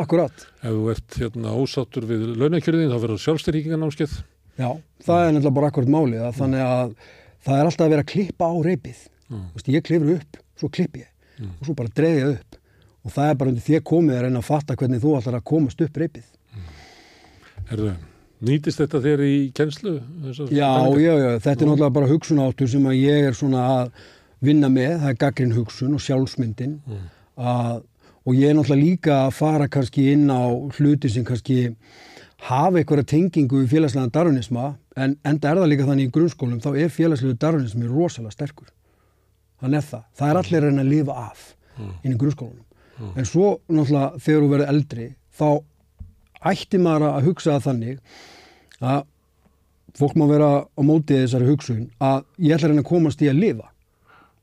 [0.00, 0.48] akkurat.
[0.64, 4.16] Ef þú ert hérna ósáttur við launakjörðin þá verður sjálfstyrringarnámskeið.
[4.56, 4.68] Já,
[5.04, 6.96] það er nefnilega bara akkurat málið að þannig að
[7.44, 9.08] það er alltaf að vera að klippa á reypið.
[9.32, 9.46] Mm.
[9.76, 11.11] Ég klifur upp, svo klippi ég
[11.50, 12.58] og svo bara ég upp.
[13.02, 15.38] Og það er bara undir því að komið að reyna að fatta hvernig þú ætlar
[15.38, 16.26] að komast upp reypið.
[17.70, 17.94] Herðu,
[18.46, 19.94] nýtist þetta þér í kennslu?
[20.26, 20.70] þessar Já,
[21.02, 23.96] já, já, þetta er náttúrulega bara hugsunáttur sem að ég er svona að
[24.42, 26.78] vinna með, það er gaggrinn hugsun og sjálfsmyndin.
[27.38, 27.82] Að,
[28.22, 30.42] og ég er náttúrulega líka að fara kannski inn á
[30.78, 31.72] hluti sem kannski
[32.42, 36.70] hafa einhverja tengingu í félagslega darwinisma en enda er það líka þannig í grunnskólum þá
[36.74, 38.70] er félagslegu darwinismi rosalega sterkur
[39.62, 41.48] þannig er það, það er allir að reyna að lifa af
[42.02, 45.08] inn í grunnskólunum en svo náttúrulega þegar þú verður eldri
[45.38, 45.48] þá
[46.52, 47.98] ætti maður að hugsa það þannig
[48.82, 49.02] að
[49.98, 53.28] fólk má vera á mótið þessari hugsun að ég ætla að reyna að komast í
[53.30, 53.68] að lifa.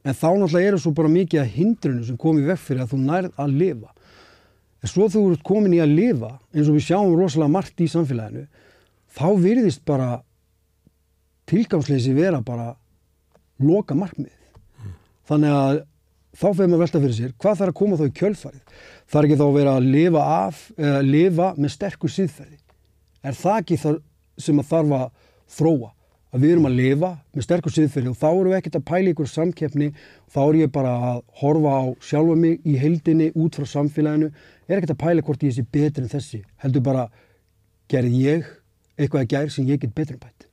[0.05, 2.99] En þá náttúrulega eru svo bara mikið að hindrunu sem komið vekk fyrir að þú
[3.03, 3.93] nærð að lifa.
[4.79, 7.89] En svo þú ert komin í að lifa eins og við sjáum rosalega margt í
[7.91, 8.45] samfélaginu
[9.17, 10.09] þá virðist bara
[11.49, 12.71] tilgangsleysi vera bara
[13.59, 14.38] loka markmið
[15.29, 15.81] þannig að
[16.39, 18.73] þá fyrir maður að velta fyrir sér hvað þarf að koma þá í kjölfarið?
[19.09, 22.59] Þarf ekki þá að vera að lifa af eða lifa með sterkur síðferði
[23.23, 23.97] er það ekki þar
[24.39, 25.07] sem að þarf að
[25.59, 25.89] þróa?
[26.29, 29.13] Að við erum að lifa með sterkur síðferði og þá erum við ekkert að pæla
[29.15, 29.87] ykkur samkeppni.
[30.29, 34.29] Þá er ég bara að horfa á sjálfa mig í heildinni út frá samfélaginu.
[34.69, 36.43] Er ekkert að pæla hvort ég sé betri en þessi.
[36.61, 37.07] Heldur bara
[37.89, 38.51] gerði ég
[38.99, 40.45] eitthvað að gæri sem ég get betri en bætt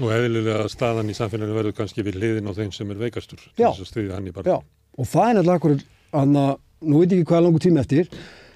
[0.00, 3.52] Og eðlilega staðan í samfélaginu verður kannski við hliðin á þeim sem er veikastur til
[3.58, 4.54] þess að stríða hann í bara.
[4.54, 4.58] Já,
[4.96, 5.74] og það er nefnilega akkur
[6.20, 6.44] anna,
[6.80, 8.08] nú veit ég ekki hvað langur tími eftir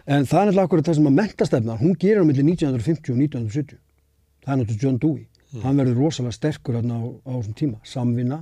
[0.06, 3.20] en það er nefnilega akkur það sem að mentastefna hún gerir á milli 1950 og
[3.20, 3.80] 1970
[4.44, 5.26] það er náttúrulega John Dewey.
[5.62, 7.76] Hann verður rosalega sterkur þarna á, á þessum tíma.
[7.86, 8.40] Samvinna,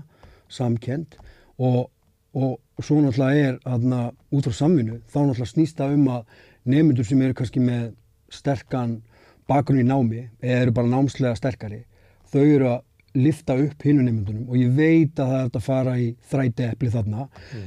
[0.48, 1.18] samkend
[1.58, 1.90] og,
[2.32, 6.38] og svo náttúrulega er þarna, út frá samvinnu þá náttúrulega snýst það um að
[6.72, 7.90] nemyndur sem eru kannski með
[8.32, 9.00] sterkan
[9.50, 11.82] bakgrunn í námi eða eru bara námslega sterkari
[12.32, 12.80] þau eru að
[13.14, 16.92] lifta upp hinu nemyndunum og ég veit að það er að fara í þræti epli
[16.92, 17.26] þarna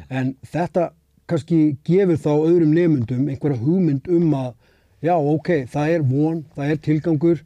[0.09, 0.89] en þetta
[1.29, 4.51] kannski gefur þá öðrum nemyndum einhverja hugmynd um að
[5.05, 7.39] já ok, það er von, það er tilgangur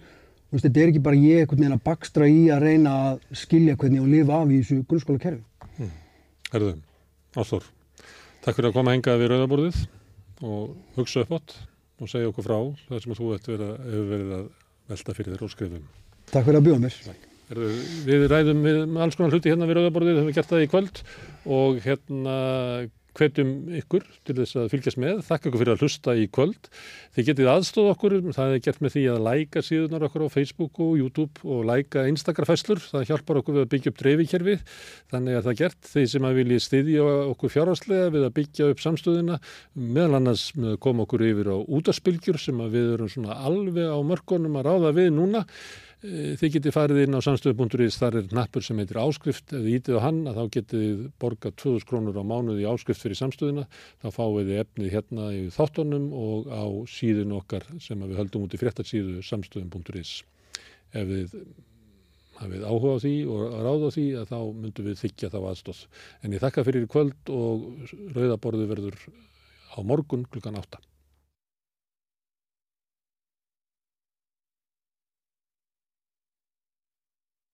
[0.49, 3.77] veist, þetta er ekki bara ég einhvern veginn að bakstra í að reyna að skilja
[3.79, 5.89] hvernig ég að lifa af í þessu grunnskóla kerfi.
[6.49, 6.73] Herðu,
[7.37, 7.65] Ástór,
[8.41, 9.81] takk fyrir að koma hengað við rauðaborðið
[10.49, 11.57] og hugsa upp átt
[11.99, 13.49] og segja okkur frá það sem að þú að,
[13.85, 14.45] hefur verið að
[14.89, 15.89] velta fyrir þér og skrifum.
[16.31, 16.97] Takk fyrir að bjóða mér.
[17.05, 21.03] Herðu, við ræðum með alls konar hluti hérna við rauðaborðið, við gert það í kvöld
[21.49, 22.37] og hérna
[23.19, 26.69] hvetjum ykkur til þess að fylgjast með, þakka ykkur fyrir að hlusta í kvöld.
[27.15, 30.79] Þið getið aðstóð okkur, það er gert með því að læka síðunar okkur á Facebook
[30.85, 34.63] og YouTube og læka Instagram-fæslur, það hjálpar okkur við að byggja upp dreifikerfið,
[35.11, 38.71] þannig að það er gert þeir sem að vilji styðja okkur fjárhagslega við að byggja
[38.73, 39.41] upp samstöðina,
[39.75, 40.47] meðal annars
[40.83, 45.13] koma okkur yfir á útaspylgjur sem við erum svona alveg á mörkunum að ráða við
[45.17, 45.45] núna.
[45.99, 49.73] Eh, Þið getið farið inn á samstöðu.is, þar er nappur sem heitir áskrift, ef þið
[49.75, 53.65] ítið á hann að þá getið borgað 2000 krónur á mánuði áskrift fyrir samstöðuna,
[53.99, 58.55] þá fáið þið efnið hérna í þáttunum og á síðun okkar sem við höldum út
[58.55, 60.13] í fréttarsíðu samstöðum.is.
[60.95, 61.35] Ef þið
[62.39, 65.81] hafið áhuga á því og ráða á því að þá myndum við þykja þá aðstóð.
[66.23, 69.01] En ég þakka fyrir í kvöld og rauðaborðu verður
[69.75, 70.79] á morgun klukkan átta.